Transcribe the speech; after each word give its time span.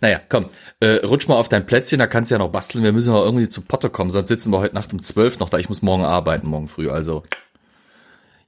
Naja, 0.00 0.20
komm, 0.28 0.48
äh, 0.80 1.04
rutsch 1.04 1.28
mal 1.28 1.36
auf 1.36 1.48
dein 1.48 1.66
Plätzchen, 1.66 1.98
da 1.98 2.06
kannst 2.06 2.30
du 2.30 2.34
ja 2.34 2.38
noch 2.38 2.50
basteln. 2.50 2.84
Wir 2.84 2.92
müssen 2.92 3.12
mal 3.12 3.22
irgendwie 3.22 3.48
zu 3.48 3.62
Potter 3.62 3.90
kommen, 3.90 4.10
sonst 4.10 4.28
sitzen 4.28 4.52
wir 4.52 4.58
heute 4.58 4.74
Nacht 4.74 4.92
um 4.92 5.02
zwölf 5.02 5.38
noch 5.38 5.48
da. 5.48 5.58
Ich 5.58 5.68
muss 5.68 5.82
morgen 5.82 6.04
arbeiten, 6.04 6.48
morgen 6.48 6.68
früh. 6.68 6.90
Also, 6.90 7.22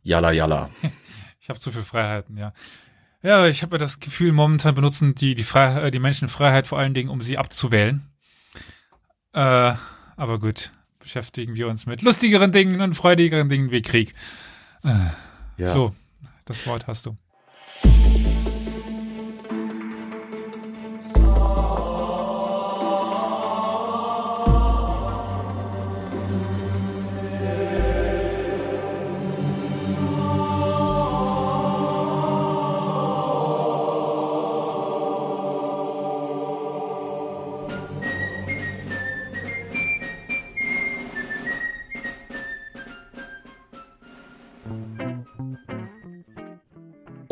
jalla, 0.02 0.32
jalla. 0.32 0.70
Ich 1.38 1.48
habe 1.48 1.60
zu 1.60 1.70
viel 1.70 1.84
Freiheiten, 1.84 2.36
ja. 2.36 2.52
Ja, 3.22 3.46
ich 3.46 3.62
habe 3.62 3.76
ja 3.76 3.78
das 3.78 4.00
Gefühl, 4.00 4.32
momentan 4.32 4.74
benutzen 4.74 5.14
die, 5.14 5.36
die, 5.36 5.44
Freiheit, 5.44 5.94
die 5.94 6.00
Menschen 6.00 6.26
Freiheit 6.26 6.66
vor 6.66 6.76
allen 6.76 6.92
Dingen, 6.92 7.08
um 7.08 7.22
sie 7.22 7.38
abzuwählen. 7.38 8.04
Äh, 9.32 9.74
aber 10.16 10.40
gut, 10.40 10.72
beschäftigen 10.98 11.54
wir 11.54 11.68
uns 11.68 11.86
mit 11.86 12.02
lustigeren 12.02 12.50
Dingen 12.50 12.80
und 12.80 12.94
freudigeren 12.94 13.48
Dingen 13.48 13.70
wie 13.70 13.82
Krieg. 13.82 14.12
Äh, 14.82 14.90
Ja. 15.56 15.72
So, 15.72 15.94
das 16.46 16.66
Wort 16.66 16.86
hast 16.88 17.06
du. 17.06 17.16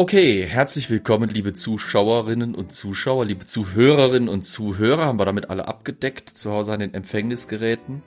Okay, 0.04 0.44
herzlich 0.46 0.90
willkommen, 0.90 1.30
liebe 1.30 1.54
Zuschauerinnen 1.54 2.54
und 2.54 2.72
Zuschauer, 2.72 3.24
liebe 3.24 3.46
Zuhörerinnen 3.46 4.28
und 4.28 4.42
Zuhörer. 4.42 5.06
Haben 5.06 5.18
wir 5.18 5.24
damit 5.24 5.48
alle 5.48 5.66
abgedeckt, 5.66 6.28
zu 6.28 6.50
Hause 6.50 6.74
an 6.74 6.80
den 6.80 6.92
Empfängnisgeräten. 6.92 8.02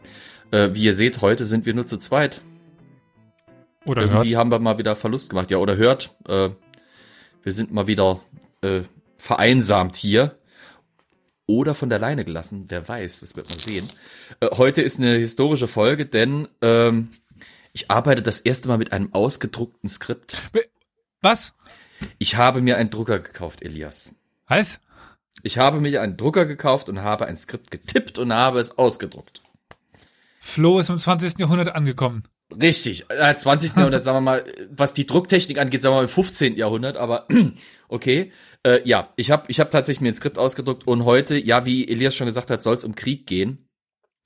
Äh, 0.51 0.75
wie 0.75 0.83
ihr 0.83 0.93
seht, 0.93 1.21
heute 1.21 1.43
sind 1.43 1.65
wir 1.65 1.73
nur 1.73 1.87
zu 1.87 1.97
zweit. 1.97 2.41
Oder 3.83 4.03
Irgendwie 4.03 4.29
hört. 4.29 4.37
haben 4.37 4.51
wir 4.51 4.59
mal 4.59 4.77
wieder 4.77 4.95
Verlust 4.95 5.31
gemacht. 5.31 5.49
Ja, 5.49 5.57
oder 5.57 5.75
hört, 5.75 6.15
äh, 6.27 6.49
wir 7.41 7.51
sind 7.51 7.73
mal 7.73 7.87
wieder 7.87 8.19
äh, 8.61 8.81
vereinsamt 9.17 9.95
hier. 9.95 10.37
Oder 11.47 11.73
von 11.73 11.89
der 11.89 11.97
Leine 11.97 12.25
gelassen, 12.25 12.65
wer 12.67 12.87
weiß, 12.87 13.21
das 13.21 13.35
wird 13.35 13.49
man 13.49 13.57
sehen. 13.57 13.89
Äh, 14.39 14.49
heute 14.55 14.83
ist 14.83 14.99
eine 14.99 15.15
historische 15.15 15.67
Folge, 15.67 16.05
denn 16.05 16.47
ähm, 16.61 17.09
ich 17.73 17.89
arbeite 17.89 18.21
das 18.21 18.39
erste 18.39 18.67
Mal 18.67 18.77
mit 18.77 18.91
einem 18.93 19.15
ausgedruckten 19.15 19.89
Skript. 19.89 20.37
Was? 21.23 21.53
Ich 22.17 22.35
habe 22.35 22.61
mir 22.61 22.77
einen 22.77 22.89
Drucker 22.89 23.19
gekauft, 23.19 23.61
Elias. 23.61 24.15
Was? 24.47 24.79
Ich 25.43 25.57
habe 25.57 25.79
mir 25.79 26.01
einen 26.01 26.17
Drucker 26.17 26.45
gekauft 26.45 26.89
und 26.89 27.01
habe 27.01 27.25
ein 27.25 27.37
Skript 27.37 27.71
getippt 27.71 28.19
und 28.19 28.33
habe 28.33 28.59
es 28.59 28.77
ausgedruckt. 28.77 29.41
Flo 30.41 30.79
ist 30.79 30.89
im 30.89 30.97
20. 30.97 31.39
Jahrhundert 31.39 31.75
angekommen. 31.75 32.23
Richtig, 32.51 33.05
äh, 33.09 33.35
20. 33.35 33.75
Jahrhundert, 33.75 34.03
sagen 34.03 34.17
wir 34.17 34.21
mal, 34.21 34.45
was 34.71 34.93
die 34.93 35.05
Drucktechnik 35.05 35.59
angeht, 35.59 35.81
sagen 35.81 35.93
wir 35.93 35.97
mal 35.97 36.03
im 36.03 36.09
15. 36.09 36.55
Jahrhundert, 36.55 36.95
aber 36.95 37.27
okay. 37.89 38.31
Äh, 38.63 38.81
ja, 38.85 39.13
ich 39.17 39.31
habe 39.31 39.43
ich 39.49 39.59
hab 39.59 39.69
tatsächlich 39.69 40.01
mir 40.01 40.09
ein 40.09 40.15
Skript 40.15 40.39
ausgedruckt 40.39 40.87
und 40.87 41.05
heute, 41.05 41.37
ja, 41.37 41.65
wie 41.65 41.87
Elias 41.87 42.15
schon 42.15 42.25
gesagt 42.25 42.49
hat, 42.49 42.63
soll 42.63 42.75
es 42.75 42.85
um 42.85 42.95
Krieg 42.95 43.27
gehen. 43.27 43.67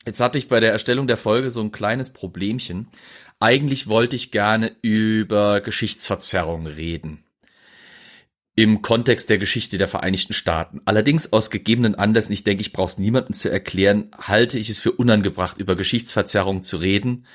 Jetzt 0.05 0.19
hatte 0.19 0.37
ich 0.37 0.47
bei 0.47 0.59
der 0.59 0.71
Erstellung 0.71 1.07
der 1.07 1.17
Folge 1.17 1.49
so 1.49 1.61
ein 1.61 1.71
kleines 1.71 2.11
Problemchen. 2.11 2.87
Eigentlich 3.39 3.87
wollte 3.87 4.15
ich 4.15 4.31
gerne 4.31 4.75
über 4.81 5.61
Geschichtsverzerrung 5.61 6.67
reden. 6.67 7.23
Im 8.55 8.81
Kontext 8.81 9.29
der 9.29 9.37
Geschichte 9.37 9.77
der 9.77 9.87
Vereinigten 9.87 10.33
Staaten. 10.33 10.81
Allerdings 10.83 11.31
aus 11.31 11.51
gegebenen 11.51 11.95
Anlässen, 11.95 12.33
ich 12.33 12.43
denke, 12.43 12.61
ich 12.61 12.73
brauche 12.73 12.89
es 12.89 12.97
niemandem 12.97 13.33
zu 13.33 13.49
erklären, 13.49 14.11
halte 14.17 14.59
ich 14.59 14.69
es 14.69 14.79
für 14.79 14.91
unangebracht, 14.91 15.57
über 15.57 15.77
Geschichtsverzerrung 15.77 16.61
zu 16.61 16.77
reden, 16.77 17.25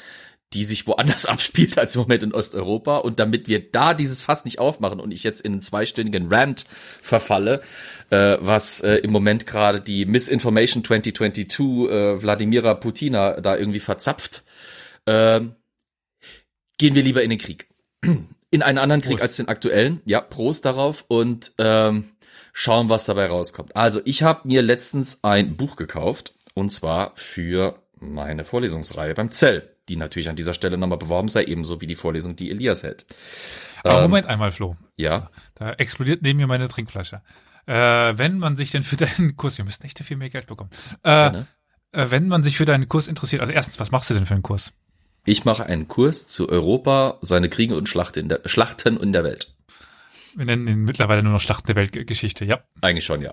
die 0.53 0.65
sich 0.65 0.87
woanders 0.87 1.25
abspielt 1.27 1.79
als 1.79 1.95
im 1.95 2.03
Moment 2.03 2.23
in 2.23 2.35
Osteuropa. 2.35 2.99
Und 2.99 3.19
damit 3.19 3.49
wir 3.49 3.71
da 3.71 3.95
dieses 3.95 4.21
Fass 4.21 4.45
nicht 4.45 4.59
aufmachen 4.59 5.01
und 5.01 5.11
ich 5.11 5.23
jetzt 5.23 5.41
in 5.41 5.53
einen 5.53 5.63
zweistündigen 5.63 6.33
Rant 6.33 6.67
verfalle, 7.01 7.63
äh, 8.11 8.37
was 8.41 8.81
äh, 8.81 8.97
im 8.97 9.11
Moment 9.11 9.47
gerade 9.47 9.81
die 9.81 10.05
Misinformation 10.05 10.85
2022 10.85 11.91
äh, 11.91 12.23
Wladimira 12.23 12.75
Putina 12.75 13.41
da 13.41 13.57
irgendwie 13.57 13.81
verzapft, 13.81 14.45
ähm, 15.07 15.55
gehen 16.77 16.95
wir 16.95 17.03
lieber 17.03 17.23
in 17.23 17.31
den 17.31 17.39
Krieg. 17.39 17.69
In 18.51 18.63
einen 18.63 18.79
anderen 18.79 19.01
Krieg 19.01 19.13
Prost. 19.13 19.23
als 19.23 19.37
den 19.37 19.49
aktuellen. 19.49 20.01
Ja, 20.05 20.21
Prost 20.21 20.65
darauf 20.65 21.05
und 21.09 21.53
ähm, 21.59 22.11
schauen, 22.53 22.89
was 22.89 23.05
dabei 23.05 23.27
rauskommt. 23.27 23.75
Also, 23.77 24.01
ich 24.05 24.23
habe 24.23 24.47
mir 24.47 24.63
letztens 24.63 25.25
ein 25.25 25.57
Buch 25.57 25.77
gekauft 25.77 26.35
und 26.55 26.71
zwar 26.71 27.13
für 27.17 27.83
meine 27.99 28.45
Vorlesungsreihe 28.45 29.15
beim 29.15 29.31
Zell, 29.31 29.75
die 29.89 29.97
natürlich 29.97 30.29
an 30.29 30.37
dieser 30.37 30.55
Stelle 30.55 30.79
nochmal 30.79 30.99
beworben 30.99 31.29
sei, 31.29 31.45
ebenso 31.45 31.81
wie 31.81 31.87
die 31.87 31.97
Vorlesung, 31.97 32.37
die 32.37 32.51
Elias 32.51 32.83
hält. 32.83 33.07
Aber 33.83 33.97
Ähm, 33.97 34.03
Moment 34.11 34.27
einmal, 34.27 34.53
Flo. 34.53 34.77
Ja, 34.97 35.31
Da 35.55 35.73
explodiert 35.73 36.23
neben 36.23 36.39
mir 36.39 36.47
meine 36.47 36.69
Trinkflasche. 36.69 37.23
Äh, 37.67 37.73
wenn 38.17 38.39
man 38.39 38.57
sich 38.57 38.71
denn 38.71 38.83
für 38.85 38.97
deinen 38.97 39.37
Kurs, 39.37 39.59
wir 39.59 39.65
müssen 39.65 39.85
echt 39.85 39.99
dafür 39.99 40.17
mehr 40.17 40.31
Geld 40.31 40.47
bekommen. 40.47 40.71
Äh, 41.03 41.09
gerne. 41.11 41.47
äh, 41.93 42.07
wenn 42.11 42.29
man 42.29 42.43
sich 42.43 42.57
für 42.57 42.65
deinen 42.65 42.89
Kurs 42.89 43.09
interessiert, 43.09 43.41
also 43.41 43.53
erstens, 43.53 43.81
was 43.81 43.91
machst 43.91 44.09
du 44.11 44.15
denn 44.15 44.27
für 44.27 44.35
einen 44.35 44.43
Kurs? 44.43 44.73
Ich 45.27 45.45
mache 45.45 45.67
einen 45.67 45.89
Kurs 45.89 46.27
zu 46.27 46.49
Europa, 46.49 47.19
seine 47.21 47.49
Kriege 47.49 47.77
und 47.77 47.89
Schlacht 47.89 48.17
in 48.17 48.29
der, 48.29 48.41
Schlachten 48.47 48.97
in 48.97 49.13
der 49.13 49.25
Welt. 49.25 49.53
Wir 50.35 50.45
nennen 50.45 50.67
ihn 50.69 50.85
mittlerweile 50.85 51.23
nur 51.23 51.33
noch 51.33 51.41
Schlachten 51.41 51.67
der 51.67 51.77
Weltgeschichte. 51.77 52.45
Ja, 52.45 52.61
Eigentlich 52.81 53.05
schon, 53.05 53.23
ja. 53.23 53.33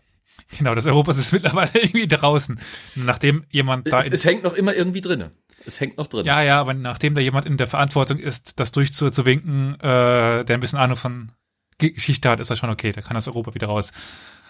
genau. 0.57 0.73
Das 0.75 0.85
Europas 0.87 1.17
ist 1.17 1.31
mittlerweile 1.33 1.69
irgendwie 1.73 2.07
draußen. 2.07 2.59
Nachdem 2.95 3.45
jemand 3.51 3.91
da 3.91 3.99
Es, 3.99 4.07
es 4.07 4.25
hängt 4.25 4.43
noch 4.43 4.53
immer 4.53 4.73
irgendwie 4.73 5.01
drinne. 5.01 5.31
Es 5.65 5.79
hängt 5.79 5.97
noch 5.97 6.07
drin. 6.07 6.25
ja, 6.25 6.41
ja, 6.41 6.59
aber 6.59 6.73
nachdem 6.73 7.13
da 7.15 7.21
jemand 7.21 7.45
in 7.45 7.57
der 7.57 7.67
Verantwortung 7.67 8.17
ist, 8.19 8.59
das 8.59 8.71
durchzuwinken, 8.71 9.75
äh, 9.79 10.43
der 10.43 10.57
ein 10.57 10.59
bisschen 10.59 10.79
Ahnung 10.79 10.97
von 10.97 11.31
Ge- 11.77 11.91
Geschichte 11.91 12.29
hat, 12.29 12.39
ist 12.39 12.49
das 12.49 12.57
schon 12.59 12.69
okay. 12.69 12.91
Da 12.91 13.01
kann 13.01 13.15
das 13.15 13.27
Europa 13.27 13.53
wieder 13.53 13.67
raus. 13.67 13.91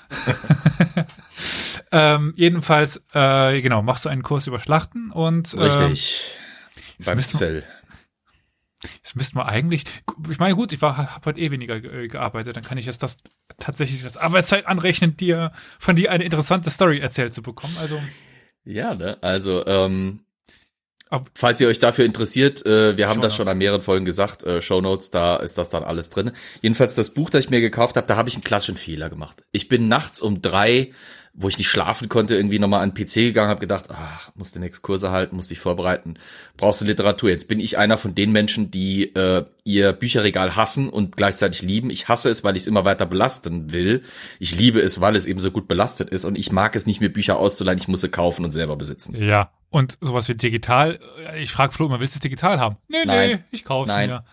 ähm, 1.91 2.33
jedenfalls, 2.35 3.03
äh, 3.13 3.61
genau, 3.61 3.81
machst 3.81 4.05
du 4.05 4.09
einen 4.09 4.23
Kurs 4.23 4.47
über 4.47 4.59
Schlachten 4.59 5.11
und 5.11 5.53
ähm, 5.53 5.59
Richtig. 5.59 6.31
Jetzt 6.97 7.05
Beim 7.07 7.19
Zell. 7.19 7.63
Das 9.01 9.15
müssten 9.15 9.37
wir 9.37 9.45
eigentlich. 9.45 9.85
Ich 10.29 10.39
meine, 10.39 10.55
gut, 10.55 10.73
ich 10.73 10.81
war, 10.81 10.97
habe 10.97 11.25
heute 11.25 11.39
eh 11.39 11.51
weniger 11.51 11.79
ge- 11.79 12.09
gearbeitet. 12.09 12.57
Dann 12.57 12.63
kann 12.63 12.77
ich 12.77 12.85
jetzt 12.85 13.01
das 13.01 13.17
tatsächlich 13.57 14.03
als 14.03 14.17
Arbeitszeit 14.17 14.67
anrechnen, 14.67 15.15
dir 15.15 15.53
von 15.79 15.95
dir 15.95 16.11
eine 16.11 16.25
interessante 16.25 16.69
Story 16.69 16.99
erzählt 16.99 17.33
zu 17.33 17.41
bekommen. 17.41 17.75
Also 17.79 18.01
Ja, 18.65 18.93
ne? 18.93 19.17
Also, 19.21 19.65
ähm, 19.65 20.25
Ob- 21.09 21.29
falls 21.35 21.61
ihr 21.61 21.67
euch 21.69 21.79
dafür 21.79 22.03
interessiert, 22.05 22.65
äh, 22.65 22.97
wir 22.97 23.07
haben 23.07 23.21
das 23.21 23.35
schon 23.35 23.47
an 23.47 23.57
mehreren 23.57 23.81
Folgen 23.81 24.03
gesagt, 24.03 24.43
äh, 24.43 24.61
Shownotes, 24.61 25.11
da 25.11 25.37
ist 25.37 25.57
das 25.57 25.69
dann 25.69 25.83
alles 25.83 26.09
drin. 26.09 26.31
Jedenfalls 26.61 26.95
das 26.95 27.13
Buch, 27.13 27.29
das 27.29 27.45
ich 27.45 27.49
mir 27.51 27.61
gekauft 27.61 27.95
habe, 27.95 28.07
da 28.07 28.15
habe 28.17 28.27
ich 28.29 28.35
einen 28.35 28.43
klassischen 28.43 28.77
Fehler 28.77 29.09
gemacht. 29.09 29.43
Ich 29.51 29.69
bin 29.69 29.87
nachts 29.87 30.19
um 30.21 30.41
drei, 30.41 30.91
wo 31.35 31.47
ich 31.49 31.57
nicht 31.57 31.67
schlafen 31.69 32.09
konnte, 32.09 32.35
irgendwie 32.35 32.59
nochmal 32.59 32.83
an 32.83 32.93
den 32.93 33.05
PC 33.05 33.15
gegangen, 33.15 33.49
habe 33.49 33.59
gedacht, 33.59 33.85
ach, 33.89 34.29
musst 34.35 34.55
du 34.55 34.59
nächste 34.59 34.81
Kurse 34.81 35.09
halten, 35.09 35.35
musst 35.35 35.49
dich 35.49 35.59
vorbereiten, 35.59 36.13
brauchst 36.57 36.81
du 36.81 36.85
Literatur. 36.85 37.29
Jetzt 37.31 37.47
bin 37.47 37.59
ich 37.59 37.77
einer 37.79 37.97
von 37.97 38.13
den 38.13 38.31
Menschen, 38.31 38.69
die 38.69 39.15
äh, 39.15 39.43
ihr 39.63 39.93
Bücherregal 39.93 40.55
hassen 40.55 40.89
und 40.89 41.17
gleichzeitig 41.17 41.63
lieben. 41.63 41.89
Ich 41.89 42.07
hasse 42.07 42.29
es, 42.29 42.43
weil 42.43 42.55
ich 42.55 42.63
es 42.63 42.67
immer 42.67 42.85
weiter 42.85 43.07
belasten 43.07 43.71
will. 43.71 44.03
Ich 44.39 44.55
liebe 44.55 44.79
es, 44.79 45.01
weil 45.01 45.15
es 45.15 45.25
eben 45.25 45.39
so 45.39 45.49
gut 45.49 45.67
belastet 45.67 46.09
ist 46.09 46.23
und 46.23 46.37
ich 46.37 46.51
mag 46.51 46.75
es 46.75 46.85
nicht, 46.85 47.01
mir 47.01 47.11
Bücher 47.11 47.37
auszuleihen, 47.39 47.79
ich 47.79 47.87
muss 47.87 48.01
sie 48.01 48.09
kaufen 48.09 48.45
und 48.45 48.51
selber 48.51 48.75
besitzen. 48.75 49.15
ja. 49.15 49.49
Und 49.71 49.97
sowas 50.01 50.29
wie 50.29 50.35
digital. 50.35 50.99
äh, 51.33 51.41
Ich 51.41 51.51
frage 51.51 51.73
Flo 51.73 51.87
immer, 51.87 51.99
willst 51.99 52.13
du 52.13 52.17
es 52.17 52.21
digital 52.21 52.59
haben? 52.59 52.77
Nee, 52.87 52.97
nee, 52.99 53.05
Nein. 53.07 53.43
ich 53.49 53.65
kauf's 53.65 53.87
Nein. 53.87 54.09
mir. 54.11 54.23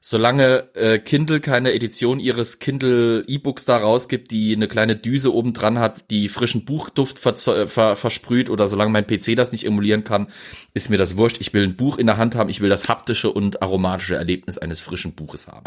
Solange 0.00 0.74
äh, 0.74 0.98
Kindle 0.98 1.40
keine 1.40 1.72
Edition 1.72 2.20
ihres 2.20 2.60
Kindle 2.60 3.24
E-Books 3.26 3.64
da 3.64 3.78
rausgibt, 3.78 4.30
die 4.30 4.54
eine 4.54 4.68
kleine 4.68 4.94
Düse 4.94 5.34
oben 5.34 5.52
dran 5.52 5.78
hat, 5.78 6.10
die 6.10 6.28
frischen 6.28 6.64
Buchduft 6.64 7.24
äh, 7.26 7.66
ver 7.66 7.96
versprüht 7.96 8.48
oder 8.48 8.68
solange 8.68 8.92
mein 8.92 9.06
PC 9.06 9.34
das 9.36 9.50
nicht 9.50 9.66
emulieren 9.66 10.04
kann, 10.04 10.28
ist 10.72 10.88
mir 10.88 10.98
das 10.98 11.16
wurscht. 11.16 11.40
Ich 11.40 11.52
will 11.52 11.64
ein 11.64 11.76
Buch 11.76 11.98
in 11.98 12.06
der 12.06 12.16
Hand 12.16 12.36
haben, 12.36 12.48
ich 12.48 12.60
will 12.60 12.68
das 12.68 12.88
haptische 12.88 13.32
und 13.32 13.60
aromatische 13.60 14.14
Erlebnis 14.14 14.56
eines 14.58 14.80
frischen 14.80 15.14
Buches 15.14 15.48
haben. 15.48 15.64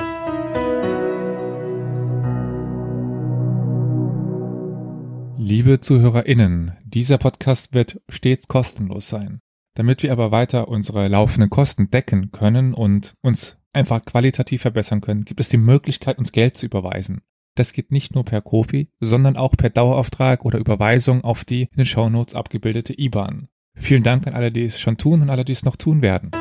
Liebe 5.38 5.82
ZuhörerInnen, 5.82 6.78
dieser 6.86 7.18
Podcast 7.18 7.74
wird 7.74 8.00
stets 8.08 8.48
kostenlos 8.48 9.10
sein. 9.10 9.42
Damit 9.74 10.04
wir 10.04 10.12
aber 10.12 10.32
weiter 10.32 10.68
unsere 10.68 11.08
laufenden 11.08 11.50
Kosten 11.50 11.90
decken 11.90 12.32
können 12.32 12.74
und 12.74 13.16
uns 13.22 13.58
einfach 13.74 14.04
qualitativ 14.06 14.62
verbessern 14.62 15.02
können, 15.02 15.26
gibt 15.26 15.40
es 15.40 15.50
die 15.50 15.58
Möglichkeit, 15.58 16.18
uns 16.18 16.32
Geld 16.32 16.58
zu 16.58 16.66
überweisen. 16.66 17.22
Das 17.56 17.74
geht 17.74 17.92
nicht 17.92 18.16
nur 18.16 18.24
per 18.24 18.42
Kofi, 18.42 18.90
sondern 19.00 19.36
auch 19.36 19.56
per 19.58 19.70
Dauerauftrag 19.70 20.46
oder 20.46 20.60
Überweisung 20.60 21.24
auf 21.24 21.44
die 21.44 21.64
in 21.64 21.78
den 21.78 21.86
Shownotes 21.86 22.36
abgebildete 22.36 22.98
IBAN. 22.98 23.50
Vielen 23.76 24.04
Dank 24.04 24.28
an 24.28 24.34
alle, 24.34 24.52
die 24.52 24.66
es 24.66 24.80
schon 24.80 24.98
tun 24.98 25.22
und 25.22 25.30
alle, 25.30 25.46
die 25.46 25.52
es 25.52 25.64
noch 25.64 25.76
tun 25.76 26.02
werden. 26.02 26.32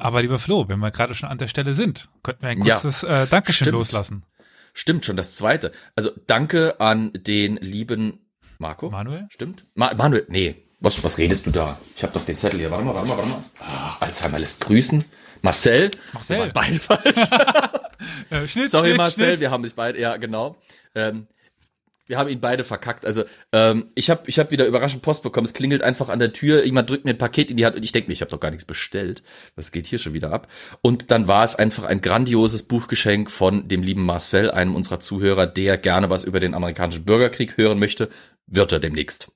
Aber 0.00 0.22
lieber 0.22 0.38
Flo, 0.38 0.68
wenn 0.68 0.78
wir 0.78 0.90
gerade 0.90 1.14
schon 1.14 1.28
an 1.28 1.38
der 1.38 1.48
Stelle 1.48 1.74
sind, 1.74 2.08
könnten 2.22 2.42
wir 2.42 2.50
ein 2.50 2.60
kurzes 2.60 3.02
ja, 3.02 3.24
äh, 3.24 3.26
Dankeschön 3.26 3.66
stimmt. 3.66 3.78
loslassen. 3.78 4.24
Stimmt 4.72 5.04
schon, 5.04 5.16
das 5.16 5.34
zweite. 5.34 5.72
Also 5.96 6.10
danke 6.26 6.80
an 6.80 7.10
den 7.14 7.56
lieben 7.56 8.20
Marco. 8.58 8.90
Manuel? 8.90 9.26
Stimmt? 9.30 9.66
Ma 9.74 9.92
Manuel, 9.94 10.26
nee. 10.28 10.67
Was, 10.80 11.02
was 11.02 11.18
redest 11.18 11.46
du 11.46 11.50
da? 11.50 11.78
Ich 11.96 12.02
habe 12.02 12.12
doch 12.12 12.24
den 12.24 12.38
Zettel 12.38 12.60
hier. 12.60 12.70
Warte 12.70 12.84
mal, 12.84 12.94
warte 12.94 13.08
mal, 13.08 13.16
warte 13.16 13.30
mal. 13.30 13.42
Ach, 13.60 14.00
Alzheimer 14.00 14.38
lässt 14.38 14.60
grüßen. 14.60 15.04
Marcel. 15.42 15.90
Marcel. 16.12 16.44
Wir 16.44 16.52
beide 16.52 16.78
falsch. 16.78 17.02
äh, 18.30 18.48
Schnitt, 18.48 18.70
Sorry, 18.70 18.88
Schnitt, 18.88 18.98
Marcel, 18.98 19.26
Schnitt. 19.26 19.40
wir 19.40 19.50
haben 19.50 19.62
dich 19.62 19.74
beide, 19.74 20.00
ja, 20.00 20.16
genau. 20.16 20.56
Ähm, 20.94 21.26
wir 22.06 22.16
haben 22.16 22.28
ihn 22.28 22.40
beide 22.40 22.64
verkackt. 22.64 23.04
Also 23.04 23.24
ähm, 23.52 23.90
ich 23.94 24.08
habe 24.08 24.22
ich 24.26 24.38
hab 24.38 24.50
wieder 24.50 24.66
überraschend 24.66 25.02
Post 25.02 25.22
bekommen. 25.22 25.44
Es 25.44 25.52
klingelt 25.52 25.82
einfach 25.82 26.08
an 26.08 26.18
der 26.18 26.32
Tür. 26.32 26.64
Jemand 26.64 26.88
drückt 26.88 27.04
mir 27.04 27.10
ein 27.10 27.18
Paket 27.18 27.50
in 27.50 27.56
die 27.56 27.66
Hand 27.66 27.76
und 27.76 27.82
ich 27.82 27.92
denke 27.92 28.08
mir, 28.08 28.14
ich 28.14 28.22
habe 28.22 28.30
doch 28.30 28.40
gar 28.40 28.50
nichts 28.50 28.64
bestellt. 28.64 29.22
Was 29.56 29.72
geht 29.72 29.86
hier 29.86 29.98
schon 29.98 30.14
wieder 30.14 30.32
ab? 30.32 30.48
Und 30.80 31.10
dann 31.10 31.28
war 31.28 31.44
es 31.44 31.54
einfach 31.54 31.84
ein 31.84 32.00
grandioses 32.00 32.62
Buchgeschenk 32.62 33.30
von 33.30 33.68
dem 33.68 33.82
lieben 33.82 34.04
Marcel, 34.04 34.50
einem 34.50 34.74
unserer 34.74 35.00
Zuhörer, 35.00 35.46
der 35.46 35.76
gerne 35.76 36.08
was 36.08 36.24
über 36.24 36.40
den 36.40 36.54
amerikanischen 36.54 37.04
Bürgerkrieg 37.04 37.56
hören 37.56 37.78
möchte. 37.78 38.08
Wird 38.46 38.72
er 38.72 38.80
demnächst. 38.80 39.30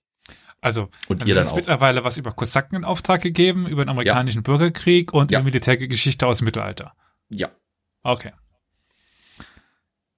Also, 0.62 0.88
und 1.08 1.26
ihr 1.26 1.34
dann 1.34 1.46
auch. 1.48 1.56
mittlerweile 1.56 2.04
was 2.04 2.16
über 2.16 2.32
Kosaken 2.32 2.76
in 2.76 2.84
Auftrag 2.84 3.20
gegeben, 3.20 3.66
über 3.66 3.84
den 3.84 3.88
amerikanischen 3.88 4.38
ja. 4.38 4.42
Bürgerkrieg 4.42 5.12
und 5.12 5.32
ja. 5.32 5.40
über 5.40 5.44
Militärgeschichte 5.46 6.24
aus 6.24 6.38
dem 6.38 6.44
Mittelalter. 6.44 6.94
Ja. 7.28 7.50
Okay. 8.04 8.32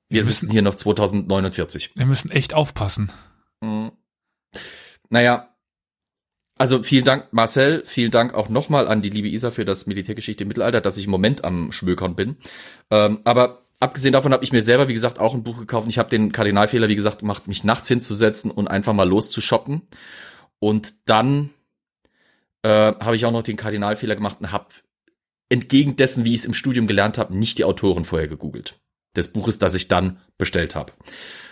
Wir, 0.08 0.16
wir 0.16 0.24
sitzen 0.24 0.50
hier 0.50 0.60
noch 0.60 0.74
2049. 0.74 1.92
Wir 1.94 2.04
müssen 2.04 2.30
echt 2.30 2.52
aufpassen. 2.52 3.10
Mhm. 3.62 3.92
Naja, 5.08 5.48
also 6.58 6.82
vielen 6.82 7.04
Dank, 7.04 7.32
Marcel. 7.32 7.82
Vielen 7.86 8.10
Dank 8.10 8.34
auch 8.34 8.50
nochmal 8.50 8.86
an 8.86 9.00
die 9.00 9.10
liebe 9.10 9.28
Isa 9.28 9.50
für 9.50 9.64
das 9.64 9.86
Militärgeschichte 9.86 10.44
im 10.44 10.48
Mittelalter, 10.48 10.82
dass 10.82 10.98
ich 10.98 11.06
im 11.06 11.10
Moment 11.10 11.42
am 11.42 11.72
Schmökern 11.72 12.14
bin. 12.14 12.36
Ähm, 12.90 13.20
aber 13.24 13.62
abgesehen 13.80 14.12
davon 14.12 14.32
habe 14.32 14.44
ich 14.44 14.52
mir 14.52 14.62
selber, 14.62 14.88
wie 14.88 14.94
gesagt, 14.94 15.18
auch 15.18 15.34
ein 15.34 15.42
Buch 15.42 15.58
gekauft. 15.58 15.86
Ich 15.88 15.98
habe 15.98 16.10
den 16.10 16.32
Kardinalfehler, 16.32 16.88
wie 16.88 16.96
gesagt, 16.96 17.20
gemacht, 17.20 17.48
mich 17.48 17.64
nachts 17.64 17.88
hinzusetzen 17.88 18.50
und 18.50 18.68
einfach 18.68 18.92
mal 18.92 19.08
loszushoppen. 19.08 19.82
Und 20.64 21.10
dann 21.10 21.50
äh, 22.62 22.68
habe 22.70 23.16
ich 23.16 23.26
auch 23.26 23.32
noch 23.32 23.42
den 23.42 23.58
Kardinalfehler 23.58 24.14
gemacht 24.14 24.38
und 24.40 24.50
habe 24.50 24.68
entgegen 25.50 25.96
dessen, 25.96 26.24
wie 26.24 26.30
ich 26.30 26.40
es 26.40 26.44
im 26.46 26.54
Studium 26.54 26.86
gelernt 26.86 27.18
habe, 27.18 27.36
nicht 27.36 27.58
die 27.58 27.64
Autoren 27.64 28.06
vorher 28.06 28.28
gegoogelt 28.28 28.80
des 29.14 29.30
Buches, 29.30 29.58
das 29.58 29.74
ich 29.74 29.88
dann 29.88 30.20
bestellt 30.38 30.74
habe. 30.74 30.94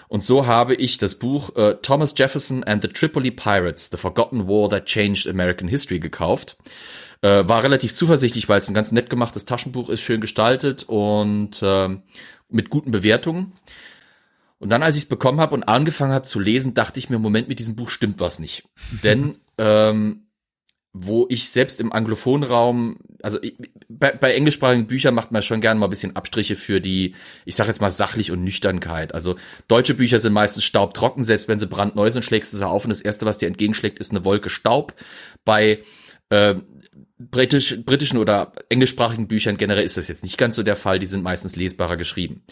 Und 0.08 0.24
so 0.24 0.46
habe 0.46 0.74
ich 0.74 0.96
das 0.96 1.16
Buch 1.16 1.54
äh, 1.56 1.74
Thomas 1.82 2.14
Jefferson 2.16 2.64
and 2.64 2.80
the 2.80 2.88
Tripoli 2.88 3.30
Pirates, 3.30 3.90
The 3.90 3.98
Forgotten 3.98 4.48
War 4.48 4.70
That 4.70 4.86
Changed 4.86 5.26
American 5.26 5.68
History 5.68 5.98
gekauft. 5.98 6.56
Äh, 7.20 7.46
war 7.46 7.62
relativ 7.62 7.94
zuversichtlich, 7.94 8.48
weil 8.48 8.60
es 8.60 8.68
ein 8.70 8.74
ganz 8.74 8.92
nett 8.92 9.10
gemachtes 9.10 9.44
Taschenbuch 9.44 9.90
ist, 9.90 10.00
schön 10.00 10.22
gestaltet 10.22 10.84
und 10.84 11.62
äh, 11.62 11.90
mit 12.48 12.70
guten 12.70 12.92
Bewertungen. 12.92 13.52
Und 14.62 14.68
dann, 14.68 14.84
als 14.84 14.94
ich 14.94 15.02
es 15.02 15.08
bekommen 15.08 15.40
habe 15.40 15.54
und 15.54 15.64
angefangen 15.64 16.12
habe 16.12 16.24
zu 16.24 16.38
lesen, 16.38 16.72
dachte 16.72 17.00
ich 17.00 17.10
mir, 17.10 17.18
Moment, 17.18 17.48
mit 17.48 17.58
diesem 17.58 17.74
Buch 17.74 17.90
stimmt 17.90 18.20
was 18.20 18.38
nicht. 18.38 18.62
Denn 19.02 19.34
ähm, 19.58 20.28
wo 20.92 21.26
ich 21.28 21.50
selbst 21.50 21.80
im 21.80 21.92
anglophonen 21.92 22.48
Raum, 22.48 22.98
also 23.22 23.40
bei, 23.88 24.12
bei 24.12 24.32
englischsprachigen 24.34 24.86
Büchern 24.86 25.14
macht 25.14 25.32
man 25.32 25.42
schon 25.42 25.60
gerne 25.60 25.80
mal 25.80 25.88
ein 25.88 25.90
bisschen 25.90 26.14
Abstriche 26.14 26.54
für 26.54 26.80
die, 26.80 27.16
ich 27.44 27.56
sag 27.56 27.66
jetzt 27.66 27.80
mal 27.80 27.90
sachlich 27.90 28.30
und 28.30 28.44
Nüchternheit. 28.44 29.12
Also 29.14 29.34
deutsche 29.66 29.94
Bücher 29.94 30.20
sind 30.20 30.32
meistens 30.32 30.62
staubtrocken, 30.62 31.24
selbst 31.24 31.48
wenn 31.48 31.58
sie 31.58 31.66
brandneu 31.66 32.08
sind, 32.12 32.24
schlägst 32.24 32.52
du 32.52 32.56
sie 32.56 32.66
auf 32.68 32.84
und 32.84 32.90
das 32.90 33.00
erste, 33.00 33.26
was 33.26 33.38
dir 33.38 33.48
entgegenschlägt, 33.48 33.98
ist 33.98 34.12
eine 34.12 34.24
Wolke 34.24 34.48
Staub. 34.48 34.94
Bei 35.44 35.82
äh, 36.28 36.54
britisch, 37.18 37.84
britischen 37.84 38.18
oder 38.18 38.52
englischsprachigen 38.68 39.26
Büchern 39.26 39.56
generell 39.56 39.84
ist 39.84 39.96
das 39.96 40.06
jetzt 40.06 40.22
nicht 40.22 40.38
ganz 40.38 40.54
so 40.54 40.62
der 40.62 40.76
Fall, 40.76 41.00
die 41.00 41.06
sind 41.06 41.24
meistens 41.24 41.56
lesbarer 41.56 41.96
geschrieben. 41.96 42.44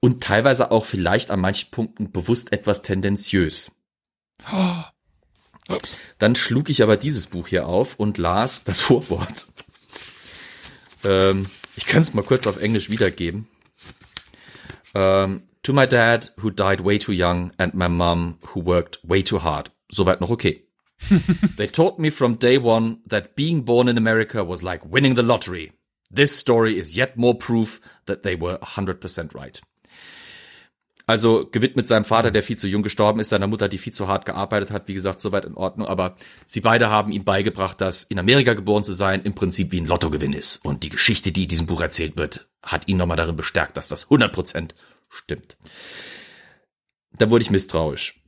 Und 0.00 0.22
teilweise 0.22 0.70
auch 0.70 0.84
vielleicht 0.84 1.30
an 1.30 1.40
manchen 1.40 1.70
Punkten 1.70 2.12
bewusst 2.12 2.52
etwas 2.52 2.82
tendenziös. 2.82 3.72
Oh. 4.52 4.82
Ups. 5.68 5.96
Dann 6.18 6.34
schlug 6.34 6.68
ich 6.70 6.82
aber 6.82 6.96
dieses 6.96 7.26
Buch 7.26 7.48
hier 7.48 7.66
auf 7.66 7.96
und 7.96 8.18
las 8.18 8.64
das 8.64 8.80
Vorwort. 8.82 9.46
Ähm, 11.04 11.46
ich 11.76 11.86
kann 11.86 12.02
es 12.02 12.14
mal 12.14 12.22
kurz 12.22 12.46
auf 12.46 12.60
Englisch 12.60 12.90
wiedergeben. 12.90 13.48
Ähm, 14.94 15.42
to 15.62 15.72
my 15.72 15.86
dad, 15.86 16.32
who 16.36 16.50
died 16.50 16.84
way 16.84 16.98
too 16.98 17.12
young, 17.12 17.52
and 17.58 17.74
my 17.74 17.88
mom, 17.88 18.38
who 18.54 18.64
worked 18.64 19.00
way 19.02 19.22
too 19.22 19.42
hard. 19.42 19.70
Soweit 19.90 20.20
noch 20.20 20.30
okay. 20.30 20.62
they 21.56 21.66
taught 21.66 21.98
me 21.98 22.10
from 22.10 22.38
day 22.38 22.58
one 22.58 22.98
that 23.06 23.36
being 23.36 23.64
born 23.64 23.88
in 23.88 23.98
America 23.98 24.42
was 24.42 24.62
like 24.62 24.84
winning 24.84 25.14
the 25.14 25.22
lottery. 25.22 25.72
This 26.10 26.34
story 26.34 26.78
is 26.78 26.96
yet 26.96 27.16
more 27.16 27.34
proof 27.34 27.80
that 28.06 28.22
they 28.22 28.36
were 28.36 28.58
100% 28.58 29.34
right. 29.34 29.60
Also 31.08 31.48
gewidmet 31.50 31.86
seinem 31.86 32.04
Vater, 32.04 32.32
der 32.32 32.42
viel 32.42 32.58
zu 32.58 32.66
jung 32.66 32.82
gestorben 32.82 33.20
ist, 33.20 33.28
seiner 33.28 33.46
Mutter, 33.46 33.68
die 33.68 33.78
viel 33.78 33.92
zu 33.92 34.08
hart 34.08 34.26
gearbeitet 34.26 34.72
hat, 34.72 34.88
wie 34.88 34.94
gesagt, 34.94 35.20
soweit 35.20 35.44
in 35.44 35.54
Ordnung. 35.54 35.86
Aber 35.86 36.16
sie 36.46 36.60
beide 36.60 36.90
haben 36.90 37.12
ihm 37.12 37.22
beigebracht, 37.22 37.80
dass 37.80 38.02
in 38.02 38.18
Amerika 38.18 38.54
geboren 38.54 38.82
zu 38.82 38.92
sein 38.92 39.22
im 39.22 39.34
Prinzip 39.34 39.70
wie 39.70 39.80
ein 39.80 39.86
Lottogewinn 39.86 40.32
ist. 40.32 40.64
Und 40.64 40.82
die 40.82 40.88
Geschichte, 40.88 41.30
die 41.30 41.44
in 41.44 41.48
diesem 41.48 41.66
Buch 41.66 41.80
erzählt 41.80 42.16
wird, 42.16 42.48
hat 42.60 42.88
ihn 42.88 42.96
nochmal 42.96 43.16
darin 43.16 43.36
bestärkt, 43.36 43.76
dass 43.76 43.86
das 43.86 44.10
100% 44.10 44.70
stimmt. 45.08 45.56
Da 47.18 47.30
wurde 47.30 47.42
ich 47.42 47.52
misstrauisch 47.52 48.20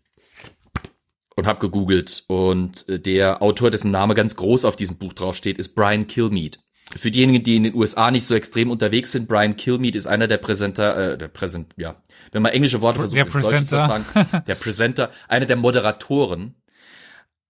und 1.34 1.46
habe 1.46 1.58
gegoogelt 1.58 2.24
und 2.28 2.84
der 2.88 3.42
Autor, 3.42 3.70
dessen 3.70 3.90
Name 3.90 4.14
ganz 4.14 4.36
groß 4.36 4.64
auf 4.64 4.76
diesem 4.76 4.98
Buch 4.98 5.12
draufsteht, 5.12 5.58
ist 5.58 5.74
Brian 5.74 6.06
Kilmeade. 6.06 6.58
Für 6.96 7.10
diejenigen, 7.10 7.44
die 7.44 7.56
in 7.56 7.64
den 7.64 7.74
USA 7.74 8.10
nicht 8.10 8.24
so 8.24 8.34
extrem 8.34 8.70
unterwegs 8.70 9.12
sind, 9.12 9.28
Brian 9.28 9.56
Kilmeade 9.56 9.98
ist 9.98 10.06
einer 10.06 10.26
der 10.26 10.38
Präsenter, 10.38 11.12
äh, 11.12 11.18
der 11.18 11.28
Präsent, 11.28 11.74
ja, 11.76 12.02
wenn 12.32 12.42
man 12.42 12.52
englische 12.52 12.80
Worte 12.80 13.00
versucht, 13.00 13.18
ins 13.18 13.32
Deutsche 13.32 13.64
zu 13.64 13.76
vertragen, 13.76 14.04
der 14.46 14.54
Presenter, 14.54 15.10
einer 15.28 15.46
der 15.46 15.56
Moderatoren, 15.56 16.54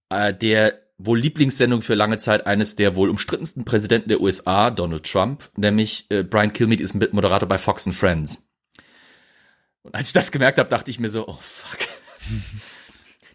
äh, 0.09 0.33
der 0.33 0.79
wohl 0.97 1.19
Lieblingssendung 1.19 1.81
für 1.81 1.95
lange 1.95 2.17
Zeit 2.17 2.45
eines 2.45 2.75
der 2.75 2.95
wohl 2.95 3.09
umstrittensten 3.09 3.63
Präsidenten 3.63 4.09
der 4.09 4.21
USA, 4.21 4.69
Donald 4.69 5.09
Trump, 5.09 5.49
nämlich 5.55 6.05
äh, 6.09 6.23
Brian 6.23 6.53
Kilmeade 6.53 6.83
ist 6.83 6.93
Moderator 6.93 7.47
bei 7.47 7.57
Fox 7.57 7.87
and 7.87 7.95
Friends. 7.95 8.49
Und 9.81 9.95
als 9.95 10.07
ich 10.07 10.13
das 10.13 10.31
gemerkt 10.31 10.59
habe, 10.59 10.69
dachte 10.69 10.91
ich 10.91 10.99
mir 10.99 11.09
so, 11.09 11.27
oh 11.27 11.37
fuck. 11.39 11.79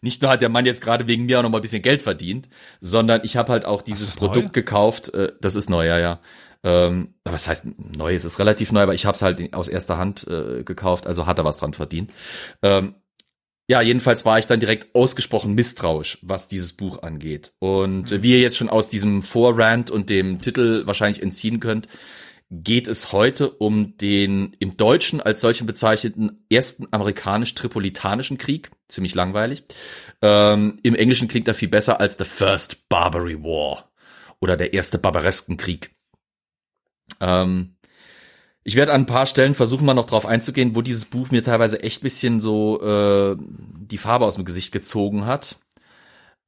Nicht 0.04 0.22
nur 0.22 0.30
hat 0.30 0.42
der 0.42 0.50
Mann 0.50 0.66
jetzt 0.66 0.82
gerade 0.82 1.08
wegen 1.08 1.24
mir 1.24 1.38
auch 1.38 1.42
noch 1.42 1.50
mal 1.50 1.58
ein 1.58 1.62
bisschen 1.62 1.82
Geld 1.82 2.02
verdient, 2.02 2.48
sondern 2.80 3.22
ich 3.24 3.36
habe 3.36 3.50
halt 3.50 3.64
auch 3.64 3.82
dieses 3.82 4.14
Produkt 4.14 4.46
neu? 4.46 4.52
gekauft. 4.52 5.12
Äh, 5.14 5.32
das 5.40 5.56
ist 5.56 5.68
neu, 5.68 5.86
ja, 5.86 5.98
ja. 5.98 6.20
Ähm, 6.62 7.14
was 7.24 7.48
heißt 7.48 7.66
neu? 7.96 8.14
Es 8.14 8.24
ist 8.24 8.38
relativ 8.38 8.70
neu, 8.70 8.82
aber 8.82 8.94
ich 8.94 9.06
habe 9.06 9.14
es 9.14 9.22
halt 9.22 9.54
aus 9.54 9.68
erster 9.68 9.98
Hand 9.98 10.26
äh, 10.28 10.62
gekauft, 10.62 11.06
also 11.06 11.26
hat 11.26 11.38
er 11.38 11.44
was 11.44 11.56
dran 11.56 11.74
verdient. 11.74 12.12
Ähm, 12.62 12.94
ja, 13.66 13.80
jedenfalls 13.80 14.26
war 14.26 14.38
ich 14.38 14.46
dann 14.46 14.60
direkt 14.60 14.94
ausgesprochen 14.94 15.54
misstrauisch, 15.54 16.18
was 16.20 16.48
dieses 16.48 16.74
Buch 16.74 17.02
angeht. 17.02 17.54
Und 17.60 18.10
mhm. 18.10 18.22
wie 18.22 18.32
ihr 18.32 18.40
jetzt 18.40 18.58
schon 18.58 18.68
aus 18.68 18.88
diesem 18.88 19.22
Vorrand 19.22 19.90
und 19.90 20.10
dem 20.10 20.40
Titel 20.40 20.86
wahrscheinlich 20.86 21.22
entziehen 21.22 21.60
könnt, 21.60 21.88
geht 22.62 22.88
es 22.88 23.12
heute 23.12 23.50
um 23.50 23.96
den 23.96 24.54
im 24.58 24.76
Deutschen 24.76 25.20
als 25.20 25.40
solchen 25.40 25.66
bezeichneten 25.66 26.44
ersten 26.50 26.86
amerikanisch-tripolitanischen 26.90 28.38
Krieg. 28.38 28.70
Ziemlich 28.88 29.14
langweilig. 29.14 29.64
Ähm, 30.22 30.78
Im 30.82 30.94
Englischen 30.94 31.28
klingt 31.28 31.48
er 31.48 31.54
viel 31.54 31.68
besser 31.68 32.00
als 32.00 32.16
The 32.18 32.24
First 32.24 32.88
Barbary 32.88 33.42
War 33.42 33.90
oder 34.40 34.56
der 34.56 34.72
erste 34.74 34.98
Barbareskenkrieg. 34.98 35.94
Ähm, 37.20 37.76
ich 38.62 38.76
werde 38.76 38.92
an 38.92 39.02
ein 39.02 39.06
paar 39.06 39.26
Stellen 39.26 39.54
versuchen, 39.54 39.84
mal 39.84 39.94
noch 39.94 40.06
drauf 40.06 40.24
einzugehen, 40.24 40.74
wo 40.74 40.82
dieses 40.82 41.04
Buch 41.04 41.30
mir 41.30 41.42
teilweise 41.42 41.82
echt 41.82 42.02
bisschen 42.02 42.40
so 42.40 42.80
äh, 42.82 43.36
die 43.38 43.98
Farbe 43.98 44.24
aus 44.24 44.36
dem 44.36 44.44
Gesicht 44.44 44.72
gezogen 44.72 45.26
hat. 45.26 45.56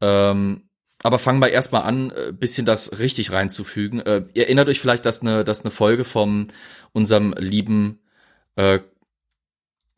Ähm, 0.01 0.66
aber 1.07 1.21
fangen 1.21 1.41
wir 1.41 1.51
erstmal 1.51 1.83
an, 1.83 2.11
äh, 2.11 2.33
bisschen 2.33 2.67
das 2.67 2.99
richtig 2.99 3.31
reinzufügen. 3.31 4.01
Äh, 4.01 4.25
ihr 4.35 4.45
erinnert 4.45 4.69
euch 4.69 4.81
vielleicht, 4.81 5.07
dass 5.07 5.23
eine, 5.23 5.45
dass 5.45 5.63
eine 5.63 5.71
Folge 5.71 6.03
von 6.03 6.49
unserem 6.93 7.33
lieben 7.39 8.01
äh, 8.57 8.81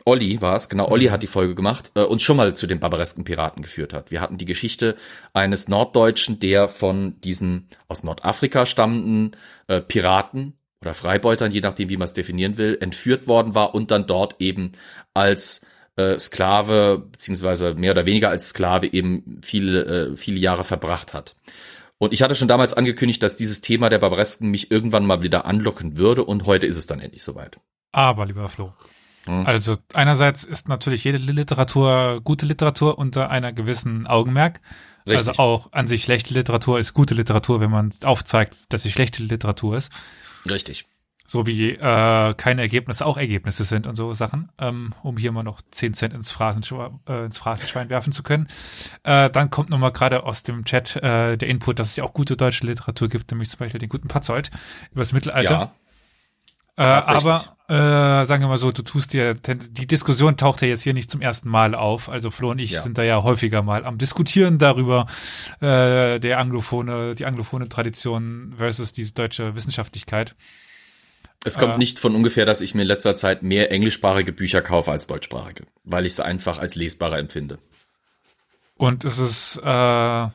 Olli 0.05 0.41
war 0.41 0.57
es, 0.57 0.69
genau, 0.69 0.88
Olli 0.88 1.09
mhm. 1.09 1.11
hat 1.12 1.23
die 1.23 1.27
Folge 1.27 1.55
gemacht, 1.55 1.93
äh, 1.95 2.00
uns 2.00 2.23
schon 2.23 2.37
mal 2.37 2.55
zu 2.55 2.67
den 2.67 2.79
barbaresken 2.79 3.25
Piraten 3.25 3.62
geführt 3.62 3.95
hat. 3.95 4.11
Wir 4.11 4.21
hatten 4.21 4.38
die 4.38 4.45
Geschichte 4.45 4.97
eines 5.33 5.69
Norddeutschen, 5.69 6.41
der 6.41 6.69
von 6.69 7.21
diesen 7.21 7.69
aus 7.88 8.05
Nordafrika 8.05 8.67
stammenden 8.67 9.37
äh, 9.67 9.81
Piraten 9.81 10.59
oder 10.83 10.95
Freibeutern, 10.95 11.53
je 11.53 11.61
nachdem, 11.61 11.88
wie 11.88 11.97
man 11.97 12.05
es 12.05 12.12
definieren 12.12 12.59
will, 12.59 12.79
entführt 12.81 13.27
worden 13.27 13.55
war 13.55 13.75
und 13.75 13.91
dann 13.91 14.07
dort 14.07 14.37
eben 14.41 14.73
als 15.15 15.67
äh, 15.99 16.19
Sklave, 16.19 17.07
beziehungsweise 17.12 17.75
mehr 17.75 17.93
oder 17.93 18.07
weniger 18.07 18.31
als 18.31 18.50
Sklave 18.50 18.93
eben 18.93 19.40
viele, 19.43 20.12
äh, 20.12 20.17
viele 20.17 20.38
Jahre 20.38 20.64
verbracht 20.64 21.12
hat. 21.14 21.37
Und 21.99 22.12
ich 22.12 22.23
hatte 22.23 22.37
schon 22.37 22.49
damals 22.49 22.75
angekündigt, 22.75 23.23
dass 23.23 23.37
dieses 23.37 23.61
Thema 23.61 23.88
der 23.88 23.99
Barbaresken 23.99 24.50
mich 24.50 24.71
irgendwann 24.71 25.05
mal 25.05 25.23
wieder 25.23 25.45
anlocken 25.45 25.97
würde 25.97 26.25
und 26.25 26.47
heute 26.47 26.67
ist 26.67 26.76
es 26.76 26.87
dann 26.87 27.00
endlich 27.00 27.25
soweit. 27.25 27.59
Aber, 27.93 28.26
lieber 28.26 28.49
Flo, 28.49 28.73
Hm. 29.28 29.47
Also 29.47 29.76
einerseits 29.93 30.43
ist 30.43 30.69
natürlich 30.69 31.05
jede 31.05 31.19
Literatur 31.19 32.21
gute 32.25 32.47
Literatur 32.47 32.99
unter 32.99 33.31
einer 33.31 33.52
gewissen 33.52 34.07
Augenmerk. 34.07 34.61
Richtig. 35.07 35.28
Also 35.28 35.43
auch 35.43 35.73
an 35.73 35.87
sich 35.87 36.05
schlechte 36.05 36.33
Literatur 36.35 36.78
ist 36.78 36.95
gute 36.95 37.14
Literatur, 37.14 37.61
wenn 37.61 37.71
man 37.71 37.93
aufzeigt, 38.05 38.57
dass 38.71 38.83
sie 38.83 38.90
schlechte 38.90 39.23
Literatur 39.23 39.76
ist. 39.76 39.93
Richtig. 40.49 40.87
So 41.30 41.47
wie 41.47 41.73
äh, 41.73 42.35
keine 42.35 42.62
Ergebnisse 42.62 43.04
auch 43.04 43.18
Ergebnisse 43.18 43.64
sind 43.64 43.87
und 43.87 43.97
so 43.97 44.14
Sachen, 44.14 44.49
ähm, 44.58 44.94
um 45.02 45.18
hier 45.18 45.30
mal 45.30 45.42
noch 45.42 45.61
10 45.70 45.92
Cent 45.92 46.14
ins 46.14 46.32
Phrasenschwein, 46.32 47.00
äh, 47.06 47.26
ins 47.26 47.37
Phrasenschwein 47.37 47.90
werfen 47.90 48.14
zu 48.14 48.23
können. 48.23 48.49
Äh, 49.02 49.28
dann 49.28 49.50
kommt 49.50 49.68
nochmal 49.68 49.92
gerade 49.92 50.23
aus 50.25 50.42
dem 50.42 50.64
Chat 50.64 50.97
äh, 50.97 51.37
der 51.37 51.49
Input, 51.49 51.78
dass 51.80 51.88
es 51.88 51.97
ja 51.97 52.04
auch 52.04 52.14
gute 52.14 52.35
deutsche 52.35 52.66
Literatur 52.66 53.11
gibt, 53.11 53.30
nämlich 53.30 53.50
zum 53.50 53.58
Beispiel 53.58 53.78
den 53.78 53.90
guten 53.90 54.08
Patzold 54.08 54.50
über 54.90 55.02
das 55.02 55.12
Mittelalter. 55.12 55.70
Ja. 56.78 57.02
Äh, 57.02 57.12
aber 57.12 57.44
äh, 57.68 58.25
sagen 58.25 58.42
wir 58.42 58.49
mal 58.49 58.56
so, 58.56 58.73
du 58.73 58.80
tust 58.80 59.12
dir, 59.12 59.35
die 59.35 59.87
Diskussion 59.87 60.38
taucht 60.38 60.62
ja 60.62 60.68
jetzt 60.68 60.82
hier 60.82 60.94
nicht 60.94 61.11
zum 61.11 61.20
ersten 61.20 61.50
Mal 61.50 61.75
auf. 61.75 62.08
Also 62.08 62.30
Flo 62.30 62.52
und 62.52 62.58
ich 62.58 62.70
ja. 62.70 62.80
sind 62.80 62.97
da 62.97 63.02
ja 63.02 63.23
häufiger 63.23 63.61
mal 63.61 63.85
am 63.85 63.99
Diskutieren 63.99 64.56
darüber, 64.56 65.04
äh, 65.61 66.18
der 66.20 66.38
anglophone, 66.38 67.16
die 67.16 67.26
anglophone 67.26 67.68
Tradition 67.68 68.54
versus 68.56 68.94
diese 68.94 69.12
deutsche 69.12 69.54
Wissenschaftlichkeit. 69.54 70.35
Es 71.45 71.59
kommt 71.59 71.75
äh, 71.75 71.78
nicht 71.78 71.99
von 71.99 72.14
ungefähr, 72.14 72.47
dass 72.47 72.61
ich 72.61 72.75
mir 72.75 72.83
in 72.83 72.88
letzter 72.88 73.14
Zeit 73.16 73.42
mehr 73.42 73.71
englischsprachige 73.71 74.33
Bücher 74.33 74.61
kaufe 74.61 74.90
als 74.90 75.07
deutschsprachige, 75.07 75.64
weil 75.85 76.07
ich 76.07 76.14
sie 76.14 76.25
einfach 76.25 76.59
als 76.59 76.75
lesbarer 76.75 77.18
empfinde. 77.18 77.59
Und 78.75 79.04
es 79.04 79.18
ist 79.18 79.61
äh, 79.62 80.28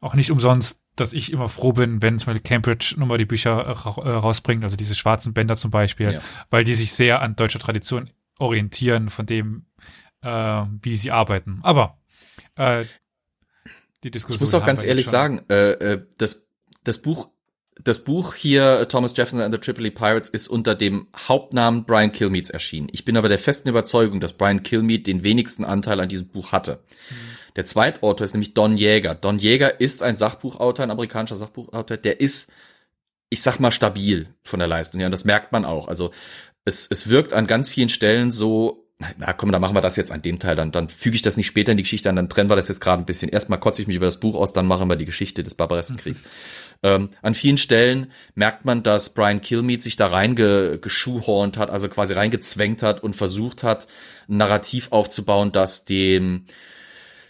auch 0.00 0.14
nicht 0.14 0.30
umsonst 0.30 0.80
dass 0.96 1.12
ich 1.12 1.30
immer 1.30 1.48
froh 1.48 1.72
bin, 1.72 2.02
wenn 2.02 2.18
zum 2.18 2.26
Beispiel 2.26 2.42
Cambridge 2.42 2.94
nochmal 2.96 3.18
die 3.18 3.26
Bücher 3.26 3.66
äh, 3.66 3.70
rausbringt, 3.70 4.64
also 4.64 4.76
diese 4.76 4.94
schwarzen 4.94 5.34
Bänder 5.34 5.56
zum 5.56 5.70
Beispiel, 5.70 6.14
ja. 6.14 6.20
weil 6.50 6.64
die 6.64 6.74
sich 6.74 6.92
sehr 6.92 7.20
an 7.20 7.36
deutscher 7.36 7.58
Tradition 7.58 8.10
orientieren, 8.38 9.10
von 9.10 9.26
dem, 9.26 9.66
äh, 10.22 10.64
wie 10.82 10.96
sie 10.96 11.10
arbeiten. 11.10 11.60
Aber 11.62 11.98
äh, 12.56 12.84
die 14.02 14.10
Diskussion. 14.10 14.36
Ich 14.36 14.40
muss 14.40 14.54
auch 14.54 14.66
ganz 14.66 14.82
ehrlich 14.82 15.06
sagen, 15.06 15.44
äh, 15.50 15.72
äh, 15.72 16.06
das, 16.16 16.48
das 16.82 16.98
Buch 16.98 17.30
das 17.82 18.00
Buch 18.00 18.34
hier, 18.34 18.88
Thomas 18.88 19.12
Jefferson 19.16 19.40
and 19.40 19.54
the 19.54 19.60
Tripoli 19.60 19.90
Pirates, 19.90 20.28
ist 20.28 20.48
unter 20.48 20.74
dem 20.74 21.08
Hauptnamen 21.28 21.84
Brian 21.84 22.12
Kilmeades 22.12 22.50
erschienen. 22.50 22.88
Ich 22.90 23.04
bin 23.04 23.16
aber 23.16 23.28
der 23.28 23.38
festen 23.38 23.68
Überzeugung, 23.68 24.20
dass 24.20 24.32
Brian 24.32 24.62
Kilmeade 24.62 25.02
den 25.02 25.24
wenigsten 25.24 25.64
Anteil 25.64 26.00
an 26.00 26.08
diesem 26.08 26.28
Buch 26.28 26.52
hatte. 26.52 26.80
Mhm. 27.10 27.36
Der 27.56 27.64
Zweitautor 27.64 28.24
ist 28.24 28.34
nämlich 28.34 28.54
Don 28.54 28.76
Jäger. 28.76 29.14
Don 29.14 29.38
Jäger 29.38 29.80
ist 29.80 30.02
ein 30.02 30.16
Sachbuchautor, 30.16 30.84
ein 30.84 30.90
amerikanischer 30.90 31.36
Sachbuchautor, 31.36 31.96
der 31.96 32.20
ist, 32.20 32.52
ich 33.30 33.42
sag 33.42 33.58
mal, 33.58 33.72
stabil 33.72 34.28
von 34.42 34.58
der 34.58 34.68
Leistung 34.68 35.00
her. 35.00 35.06
Und 35.06 35.12
das 35.12 35.24
merkt 35.24 35.52
man 35.52 35.64
auch. 35.64 35.88
Also 35.88 36.12
es, 36.64 36.86
es 36.90 37.08
wirkt 37.08 37.32
an 37.32 37.46
ganz 37.46 37.68
vielen 37.68 37.88
Stellen 37.88 38.30
so, 38.30 38.86
na 39.18 39.32
komm, 39.32 39.52
dann 39.52 39.60
machen 39.60 39.76
wir 39.76 39.80
das 39.80 39.96
jetzt 39.96 40.10
an 40.10 40.22
dem 40.22 40.38
Teil, 40.38 40.56
dann, 40.56 40.72
dann 40.72 40.88
füge 40.88 41.16
ich 41.16 41.22
das 41.22 41.36
nicht 41.36 41.46
später 41.46 41.70
in 41.70 41.76
die 41.76 41.82
Geschichte 41.82 42.08
an, 42.08 42.16
dann 42.16 42.30
trennen 42.30 42.50
wir 42.50 42.56
das 42.56 42.68
jetzt 42.68 42.80
gerade 42.80 43.02
ein 43.02 43.06
bisschen. 43.06 43.28
Erstmal 43.28 43.60
kotze 43.60 43.82
ich 43.82 43.88
mich 43.88 43.96
über 43.96 44.06
das 44.06 44.20
Buch 44.20 44.34
aus, 44.34 44.52
dann 44.52 44.66
machen 44.66 44.88
wir 44.88 44.96
die 44.96 45.04
Geschichte 45.04 45.42
des 45.42 45.54
Barbaressenkriegs. 45.54 46.22
Mhm. 46.22 46.26
Ähm, 46.82 47.10
an 47.22 47.34
vielen 47.34 47.58
Stellen 47.58 48.12
merkt 48.34 48.64
man, 48.64 48.82
dass 48.82 49.14
Brian 49.14 49.40
Kilmeade 49.40 49.82
sich 49.82 49.96
da 49.96 50.08
reingeschuhhornt 50.08 51.58
hat, 51.58 51.70
also 51.70 51.88
quasi 51.88 52.14
reingezwängt 52.14 52.82
hat 52.82 53.02
und 53.02 53.14
versucht 53.14 53.62
hat, 53.62 53.86
ein 54.28 54.36
Narrativ 54.38 54.88
aufzubauen, 54.90 55.52
das 55.52 55.84
dem 55.84 56.46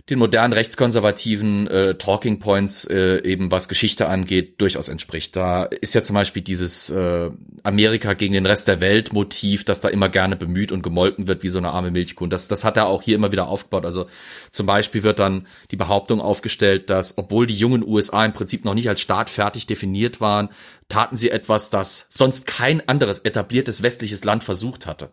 den 0.08 0.20
modernen 0.20 0.52
rechtskonservativen 0.52 1.66
äh, 1.66 1.94
Talking 1.96 2.38
Points 2.38 2.84
äh, 2.84 3.22
eben 3.24 3.50
was 3.50 3.68
Geschichte 3.68 4.08
angeht 4.08 4.60
durchaus 4.60 4.88
entspricht. 4.88 5.34
Da 5.34 5.64
ist 5.64 5.94
ja 5.94 6.02
zum 6.04 6.14
Beispiel 6.14 6.42
dieses 6.42 6.90
äh, 6.90 7.30
Amerika 7.64 8.14
gegen 8.14 8.34
den 8.34 8.46
Rest 8.46 8.68
der 8.68 8.80
Welt 8.80 9.12
Motiv, 9.12 9.64
das 9.64 9.80
da 9.80 9.88
immer 9.88 10.08
gerne 10.08 10.36
bemüht 10.36 10.70
und 10.70 10.82
gemolken 10.82 11.26
wird 11.26 11.42
wie 11.42 11.48
so 11.48 11.58
eine 11.58 11.70
arme 11.70 11.90
Milchkuh. 11.90 12.26
Das, 12.26 12.46
das 12.46 12.62
hat 12.62 12.76
er 12.76 12.86
auch 12.86 13.02
hier 13.02 13.16
immer 13.16 13.32
wieder 13.32 13.48
aufgebaut. 13.48 13.84
Also 13.84 14.06
zum 14.52 14.66
Beispiel 14.66 15.02
wird 15.02 15.18
dann 15.18 15.48
die 15.72 15.76
Behauptung 15.76 16.20
aufgestellt, 16.20 16.88
dass 16.88 17.18
obwohl 17.18 17.48
die 17.48 17.56
jungen 17.56 17.84
USA 17.84 18.24
im 18.24 18.32
Prinzip 18.32 18.64
noch 18.64 18.74
nicht 18.74 18.88
als 18.88 19.00
Staat 19.00 19.28
fertig 19.28 19.66
definiert 19.66 20.20
waren, 20.20 20.50
taten 20.88 21.16
sie 21.16 21.30
etwas, 21.30 21.70
das 21.70 22.06
sonst 22.10 22.46
kein 22.46 22.88
anderes 22.88 23.18
etabliertes 23.18 23.82
westliches 23.82 24.22
Land 24.22 24.44
versucht 24.44 24.86
hatte. 24.86 25.10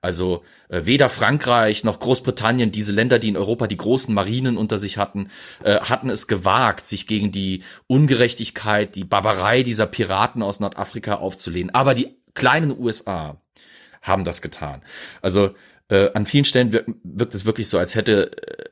Also 0.00 0.44
äh, 0.68 0.82
weder 0.84 1.08
Frankreich 1.08 1.84
noch 1.84 1.98
Großbritannien, 1.98 2.72
diese 2.72 2.92
Länder, 2.92 3.18
die 3.18 3.28
in 3.28 3.36
Europa 3.36 3.66
die 3.66 3.76
großen 3.76 4.14
Marinen 4.14 4.56
unter 4.56 4.78
sich 4.78 4.98
hatten, 4.98 5.28
äh, 5.64 5.80
hatten 5.80 6.10
es 6.10 6.26
gewagt, 6.26 6.86
sich 6.86 7.06
gegen 7.06 7.32
die 7.32 7.62
Ungerechtigkeit, 7.86 8.94
die 8.94 9.04
Barbarei 9.04 9.62
dieser 9.62 9.86
Piraten 9.86 10.42
aus 10.42 10.60
Nordafrika 10.60 11.14
aufzulehnen. 11.14 11.74
Aber 11.74 11.94
die 11.94 12.16
kleinen 12.34 12.78
USA 12.78 13.40
haben 14.02 14.24
das 14.24 14.42
getan. 14.42 14.82
Also 15.22 15.54
äh, 15.88 16.10
an 16.14 16.26
vielen 16.26 16.44
Stellen 16.44 16.72
wirkt, 16.72 16.90
wirkt 17.02 17.34
es 17.34 17.44
wirklich 17.44 17.68
so, 17.68 17.78
als 17.78 17.94
hätte 17.94 18.32
äh, 18.32 18.64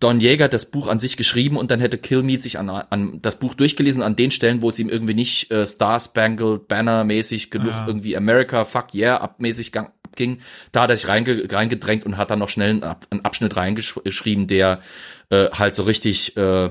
Don 0.00 0.20
Jäger 0.20 0.48
das 0.48 0.70
Buch 0.70 0.88
an 0.88 0.98
sich 0.98 1.16
geschrieben 1.16 1.56
und 1.56 1.70
dann 1.70 1.80
hätte 1.80 1.98
Kilmeade 1.98 2.42
sich 2.42 2.58
an, 2.58 2.68
an 2.68 3.20
das 3.22 3.38
Buch 3.38 3.54
durchgelesen 3.54 4.02
an 4.02 4.16
den 4.16 4.30
Stellen, 4.30 4.62
wo 4.62 4.68
es 4.68 4.78
ihm 4.78 4.88
irgendwie 4.88 5.14
nicht 5.14 5.50
äh, 5.50 5.66
Star 5.66 6.00
Spangled 6.00 6.68
Banner 6.68 7.04
mäßig 7.04 7.50
genug 7.50 7.70
ja. 7.70 7.86
irgendwie 7.86 8.16
America 8.16 8.64
Fuck 8.64 8.94
Yeah 8.94 9.18
abmäßig 9.18 9.72
ging. 10.16 10.40
Da 10.72 10.82
hat 10.82 10.90
er 10.90 10.96
sich 10.96 11.08
reinge 11.08 11.46
reingedrängt 11.50 12.04
und 12.04 12.16
hat 12.16 12.30
dann 12.30 12.38
noch 12.38 12.48
schnell 12.48 12.70
einen, 12.70 12.82
einen 13.10 13.24
Abschnitt 13.24 13.56
reingeschrieben, 13.56 14.46
der 14.46 14.80
äh, 15.30 15.50
halt 15.50 15.74
so 15.74 15.84
richtig 15.84 16.36
äh, 16.36 16.70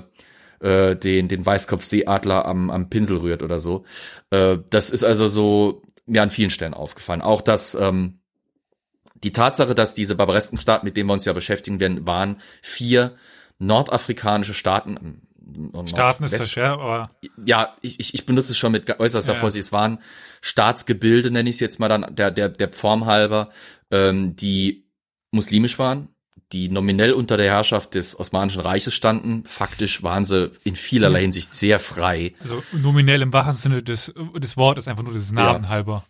äh, 0.59 0.95
den 0.95 1.27
den 1.27 1.45
Weißkopfseeadler 1.45 2.45
am 2.45 2.69
am 2.69 2.89
Pinsel 2.89 3.17
rührt 3.17 3.43
oder 3.43 3.59
so. 3.59 3.85
Äh, 4.29 4.57
das 4.69 4.89
ist 4.89 5.03
also 5.03 5.27
so 5.27 5.81
mir 6.05 6.21
an 6.21 6.31
vielen 6.31 6.49
Stellen 6.49 6.73
aufgefallen. 6.73 7.21
Auch 7.21 7.41
dass 7.41 7.75
ähm, 7.75 8.19
die 9.23 9.31
Tatsache, 9.31 9.73
dass 9.73 9.93
diese 9.93 10.15
barbaresken 10.15 10.59
Staaten, 10.59 10.85
mit 10.85 10.97
denen 10.97 11.09
wir 11.09 11.13
uns 11.13 11.25
ja 11.25 11.33
beschäftigen 11.33 11.79
werden, 11.79 12.05
waren 12.05 12.41
vier 12.61 13.15
nordafrikanische 13.59 14.53
Staaten. 14.53 15.21
Staaten 15.85 16.23
ist 16.23 16.33
das 16.33 16.51
schwer, 16.51 16.73
aber. 16.73 17.09
Ja, 17.43 17.73
ich, 17.81 18.13
ich, 18.13 18.25
benutze 18.25 18.53
es 18.53 18.57
schon 18.57 18.71
mit 18.71 18.99
äußerster 18.99 19.33
ja. 19.33 19.39
Vorsicht. 19.39 19.65
Es 19.65 19.71
waren 19.71 19.99
Staatsgebilde, 20.41 21.31
nenne 21.31 21.49
ich 21.49 21.57
es 21.57 21.59
jetzt 21.59 21.79
mal 21.79 21.89
dann, 21.89 22.15
der, 22.15 22.31
der, 22.31 22.49
der 22.49 22.71
Form 22.71 23.05
halber, 23.05 23.49
ähm, 23.91 24.35
die 24.35 24.85
muslimisch 25.31 25.77
waren, 25.79 26.09
die 26.53 26.69
nominell 26.69 27.11
unter 27.11 27.35
der 27.37 27.47
Herrschaft 27.47 27.93
des 27.95 28.19
Osmanischen 28.19 28.61
Reiches 28.61 28.93
standen. 28.93 29.43
Faktisch 29.45 30.03
waren 30.03 30.25
sie 30.25 30.51
in 30.63 30.75
vielerlei 30.75 31.19
hm. 31.19 31.23
Hinsicht 31.25 31.53
sehr 31.53 31.79
frei. 31.79 32.35
Also 32.41 32.63
nominell 32.71 33.21
im 33.21 33.33
wahrsten 33.33 33.57
Sinne 33.57 33.83
des, 33.83 34.13
des 34.37 34.57
Wortes, 34.57 34.87
einfach 34.87 35.03
nur 35.03 35.13
des 35.13 35.31
Namen 35.31 35.63
ja. 35.63 35.69
halber. 35.69 36.03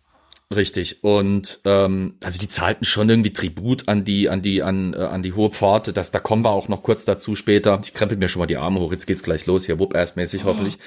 Richtig. 0.54 1.02
Und 1.02 1.60
ähm, 1.64 2.14
also 2.22 2.38
die 2.38 2.48
zahlten 2.48 2.84
schon 2.84 3.08
irgendwie 3.08 3.32
Tribut 3.32 3.88
an 3.88 4.04
die, 4.04 4.28
an 4.28 4.42
die, 4.42 4.62
an, 4.62 4.94
äh, 4.94 4.98
an 4.98 5.22
die 5.22 5.32
hohe 5.32 5.50
Pforte. 5.50 5.92
Das, 5.92 6.10
da 6.10 6.20
kommen 6.20 6.44
wir 6.44 6.50
auch 6.50 6.68
noch 6.68 6.82
kurz 6.82 7.04
dazu 7.04 7.34
später. 7.34 7.80
Ich 7.84 7.94
krempel 7.94 8.18
mir 8.18 8.28
schon 8.28 8.40
mal 8.40 8.46
die 8.46 8.56
Arme 8.56 8.80
hoch. 8.80 8.92
Jetzt 8.92 9.06
geht's 9.06 9.22
gleich 9.22 9.46
los 9.46 9.66
hier, 9.66 9.78
Wupp-Ass-mäßig 9.78 10.42
oh. 10.42 10.48
hoffentlich. 10.48 10.78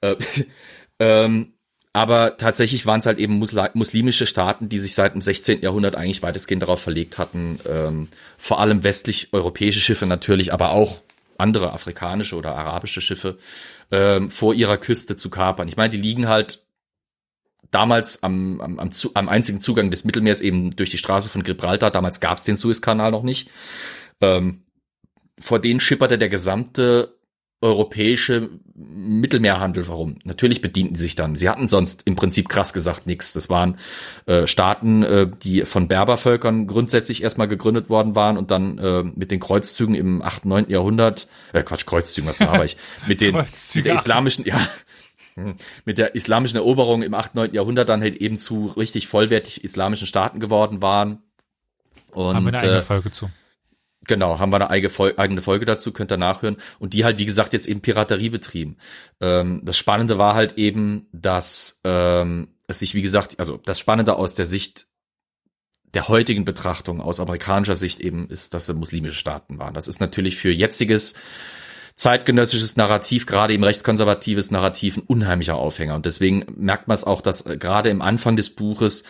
Äh, 0.00 0.16
ähm, 0.98 1.54
aber 1.92 2.36
tatsächlich 2.36 2.86
waren 2.86 3.00
es 3.00 3.06
halt 3.06 3.18
eben 3.18 3.38
muslimische 3.74 4.26
Staaten, 4.26 4.68
die 4.68 4.78
sich 4.78 4.94
seit 4.94 5.14
dem 5.14 5.20
16. 5.20 5.60
Jahrhundert 5.60 5.96
eigentlich 5.96 6.22
weitestgehend 6.22 6.62
darauf 6.62 6.80
verlegt 6.80 7.18
hatten, 7.18 7.58
ähm, 7.68 8.08
vor 8.38 8.60
allem 8.60 8.84
westlich-europäische 8.84 9.80
Schiffe 9.80 10.06
natürlich, 10.06 10.52
aber 10.52 10.70
auch 10.70 11.00
andere 11.36 11.72
afrikanische 11.72 12.36
oder 12.36 12.54
arabische 12.54 13.00
Schiffe 13.00 13.38
ähm, 13.90 14.30
vor 14.30 14.54
ihrer 14.54 14.76
Küste 14.76 15.16
zu 15.16 15.30
kapern. 15.30 15.66
Ich 15.66 15.76
meine, 15.76 15.90
die 15.90 15.96
liegen 15.96 16.28
halt 16.28 16.62
damals 17.70 18.22
am, 18.22 18.60
am, 18.60 18.78
am, 18.78 18.90
am 19.14 19.28
einzigen 19.28 19.60
Zugang 19.60 19.90
des 19.90 20.04
Mittelmeers 20.04 20.40
eben 20.40 20.70
durch 20.70 20.90
die 20.90 20.98
Straße 20.98 21.28
von 21.28 21.42
Gibraltar. 21.42 21.90
Damals 21.90 22.20
gab 22.20 22.38
es 22.38 22.44
den 22.44 22.56
Suezkanal 22.56 23.10
noch 23.10 23.22
nicht. 23.22 23.50
Ähm, 24.20 24.62
vor 25.38 25.58
denen 25.58 25.80
schipperte 25.80 26.18
der 26.18 26.28
gesamte 26.28 27.16
europäische 27.62 28.48
Mittelmeerhandel 28.74 29.86
warum? 29.86 30.16
Natürlich 30.24 30.62
bedienten 30.62 30.94
sich 30.94 31.14
dann. 31.14 31.34
Sie 31.34 31.46
hatten 31.48 31.68
sonst 31.68 32.02
im 32.06 32.16
Prinzip 32.16 32.48
krass 32.48 32.72
gesagt 32.72 33.06
nichts. 33.06 33.34
Das 33.34 33.50
waren 33.50 33.76
äh, 34.24 34.46
Staaten, 34.46 35.02
äh, 35.02 35.30
die 35.42 35.66
von 35.66 35.86
Berbervölkern 35.86 36.66
grundsätzlich 36.66 37.22
erstmal 37.22 37.48
gegründet 37.48 37.90
worden 37.90 38.16
waren 38.16 38.38
und 38.38 38.50
dann 38.50 38.78
äh, 38.78 39.02
mit 39.02 39.30
den 39.30 39.40
Kreuzzügen 39.40 39.94
im 39.94 40.22
8., 40.22 40.46
9. 40.46 40.70
Jahrhundert, 40.70 41.28
äh, 41.52 41.62
Quatsch, 41.62 41.84
Kreuzzügen, 41.84 42.30
was 42.30 42.40
war 42.40 42.64
ich, 42.64 42.78
mit 43.06 43.20
den 43.20 43.36
mit 43.36 43.84
der 43.84 43.94
islamischen, 43.94 44.46
ja, 44.46 44.58
mit 45.84 45.98
der 45.98 46.14
islamischen 46.14 46.56
Eroberung 46.56 47.02
im 47.02 47.14
8., 47.14 47.34
9. 47.34 47.54
Jahrhundert 47.54 47.88
dann 47.88 48.00
halt 48.00 48.16
eben 48.16 48.38
zu 48.38 48.66
richtig 48.66 49.08
vollwertig 49.08 49.64
islamischen 49.64 50.06
Staaten 50.06 50.40
geworden 50.40 50.82
waren. 50.82 51.22
Und, 52.12 52.36
haben 52.36 52.44
wir 52.44 52.54
eine 52.54 52.58
eigene 52.58 52.78
äh, 52.78 52.82
Folge 52.82 53.10
zu. 53.10 53.30
Genau, 54.06 54.38
haben 54.38 54.50
wir 54.50 54.56
eine 54.56 54.70
eigene 54.70 55.40
Folge 55.42 55.66
dazu, 55.66 55.92
könnt 55.92 56.10
ihr 56.10 56.16
nachhören. 56.16 56.56
Und 56.78 56.94
die 56.94 57.04
halt, 57.04 57.18
wie 57.18 57.26
gesagt, 57.26 57.52
jetzt 57.52 57.68
eben 57.68 57.80
Piraterie 57.80 58.30
betrieben. 58.30 58.78
Ähm, 59.20 59.60
das 59.64 59.76
Spannende 59.76 60.18
war 60.18 60.34
halt 60.34 60.58
eben, 60.58 61.06
dass 61.12 61.80
ähm, 61.84 62.48
es 62.66 62.78
sich, 62.78 62.94
wie 62.94 63.02
gesagt, 63.02 63.38
also 63.38 63.58
das 63.58 63.78
Spannende 63.78 64.16
aus 64.16 64.34
der 64.34 64.46
Sicht 64.46 64.86
der 65.92 66.08
heutigen 66.08 66.44
Betrachtung, 66.44 67.00
aus 67.00 67.20
amerikanischer 67.20 67.76
Sicht 67.76 68.00
eben, 68.00 68.28
ist, 68.28 68.54
dass 68.54 68.66
sie 68.66 68.74
muslimische 68.74 69.16
Staaten 69.16 69.58
waren. 69.58 69.74
Das 69.74 69.88
ist 69.88 70.00
natürlich 70.00 70.38
für 70.38 70.50
jetziges 70.50 71.14
zeitgenössisches 72.00 72.76
Narrativ, 72.76 73.26
gerade 73.26 73.52
im 73.52 73.62
rechtskonservatives 73.62 74.50
Narrativ, 74.50 74.96
ein 74.96 75.02
unheimlicher 75.06 75.56
Aufhänger. 75.56 75.94
Und 75.94 76.06
deswegen 76.06 76.46
merkt 76.56 76.88
man 76.88 76.94
es 76.94 77.04
auch, 77.04 77.20
dass 77.20 77.44
äh, 77.44 77.58
gerade 77.58 77.90
im 77.90 78.00
Anfang 78.00 78.36
des 78.36 78.48
Buches 78.48 79.04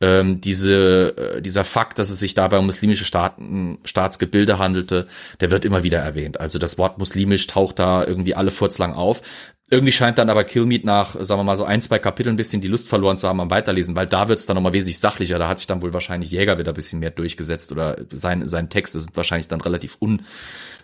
ähm, 0.00 0.40
diese, 0.40 1.16
äh, 1.16 1.42
dieser 1.42 1.64
Fakt, 1.64 1.98
dass 1.98 2.08
es 2.08 2.20
sich 2.20 2.34
dabei 2.34 2.58
um 2.58 2.66
muslimische 2.66 3.04
Staaten, 3.04 3.78
Staatsgebilde 3.84 4.60
handelte, 4.60 5.08
der 5.40 5.50
wird 5.50 5.64
immer 5.64 5.82
wieder 5.82 5.98
erwähnt. 5.98 6.38
Also 6.38 6.60
das 6.60 6.78
Wort 6.78 6.98
muslimisch 6.98 7.48
taucht 7.48 7.80
da 7.80 8.06
irgendwie 8.06 8.36
alle 8.36 8.52
furzlang 8.52 8.94
auf. 8.94 9.22
Irgendwie 9.68 9.90
scheint 9.90 10.18
dann 10.18 10.30
aber 10.30 10.44
Killmeat 10.44 10.84
nach, 10.84 11.16
sagen 11.18 11.40
wir 11.40 11.44
mal, 11.44 11.56
so 11.56 11.64
ein, 11.64 11.80
zwei 11.80 11.98
Kapiteln 11.98 12.34
ein 12.34 12.36
bisschen 12.36 12.62
die 12.62 12.68
Lust 12.68 12.88
verloren 12.88 13.18
zu 13.18 13.26
haben 13.26 13.40
am 13.40 13.50
Weiterlesen, 13.50 13.96
weil 13.96 14.06
da 14.06 14.28
wird's 14.28 14.46
dann 14.46 14.54
nochmal 14.54 14.72
wesentlich 14.72 15.00
sachlicher. 15.00 15.40
Da 15.40 15.48
hat 15.48 15.58
sich 15.58 15.66
dann 15.66 15.82
wohl 15.82 15.92
wahrscheinlich 15.92 16.30
Jäger 16.30 16.58
wieder 16.58 16.70
ein 16.70 16.76
bisschen 16.76 17.00
mehr 17.00 17.10
durchgesetzt 17.10 17.72
oder 17.72 17.96
sein, 18.12 18.46
sein 18.46 18.70
Texte 18.70 19.00
sind 19.00 19.16
wahrscheinlich 19.16 19.48
dann 19.48 19.60
relativ 19.60 19.96
unverändert 19.98 20.30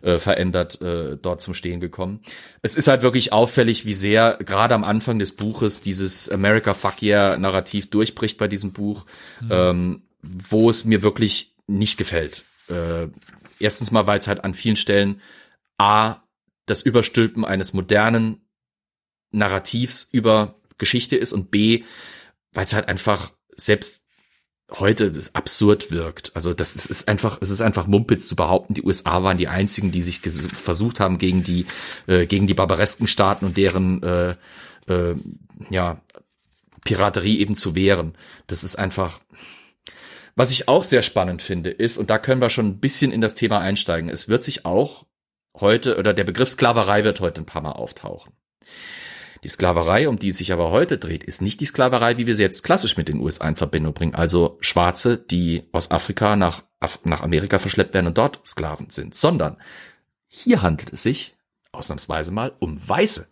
äh, 0.03 1.17
dort 1.21 1.41
zum 1.41 1.55
Stehen 1.55 1.81
gekommen. 1.81 2.21
Es 2.63 2.75
ist 2.75 2.89
halt 2.89 3.03
wirklich 3.03 3.33
auffällig, 3.33 3.85
wie 3.85 3.95
sehr 3.95 4.39
gerade 4.45 4.75
am 4.75 4.85
Anfang 4.85 5.19
des 5.19 5.37
Buches 5.37 5.81
dieses 5.81 6.29
America 6.29 6.75
Fuck 6.75 7.03
Yeah 7.03 7.39
Narrativ 7.39 7.91
durchbricht 7.91 8.39
bei 8.39 8.49
diesem 8.49 8.73
Buch, 8.73 9.07
mhm. 9.41 9.49
ähm, 9.51 10.03
wo 10.23 10.71
es 10.71 10.85
mir 10.85 11.03
wirklich 11.03 11.55
nicht 11.67 11.97
gefällt. 11.99 12.45
Äh, 12.69 13.09
erstens 13.59 13.91
mal, 13.91 14.07
weil 14.07 14.19
es 14.19 14.29
halt 14.29 14.45
an 14.45 14.55
vielen 14.55 14.77
Stellen 14.77 15.21
A, 15.79 16.23
das 16.67 16.83
Überstülpen 16.83 17.45
eines 17.45 17.73
modernen 17.73 18.47
Narrativs 19.31 20.09
über 20.13 20.61
Geschichte 20.79 21.17
ist 21.17 21.33
und 21.33 21.51
B, 21.51 21.85
weil 22.53 22.67
es 22.67 22.75
halt 22.75 22.89
einfach 22.89 23.33
selbst 23.57 24.02
heute 24.79 25.13
absurd 25.35 25.91
wirkt. 25.91 26.33
Also 26.35 26.55
das 26.55 26.75
ist, 26.75 26.87
ist 26.87 27.09
einfach, 27.09 27.39
es 27.41 27.51
ist 27.51 27.61
einfach 27.61 27.87
Mumpitz 27.87 28.27
zu 28.29 28.37
behaupten, 28.37 28.75
die 28.75 28.83
USA 28.83 29.23
waren 29.23 29.39
die 29.39 29.49
einzigen, 29.49 29.93
die 29.93 30.03
sich 30.03 30.21
versucht 30.21 31.01
haben 31.01 31.19
gegen 31.19 31.45
die 31.45 31.67
äh, 32.07 32.27
gegen 32.27 32.47
die 32.47 32.55
barbaresken 32.55 33.07
Staaten 33.07 33.47
und 33.47 33.57
deren 33.57 34.03
äh, 34.03 34.35
äh, 34.89 35.15
ja 35.71 36.01
Piraterie 36.85 37.39
eben 37.39 37.57
zu 37.57 37.75
wehren. 37.75 38.15
Das 38.47 38.65
ist 38.65 38.77
einfach 38.77 39.21
was 40.35 40.51
ich 40.51 40.69
auch 40.69 40.83
sehr 40.83 41.03
spannend 41.03 41.43
finde, 41.43 41.71
ist, 41.71 41.99
und 41.99 42.09
da 42.09 42.19
können 42.19 42.41
wir 42.41 42.49
schon 42.49 42.67
ein 42.67 42.81
bisschen 42.81 43.13
in 43.13 43.21
das 43.21 43.35
Thema 43.35 43.59
einsteigen, 43.59 44.09
es 44.09 44.29
wird 44.29 44.45
sich 44.45 44.65
auch 44.65 45.05
heute, 45.59 45.99
oder 45.99 46.15
der 46.15 46.25
Begriff 46.25 46.49
Sklaverei 46.49 47.05
wird 47.05 47.21
heute 47.21 47.43
ein 47.43 47.47
paar 47.47 47.63
Mal 47.63 47.73
auftauchen. 47.73 48.33
Die 49.45 49.49
Sklaverei, 49.49 50.09
um 50.09 50.19
die 50.19 50.29
es 50.29 50.39
sich 50.39 50.53
aber 50.53 50.71
heute 50.71 50.99
dreht, 50.99 51.25
ist 51.25 51.43
nicht 51.43 51.61
die 51.61 51.65
Sklaverei, 51.65 52.17
wie 52.17 52.27
wir 52.27 52.37
sie 52.37 52.45
jetzt 52.45 52.63
klassisch 52.63 52.97
mit 52.97 53.09
den 53.09 53.19
USA 53.19 53.49
in 53.49 53.57
Verbindung 53.57 53.93
bringen. 53.93 54.15
Also 54.15 54.57
Schwarze, 54.61 55.19
die 55.19 55.65
aus 55.73 55.91
Afrika 55.91 56.37
nach, 56.37 56.63
Af 56.79 57.01
nach 57.05 57.23
Amerika 57.23 57.59
verschleppt 57.59 57.95
werden 57.95 58.07
und 58.07 58.19
dort 58.19 58.41
Sklaven 58.47 58.91
sind, 58.91 59.15
sondern 59.15 59.57
hier 60.29 60.63
handelt 60.63 60.93
es 60.93 61.03
sich 61.03 61.37
ausnahmsweise 61.73 62.31
mal 62.31 62.55
um 62.61 62.89
Weiße, 62.89 63.29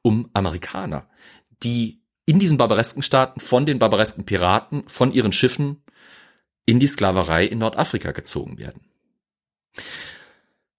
um 0.00 0.30
Amerikaner, 0.32 1.08
die 1.62 2.02
in 2.24 2.38
diesen 2.38 2.56
barbaresken 2.56 3.02
Staaten 3.02 3.40
von 3.40 3.66
den 3.66 3.78
barbaresken 3.78 4.24
Piraten, 4.24 4.84
von 4.88 5.12
ihren 5.12 5.32
Schiffen 5.32 5.82
in 6.64 6.80
die 6.80 6.86
Sklaverei 6.86 7.44
in 7.44 7.58
Nordafrika 7.58 8.12
gezogen 8.12 8.58
werden. 8.58 8.80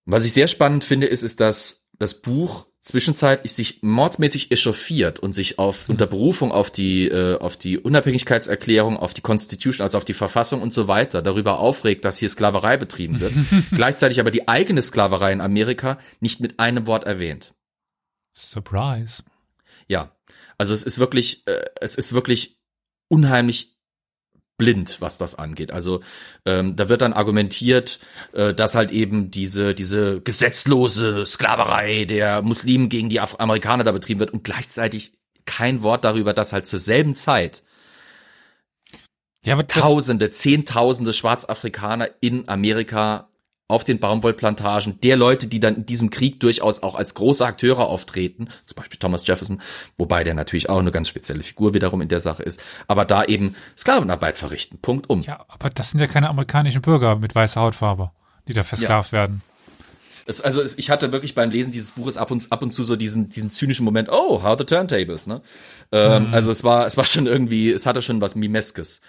Was 0.06 0.25
ich 0.25 0.34
sehr 0.34 0.48
spannend 0.48 0.84
finde, 0.84 1.08
ist, 1.08 1.24
ist, 1.24 1.39
dass 1.39 1.86
das 1.94 2.22
Buch 2.22 2.68
zwischenzeitlich 2.83 3.53
sich 3.53 3.81
mordsmäßig 3.81 4.51
echauffiert 4.51 5.19
und 5.19 5.33
sich 5.33 5.57
auf 5.57 5.87
mhm. 5.87 5.93
unter 5.93 6.05
Berufung 6.05 6.51
auf 6.51 6.69
die 6.69 7.07
äh, 7.07 7.37
auf 7.39 7.55
die 7.55 7.79
Unabhängigkeitserklärung, 7.79 8.97
auf 8.97 9.13
die 9.13 9.21
Constitution, 9.21 9.83
also 9.83 9.97
auf 9.97 10.05
die 10.05 10.13
Verfassung 10.13 10.61
und 10.61 10.73
so 10.73 10.87
weiter 10.87 11.21
darüber 11.21 11.59
aufregt, 11.59 12.03
dass 12.03 12.17
hier 12.17 12.29
Sklaverei 12.29 12.75
betrieben 12.75 13.21
wird, 13.21 13.33
gleichzeitig 13.71 14.19
aber 14.19 14.31
die 14.31 14.49
eigene 14.49 14.81
Sklaverei 14.81 15.31
in 15.31 15.41
Amerika 15.41 15.97
nicht 16.19 16.41
mit 16.41 16.59
einem 16.59 16.85
Wort 16.85 17.05
erwähnt. 17.05 17.53
Surprise. 18.35 19.23
Ja, 19.87 20.15
also 20.57 20.73
es 20.73 20.83
ist 20.83 20.99
wirklich 20.99 21.47
äh, 21.47 21.65
es 21.79 21.95
ist 21.95 22.11
wirklich 22.11 22.59
unheimlich 23.07 23.73
blind, 24.63 25.01
was 25.01 25.17
das 25.17 25.36
angeht. 25.36 25.72
Also 25.72 26.00
ähm, 26.46 26.77
da 26.77 26.88
wird 26.88 27.01
dann 27.01 27.12
argumentiert, 27.12 28.00
äh, 28.32 28.53
dass 28.53 28.75
halt 28.75 28.91
eben 28.91 29.29
diese 29.29 29.75
diese 29.75 30.22
gesetzlose 30.22 31.25
Sklaverei 31.25 32.05
der 32.05 32.41
Muslimen 32.41 32.88
gegen 32.88 33.10
die 33.10 33.20
Af 33.20 33.39
Amerikaner 33.39 33.84
da 33.84 33.91
betrieben 33.91 34.22
wird 34.22 34.32
und 34.32 34.46
gleichzeitig 34.46 35.12
kein 35.46 35.84
Wort 35.84 36.05
darüber, 36.05 36.34
dass 36.34 36.53
halt 36.53 36.65
zur 36.65 36.79
selben 36.79 37.17
Zeit 37.17 37.63
ja, 39.46 39.62
Tausende, 39.63 40.29
Zehntausende 40.29 41.12
Schwarzafrikaner 41.12 42.10
in 42.22 42.48
Amerika 42.48 43.27
auf 43.74 43.84
den 43.84 44.00
Baumwollplantagen 44.00 45.00
der 45.01 45.18
Leute, 45.18 45.48
die 45.48 45.59
dann 45.59 45.75
in 45.77 45.86
diesem 45.86 46.09
Krieg 46.09 46.40
durchaus 46.40 46.81
auch 46.81 46.96
als 46.96 47.14
große 47.16 47.46
Akteure 47.46 47.88
auftreten, 47.88 48.50
zum 48.66 48.75
Beispiel 48.77 49.00
Thomas 49.00 49.25
Jefferson, 49.27 49.62
wobei 49.98 50.24
der 50.24 50.33
natürlich 50.33 50.70
auch 50.70 50.79
eine 50.79 50.92
ganz 50.92 51.09
spezielle 51.09 51.44
Figur 51.44 51.74
wiederum 51.74 52.01
in 52.01 52.07
der 52.07 52.20
Sache 52.20 52.44
ist, 52.44 52.62
aber 52.88 53.05
da 53.05 53.24
eben 53.25 53.55
Sklavenarbeit 53.77 54.38
verrichten. 54.38 54.77
Punkt 54.81 55.09
um. 55.09 55.22
Ja, 55.22 55.46
aber 55.48 55.70
das 55.70 55.92
sind 55.92 56.00
ja 56.00 56.07
keine 56.07 56.29
amerikanischen 56.29 56.81
Bürger 56.81 57.18
mit 57.18 57.36
weißer 57.36 57.62
Hautfarbe, 57.62 58.12
die 58.48 58.53
da 58.53 58.64
versklavt 58.64 59.12
ja. 59.12 59.20
werden. 59.20 59.42
Es, 60.25 60.40
also 60.40 60.62
es, 60.62 60.77
ich 60.77 60.90
hatte 60.90 61.12
wirklich 61.12 61.36
beim 61.36 61.51
Lesen 61.51 61.72
dieses 61.72 61.92
Buches 61.92 62.18
ab 62.18 62.31
und, 62.31 62.51
ab 62.51 62.62
und 62.62 62.72
zu 62.72 62.83
so 62.83 62.96
diesen, 62.96 63.29
diesen 63.29 63.51
zynischen 63.51 63.83
Moment, 63.83 64.09
oh, 64.09 64.42
how 64.42 64.57
the 64.57 64.64
turntables, 64.64 65.27
ne? 65.27 65.42
Ähm, 65.92 66.27
mhm. 66.27 66.33
Also 66.33 66.51
es 66.51 66.64
war, 66.64 66.86
es 66.86 66.96
war 66.96 67.05
schon 67.05 67.27
irgendwie, 67.27 67.72
es 67.72 67.86
hatte 67.86 68.01
schon 68.01 68.22
was 68.22 68.36
Mimeskes. 68.36 69.01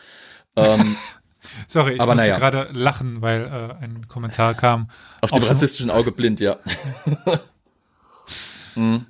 Ähm, 0.56 0.96
Sorry, 1.68 1.94
ich 1.94 2.00
Aber 2.00 2.14
musste 2.14 2.28
naja. 2.28 2.38
gerade 2.38 2.68
lachen, 2.72 3.22
weil 3.22 3.42
äh, 3.42 3.84
ein 3.84 4.08
Kommentar 4.08 4.54
kam. 4.54 4.90
Auf 5.20 5.30
dem 5.30 5.42
rassistischen 5.42 5.90
Auge 5.90 6.12
blind, 6.12 6.40
ja. 6.40 6.58
mhm. 8.74 9.06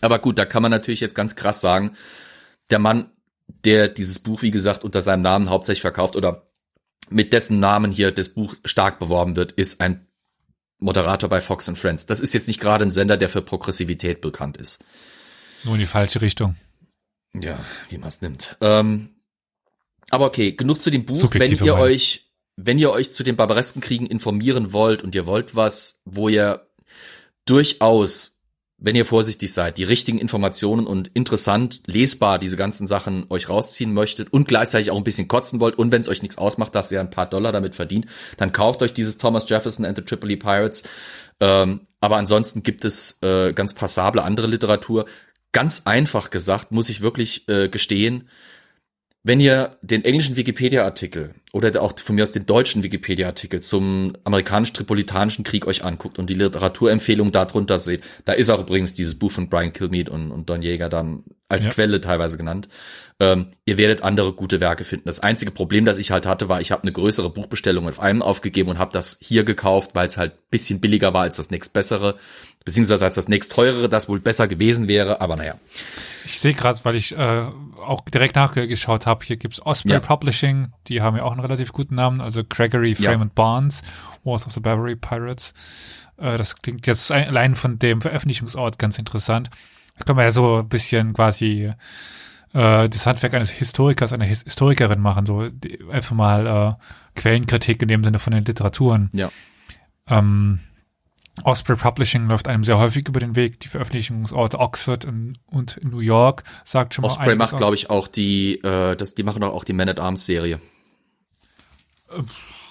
Aber 0.00 0.18
gut, 0.18 0.38
da 0.38 0.44
kann 0.44 0.62
man 0.62 0.70
natürlich 0.70 1.00
jetzt 1.00 1.14
ganz 1.14 1.36
krass 1.36 1.60
sagen, 1.60 1.92
der 2.70 2.78
Mann, 2.78 3.10
der 3.64 3.88
dieses 3.88 4.18
Buch, 4.18 4.42
wie 4.42 4.50
gesagt, 4.50 4.84
unter 4.84 5.02
seinem 5.02 5.20
Namen 5.22 5.50
hauptsächlich 5.50 5.82
verkauft 5.82 6.16
oder 6.16 6.46
mit 7.10 7.32
dessen 7.32 7.60
Namen 7.60 7.90
hier 7.90 8.12
das 8.12 8.30
Buch 8.30 8.54
stark 8.64 8.98
beworben 8.98 9.36
wird, 9.36 9.52
ist 9.52 9.80
ein 9.80 10.06
Moderator 10.78 11.28
bei 11.28 11.40
Fox 11.40 11.68
and 11.68 11.78
Friends. 11.78 12.06
Das 12.06 12.20
ist 12.20 12.32
jetzt 12.32 12.48
nicht 12.48 12.60
gerade 12.60 12.84
ein 12.84 12.90
Sender, 12.90 13.16
der 13.16 13.28
für 13.28 13.42
Progressivität 13.42 14.20
bekannt 14.20 14.56
ist. 14.56 14.82
Nur 15.64 15.74
in 15.74 15.80
die 15.80 15.86
falsche 15.86 16.22
Richtung. 16.22 16.56
Ja, 17.34 17.58
wie 17.90 17.98
man 17.98 18.08
es 18.08 18.22
nimmt. 18.22 18.56
Ähm, 18.60 19.10
aber 20.10 20.26
okay, 20.26 20.52
genug 20.52 20.80
zu 20.80 20.90
dem 20.90 21.04
Buch. 21.04 21.16
Subjektive 21.16 21.60
wenn 21.60 21.66
ihr 21.66 21.72
Meinung. 21.74 21.88
euch, 21.88 22.30
wenn 22.56 22.78
ihr 22.78 22.90
euch 22.90 23.12
zu 23.12 23.22
den 23.22 23.36
barbaresken 23.36 23.80
Kriegen 23.80 24.06
informieren 24.06 24.72
wollt 24.72 25.02
und 25.02 25.14
ihr 25.14 25.26
wollt 25.26 25.54
was, 25.54 26.00
wo 26.04 26.28
ihr 26.28 26.66
durchaus, 27.44 28.40
wenn 28.78 28.96
ihr 28.96 29.04
vorsichtig 29.04 29.52
seid, 29.52 29.78
die 29.78 29.84
richtigen 29.84 30.18
Informationen 30.18 30.86
und 30.86 31.08
interessant 31.14 31.82
lesbar 31.86 32.38
diese 32.38 32.56
ganzen 32.56 32.86
Sachen 32.86 33.26
euch 33.28 33.48
rausziehen 33.48 33.92
möchtet 33.92 34.32
und 34.32 34.48
gleichzeitig 34.48 34.90
auch 34.90 34.96
ein 34.96 35.04
bisschen 35.04 35.28
kotzen 35.28 35.60
wollt 35.60 35.78
und 35.78 35.92
wenn 35.92 36.00
es 36.00 36.08
euch 36.08 36.22
nichts 36.22 36.38
ausmacht, 36.38 36.74
dass 36.74 36.90
ihr 36.90 37.00
ein 37.00 37.10
paar 37.10 37.28
Dollar 37.28 37.52
damit 37.52 37.74
verdient, 37.74 38.06
dann 38.36 38.52
kauft 38.52 38.82
euch 38.82 38.94
dieses 38.94 39.18
Thomas 39.18 39.48
Jefferson 39.48 39.84
and 39.84 39.96
the 39.96 40.04
Tripoli 40.04 40.36
Pirates. 40.36 40.82
Ähm, 41.40 41.86
aber 42.00 42.16
ansonsten 42.16 42.62
gibt 42.62 42.84
es 42.84 43.22
äh, 43.22 43.52
ganz 43.52 43.74
passable 43.74 44.22
andere 44.22 44.46
Literatur. 44.46 45.06
Ganz 45.52 45.82
einfach 45.84 46.30
gesagt, 46.30 46.72
muss 46.72 46.88
ich 46.88 47.00
wirklich 47.00 47.48
äh, 47.48 47.68
gestehen, 47.68 48.28
wenn 49.22 49.38
ihr 49.38 49.76
den 49.82 50.04
englischen 50.04 50.36
Wikipedia-Artikel 50.36 51.34
oder 51.52 51.82
auch 51.82 51.98
von 51.98 52.14
mir 52.14 52.22
aus 52.22 52.32
den 52.32 52.46
deutschen 52.46 52.82
Wikipedia-Artikel 52.82 53.60
zum 53.60 54.14
amerikanisch-tripolitanischen 54.24 55.44
Krieg 55.44 55.66
euch 55.66 55.84
anguckt 55.84 56.18
und 56.18 56.30
die 56.30 56.34
Literaturempfehlung 56.34 57.30
darunter 57.30 57.78
seht, 57.78 58.02
da 58.24 58.32
ist 58.32 58.48
auch 58.48 58.60
übrigens 58.60 58.94
dieses 58.94 59.18
Buch 59.18 59.30
von 59.30 59.50
Brian 59.50 59.74
Kilmeade 59.74 60.10
und, 60.10 60.30
und 60.30 60.48
Don 60.48 60.62
Jäger 60.62 60.88
dann 60.88 61.24
als 61.48 61.66
ja. 61.66 61.72
Quelle 61.72 62.00
teilweise 62.00 62.38
genannt. 62.38 62.68
Ähm, 63.20 63.48
ihr 63.66 63.76
werdet 63.76 64.02
andere 64.02 64.32
gute 64.32 64.60
Werke 64.60 64.84
finden. 64.84 65.04
Das 65.04 65.20
einzige 65.20 65.50
Problem, 65.50 65.84
das 65.84 65.98
ich 65.98 66.10
halt 66.10 66.24
hatte, 66.24 66.48
war, 66.48 66.62
ich 66.62 66.72
habe 66.72 66.82
eine 66.84 66.92
größere 66.92 67.28
Buchbestellung 67.28 67.86
auf 67.86 68.00
einem 68.00 68.22
aufgegeben 68.22 68.70
und 68.70 68.78
habe 68.78 68.92
das 68.92 69.18
hier 69.20 69.44
gekauft, 69.44 69.90
weil 69.92 70.08
es 70.08 70.16
halt 70.16 70.50
bisschen 70.50 70.80
billiger 70.80 71.12
war 71.12 71.22
als 71.22 71.36
das 71.36 71.50
nächst 71.50 71.74
bessere, 71.74 72.16
beziehungsweise 72.64 73.04
als 73.04 73.16
das 73.16 73.28
nächst 73.28 73.52
teurere, 73.52 73.90
das 73.90 74.08
wohl 74.08 74.20
besser 74.20 74.48
gewesen 74.48 74.88
wäre, 74.88 75.20
aber 75.20 75.36
naja. 75.36 75.56
Ich 76.24 76.40
sehe 76.40 76.54
gerade, 76.54 76.80
weil 76.82 76.96
ich 76.96 77.12
äh, 77.12 77.46
auch 77.84 78.00
direkt 78.08 78.36
nachgeschaut 78.36 79.06
habe, 79.06 79.22
hier 79.24 79.36
gibt's 79.36 79.60
Osprey 79.60 79.92
ja. 79.92 80.00
Publishing, 80.00 80.72
die 80.88 81.02
haben 81.02 81.16
ja 81.16 81.24
auch 81.24 81.32
einen 81.32 81.40
relativ 81.40 81.72
guten 81.72 81.96
Namen, 81.96 82.22
also 82.22 82.42
Gregory 82.42 82.94
Frame 82.94 83.04
ja. 83.04 83.20
and 83.20 83.34
Barnes, 83.34 83.82
Wars 84.24 84.46
of 84.46 84.52
the 84.54 84.60
Bavary 84.60 84.96
Pirates. 84.96 85.52
Äh, 86.16 86.38
das 86.38 86.56
klingt 86.56 86.86
jetzt 86.86 87.12
allein 87.12 87.54
von 87.54 87.78
dem 87.78 88.00
Veröffentlichungsort 88.00 88.78
ganz 88.78 88.98
interessant. 88.98 89.50
Da 89.98 90.04
kann 90.04 90.16
man 90.16 90.24
ja 90.24 90.32
so 90.32 90.60
ein 90.60 90.68
bisschen 90.70 91.12
quasi 91.12 91.72
äh, 92.52 92.88
das 92.88 93.06
Handwerk 93.06 93.34
eines 93.34 93.50
Historikers, 93.50 94.12
einer 94.12 94.24
His 94.24 94.42
Historikerin 94.42 95.00
machen, 95.00 95.26
so 95.26 95.48
die, 95.48 95.78
einfach 95.90 96.14
mal 96.14 96.46
äh, 96.46 97.20
Quellenkritik 97.20 97.82
in 97.82 97.88
dem 97.88 98.04
Sinne 98.04 98.18
von 98.18 98.32
den 98.32 98.44
Literaturen. 98.44 99.10
Ja. 99.12 99.30
Ähm, 100.06 100.60
Osprey 101.44 101.76
Publishing 101.76 102.26
läuft 102.26 102.48
einem 102.48 102.64
sehr 102.64 102.78
häufig 102.78 103.08
über 103.08 103.20
den 103.20 103.36
Weg. 103.36 103.60
Die 103.60 103.68
Veröffentlichungsorte 103.68 104.58
Oxford 104.58 105.04
und, 105.04 105.34
und 105.46 105.82
New 105.82 106.00
York 106.00 106.44
sagt 106.64 106.94
schon 106.94 107.02
mal. 107.02 107.08
Osprey 107.08 107.36
macht, 107.36 107.56
glaube 107.56 107.76
ich, 107.76 107.88
auch 107.88 108.08
die, 108.08 108.56
äh, 108.62 108.96
das, 108.96 109.14
die 109.14 109.22
machen 109.22 109.42
auch 109.42 109.64
die 109.64 109.72
Man 109.72 109.88
at 109.88 110.00
Arms 110.00 110.26
Serie. 110.26 110.60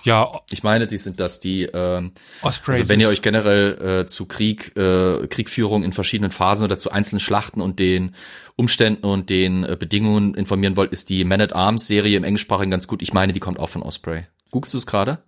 Ja. 0.04 0.42
Ich 0.50 0.64
meine, 0.64 0.88
die 0.88 0.98
sind 0.98 1.20
das, 1.20 1.40
die, 1.40 1.64
ähm, 1.64 2.14
Ospreys. 2.42 2.80
also 2.80 2.90
wenn 2.90 3.00
ihr 3.00 3.10
euch 3.10 3.22
generell 3.22 4.02
äh, 4.02 4.08
zu 4.08 4.26
Krieg, 4.26 4.76
äh, 4.78 5.28
Kriegführung 5.28 5.84
in 5.84 5.92
verschiedenen 5.94 6.32
Phasen 6.32 6.64
oder 6.64 6.80
zu 6.80 6.92
einzelnen 6.92 7.20
Schlachten 7.20 7.62
und 7.62 7.80
den 7.80 8.16
Umständen 8.56 9.06
und 9.06 9.30
den 9.30 9.64
äh, 9.64 9.76
Bedingungen 9.78 10.34
informieren 10.36 10.78
wollt, 10.78 10.92
ist 10.94 11.10
die 11.10 11.24
Man 11.26 11.42
at 11.42 11.54
Arms 11.54 11.88
Serie 11.88 12.18
im 12.18 12.24
Englischsprachigen 12.24 12.72
ganz 12.72 12.88
gut. 12.88 13.02
Ich 13.02 13.14
meine, 13.14 13.34
die 13.34 13.40
kommt 13.40 13.60
auch 13.60 13.70
von 13.70 13.84
Osprey. 13.84 14.26
Googlest 14.52 14.74
du 14.74 14.78
es 14.80 14.86
gerade? 14.86 15.24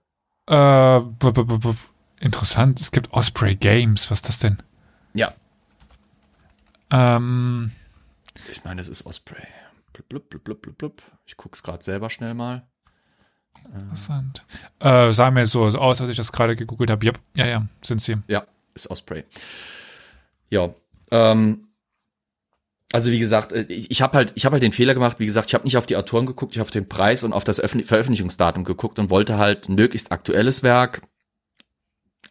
Äh, 0.48 0.54
b 0.54 1.28
-b 1.28 1.44
-b 1.44 1.76
interessant. 2.20 2.80
Es 2.82 2.92
gibt 2.92 3.12
Osprey 3.14 3.56
Games. 3.56 4.10
Was 4.12 4.20
ist 4.20 4.30
das 4.30 4.40
denn? 4.40 4.58
Ja. 5.14 5.34
Ähm, 6.90 7.72
Ich 8.52 8.64
meine, 8.64 8.82
es 8.82 8.88
ist 8.88 9.06
Osprey. 9.06 9.48
Blub, 9.94 10.30
blub, 10.30 10.44
blub, 10.44 10.62
blub, 10.62 10.78
blub. 10.78 11.02
Ich 11.26 11.38
guck's 11.38 11.64
gerade 11.64 11.84
selber 11.84 12.10
schnell 12.10 12.34
mal. 12.34 12.68
Interessant. 13.74 14.46
Äh, 14.80 15.12
sah 15.12 15.32
mir 15.32 15.46
so 15.46 15.64
aus, 15.64 16.02
als 16.02 16.10
ich 16.10 16.18
das 16.18 16.32
gerade 16.32 16.56
gegoogelt 16.56 16.90
habe. 16.90 17.06
Yep. 17.06 17.20
Ja, 17.36 17.46
ja, 17.46 17.68
sind 17.82 18.02
sie. 18.02 18.18
Ja, 18.28 18.46
ist 18.74 18.90
Osprey. 18.90 19.24
Ja. 20.50 20.74
Ähm, 21.12 21.68
also 22.92 23.12
wie 23.12 23.20
gesagt, 23.20 23.54
äh, 23.54 23.64
ich, 23.70 24.02
habe 24.02 24.18
halt, 24.18 24.34
ich 24.36 24.46
halt 24.46 24.64
den 24.64 24.74
Fehler 24.74 24.94
gemacht. 24.94 25.20
Wie 25.20 25.26
gesagt, 25.26 25.48
ich 25.48 25.54
habe 25.54 25.64
nicht 25.64 25.78
auf 25.78 25.86
die 25.86 25.96
Autoren 25.96 26.26
geguckt, 26.26 26.54
ich 26.54 26.60
habe 26.60 26.68
auf 26.68 26.72
den 26.72 26.90
Preis 26.90 27.24
und 27.24 27.34
auf 27.34 27.44
das 27.44 27.60
Öffentlich 27.60 27.88
Veröffentlichungsdatum 27.88 28.64
geguckt 28.64 29.00
und 29.00 29.10
wollte 29.10 29.38
halt 29.38 29.70
ein 29.70 29.76
möglichst 29.76 30.12
aktuelles 30.12 30.64
Werk. 30.64 31.02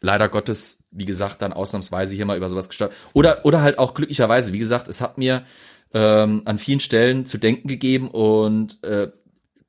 Leider 0.03 0.29
Gottes, 0.29 0.85
wie 0.91 1.05
gesagt, 1.05 1.43
dann 1.43 1.53
ausnahmsweise 1.53 2.15
hier 2.15 2.27
mal 2.27 2.37
über 2.37 2.49
sowas 2.49 2.69
gesteuert. 2.69 2.93
Oder 3.13 3.45
oder 3.45 3.63
halt 3.63 3.79
auch 3.79 3.95
glücklicherweise, 3.95 4.53
wie 4.53 4.59
gesagt, 4.59 4.89
es 4.89 5.01
hat 5.01 5.19
mir 5.19 5.45
ähm, 5.93 6.43
an 6.45 6.59
vielen 6.59 6.81
Stellen 6.81 7.27
zu 7.27 7.39
denken 7.39 7.69
gegeben 7.69 8.09
und 8.09 8.83
äh, 8.85 9.11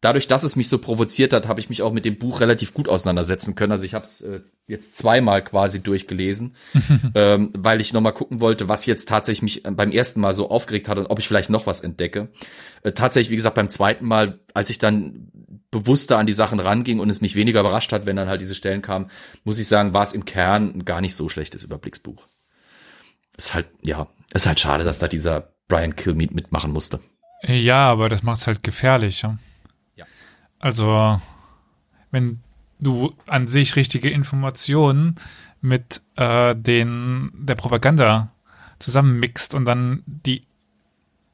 dadurch, 0.02 0.28
dass 0.28 0.44
es 0.44 0.56
mich 0.56 0.68
so 0.68 0.80
provoziert 0.80 1.32
hat, 1.32 1.48
habe 1.48 1.60
ich 1.60 1.70
mich 1.70 1.84
auch 1.84 1.94
mit 1.94 2.06
dem 2.06 2.18
Buch 2.18 2.42
relativ 2.42 2.74
gut 2.74 2.90
auseinandersetzen 2.90 3.56
können. 3.56 3.72
Also 3.72 3.86
ich 3.86 3.94
habe 3.94 4.04
es 4.04 4.22
äh, 4.22 4.42
jetzt 4.68 4.98
zweimal 4.98 5.44
quasi 5.44 5.82
durchgelesen, 5.82 6.56
ähm, 7.16 7.52
weil 7.56 7.80
ich 7.80 7.94
nochmal 7.94 8.14
gucken 8.14 8.42
wollte, 8.42 8.68
was 8.68 8.86
jetzt 8.86 9.08
tatsächlich 9.08 9.42
mich 9.42 9.64
beim 9.64 9.92
ersten 9.92 10.20
Mal 10.20 10.34
so 10.34 10.50
aufgeregt 10.50 10.90
hat 10.90 10.98
und 10.98 11.06
ob 11.06 11.20
ich 11.20 11.28
vielleicht 11.28 11.52
noch 11.52 11.68
was 11.68 11.82
entdecke. 11.82 12.30
Äh, 12.82 12.92
tatsächlich, 12.92 13.30
wie 13.30 13.36
gesagt, 13.36 13.56
beim 13.56 13.70
zweiten 13.70 14.06
Mal, 14.06 14.40
als 14.54 14.70
ich 14.72 14.80
dann 14.80 15.32
bewusster 15.70 16.18
an 16.18 16.26
die 16.26 16.34
Sachen 16.34 16.60
ranging 16.60 17.00
und 17.00 17.10
es 17.10 17.22
mich 17.22 17.36
weniger 17.36 17.62
überrascht 17.62 17.94
hat, 17.94 18.06
wenn 18.06 18.18
dann 18.18 18.28
halt 18.28 18.42
diese 18.42 18.56
Stellen 18.56 18.82
kamen, 18.82 19.10
muss 19.44 19.60
ich 19.60 19.68
sagen, 19.68 19.94
war 19.94 20.04
es 20.04 20.14
im 20.14 20.26
Kern 20.26 20.74
ein 20.76 20.86
gar 20.86 21.00
nicht 21.00 21.16
so 21.16 21.30
schlechtes 21.30 21.64
Überblicksbuch. 21.64 22.28
Ist 23.38 23.54
halt, 23.54 23.68
ja, 23.82 24.08
ist 24.34 24.48
halt 24.48 24.60
schade, 24.60 24.84
dass 24.84 25.00
da 25.00 25.08
dieser 25.08 25.54
Brian 25.68 25.96
Kilmeade 25.96 26.34
mitmachen 26.34 26.72
musste. 26.72 27.00
Ja, 27.44 27.88
aber 27.88 28.10
das 28.10 28.24
macht's 28.24 28.48
halt 28.48 28.64
gefährlich. 28.64 29.22
Ja? 29.22 29.30
Ja. 29.30 29.51
Also, 30.62 31.20
wenn 32.12 32.40
du 32.80 33.14
an 33.28 33.48
sich 33.48 33.76
richtige 33.76 34.10
Informationen 34.10 35.16
mit 35.60 36.02
äh, 36.16 36.56
den 36.56 37.32
der 37.34 37.56
Propaganda 37.56 38.32
zusammenmixt 38.80 39.54
und 39.54 39.66
dann 39.66 40.04
die 40.06 40.44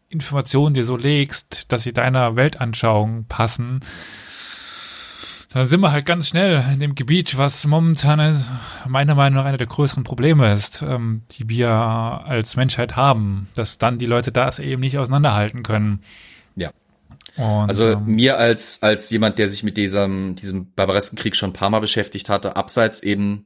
Informationen 0.09 0.73
dir 0.73 0.83
so 0.83 0.95
legst, 0.95 1.71
dass 1.71 1.83
sie 1.83 1.93
deiner 1.93 2.35
Weltanschauung 2.35 3.25
passen, 3.25 3.81
dann 5.49 5.65
sind 5.65 5.79
wir 5.81 5.91
halt 5.91 6.05
ganz 6.05 6.27
schnell 6.27 6.63
in 6.73 6.79
dem 6.79 6.95
Gebiet, 6.95 7.37
was 7.37 7.65
momentan 7.65 8.43
meiner 8.87 9.15
Meinung 9.15 9.39
nach 9.39 9.45
einer 9.45 9.57
der 9.57 9.67
größeren 9.67 10.03
Probleme 10.03 10.53
ist, 10.53 10.81
ähm, 10.81 11.23
die 11.31 11.49
wir 11.49 11.69
als 11.69 12.55
Menschheit 12.55 12.95
haben, 12.95 13.47
dass 13.55 13.77
dann 13.77 13.97
die 13.97 14.05
Leute 14.05 14.31
das 14.31 14.59
eben 14.59 14.81
nicht 14.81 14.97
auseinanderhalten 14.97 15.63
können. 15.63 16.01
Und, 17.37 17.69
Also 17.69 17.91
ähm, 17.91 18.05
mir 18.05 18.37
als 18.37 18.81
als 18.81 19.09
jemand, 19.09 19.39
der 19.39 19.49
sich 19.49 19.63
mit 19.63 19.77
diesem 19.77 20.35
diesem 20.35 20.73
barbaresken 20.73 21.17
Krieg 21.17 21.35
schon 21.35 21.51
ein 21.51 21.53
paar 21.53 21.69
Mal 21.69 21.79
beschäftigt 21.79 22.29
hatte, 22.29 22.55
abseits 22.55 23.03
eben 23.03 23.45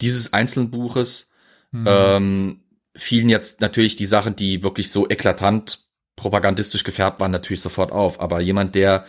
dieses 0.00 0.32
einzelnen 0.32 0.70
Buches, 0.70 1.32
hm, 1.72 1.84
ähm, 1.86 2.60
fielen 2.96 3.28
jetzt 3.28 3.60
natürlich 3.60 3.96
die 3.96 4.06
Sachen, 4.06 4.36
die 4.36 4.62
wirklich 4.62 4.90
so 4.90 5.08
eklatant 5.08 5.86
propagandistisch 6.16 6.84
gefärbt 6.84 7.20
waren, 7.20 7.30
natürlich 7.30 7.60
sofort 7.60 7.92
auf. 7.92 8.20
Aber 8.20 8.40
jemand, 8.40 8.74
der, 8.74 9.04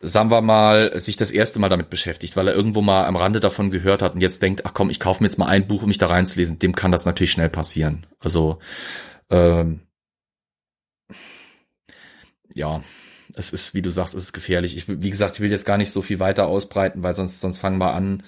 sagen 0.00 0.30
wir 0.30 0.40
mal, 0.40 0.98
sich 1.00 1.16
das 1.16 1.30
erste 1.30 1.58
Mal 1.58 1.68
damit 1.68 1.90
beschäftigt, 1.90 2.36
weil 2.36 2.48
er 2.48 2.54
irgendwo 2.54 2.80
mal 2.80 3.06
am 3.06 3.16
Rande 3.16 3.40
davon 3.40 3.70
gehört 3.70 4.02
hat 4.02 4.14
und 4.14 4.20
jetzt 4.20 4.42
denkt, 4.42 4.64
ach 4.64 4.72
komm, 4.74 4.90
ich 4.90 5.00
kaufe 5.00 5.22
mir 5.22 5.28
jetzt 5.28 5.38
mal 5.38 5.46
ein 5.46 5.66
Buch, 5.66 5.82
um 5.82 5.88
mich 5.88 5.98
da 5.98 6.06
reinzulesen, 6.06 6.58
dem 6.58 6.74
kann 6.74 6.92
das 6.92 7.06
natürlich 7.06 7.32
schnell 7.32 7.48
passieren. 7.48 8.06
Also 8.20 8.58
ähm, 9.30 9.80
ja, 12.54 12.82
es 13.38 13.52
ist, 13.52 13.74
wie 13.74 13.82
du 13.82 13.90
sagst, 13.90 14.14
es 14.14 14.24
ist 14.24 14.32
gefährlich. 14.32 14.76
Ich, 14.76 14.84
wie 14.88 15.10
gesagt, 15.10 15.36
ich 15.36 15.40
will 15.40 15.50
jetzt 15.50 15.64
gar 15.66 15.78
nicht 15.78 15.92
so 15.92 16.02
viel 16.02 16.20
weiter 16.20 16.46
ausbreiten, 16.46 17.02
weil 17.02 17.14
sonst, 17.14 17.40
sonst 17.40 17.58
fangen 17.58 17.78
wir 17.78 17.94
an, 17.94 18.22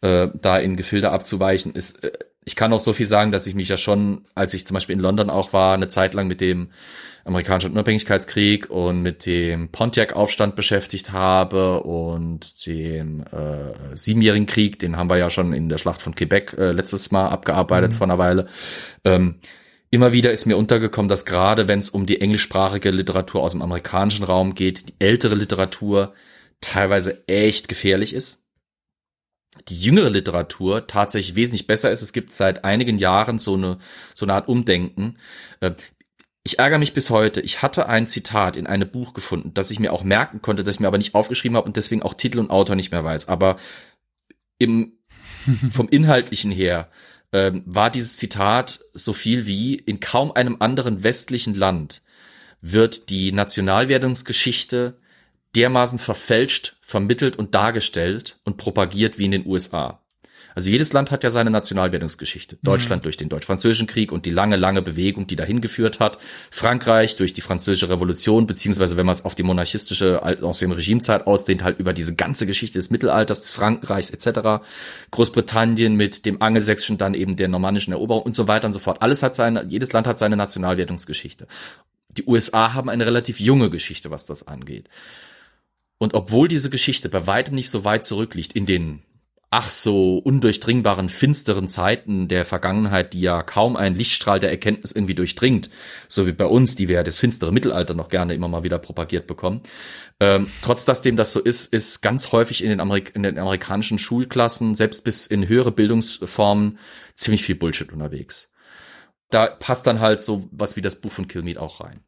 äh, 0.00 0.28
da 0.40 0.58
in 0.58 0.76
Gefilde 0.76 1.10
abzuweichen. 1.10 1.74
Ist, 1.74 2.04
äh, 2.04 2.12
ich 2.44 2.56
kann 2.56 2.72
auch 2.72 2.80
so 2.80 2.92
viel 2.92 3.06
sagen, 3.06 3.32
dass 3.32 3.46
ich 3.46 3.54
mich 3.54 3.68
ja 3.68 3.76
schon, 3.76 4.22
als 4.34 4.54
ich 4.54 4.66
zum 4.66 4.74
Beispiel 4.74 4.94
in 4.94 5.00
London 5.00 5.30
auch 5.30 5.52
war, 5.52 5.74
eine 5.74 5.88
Zeit 5.88 6.14
lang 6.14 6.26
mit 6.26 6.40
dem 6.40 6.70
amerikanischen 7.24 7.70
Unabhängigkeitskrieg 7.72 8.68
und 8.68 9.00
mit 9.02 9.26
dem 9.26 9.68
Pontiac-Aufstand 9.68 10.56
beschäftigt 10.56 11.12
habe 11.12 11.80
und 11.82 12.66
dem 12.66 13.20
äh, 13.20 13.96
Siebenjährigen 13.96 14.46
Krieg, 14.46 14.80
den 14.80 14.96
haben 14.96 15.08
wir 15.08 15.18
ja 15.18 15.30
schon 15.30 15.52
in 15.52 15.68
der 15.68 15.78
Schlacht 15.78 16.02
von 16.02 16.16
Quebec 16.16 16.54
äh, 16.58 16.72
letztes 16.72 17.12
Mal 17.12 17.28
abgearbeitet 17.28 17.92
Mhm. 17.92 17.96
vor 17.96 18.06
einer 18.08 18.18
Weile. 18.18 18.46
Ähm, 19.04 19.36
immer 19.92 20.12
wieder 20.12 20.32
ist 20.32 20.46
mir 20.46 20.56
untergekommen, 20.56 21.08
dass 21.08 21.26
gerade 21.26 21.68
wenn 21.68 21.78
es 21.78 21.90
um 21.90 22.06
die 22.06 22.20
englischsprachige 22.20 22.90
Literatur 22.90 23.42
aus 23.42 23.52
dem 23.52 23.62
amerikanischen 23.62 24.24
Raum 24.24 24.54
geht, 24.54 24.88
die 24.88 24.94
ältere 24.98 25.34
Literatur 25.34 26.14
teilweise 26.62 27.28
echt 27.28 27.68
gefährlich 27.68 28.14
ist. 28.14 28.46
Die 29.68 29.78
jüngere 29.78 30.08
Literatur 30.08 30.86
tatsächlich 30.86 31.36
wesentlich 31.36 31.66
besser 31.66 31.90
ist. 31.90 32.00
Es 32.00 32.14
gibt 32.14 32.32
seit 32.32 32.64
einigen 32.64 32.96
Jahren 32.98 33.38
so 33.38 33.54
eine, 33.54 33.78
so 34.14 34.24
eine 34.24 34.32
Art 34.32 34.48
Umdenken. 34.48 35.18
Äh, 35.60 35.72
Ich 36.44 36.58
ärgere 36.58 36.78
mich 36.78 36.94
bis 36.94 37.10
heute. 37.10 37.42
Ich 37.42 37.60
hatte 37.62 37.86
ein 37.86 38.08
Zitat 38.08 38.56
in 38.56 38.66
einem 38.66 38.90
Buch 38.90 39.12
gefunden, 39.12 39.52
das 39.52 39.70
ich 39.70 39.78
mir 39.78 39.92
auch 39.92 40.04
merken 40.04 40.40
konnte, 40.40 40.62
das 40.64 40.76
ich 40.76 40.80
mir 40.80 40.88
aber 40.88 40.98
nicht 40.98 41.14
aufgeschrieben 41.14 41.56
habe 41.56 41.66
und 41.66 41.76
deswegen 41.76 42.02
auch 42.02 42.14
Titel 42.14 42.38
und 42.38 42.50
Autor 42.50 42.76
nicht 42.76 42.92
mehr 42.92 43.04
weiß. 43.04 43.28
Aber 43.28 43.58
im, 44.58 44.94
vom 45.70 45.88
Inhaltlichen 45.90 46.50
her 46.50 46.90
ähm, 47.32 47.62
war 47.66 47.90
dieses 47.90 48.16
Zitat 48.16 48.80
so 48.92 49.12
viel 49.12 49.46
wie 49.46 49.74
in 49.74 50.00
kaum 50.00 50.32
einem 50.32 50.56
anderen 50.60 51.02
westlichen 51.02 51.54
Land 51.54 52.02
wird 52.60 53.10
die 53.10 53.32
Nationalwertungsgeschichte 53.32 54.98
dermaßen 55.56 55.98
verfälscht, 55.98 56.76
vermittelt 56.80 57.36
und 57.36 57.54
dargestellt 57.54 58.38
und 58.44 58.56
propagiert 58.56 59.18
wie 59.18 59.26
in 59.26 59.32
den 59.32 59.46
USA. 59.46 60.01
Also 60.54 60.70
jedes 60.70 60.92
Land 60.92 61.10
hat 61.10 61.24
ja 61.24 61.30
seine 61.30 61.50
Nationalwertungsgeschichte. 61.50 62.58
Deutschland 62.62 63.04
durch 63.04 63.16
den 63.16 63.28
Deutsch-Französischen 63.28 63.86
Krieg 63.86 64.12
und 64.12 64.26
die 64.26 64.30
lange, 64.30 64.56
lange 64.56 64.82
Bewegung, 64.82 65.26
die 65.26 65.36
dahin 65.36 65.60
geführt 65.60 66.00
hat. 66.00 66.18
Frankreich 66.50 67.16
durch 67.16 67.32
die 67.32 67.40
Französische 67.40 67.88
Revolution, 67.88 68.46
beziehungsweise 68.46 68.96
wenn 68.96 69.06
man 69.06 69.14
es 69.14 69.24
auf 69.24 69.34
die 69.34 69.42
monarchistische 69.42 70.22
Ancien 70.22 70.72
Regimezeit 70.72 71.26
ausdehnt, 71.26 71.62
halt 71.62 71.78
über 71.78 71.92
diese 71.92 72.14
ganze 72.14 72.46
Geschichte 72.46 72.78
des 72.78 72.90
Mittelalters, 72.90 73.42
des 73.42 73.52
Frankreichs 73.52 74.10
etc. 74.10 74.64
Großbritannien 75.10 75.96
mit 75.96 76.26
dem 76.26 76.42
Angelsächsischen, 76.42 76.98
dann 76.98 77.14
eben 77.14 77.36
der 77.36 77.48
normannischen 77.48 77.92
Eroberung 77.92 78.22
und 78.22 78.34
so 78.34 78.48
weiter 78.48 78.66
und 78.66 78.72
so 78.72 78.78
fort. 78.78 79.02
Alles 79.02 79.22
hat 79.22 79.34
seine, 79.34 79.64
jedes 79.68 79.92
Land 79.92 80.06
hat 80.06 80.18
seine 80.18 80.36
Nationalwertungsgeschichte. 80.36 81.46
Die 82.16 82.24
USA 82.26 82.74
haben 82.74 82.90
eine 82.90 83.06
relativ 83.06 83.40
junge 83.40 83.70
Geschichte, 83.70 84.10
was 84.10 84.26
das 84.26 84.46
angeht. 84.46 84.88
Und 85.98 86.14
obwohl 86.14 86.48
diese 86.48 86.68
Geschichte 86.68 87.08
bei 87.08 87.26
weitem 87.26 87.54
nicht 87.54 87.70
so 87.70 87.84
weit 87.84 88.04
zurückliegt 88.04 88.54
in 88.54 88.66
den 88.66 89.02
ach 89.52 89.68
so 89.68 90.16
undurchdringbaren, 90.16 91.10
finsteren 91.10 91.68
Zeiten 91.68 92.26
der 92.26 92.46
Vergangenheit, 92.46 93.12
die 93.12 93.20
ja 93.20 93.42
kaum 93.42 93.76
ein 93.76 93.94
Lichtstrahl 93.94 94.40
der 94.40 94.50
Erkenntnis 94.50 94.92
irgendwie 94.92 95.14
durchdringt, 95.14 95.68
so 96.08 96.26
wie 96.26 96.32
bei 96.32 96.46
uns, 96.46 96.74
die 96.74 96.88
wir 96.88 96.96
ja 96.96 97.02
das 97.02 97.18
finstere 97.18 97.52
Mittelalter 97.52 97.92
noch 97.92 98.08
gerne 98.08 98.32
immer 98.34 98.48
mal 98.48 98.64
wieder 98.64 98.78
propagiert 98.78 99.26
bekommen. 99.26 99.60
Ähm, 100.20 100.46
trotz 100.62 100.86
dass 100.86 101.02
dem 101.02 101.16
das 101.16 101.34
so 101.34 101.40
ist, 101.40 101.70
ist 101.70 102.00
ganz 102.00 102.32
häufig 102.32 102.64
in 102.64 102.70
den, 102.70 102.80
Amerik 102.80 103.14
in 103.14 103.22
den 103.22 103.38
amerikanischen 103.38 103.98
Schulklassen, 103.98 104.74
selbst 104.74 105.04
bis 105.04 105.26
in 105.26 105.46
höhere 105.46 105.70
Bildungsformen, 105.70 106.78
ziemlich 107.14 107.44
viel 107.44 107.56
Bullshit 107.56 107.92
unterwegs. 107.92 108.54
Da 109.28 109.48
passt 109.48 109.86
dann 109.86 110.00
halt 110.00 110.22
so 110.22 110.48
was 110.50 110.76
wie 110.76 110.82
das 110.82 110.98
Buch 110.98 111.12
von 111.12 111.28
Kilmeade 111.28 111.60
auch 111.60 111.80
rein. 111.80 112.00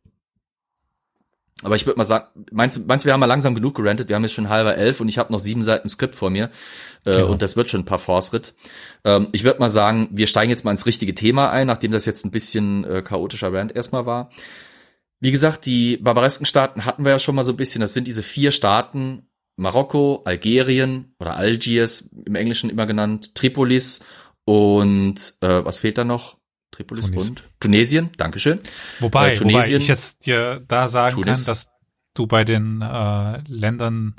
Aber 1.62 1.76
ich 1.76 1.86
würde 1.86 1.96
mal 1.98 2.04
sagen, 2.04 2.26
meinst, 2.52 2.76
du- 2.76 2.80
meinst 2.84 3.04
du, 3.04 3.06
wir 3.06 3.12
haben 3.12 3.20
mal 3.20 3.26
langsam 3.26 3.54
genug 3.54 3.74
gerantet? 3.76 4.08
Wir 4.08 4.16
haben 4.16 4.22
jetzt 4.24 4.34
schon 4.34 4.48
halber 4.48 4.76
elf 4.76 5.00
und 5.00 5.08
ich 5.08 5.18
habe 5.18 5.32
noch 5.32 5.38
sieben 5.38 5.62
Seiten 5.62 5.88
Skript 5.88 6.14
vor 6.14 6.28
mir. 6.30 6.50
Äh, 7.06 7.12
Genau. 7.18 7.28
Und 7.32 7.42
das 7.42 7.56
wird 7.56 7.70
schon 7.70 7.80
ein 7.82 7.84
paar 7.86 7.98
Force-Ritt. 8.00 8.54
Ähm, 9.04 9.28
ich 9.32 9.44
würde 9.44 9.60
mal 9.60 9.70
sagen, 9.70 10.08
wir 10.10 10.26
steigen 10.26 10.50
jetzt 10.50 10.64
mal 10.64 10.72
ins 10.72 10.84
richtige 10.86 11.14
Thema 11.14 11.50
ein, 11.50 11.66
nachdem 11.68 11.92
das 11.92 12.06
jetzt 12.06 12.24
ein 12.24 12.30
bisschen 12.32 12.84
äh, 12.84 13.02
chaotischer 13.02 13.52
Rant 13.52 13.74
erstmal 13.74 14.04
war. 14.04 14.30
Wie 15.20 15.30
gesagt, 15.30 15.64
die 15.64 15.96
barbaresken 15.96 16.44
Staaten 16.44 16.84
hatten 16.84 17.04
wir 17.04 17.12
ja 17.12 17.18
schon 17.18 17.34
mal 17.34 17.44
so 17.44 17.52
ein 17.52 17.56
bisschen. 17.56 17.80
Das 17.80 17.94
sind 17.94 18.06
diese 18.08 18.22
vier 18.22 18.50
Staaten. 18.50 19.28
Marokko, 19.56 20.22
Algerien 20.24 21.14
oder 21.20 21.36
Algiers 21.36 22.10
im 22.26 22.34
Englischen 22.34 22.68
immer 22.70 22.86
genannt, 22.86 23.36
Tripolis 23.36 24.04
und 24.44 25.14
äh, 25.40 25.64
was 25.64 25.78
fehlt 25.78 25.96
da 25.96 26.04
noch? 26.04 26.38
Tripolis 26.74 27.06
Tunis. 27.06 27.28
und 27.28 27.44
Tunesien, 27.60 28.10
Dankeschön. 28.16 28.60
Wobei, 29.00 29.34
Äh, 29.34 29.40
wobei 29.40 29.52
Tunesien- 29.52 29.80
ich 29.80 29.88
jetzt 29.88 30.26
dir 30.26 30.62
da 30.66 30.88
sagen 30.88 31.14
Tunis. 31.22 31.38
kann, 31.40 31.46
dass 31.46 31.68
du 32.14 32.26
bei 32.26 32.44
den 32.44 32.82
äh, 32.82 33.38
Ländern, 33.48 34.14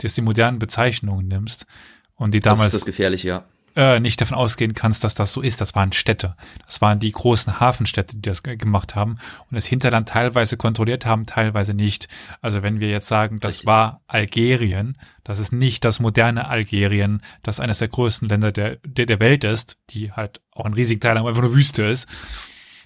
dass 0.00 0.14
die 0.14 0.22
modernen 0.22 0.58
Bezeichnungen 0.58 1.28
nimmst 1.28 1.66
und 2.14 2.32
die 2.34 2.40
damals 2.40 2.60
das 2.60 2.66
ist 2.74 2.80
das 2.82 2.86
Gefährliche, 2.86 3.28
ja 3.28 3.44
äh, 3.78 4.00
nicht 4.00 4.20
davon 4.20 4.36
ausgehen 4.36 4.74
kannst, 4.74 5.04
dass 5.04 5.14
das 5.14 5.32
so 5.32 5.40
ist. 5.40 5.60
Das 5.60 5.76
waren 5.76 5.92
Städte. 5.92 6.34
Das 6.66 6.80
waren 6.80 6.98
die 6.98 7.12
großen 7.12 7.60
Hafenstädte, 7.60 8.16
die 8.16 8.22
das 8.22 8.42
gemacht 8.42 8.96
haben 8.96 9.18
und 9.48 9.54
das 9.54 9.66
Hinterland 9.66 10.08
teilweise 10.08 10.56
kontrolliert 10.56 11.06
haben, 11.06 11.26
teilweise 11.26 11.74
nicht. 11.74 12.08
Also 12.42 12.64
wenn 12.64 12.80
wir 12.80 12.90
jetzt 12.90 13.06
sagen, 13.06 13.38
das 13.38 13.66
war 13.66 14.02
Algerien, 14.08 14.98
das 15.22 15.38
ist 15.38 15.52
nicht 15.52 15.84
das 15.84 16.00
moderne 16.00 16.48
Algerien, 16.48 17.22
das 17.44 17.60
eines 17.60 17.78
der 17.78 17.86
größten 17.86 18.28
Länder 18.28 18.50
der, 18.50 18.78
der, 18.84 19.06
der 19.06 19.20
Welt 19.20 19.44
ist, 19.44 19.78
die 19.90 20.10
halt 20.10 20.40
auch 20.50 20.64
ein 20.64 20.74
riesiger 20.74 21.00
Teil 21.00 21.18
einfach 21.18 21.40
nur 21.40 21.54
Wüste 21.54 21.84
ist. 21.84 22.08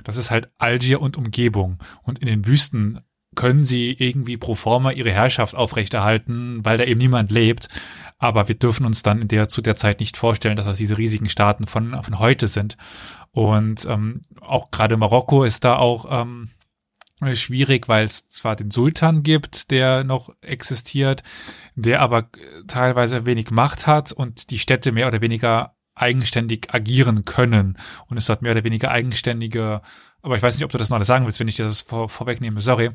Das 0.04 0.18
ist 0.18 0.30
halt 0.30 0.50
Algier 0.58 1.00
und 1.00 1.16
Umgebung. 1.16 1.78
Und 2.02 2.18
in 2.18 2.26
den 2.26 2.46
Wüsten 2.46 3.00
können 3.34 3.64
sie 3.64 3.92
irgendwie 3.98 4.36
pro 4.36 4.54
forma 4.54 4.90
ihre 4.90 5.10
Herrschaft 5.10 5.54
aufrechterhalten, 5.54 6.64
weil 6.64 6.78
da 6.78 6.84
eben 6.84 6.98
niemand 6.98 7.30
lebt. 7.30 7.68
Aber 8.18 8.48
wir 8.48 8.54
dürfen 8.54 8.86
uns 8.86 9.02
dann 9.02 9.20
in 9.20 9.28
der 9.28 9.48
zu 9.48 9.62
der 9.62 9.76
Zeit 9.76 10.00
nicht 10.00 10.16
vorstellen, 10.16 10.56
dass 10.56 10.66
das 10.66 10.78
diese 10.78 10.98
riesigen 10.98 11.28
Staaten 11.28 11.66
von, 11.66 12.02
von 12.02 12.18
heute 12.18 12.46
sind. 12.46 12.76
Und 13.32 13.86
ähm, 13.86 14.22
auch 14.40 14.70
gerade 14.70 14.96
Marokko 14.96 15.44
ist 15.44 15.64
da 15.64 15.76
auch 15.76 16.06
ähm, 16.10 16.50
schwierig, 17.34 17.88
weil 17.88 18.04
es 18.04 18.28
zwar 18.28 18.56
den 18.56 18.70
Sultan 18.70 19.22
gibt, 19.22 19.70
der 19.70 20.04
noch 20.04 20.30
existiert, 20.40 21.22
der 21.74 22.00
aber 22.00 22.28
teilweise 22.66 23.26
wenig 23.26 23.50
Macht 23.50 23.86
hat 23.86 24.12
und 24.12 24.50
die 24.50 24.58
Städte 24.58 24.92
mehr 24.92 25.08
oder 25.08 25.20
weniger 25.20 25.74
eigenständig 26.02 26.74
agieren 26.74 27.24
können. 27.24 27.78
Und 28.08 28.18
es 28.18 28.28
hat 28.28 28.42
mehr 28.42 28.52
oder 28.52 28.64
weniger 28.64 28.90
eigenständige 28.90 29.80
aber 30.22 30.36
ich 30.36 30.42
weiß 30.42 30.54
nicht, 30.54 30.64
ob 30.64 30.70
du 30.70 30.78
das 30.78 30.88
noch 30.88 30.96
alles 30.96 31.08
sagen 31.08 31.26
willst, 31.26 31.40
wenn 31.40 31.48
ich 31.48 31.56
dir 31.56 31.64
das 31.64 31.82
vor, 31.82 32.08
vorwegnehme. 32.08 32.60
Sorry. 32.60 32.90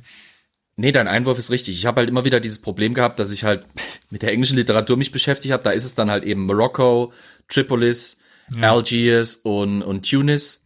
Nee, 0.77 0.91
dein 0.91 1.07
Einwurf 1.07 1.37
ist 1.37 1.51
richtig. 1.51 1.77
Ich 1.77 1.85
habe 1.85 1.99
halt 1.99 2.09
immer 2.09 2.23
wieder 2.23 2.39
dieses 2.39 2.61
Problem 2.61 2.93
gehabt, 2.93 3.19
dass 3.19 3.31
ich 3.31 3.43
halt 3.43 3.65
mit 4.09 4.21
der 4.21 4.31
englischen 4.31 4.57
Literatur 4.57 4.95
mich 4.95 5.11
beschäftigt 5.11 5.51
habe. 5.51 5.63
Da 5.63 5.71
ist 5.71 5.85
es 5.85 5.95
dann 5.95 6.09
halt 6.09 6.23
eben 6.23 6.45
Morocco, 6.45 7.11
Tripolis, 7.49 8.19
ja. 8.55 8.71
Algiers 8.71 9.35
und, 9.35 9.81
und 9.81 10.09
Tunis. 10.09 10.65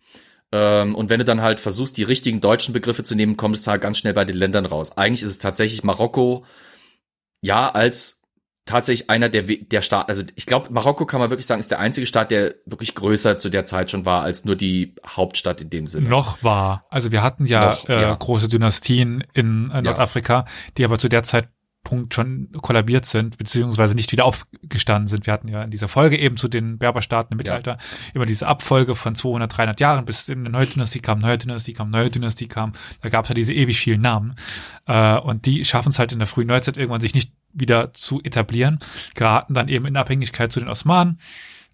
Ähm, 0.51 0.93
und 0.93 1.09
wenn 1.09 1.19
du 1.19 1.25
dann 1.25 1.41
halt 1.41 1.59
versuchst, 1.59 1.97
die 1.97 2.03
richtigen 2.03 2.41
deutschen 2.41 2.73
Begriffe 2.73 3.03
zu 3.03 3.15
nehmen, 3.15 3.37
kommst 3.37 3.65
du 3.65 3.71
halt 3.71 3.81
ganz 3.81 3.97
schnell 3.97 4.13
bei 4.13 4.25
den 4.25 4.35
Ländern 4.35 4.65
raus. 4.65 4.97
Eigentlich 4.97 5.23
ist 5.23 5.29
es 5.29 5.39
tatsächlich 5.39 5.83
Marokko, 5.83 6.45
ja, 7.39 7.71
als 7.71 8.20
tatsächlich 8.71 9.09
einer 9.09 9.29
der, 9.29 9.43
der 9.43 9.81
Staat, 9.81 10.09
also 10.09 10.23
ich 10.35 10.45
glaube, 10.45 10.69
Marokko 10.71 11.05
kann 11.05 11.19
man 11.19 11.29
wirklich 11.29 11.45
sagen, 11.45 11.59
ist 11.59 11.71
der 11.71 11.79
einzige 11.79 12.07
Staat, 12.07 12.31
der 12.31 12.55
wirklich 12.65 12.95
größer 12.95 13.37
zu 13.37 13.49
der 13.49 13.65
Zeit 13.65 13.91
schon 13.91 14.05
war 14.05 14.23
als 14.23 14.45
nur 14.45 14.55
die 14.55 14.95
Hauptstadt 15.05 15.61
in 15.61 15.69
dem 15.69 15.87
Sinne. 15.87 16.09
Noch 16.09 16.41
war. 16.43 16.85
Also 16.89 17.11
wir 17.11 17.21
hatten 17.21 17.45
ja, 17.45 17.71
Noch, 17.71 17.89
äh, 17.89 18.01
ja. 18.01 18.15
große 18.15 18.47
Dynastien 18.47 19.23
in 19.33 19.69
äh, 19.71 19.81
Nordafrika, 19.81 20.33
ja. 20.33 20.45
die 20.77 20.85
aber 20.85 20.97
zu 20.97 21.09
der 21.09 21.23
Zeit 21.23 21.49
Punkt 21.83 22.13
schon 22.13 22.49
kollabiert 22.61 23.05
sind, 23.05 23.37
beziehungsweise 23.37 23.95
nicht 23.95 24.11
wieder 24.11 24.25
aufgestanden 24.25 25.07
sind. 25.07 25.25
Wir 25.25 25.33
hatten 25.33 25.47
ja 25.47 25.63
in 25.63 25.71
dieser 25.71 25.87
Folge 25.87 26.17
eben 26.17 26.37
zu 26.37 26.47
den 26.47 26.77
Berberstaaten 26.77 27.33
im 27.33 27.37
Mittelalter 27.37 27.71
ja. 27.71 27.77
immer 28.13 28.25
diese 28.25 28.47
Abfolge 28.47 28.95
von 28.95 29.15
200, 29.15 29.57
300 29.57 29.79
Jahren, 29.79 30.05
bis 30.05 30.29
in 30.29 30.41
eine 30.41 30.49
neue 30.51 30.67
Dynastie 30.67 30.99
kam, 30.99 31.19
neue 31.19 31.39
Dynastie 31.39 31.73
kam, 31.73 31.89
neue 31.89 32.11
Dynastie 32.11 32.47
kam. 32.47 32.73
Da 33.01 33.09
gab 33.09 33.25
es 33.25 33.29
ja 33.29 33.35
diese 33.35 33.53
ewig 33.53 33.79
vielen 33.79 34.01
Namen. 34.01 34.35
Äh, 34.85 35.17
und 35.17 35.45
die 35.47 35.65
schaffen 35.65 35.89
es 35.89 35.97
halt 35.97 36.11
in 36.11 36.19
der 36.19 36.27
frühen 36.27 36.47
Neuzeit 36.47 36.77
irgendwann 36.77 37.01
sich 37.01 37.15
nicht 37.15 37.33
wieder 37.53 37.93
zu 37.93 38.21
etablieren, 38.21 38.79
geraten 39.15 39.53
dann 39.53 39.67
eben 39.67 39.85
in 39.85 39.97
Abhängigkeit 39.97 40.51
zu 40.51 40.59
den 40.59 40.69
Osmanen. 40.69 41.19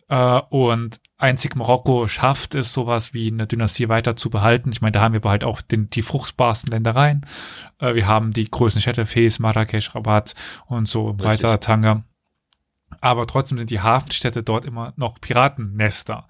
Äh, 0.09 0.39
und 0.49 1.01
einzig 1.17 1.55
Marokko 1.55 2.07
schafft 2.07 2.55
es, 2.55 2.71
sowas 2.71 3.13
wie 3.13 3.29
eine 3.29 3.47
Dynastie 3.47 3.89
weiter 3.89 4.15
zu 4.15 4.29
behalten. 4.29 4.71
Ich 4.71 4.81
meine, 4.81 4.93
da 4.93 5.01
haben 5.01 5.13
wir 5.13 5.29
halt 5.29 5.43
auch 5.43 5.61
den, 5.61 5.89
die 5.89 6.01
fruchtbarsten 6.01 6.71
Ländereien. 6.71 7.25
Äh, 7.79 7.95
wir 7.95 8.07
haben 8.07 8.33
die 8.33 8.49
größten 8.49 8.81
Städte, 8.81 9.05
Fes, 9.05 9.39
Marrakesch, 9.39 9.93
Rabat 9.93 10.35
und 10.67 10.87
so 10.87 11.19
weiter, 11.19 11.59
Tanga. 11.59 12.03
Aber 13.01 13.27
trotzdem 13.27 13.57
sind 13.57 13.69
die 13.69 13.81
Hafenstädte 13.81 14.43
dort 14.43 14.63
immer 14.63 14.93
noch 14.95 15.19
Piratennester. 15.19 16.27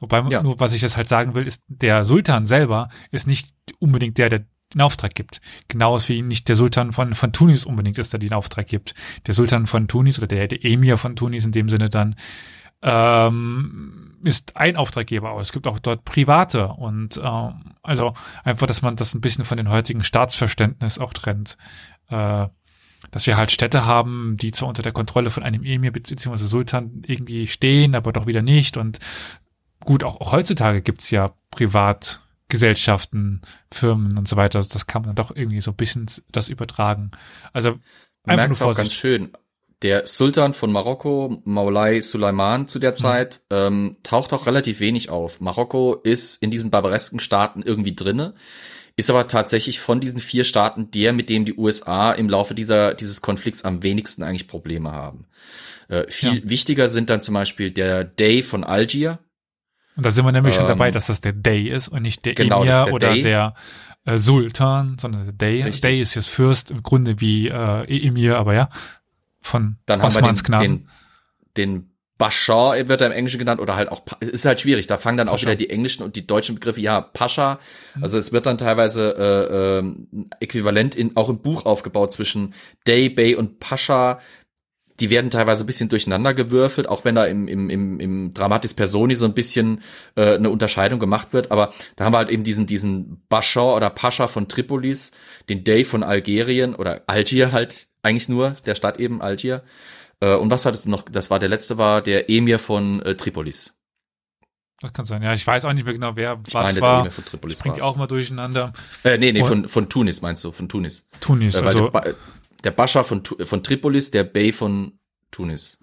Wobei, 0.00 0.20
ja. 0.28 0.42
nur 0.42 0.60
was 0.60 0.74
ich 0.74 0.82
jetzt 0.82 0.98
halt 0.98 1.08
sagen 1.08 1.34
will, 1.34 1.46
ist, 1.46 1.62
der 1.66 2.04
Sultan 2.04 2.46
selber 2.46 2.90
ist 3.10 3.26
nicht 3.26 3.54
unbedingt 3.78 4.18
der, 4.18 4.28
der 4.28 4.44
den 4.72 4.80
Auftrag 4.80 5.14
gibt. 5.14 5.40
Genauso 5.68 6.08
wie 6.08 6.22
nicht 6.22 6.48
der 6.48 6.56
Sultan 6.56 6.92
von, 6.92 7.14
von 7.14 7.32
Tunis 7.32 7.64
unbedingt 7.64 7.98
ist, 7.98 8.12
der 8.12 8.20
den 8.20 8.32
Auftrag 8.32 8.66
gibt. 8.66 8.94
Der 9.26 9.34
Sultan 9.34 9.66
von 9.66 9.88
Tunis 9.88 10.18
oder 10.18 10.26
der, 10.26 10.48
der 10.48 10.64
Emir 10.64 10.98
von 10.98 11.16
Tunis 11.16 11.44
in 11.44 11.52
dem 11.52 11.68
Sinne 11.68 11.90
dann 11.90 12.16
ähm, 12.82 14.18
ist 14.24 14.56
ein 14.56 14.76
Auftraggeber, 14.76 15.30
aber 15.30 15.40
es 15.40 15.52
gibt 15.52 15.66
auch 15.66 15.78
dort 15.78 16.04
private 16.04 16.68
und 16.68 17.20
ähm, 17.22 17.74
also 17.82 18.14
einfach, 18.42 18.66
dass 18.66 18.82
man 18.82 18.96
das 18.96 19.14
ein 19.14 19.20
bisschen 19.20 19.44
von 19.44 19.56
den 19.56 19.70
heutigen 19.70 20.04
Staatsverständnis 20.04 20.98
auch 20.98 21.14
trennt. 21.14 21.56
Äh, 22.08 22.48
dass 23.10 23.26
wir 23.26 23.36
halt 23.36 23.52
Städte 23.52 23.84
haben, 23.84 24.36
die 24.38 24.50
zwar 24.50 24.68
unter 24.68 24.82
der 24.82 24.92
Kontrolle 24.92 25.30
von 25.30 25.42
einem 25.42 25.62
Emir 25.62 25.92
bzw. 25.92 26.36
Sultan 26.36 27.02
irgendwie 27.06 27.46
stehen, 27.46 27.94
aber 27.94 28.12
doch 28.12 28.26
wieder 28.26 28.42
nicht. 28.42 28.76
Und 28.76 28.98
gut, 29.80 30.02
auch, 30.04 30.20
auch 30.20 30.32
heutzutage 30.32 30.82
gibt's 30.82 31.10
ja 31.10 31.32
privat 31.50 32.23
Gesellschaften, 32.54 33.42
Firmen 33.72 34.16
und 34.16 34.28
so 34.28 34.36
weiter. 34.36 34.60
Das 34.60 34.86
kann 34.86 35.02
man 35.02 35.08
dann 35.08 35.16
doch 35.16 35.34
irgendwie 35.34 35.60
so 35.60 35.72
ein 35.72 35.76
bisschen 35.76 36.06
das 36.30 36.48
übertragen. 36.48 37.10
Also 37.52 37.80
einfach 38.22 38.48
nur 38.48 38.70
auch 38.70 38.76
ganz 38.76 38.92
schön. 38.92 39.32
Der 39.82 40.06
Sultan 40.06 40.54
von 40.54 40.70
Marokko, 40.70 41.42
Maulai 41.44 42.00
Suleiman 42.00 42.68
zu 42.68 42.78
der 42.78 42.92
mhm. 42.92 42.94
Zeit, 42.94 43.40
mhm. 43.50 43.56
ähm, 43.56 43.96
taucht 44.04 44.32
auch 44.32 44.46
relativ 44.46 44.78
wenig 44.78 45.10
auf. 45.10 45.40
Marokko 45.40 45.94
ist 45.94 46.40
in 46.40 46.52
diesen 46.52 46.70
barbaresken 46.70 47.18
Staaten 47.18 47.60
irgendwie 47.60 47.96
drinne, 47.96 48.34
ist 48.94 49.10
aber 49.10 49.26
tatsächlich 49.26 49.80
von 49.80 49.98
diesen 49.98 50.20
vier 50.20 50.44
Staaten 50.44 50.92
der, 50.92 51.12
mit 51.12 51.28
dem 51.28 51.44
die 51.44 51.56
USA 51.56 52.12
im 52.12 52.28
Laufe 52.28 52.54
dieser, 52.54 52.94
dieses 52.94 53.20
Konflikts 53.20 53.64
am 53.64 53.82
wenigsten 53.82 54.22
eigentlich 54.22 54.46
Probleme 54.46 54.92
haben. 54.92 55.26
Äh, 55.88 56.08
viel 56.08 56.36
ja. 56.36 56.48
wichtiger 56.48 56.88
sind 56.88 57.10
dann 57.10 57.20
zum 57.20 57.34
Beispiel 57.34 57.72
der 57.72 58.04
Day 58.04 58.44
von 58.44 58.62
Algier, 58.62 59.18
und 59.96 60.04
da 60.04 60.10
sind 60.10 60.24
wir 60.24 60.32
nämlich 60.32 60.54
ähm, 60.54 60.60
schon 60.60 60.68
dabei, 60.68 60.88
ähm, 60.88 60.92
dass 60.92 61.06
das 61.06 61.20
der 61.20 61.32
Day 61.32 61.68
ist 61.68 61.88
und 61.88 62.02
nicht 62.02 62.24
der 62.24 62.34
genau, 62.34 62.62
Emir 62.62 62.84
der 62.84 62.94
oder 62.94 63.12
Day. 63.12 63.22
der 63.22 63.54
äh, 64.04 64.18
Sultan, 64.18 64.96
sondern 64.98 65.24
der 65.24 65.32
Day. 65.32 65.62
Richtig. 65.62 65.80
Day 65.82 66.00
ist 66.00 66.14
jetzt 66.14 66.28
Fürst 66.28 66.70
im 66.70 66.82
Grunde 66.82 67.20
wie 67.20 67.48
äh, 67.48 68.06
Emir, 68.06 68.38
aber 68.38 68.54
ja, 68.54 68.68
von 69.40 69.76
Dann 69.86 70.00
Osmans 70.00 70.42
haben 70.42 70.52
wir 70.52 70.58
den, 70.58 70.88
den, 71.56 71.74
den 71.78 71.94
Bashar 72.16 72.88
wird 72.88 73.00
er 73.00 73.08
im 73.08 73.12
Englischen 73.12 73.38
genannt 73.38 73.60
oder 73.60 73.74
halt 73.74 73.90
auch, 73.90 74.02
ist 74.20 74.44
halt 74.44 74.60
schwierig, 74.60 74.86
da 74.86 74.98
fangen 74.98 75.18
dann 75.18 75.26
Pascha. 75.26 75.36
auch 75.36 75.42
wieder 75.42 75.56
die 75.56 75.68
englischen 75.68 76.04
und 76.04 76.14
die 76.14 76.26
deutschen 76.26 76.54
Begriffe, 76.54 76.80
ja, 76.80 77.00
Pascha, 77.00 77.58
mhm. 77.96 78.04
also 78.04 78.18
es 78.18 78.32
wird 78.32 78.46
dann 78.46 78.56
teilweise 78.56 79.16
äh, 79.18 79.78
äh, 79.78 80.34
äquivalent 80.38 80.94
in, 80.94 81.16
auch 81.16 81.28
im 81.28 81.40
Buch 81.42 81.66
aufgebaut 81.66 82.12
zwischen 82.12 82.54
Day, 82.86 83.08
Bay 83.08 83.34
und 83.34 83.58
Pascha, 83.58 84.20
die 85.00 85.10
werden 85.10 85.30
teilweise 85.30 85.64
ein 85.64 85.66
bisschen 85.66 85.88
durcheinander 85.88 86.34
gewürfelt, 86.34 86.88
auch 86.88 87.04
wenn 87.04 87.14
da 87.14 87.24
im, 87.24 87.48
im, 87.48 87.68
im, 87.68 88.00
im 88.00 88.34
Dramatis 88.34 88.74
Personi 88.74 89.16
so 89.16 89.24
ein 89.24 89.34
bisschen 89.34 89.82
äh, 90.14 90.34
eine 90.34 90.50
Unterscheidung 90.50 91.00
gemacht 91.00 91.32
wird. 91.32 91.50
Aber 91.50 91.72
da 91.96 92.04
haben 92.04 92.12
wir 92.12 92.18
halt 92.18 92.30
eben 92.30 92.44
diesen, 92.44 92.66
diesen 92.66 93.22
Bashar 93.28 93.74
oder 93.74 93.90
Pascha 93.90 94.28
von 94.28 94.48
Tripolis, 94.48 95.12
den 95.48 95.64
Day 95.64 95.84
von 95.84 96.02
Algerien 96.02 96.74
oder 96.74 97.02
Algier 97.06 97.52
halt 97.52 97.88
eigentlich 98.02 98.28
nur, 98.28 98.56
der 98.66 98.74
Stadt 98.76 99.00
eben 99.00 99.20
Algier. 99.20 99.64
Äh, 100.20 100.34
und 100.34 100.50
was 100.50 100.64
hattest 100.64 100.86
du 100.86 100.90
noch? 100.90 101.02
Das 101.02 101.30
war 101.30 101.38
der 101.38 101.48
letzte, 101.48 101.76
war 101.76 102.00
der 102.00 102.30
Emir 102.30 102.58
von 102.58 103.02
äh, 103.02 103.16
Tripolis. 103.16 103.74
Das 104.80 104.92
kann 104.92 105.04
sein. 105.04 105.22
Ja, 105.22 105.32
ich 105.32 105.46
weiß 105.46 105.64
auch 105.64 105.72
nicht 105.72 105.84
mehr 105.84 105.94
genau, 105.94 106.14
wer 106.14 106.40
ich 106.46 106.54
was 106.54 106.68
meine, 106.68 106.80
war. 106.80 106.92
Der 106.92 107.00
Emir 107.00 107.12
von 107.12 107.24
Tripolis 107.24 107.58
das 107.58 107.62
bringt 107.62 107.82
auch 107.82 107.96
mal 107.96 108.06
durcheinander. 108.06 108.72
Äh, 109.02 109.18
nee, 109.18 109.32
nee, 109.32 109.42
von, 109.42 109.66
von 109.66 109.88
Tunis 109.88 110.20
meinst 110.20 110.44
du, 110.44 110.52
von 110.52 110.68
Tunis. 110.68 111.08
Tunis, 111.20 111.56
äh, 111.56 111.64
also. 111.64 111.88
Der, 111.88 112.14
der 112.64 112.70
Bascha 112.70 113.04
von, 113.04 113.22
von 113.24 113.62
Tripolis, 113.62 114.10
der 114.10 114.24
Bey 114.24 114.52
von 114.52 114.98
Tunis. 115.30 115.78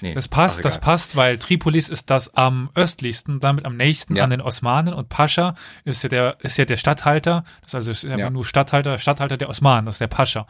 Nee, 0.00 0.14
das 0.14 0.28
passt, 0.28 0.64
das 0.64 0.80
passt, 0.80 1.16
weil 1.16 1.38
Tripolis 1.38 1.88
ist 1.88 2.10
das 2.10 2.34
am 2.34 2.70
östlichsten, 2.74 3.40
damit 3.40 3.64
am 3.64 3.76
nächsten 3.76 4.14
ja. 4.16 4.24
an 4.24 4.30
den 4.30 4.40
Osmanen 4.40 4.94
und 4.94 5.08
Pascha 5.08 5.54
ist 5.84 6.02
ja 6.02 6.08
der, 6.08 6.36
ist 6.42 6.56
ja 6.56 6.64
der 6.64 6.76
Stadthalter, 6.76 7.44
das 7.62 7.74
also 7.74 7.90
ist 7.90 8.04
einfach 8.04 8.18
ja. 8.18 8.30
nur 8.30 8.44
Stadthalter, 8.44 8.98
Stadthalter 8.98 9.36
der 9.36 9.48
Osmanen, 9.48 9.86
das 9.86 9.96
ist 9.96 10.00
der 10.00 10.08
Pascha. 10.08 10.46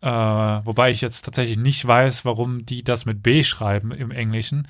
Äh, 0.00 0.08
wobei 0.08 0.92
ich 0.92 1.00
jetzt 1.00 1.24
tatsächlich 1.24 1.58
nicht 1.58 1.86
weiß, 1.86 2.24
warum 2.24 2.64
die 2.64 2.84
das 2.84 3.04
mit 3.04 3.22
B 3.22 3.42
schreiben 3.42 3.90
im 3.92 4.10
Englischen. 4.10 4.68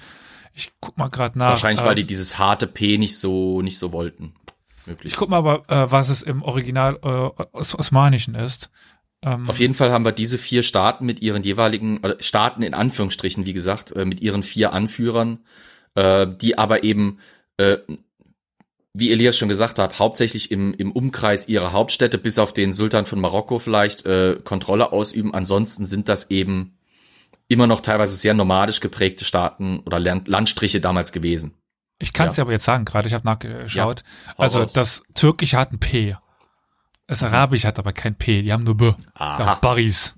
Ich 0.54 0.72
guck 0.80 0.96
mal 0.96 1.08
gerade 1.08 1.38
nach. 1.38 1.50
Wahrscheinlich, 1.50 1.82
äh, 1.82 1.86
weil 1.86 1.94
die 1.94 2.06
dieses 2.06 2.38
harte 2.38 2.66
P 2.66 2.98
nicht 2.98 3.18
so, 3.18 3.62
nicht 3.62 3.78
so 3.78 3.92
wollten. 3.92 4.34
Möglich. 4.86 5.12
Ich 5.12 5.18
guck 5.18 5.28
mal 5.28 5.36
aber, 5.36 5.62
äh, 5.68 5.90
was 5.90 6.08
es 6.08 6.22
im 6.22 6.42
Original 6.42 6.98
äh, 7.02 7.42
Osmanischen 7.52 8.34
ist. 8.34 8.70
Ähm, 9.22 9.48
Auf 9.48 9.58
jeden 9.58 9.74
Fall 9.74 9.90
haben 9.90 10.04
wir 10.04 10.12
diese 10.12 10.38
vier 10.38 10.62
Staaten 10.62 11.04
mit 11.04 11.20
ihren 11.20 11.42
jeweiligen, 11.42 12.00
Staaten 12.20 12.62
in 12.62 12.74
Anführungsstrichen, 12.74 13.46
wie 13.46 13.52
gesagt, 13.52 13.92
äh, 13.92 14.04
mit 14.04 14.20
ihren 14.20 14.42
vier 14.42 14.72
Anführern, 14.72 15.40
äh, 15.94 16.26
die 16.26 16.56
aber 16.56 16.84
eben, 16.84 17.18
äh, 17.56 17.78
wie 18.94 19.12
Elias 19.12 19.36
schon 19.36 19.48
gesagt 19.48 19.78
hat, 19.78 19.98
hauptsächlich 19.98 20.50
im, 20.50 20.72
im 20.74 20.92
Umkreis 20.92 21.48
ihrer 21.48 21.72
Hauptstädte, 21.72 22.18
bis 22.18 22.38
auf 22.38 22.52
den 22.52 22.72
Sultan 22.72 23.06
von 23.06 23.20
Marokko 23.20 23.58
vielleicht, 23.58 24.06
äh, 24.06 24.36
Kontrolle 24.42 24.92
ausüben. 24.92 25.34
Ansonsten 25.34 25.84
sind 25.84 26.08
das 26.08 26.30
eben 26.30 26.78
immer 27.48 27.66
noch 27.66 27.80
teilweise 27.80 28.14
sehr 28.14 28.34
nomadisch 28.34 28.80
geprägte 28.80 29.24
Staaten 29.24 29.80
oder 29.80 29.98
Land 29.98 30.28
Landstriche 30.28 30.80
damals 30.80 31.12
gewesen. 31.12 31.54
Ich 31.98 32.12
kann 32.12 32.28
es 32.28 32.36
ja. 32.36 32.42
dir 32.42 32.46
aber 32.46 32.52
jetzt 32.52 32.64
sagen, 32.64 32.84
gerade 32.84 33.08
ich 33.08 33.14
habe 33.14 33.24
nachgeschaut. 33.24 34.04
Ja, 34.26 34.34
also 34.36 34.60
raus. 34.60 34.72
das 34.72 35.02
Türkische 35.14 35.56
hat 35.56 35.72
ein 35.72 35.80
P. 35.80 36.16
Das 37.08 37.22
Arabisch 37.22 37.64
hat 37.64 37.78
aber 37.78 37.92
kein 37.92 38.14
P, 38.14 38.42
die 38.42 38.52
haben 38.52 38.64
nur 38.64 38.76
B. 38.76 38.92
Aha. 39.14 39.56
Paris. 39.56 40.14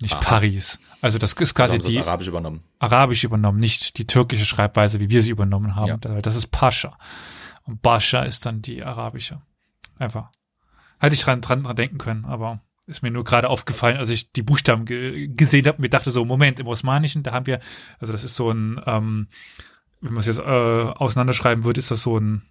Nicht 0.00 0.14
Aha. 0.14 0.20
Paris. 0.22 0.78
Also 1.00 1.18
das 1.18 1.32
ist 1.32 1.54
quasi 1.54 1.80
sie 1.80 1.88
die 1.92 2.00
Arabisch 2.00 2.28
übernommen. 2.28 2.62
Arabisch 2.78 3.24
übernommen, 3.24 3.58
nicht 3.58 3.98
die 3.98 4.06
türkische 4.06 4.44
Schreibweise, 4.44 5.00
wie 5.00 5.08
wir 5.10 5.22
sie 5.22 5.30
übernommen 5.30 5.74
haben. 5.74 5.88
Ja. 5.88 5.96
Da- 5.96 6.20
Das 6.20 6.36
ist 6.36 6.48
Pascha. 6.50 6.96
Und 7.64 7.82
Bascha 7.82 8.22
ist 8.22 8.44
dann 8.46 8.62
die 8.62 8.82
arabische. 8.84 9.40
Einfach. 9.98 10.30
Hätte 10.98 11.14
ich 11.14 11.22
dran, 11.22 11.40
dran, 11.40 11.62
dran 11.64 11.76
denken 11.76 11.98
können, 11.98 12.24
aber 12.26 12.60
ist 12.86 13.02
mir 13.02 13.10
nur 13.10 13.24
gerade 13.24 13.48
aufgefallen, 13.48 13.96
als 13.96 14.10
ich 14.10 14.32
die 14.32 14.42
Buchstaben 14.42 14.84
ge 14.84 15.28
gesehen 15.28 15.66
habe. 15.66 15.80
Mir 15.80 15.88
dachte 15.88 16.10
so, 16.10 16.24
Moment, 16.24 16.60
im 16.60 16.66
Osmanischen, 16.66 17.22
da 17.22 17.32
haben 17.32 17.46
wir, 17.46 17.60
also 18.00 18.12
das 18.12 18.22
ist 18.24 18.34
so 18.36 18.50
ein, 18.50 18.80
ähm, 18.86 19.28
wenn 20.00 20.12
man 20.12 20.20
es 20.20 20.26
jetzt 20.26 20.40
äh, 20.40 20.42
auseinanderschreiben 20.42 21.64
würde, 21.64 21.78
ist 21.78 21.90
das 21.90 22.02
so 22.02 22.18
ein 22.18 22.42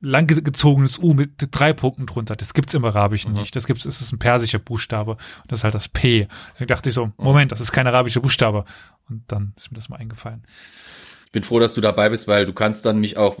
langgezogenes 0.00 0.98
U 0.98 1.14
mit 1.14 1.32
drei 1.50 1.72
Punkten 1.72 2.06
drunter. 2.06 2.36
Das 2.36 2.54
gibt's 2.54 2.74
im 2.74 2.84
Arabischen 2.84 3.32
Mhm. 3.32 3.40
nicht. 3.40 3.54
Das 3.56 3.66
gibt's, 3.66 3.84
es 3.84 4.00
ist 4.00 4.12
ein 4.12 4.18
persischer 4.18 4.58
Buchstabe. 4.58 5.12
Und 5.12 5.20
das 5.52 5.60
ist 5.60 5.64
halt 5.64 5.74
das 5.74 5.88
P. 5.88 6.26
Deswegen 6.54 6.68
dachte 6.68 6.88
ich 6.88 6.94
so, 6.94 7.12
Moment, 7.16 7.52
das 7.52 7.60
ist 7.60 7.72
kein 7.72 7.86
arabischer 7.86 8.20
Buchstabe. 8.20 8.64
Und 9.08 9.22
dann 9.28 9.52
ist 9.56 9.70
mir 9.70 9.76
das 9.76 9.88
mal 9.88 9.96
eingefallen. 9.96 10.42
Ich 11.26 11.32
bin 11.32 11.42
froh, 11.44 11.60
dass 11.60 11.74
du 11.74 11.80
dabei 11.80 12.08
bist, 12.08 12.26
weil 12.28 12.44
du 12.46 12.52
kannst 12.52 12.86
dann 12.86 12.98
mich 12.98 13.16
auch, 13.16 13.36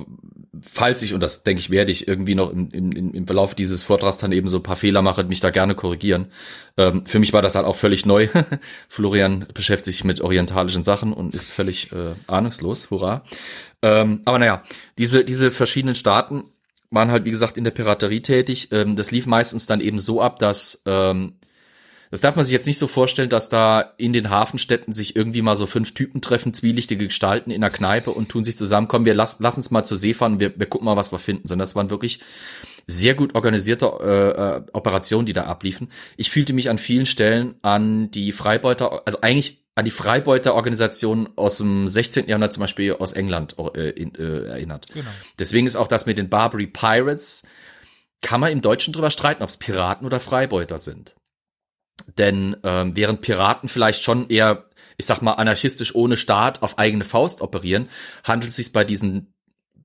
falls 0.62 1.02
ich, 1.02 1.14
und 1.14 1.20
das 1.20 1.42
denke 1.42 1.60
ich, 1.60 1.70
werde 1.70 1.92
ich 1.92 2.08
irgendwie 2.08 2.34
noch 2.34 2.50
im, 2.50 2.70
im, 2.70 3.14
im 3.14 3.26
Verlauf 3.26 3.54
dieses 3.54 3.82
Vortrags 3.82 4.18
dann 4.18 4.32
eben 4.32 4.48
so 4.48 4.58
ein 4.58 4.62
paar 4.62 4.76
Fehler 4.76 5.02
mache, 5.02 5.24
mich 5.24 5.40
da 5.40 5.50
gerne 5.50 5.74
korrigieren. 5.74 6.26
Ähm, 6.76 7.04
für 7.06 7.18
mich 7.18 7.32
war 7.32 7.42
das 7.42 7.54
halt 7.54 7.66
auch 7.66 7.76
völlig 7.76 8.06
neu. 8.06 8.28
Florian 8.88 9.46
beschäftigt 9.54 9.96
sich 9.96 10.04
mit 10.04 10.20
orientalischen 10.20 10.82
Sachen 10.82 11.12
und 11.12 11.34
ist 11.34 11.52
völlig 11.52 11.92
äh, 11.92 12.14
ahnungslos. 12.26 12.90
Hurra. 12.90 13.24
Ähm, 13.82 14.20
aber 14.24 14.38
naja, 14.38 14.62
diese, 14.98 15.24
diese 15.24 15.50
verschiedenen 15.50 15.94
Staaten 15.94 16.44
waren 16.90 17.10
halt, 17.10 17.24
wie 17.24 17.30
gesagt, 17.30 17.56
in 17.56 17.64
der 17.64 17.70
Piraterie 17.70 18.20
tätig. 18.20 18.68
Ähm, 18.72 18.96
das 18.96 19.10
lief 19.10 19.26
meistens 19.26 19.66
dann 19.66 19.80
eben 19.80 19.98
so 19.98 20.20
ab, 20.20 20.38
dass 20.38 20.82
ähm, 20.86 21.34
das 22.10 22.20
darf 22.20 22.34
man 22.34 22.44
sich 22.44 22.52
jetzt 22.52 22.66
nicht 22.66 22.78
so 22.78 22.88
vorstellen, 22.88 23.28
dass 23.28 23.48
da 23.48 23.94
in 23.96 24.12
den 24.12 24.30
Hafenstädten 24.30 24.92
sich 24.92 25.14
irgendwie 25.14 25.42
mal 25.42 25.56
so 25.56 25.66
fünf 25.66 25.94
Typen 25.94 26.20
treffen, 26.20 26.52
zwielichtige 26.52 27.06
Gestalten 27.06 27.50
in 27.50 27.60
der 27.60 27.70
Kneipe 27.70 28.10
und 28.10 28.28
tun 28.28 28.42
sich 28.42 28.56
zusammen, 28.56 28.88
komm, 28.88 29.04
wir 29.04 29.14
lass, 29.14 29.38
lass 29.38 29.56
uns 29.56 29.70
mal 29.70 29.84
zur 29.84 29.96
See 29.96 30.12
fahren, 30.12 30.40
wir, 30.40 30.58
wir 30.58 30.66
gucken 30.66 30.86
mal, 30.86 30.96
was 30.96 31.12
wir 31.12 31.20
finden. 31.20 31.46
Sondern 31.46 31.62
das 31.62 31.76
waren 31.76 31.90
wirklich 31.90 32.20
sehr 32.88 33.14
gut 33.14 33.36
organisierte 33.36 33.86
äh, 33.86 34.56
äh, 34.56 34.62
Operationen, 34.72 35.26
die 35.26 35.32
da 35.32 35.44
abliefen. 35.44 35.88
Ich 36.16 36.30
fühlte 36.30 36.52
mich 36.52 36.68
an 36.68 36.78
vielen 36.78 37.06
Stellen 37.06 37.54
an 37.62 38.10
die 38.10 38.32
Freibeuter, 38.32 39.06
also 39.06 39.20
eigentlich 39.20 39.62
an 39.76 39.84
die 39.84 39.92
Freibeuterorganisation 39.92 41.28
aus 41.36 41.58
dem 41.58 41.86
16. 41.86 42.26
Jahrhundert, 42.26 42.52
zum 42.52 42.62
Beispiel 42.62 42.94
aus 42.94 43.12
England, 43.12 43.54
äh, 43.76 43.90
in, 43.90 44.16
äh, 44.16 44.46
erinnert. 44.48 44.88
Genau. 44.92 45.08
Deswegen 45.38 45.68
ist 45.68 45.76
auch 45.76 45.86
das 45.86 46.06
mit 46.06 46.18
den 46.18 46.28
Barbary 46.28 46.66
Pirates, 46.66 47.44
kann 48.20 48.40
man 48.40 48.50
im 48.50 48.62
Deutschen 48.62 48.92
drüber 48.92 49.12
streiten, 49.12 49.44
ob 49.44 49.48
es 49.48 49.56
Piraten 49.56 50.04
oder 50.06 50.18
Freibeuter 50.18 50.76
sind. 50.76 51.14
Denn 52.18 52.56
ähm, 52.62 52.96
während 52.96 53.20
Piraten 53.20 53.68
vielleicht 53.68 54.02
schon 54.02 54.28
eher, 54.28 54.68
ich 54.96 55.06
sag 55.06 55.22
mal, 55.22 55.34
anarchistisch 55.34 55.94
ohne 55.94 56.16
Staat 56.16 56.62
auf 56.62 56.78
eigene 56.78 57.04
Faust 57.04 57.40
operieren, 57.40 57.88
handelt 58.24 58.50
es 58.50 58.56
sich 58.56 58.72
bei 58.72 58.84
diesen 58.84 59.32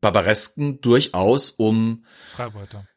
Barbaresken 0.02 0.82
durchaus 0.82 1.52
um 1.52 2.06
Freibeuter. 2.26 2.88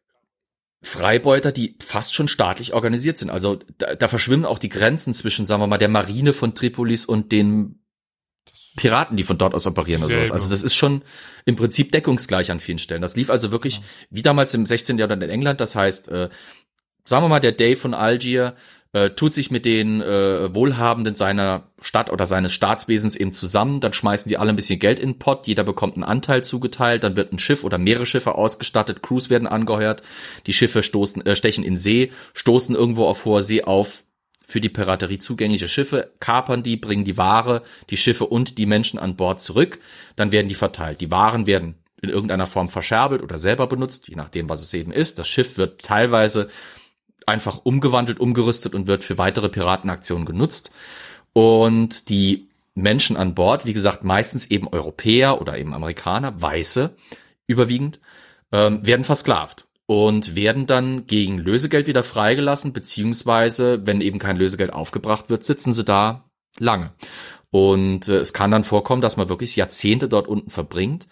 Freibeuter, 0.82 1.52
die 1.52 1.76
fast 1.80 2.14
schon 2.14 2.28
staatlich 2.28 2.72
organisiert 2.72 3.18
sind. 3.18 3.30
Also 3.30 3.58
da, 3.78 3.94
da 3.94 4.08
verschwimmen 4.08 4.44
auch 4.44 4.58
die 4.58 4.68
Grenzen 4.68 5.12
zwischen, 5.12 5.44
sagen 5.44 5.60
wir 5.62 5.66
mal, 5.66 5.78
der 5.78 5.88
Marine 5.88 6.32
von 6.32 6.54
Tripolis 6.54 7.04
und 7.04 7.32
den 7.32 7.82
Piraten, 8.76 9.16
die 9.16 9.24
von 9.24 9.38
dort 9.38 9.54
aus 9.54 9.66
operieren 9.66 10.04
oder 10.04 10.14
sowas. 10.14 10.32
Also 10.32 10.50
das 10.50 10.62
ist 10.62 10.74
schon 10.74 11.02
im 11.44 11.56
Prinzip 11.56 11.90
deckungsgleich 11.90 12.50
an 12.50 12.60
vielen 12.60 12.78
Stellen. 12.78 13.02
Das 13.02 13.16
lief 13.16 13.28
also 13.28 13.50
wirklich 13.50 13.80
wie 14.10 14.22
damals 14.22 14.54
im 14.54 14.66
16. 14.66 14.98
Jahrhundert 14.98 15.24
in 15.24 15.30
England. 15.30 15.60
Das 15.60 15.74
heißt, 15.74 16.08
äh, 16.08 16.28
sagen 17.04 17.24
wir 17.24 17.28
mal, 17.28 17.40
der 17.40 17.52
Dave 17.52 17.76
von 17.76 17.92
Algier 17.92 18.54
äh, 18.92 19.10
tut 19.10 19.34
sich 19.34 19.50
mit 19.50 19.64
den 19.64 20.00
äh, 20.00 20.54
Wohlhabenden 20.54 21.14
seiner 21.14 21.64
Stadt 21.80 22.10
oder 22.10 22.26
seines 22.26 22.52
Staatswesens 22.52 23.16
eben 23.16 23.32
zusammen, 23.32 23.80
dann 23.80 23.92
schmeißen 23.92 24.28
die 24.28 24.38
alle 24.38 24.50
ein 24.50 24.56
bisschen 24.56 24.78
Geld 24.78 24.98
in 24.98 25.10
den 25.10 25.18
Pott, 25.18 25.46
jeder 25.46 25.64
bekommt 25.64 25.94
einen 25.94 26.04
Anteil 26.04 26.42
zugeteilt, 26.42 27.04
dann 27.04 27.16
wird 27.16 27.32
ein 27.32 27.38
Schiff 27.38 27.64
oder 27.64 27.78
mehrere 27.78 28.06
Schiffe 28.06 28.34
ausgestattet, 28.34 29.02
Crews 29.02 29.30
werden 29.30 29.46
angeheuert, 29.46 30.02
die 30.46 30.52
Schiffe 30.52 30.82
stoßen, 30.82 31.24
äh, 31.26 31.36
stechen 31.36 31.64
in 31.64 31.76
See, 31.76 32.12
stoßen 32.34 32.74
irgendwo 32.74 33.04
auf 33.04 33.24
hoher 33.24 33.42
See 33.42 33.62
auf. 33.62 34.04
Für 34.50 34.62
die 34.62 34.70
Piraterie 34.70 35.18
zugängliche 35.18 35.68
Schiffe, 35.68 36.14
kapern 36.20 36.62
die, 36.62 36.78
bringen 36.78 37.04
die 37.04 37.18
Ware, 37.18 37.62
die 37.90 37.98
Schiffe 37.98 38.24
und 38.24 38.56
die 38.56 38.64
Menschen 38.64 38.98
an 38.98 39.14
Bord 39.14 39.42
zurück, 39.42 39.78
dann 40.16 40.32
werden 40.32 40.48
die 40.48 40.54
verteilt. 40.54 41.02
Die 41.02 41.10
Waren 41.10 41.46
werden 41.46 41.74
in 42.00 42.08
irgendeiner 42.08 42.46
Form 42.46 42.70
verscherbelt 42.70 43.22
oder 43.22 43.36
selber 43.36 43.66
benutzt, 43.66 44.08
je 44.08 44.16
nachdem, 44.16 44.48
was 44.48 44.62
es 44.62 44.72
eben 44.72 44.90
ist. 44.90 45.18
Das 45.18 45.28
Schiff 45.28 45.58
wird 45.58 45.82
teilweise 45.82 46.48
einfach 47.28 47.60
umgewandelt, 47.62 48.20
umgerüstet 48.20 48.74
und 48.74 48.86
wird 48.86 49.04
für 49.04 49.18
weitere 49.18 49.48
Piratenaktionen 49.48 50.26
genutzt. 50.26 50.70
Und 51.32 52.08
die 52.08 52.48
Menschen 52.74 53.16
an 53.16 53.34
Bord, 53.34 53.66
wie 53.66 53.72
gesagt, 53.72 54.04
meistens 54.04 54.50
eben 54.50 54.68
Europäer 54.68 55.40
oder 55.40 55.58
eben 55.58 55.74
Amerikaner, 55.74 56.40
Weiße 56.40 56.94
überwiegend, 57.46 58.00
ähm, 58.52 58.86
werden 58.86 59.04
versklavt 59.04 59.66
und 59.86 60.36
werden 60.36 60.66
dann 60.66 61.06
gegen 61.06 61.38
Lösegeld 61.38 61.86
wieder 61.86 62.02
freigelassen, 62.02 62.72
beziehungsweise, 62.72 63.86
wenn 63.86 64.00
eben 64.00 64.18
kein 64.18 64.36
Lösegeld 64.36 64.72
aufgebracht 64.72 65.30
wird, 65.30 65.44
sitzen 65.44 65.72
sie 65.72 65.84
da 65.84 66.24
lange. 66.58 66.92
Und 67.50 68.08
äh, 68.08 68.18
es 68.18 68.32
kann 68.32 68.50
dann 68.50 68.64
vorkommen, 68.64 69.02
dass 69.02 69.16
man 69.16 69.28
wirklich 69.28 69.56
Jahrzehnte 69.56 70.08
dort 70.08 70.28
unten 70.28 70.50
verbringt. 70.50 71.08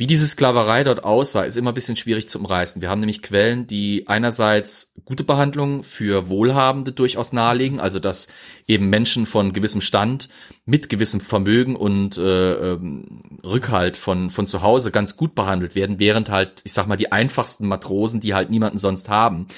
Wie 0.00 0.06
diese 0.06 0.28
Sklaverei 0.28 0.84
dort 0.84 1.02
aussah, 1.02 1.42
ist 1.42 1.56
immer 1.56 1.72
ein 1.72 1.74
bisschen 1.74 1.96
schwierig 1.96 2.28
zu 2.28 2.38
umreißen. 2.38 2.80
Wir 2.80 2.88
haben 2.88 3.00
nämlich 3.00 3.20
Quellen, 3.20 3.66
die 3.66 4.06
einerseits 4.06 4.94
gute 5.04 5.24
Behandlung 5.24 5.82
für 5.82 6.28
Wohlhabende 6.28 6.92
durchaus 6.92 7.32
nahelegen, 7.32 7.80
also 7.80 7.98
dass 7.98 8.28
eben 8.68 8.90
Menschen 8.90 9.26
von 9.26 9.52
gewissem 9.52 9.80
Stand 9.80 10.28
mit 10.64 10.88
gewissem 10.88 11.20
Vermögen 11.20 11.74
und 11.74 12.16
äh, 12.16 12.74
ähm, 12.74 13.40
Rückhalt 13.42 13.96
von, 13.96 14.30
von 14.30 14.46
zu 14.46 14.62
Hause 14.62 14.92
ganz 14.92 15.16
gut 15.16 15.34
behandelt 15.34 15.74
werden, 15.74 15.98
während 15.98 16.30
halt, 16.30 16.60
ich 16.62 16.74
sag 16.74 16.86
mal, 16.86 16.94
die 16.94 17.10
einfachsten 17.10 17.66
Matrosen, 17.66 18.20
die 18.20 18.34
halt 18.34 18.50
niemanden 18.50 18.78
sonst 18.78 19.08
haben, 19.08 19.48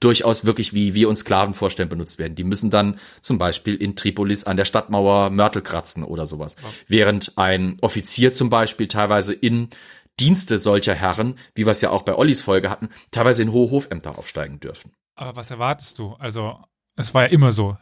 durchaus 0.00 0.44
wirklich 0.44 0.72
wie 0.74 0.94
wir 0.94 1.08
uns 1.08 1.20
Sklaven 1.20 1.54
vorstellen 1.54 1.88
benutzt 1.88 2.18
werden. 2.18 2.34
Die 2.34 2.44
müssen 2.44 2.70
dann 2.70 2.98
zum 3.20 3.38
Beispiel 3.38 3.76
in 3.76 3.96
Tripolis 3.96 4.44
an 4.44 4.56
der 4.56 4.64
Stadtmauer 4.64 5.30
Mörtel 5.30 5.62
kratzen 5.62 6.04
oder 6.04 6.26
sowas. 6.26 6.56
Während 6.88 7.36
ein 7.36 7.76
Offizier 7.82 8.32
zum 8.32 8.50
Beispiel 8.50 8.88
teilweise 8.88 9.32
in 9.34 9.68
Dienste 10.18 10.58
solcher 10.58 10.94
Herren, 10.94 11.36
wie 11.54 11.64
wir 11.66 11.70
es 11.72 11.80
ja 11.80 11.90
auch 11.90 12.02
bei 12.02 12.14
Ollis 12.14 12.42
Folge 12.42 12.68
hatten, 12.70 12.88
teilweise 13.10 13.42
in 13.42 13.52
hohe 13.52 13.70
Hofämter 13.70 14.18
aufsteigen 14.18 14.60
dürfen. 14.60 14.92
Aber 15.14 15.36
was 15.36 15.50
erwartest 15.50 15.98
du? 15.98 16.14
Also, 16.18 16.58
es 16.96 17.14
war 17.14 17.22
ja 17.22 17.28
immer 17.28 17.52
so. 17.52 17.76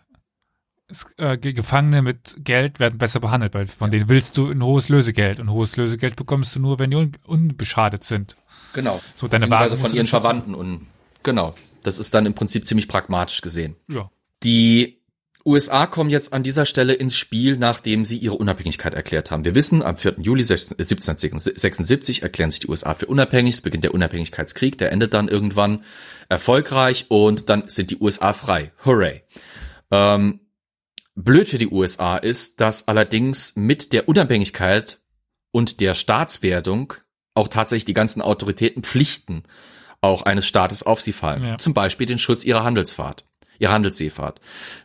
Es, 0.90 1.04
äh, 1.18 1.36
Ge- 1.36 1.52
Gefangene 1.52 2.00
mit 2.02 2.36
Geld 2.38 2.80
werden 2.80 2.98
besser 2.98 3.20
behandelt, 3.20 3.54
weil 3.54 3.66
von 3.66 3.90
denen 3.90 4.08
willst 4.08 4.36
du 4.38 4.50
ein 4.50 4.62
hohes 4.62 4.88
Lösegeld. 4.88 5.38
Und 5.38 5.50
hohes 5.50 5.76
Lösegeld 5.76 6.16
bekommst 6.16 6.54
du 6.54 6.60
nur, 6.60 6.78
wenn 6.78 6.90
die 6.90 6.96
un 6.96 7.12
unbeschadet 7.26 8.04
sind. 8.04 8.36
Genau. 8.72 9.00
So, 9.14 9.28
deine 9.28 9.50
Ware 9.50 9.76
von 9.76 9.92
ihren. 9.92 10.06
Verwandten 10.06 10.54
und 10.54 10.86
genau. 11.22 11.54
Das 11.88 11.98
ist 11.98 12.12
dann 12.12 12.26
im 12.26 12.34
Prinzip 12.34 12.66
ziemlich 12.66 12.86
pragmatisch 12.86 13.40
gesehen. 13.40 13.76
Ja. 13.90 14.10
Die 14.42 14.98
USA 15.42 15.86
kommen 15.86 16.10
jetzt 16.10 16.34
an 16.34 16.42
dieser 16.42 16.66
Stelle 16.66 16.92
ins 16.92 17.16
Spiel, 17.16 17.56
nachdem 17.56 18.04
sie 18.04 18.18
ihre 18.18 18.34
Unabhängigkeit 18.34 18.92
erklärt 18.92 19.30
haben. 19.30 19.46
Wir 19.46 19.54
wissen, 19.54 19.82
am 19.82 19.96
4. 19.96 20.16
Juli 20.18 20.42
1776 20.42 22.22
erklären 22.22 22.50
sich 22.50 22.60
die 22.60 22.68
USA 22.68 22.92
für 22.92 23.06
unabhängig. 23.06 23.54
Es 23.54 23.60
beginnt 23.62 23.84
der 23.84 23.94
Unabhängigkeitskrieg, 23.94 24.76
der 24.76 24.92
endet 24.92 25.14
dann 25.14 25.28
irgendwann 25.28 25.82
erfolgreich 26.28 27.06
und 27.08 27.48
dann 27.48 27.68
sind 27.68 27.90
die 27.90 27.96
USA 27.96 28.34
frei. 28.34 28.72
Hooray. 28.84 29.22
Ähm, 29.90 30.40
blöd 31.14 31.48
für 31.48 31.56
die 31.56 31.68
USA 31.68 32.18
ist, 32.18 32.60
dass 32.60 32.86
allerdings 32.86 33.56
mit 33.56 33.94
der 33.94 34.10
Unabhängigkeit 34.10 34.98
und 35.52 35.80
der 35.80 35.94
Staatswerdung 35.94 36.92
auch 37.32 37.48
tatsächlich 37.48 37.86
die 37.86 37.94
ganzen 37.94 38.20
Autoritäten 38.20 38.82
Pflichten 38.82 39.44
auch 40.00 40.22
eines 40.22 40.46
Staates 40.46 40.82
auf 40.82 41.00
sie 41.00 41.12
fallen. 41.12 41.44
Ja. 41.44 41.58
Zum 41.58 41.74
Beispiel 41.74 42.06
den 42.06 42.18
Schutz 42.18 42.44
ihrer 42.44 42.64
Handelsfahrt, 42.64 43.24
ihrer 43.58 43.72
Handelsseefahrt. 43.72 44.40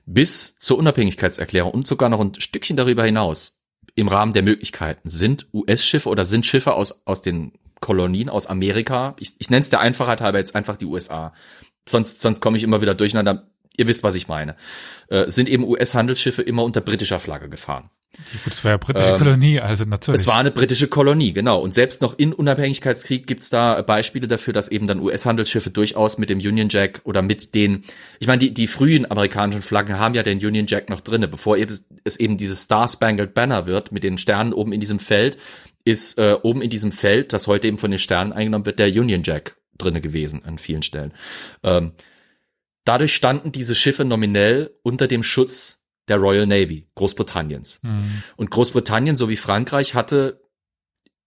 Bis 0.06 0.58
zur 0.58 0.78
Unabhängigkeitserklärung 0.78 1.72
und 1.72 1.88
sogar 1.88 2.10
noch 2.10 2.20
ein 2.20 2.40
Stückchen 2.40 2.78
darüber 2.78 3.04
hinaus 3.04 3.60
im 3.96 4.08
Rahmen 4.08 4.34
der 4.34 4.44
Möglichkeiten 4.44 5.08
sind 5.08 5.48
US-Schiffe 5.54 6.10
oder 6.10 6.26
sind 6.26 6.46
Schiffe 6.46 6.74
aus, 6.74 7.06
aus 7.06 7.22
den 7.22 7.54
Kolonien, 7.80 8.30
aus 8.30 8.48
Amerika, 8.48 9.16
ich, 9.20 9.36
ich 9.40 9.50
nenne 9.50 9.62
es 9.62 9.70
der 9.70 9.82
Einfachheit 9.82 10.22
halber 10.22 10.40
jetzt 10.40 10.56
einfach 10.56 10.78
die 10.78 10.86
USA. 10.86 11.34
Sonst, 11.88 12.22
sonst 12.22 12.40
komme 12.40 12.58
ich 12.58 12.64
immer 12.64 12.82
wieder 12.82 12.96
durcheinander. 12.96 13.48
Ihr 13.76 13.88
wisst, 13.88 14.04
was 14.04 14.16
ich 14.16 14.28
meine. 14.28 14.56
Äh, 15.10 15.30
sind 15.30 15.50
eben 15.50 15.66
US-Handelsschiffe 15.66 16.42
immer 16.42 16.64
unter 16.64 16.80
britischer 16.80 17.20
Flagge 17.20 17.50
gefahren. 17.50 17.90
Gut, 18.44 18.54
es 18.54 18.64
war 18.64 18.72
ja 18.72 18.78
britische 18.78 19.14
Ähm, 19.14 19.18
Kolonie, 19.18 19.60
also 19.60 19.86
natürlich. 19.86 20.22
Es 20.22 20.28
war 20.28 20.36
eine 20.36 20.52
britische 20.52 20.88
Kolonie, 20.88 21.34
genau. 21.34 21.60
Und 21.60 21.74
selbst 21.74 22.02
noch 22.02 22.18
in 22.18 22.32
Unabhängigkeitskrieg 22.32 23.26
gibt's 23.26 23.50
da 23.50 23.82
Beispiele 23.82 24.28
dafür, 24.28 24.54
dass 24.54 24.68
eben 24.68 24.86
dann 24.86 25.00
US-Handelsschiffe 25.00 25.72
durchaus 25.72 26.20
mit 26.20 26.30
dem 26.30 26.38
Union 26.38 26.70
Jack 26.70 27.02
oder 27.06 27.24
mit 27.24 27.56
den, 27.56 27.86
ich 28.20 28.28
meine, 28.28 28.38
die, 28.38 28.54
die 28.54 28.68
frühen 28.68 29.10
amerikanischen 29.10 29.64
Flaggen 29.64 29.98
haben 29.98 30.14
ja 30.14 30.22
den 30.22 30.38
Union 30.46 30.68
Jack 30.68 30.90
noch 30.90 31.02
drinne, 31.02 31.28
bevor 31.28 31.58
eben, 31.58 31.76
es 32.04 32.18
eben 32.18 32.38
dieses 32.38 32.62
Star 32.62 32.88
Spangled 32.88 33.34
Banner 33.34 33.66
wird 33.66 33.92
mit 33.92 34.04
den 34.04 34.20
Sternen 34.20 34.54
oben 34.54 34.74
in 34.74 34.80
diesem 34.80 35.00
Feld, 35.00 35.40
ist 35.84 36.20
äh, 36.20 36.38
oben 36.44 36.62
in 36.62 36.70
diesem 36.70 36.92
Feld, 36.92 37.34
das 37.34 37.48
heute 37.48 37.68
eben 37.68 37.80
von 37.80 37.90
den 37.90 38.00
Sternen 38.00 38.32
eingenommen 38.32 38.68
wird, 38.68 38.78
der 38.78 38.88
Union 38.90 39.24
Jack 39.24 39.58
drinne 39.78 40.02
gewesen 40.02 40.46
an 40.46 40.60
vielen 40.60 40.84
Stellen. 40.84 41.14
Ähm, 41.64 41.94
dadurch 42.86 43.16
standen 43.16 43.52
diese 43.52 43.74
Schiffe 43.74 44.06
nominell 44.06 44.72
unter 44.84 45.08
dem 45.08 45.24
Schutz 45.24 45.83
der 46.08 46.18
Royal 46.18 46.48
Navy 46.48 46.88
Großbritanniens. 46.96 47.80
Mhm. 47.82 48.24
Und 48.36 48.52
Großbritannien 48.52 49.16
sowie 49.16 49.38
Frankreich 49.38 49.94
hatte 49.96 50.42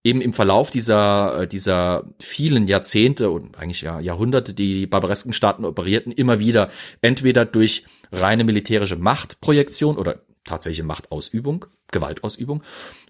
eben 0.07 0.21
im 0.21 0.33
Verlauf 0.33 0.71
dieser, 0.71 1.43
äh, 1.43 1.49
dieser 1.49 2.05
vielen 2.21 2.69
Jahrzehnte 2.69 3.31
und 3.31 3.59
eigentlich 3.59 3.81
ja 3.81 3.99
Jahrhunderte, 3.99 4.55
die 4.55 4.87
barbaresken 4.87 5.33
Staaten 5.33 5.65
operierten, 5.65 6.13
immer 6.13 6.39
wieder 6.39 6.71
entweder 7.01 7.45
durch 7.45 7.85
reine 8.13 8.45
militärische 8.45 8.97
Machtprojektion 8.97 9.97
oder 9.97 10.23
tatsächliche 10.45 10.85
Machtausübung, 10.85 11.67
Gewaltausübung 11.91 12.63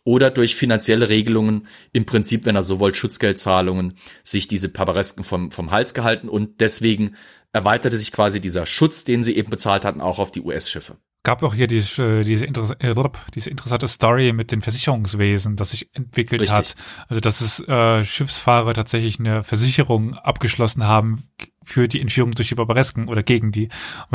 oder 0.05 0.31
durch 0.31 0.57
finanzielle 0.57 1.11
Regelungen 1.11 1.67
im 1.93 2.07
Prinzip, 2.07 2.47
wenn 2.47 2.57
er 2.57 2.63
so 2.63 2.81
wollt, 2.81 2.97
Schutzgeldzahlungen, 2.97 3.99
sich 4.25 4.49
diese 4.49 4.71
Barbaresken 4.71 5.23
vom, 5.23 5.51
vom 5.51 5.71
Hals 5.71 5.93
gehalten 5.93 6.31
und 6.31 6.63
deswegen 6.63 7.17
erweiterte 7.53 7.99
sich 7.99 8.11
quasi 8.11 8.41
dieser 8.41 8.65
Schutz, 8.65 9.05
den 9.05 9.23
sie 9.23 9.37
eben 9.37 9.51
bezahlt 9.51 9.85
hatten, 9.85 10.01
auch 10.01 10.19
auf 10.19 10.33
die 10.33 10.41
US-Schiffe 10.41 10.97
gab 11.27 11.43
auch 11.43 11.55
hier 11.55 11.67
diese, 11.67 12.23
diese, 12.23 12.47
Interess 12.47 12.71
äh, 12.79 12.95
diese 13.35 13.51
interessante 13.51 13.89
Story 13.89 14.33
mit 14.33 14.53
den 14.53 14.63
Versicherungswesen, 14.63 15.57
das 15.57 15.73
sich 15.73 15.91
entwickelt 15.93 16.41
Richtig. 16.41 16.57
hat. 16.57 16.77
Also 17.09 17.21
dass 17.21 17.41
es 17.41 17.59
äh, 17.67 18.05
Schiffsfahrer 18.05 18.75
tatsächlich 18.75 19.19
eine 19.19 19.43
Versicherung 19.43 20.15
abgeschlossen 20.15 20.85
haben 20.85 21.25
für 21.65 21.89
die 21.89 22.01
Entführung 22.01 22.31
durch 22.31 22.49
die 22.49 22.55
Barbaresken 22.55 23.09
oder 23.09 23.25
gegen 23.25 23.51
die. 23.51 23.71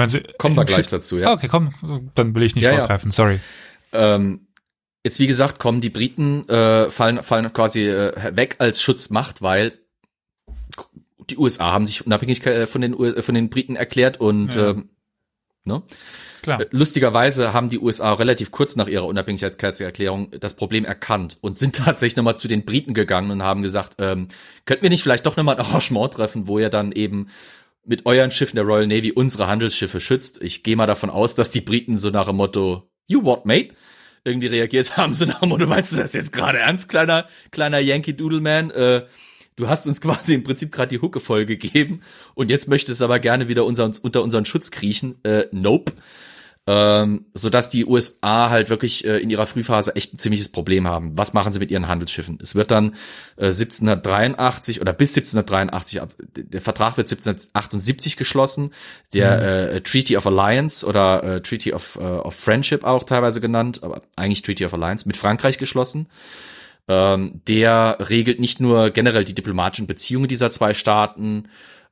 sie 0.08 0.24
kommen 0.38 0.56
wir 0.56 0.64
gleich 0.64 0.88
dazu, 0.88 1.18
ja. 1.18 1.34
Okay, 1.34 1.50
komm, 1.50 1.74
dann 2.16 2.34
will 2.34 2.44
ich 2.44 2.56
nicht 2.56 2.64
ja, 2.64 2.78
vorgreifen, 2.78 3.10
ja. 3.10 3.14
sorry. 3.14 3.40
Ähm, 3.92 4.48
jetzt 5.04 5.20
wie 5.20 5.28
gesagt, 5.28 5.60
kommen 5.60 5.82
die 5.82 5.90
Briten 5.90 6.48
äh, 6.48 6.90
fallen 6.90 7.24
fallen 7.24 7.52
quasi 7.52 7.90
äh, 7.90 8.38
weg 8.38 8.56
als 8.60 8.82
Schutzmacht, 8.82 9.42
weil 9.42 9.74
die 11.30 11.38
USA 11.38 11.74
haben 11.74 11.86
sich 11.86 12.06
unabhängig 12.06 12.46
äh, 12.46 12.68
von 12.68 12.80
den 12.80 12.96
von 13.22 13.36
den 13.36 13.50
Briten 13.50 13.76
erklärt 13.76 14.22
und 14.22 14.56
ja. 14.56 14.70
ähm, 14.70 14.92
ne? 15.66 15.84
Klar. 16.42 16.62
Äh, 16.62 16.68
lustigerweise 16.72 17.54
haben 17.54 17.70
die 17.70 17.80
USA 17.80 18.14
relativ 18.14 18.52
kurz 18.52 18.76
nach 18.76 18.88
ihrer 18.88 19.06
Unabhängigkeitserklärung 19.06 20.32
das 20.40 20.56
Problem 20.56 20.86
erkannt 20.86 21.38
und 21.42 21.58
sind 21.58 21.76
tatsächlich 21.86 22.18
nochmal 22.18 22.38
zu 22.38 22.48
den 22.48 22.66
Briten 22.66 22.94
gegangen 22.94 23.32
und 23.32 23.44
haben 23.44 23.62
gesagt, 23.62 23.96
ähm, 24.00 24.28
könnten 24.66 24.84
wir 24.84 24.90
nicht 24.90 25.04
vielleicht 25.04 25.26
doch 25.26 25.38
nochmal 25.38 25.56
ein 25.56 25.66
Arrangement 25.66 26.14
treffen, 26.14 26.48
wo 26.48 26.60
ihr 26.60 26.70
dann 26.70 26.92
eben 26.92 27.28
mit 27.86 28.06
euren 28.06 28.32
Schiffen 28.32 28.56
der 28.56 28.66
Royal 28.66 28.88
Navy 28.88 29.12
unsere 29.12 29.48
Handelsschiffe 29.48 30.00
schützt. 30.00 30.42
Ich 30.42 30.64
gehe 30.64 30.76
mal 30.76 30.88
davon 30.88 31.10
aus, 31.10 31.36
dass 31.36 31.50
die 31.50 31.62
Briten 31.62 31.98
so 31.98 32.10
nach 32.10 32.28
dem 32.28 32.36
Motto, 32.36 32.90
you 33.08 33.24
what, 33.24 33.46
mate? 33.46 33.70
Irgendwie 34.24 34.48
reagiert 34.48 34.98
haben, 34.98 35.14
so 35.14 35.26
nach 35.26 35.40
dem 35.40 35.50
Motto, 35.50 35.68
meinst 35.68 35.94
du 35.94 35.98
das 35.98 36.14
jetzt 36.14 36.32
gerade 36.32 36.60
ernst, 36.60 36.90
kleiner, 36.90 37.28
kleiner 37.52 37.80
Yankee 37.80 38.14
Doodle 38.14 38.42
Man? 38.42 38.70
Äh, 38.72 39.06
du 39.56 39.68
hast 39.68 39.88
uns 39.88 40.02
quasi 40.02 40.36
im 40.36 40.44
Prinzip 40.44 40.72
gerade 40.72 40.90
die 40.90 41.02
Hucke 41.02 41.20
voll 41.20 41.46
gegeben 41.46 42.02
und 42.36 42.50
jetzt 42.50 42.68
möchtest 42.68 43.02
aber 43.02 43.20
gerne 43.20 43.48
wieder 43.48 43.66
unser, 43.66 43.92
unter 44.02 44.22
unseren 44.24 44.46
Schutz 44.46 44.72
kriechen. 44.72 45.24
Äh, 45.24 45.46
nope 45.52 45.94
ähm, 46.68 47.26
so 47.34 47.50
dass 47.50 47.70
die 47.70 47.86
USA 47.86 48.52
halt 48.52 48.70
wirklich 48.70 49.04
äh, 49.04 49.18
in 49.18 49.32
ihrer 49.32 49.48
Frühphase 49.48 49.96
echt 49.96 50.14
ein 50.14 50.20
ziemliches 50.20 50.50
Problem 50.50 50.88
haben. 50.88 51.18
Was 51.18 51.34
machen 51.34 51.52
sie 51.52 51.60
mit 51.60 51.72
ihren 51.72 51.88
Handelsschiffen? 51.88 52.38
Es 52.42 52.54
wird 52.54 52.70
dann 52.70 52.96
äh, 53.36 53.48
1783 53.48 54.80
oder 54.80 54.94
bis 54.94 55.18
1783, 55.18 56.02
der 56.36 56.62
Vertrag 56.62 56.98
wird 56.98 57.08
1778 57.08 58.16
geschlossen, 58.16 58.74
der 59.14 59.38
mhm. 59.38 59.78
äh, 59.78 59.82
Treaty 59.82 60.16
of 60.18 60.28
Alliance 60.28 60.86
oder 60.86 61.24
äh, 61.24 61.42
Treaty 61.42 61.74
of, 61.74 61.98
äh, 62.00 62.04
of 62.04 62.36
Friendship 62.36 62.84
auch 62.84 63.04
teilweise 63.06 63.42
genannt, 63.42 63.80
aber 63.82 64.04
eigentlich 64.16 64.44
Treaty 64.44 64.64
of 64.64 64.74
Alliance 64.76 65.08
mit 65.08 65.18
Frankreich 65.18 65.58
geschlossen. 65.58 66.08
Ähm, 66.88 67.42
der 67.48 67.98
regelt 68.00 68.40
nicht 68.40 68.60
nur 68.60 68.92
generell 68.92 69.24
die 69.24 69.36
diplomatischen 69.36 69.88
Beziehungen 69.88 70.28
dieser 70.28 70.52
zwei 70.52 70.74
Staaten, 70.74 71.48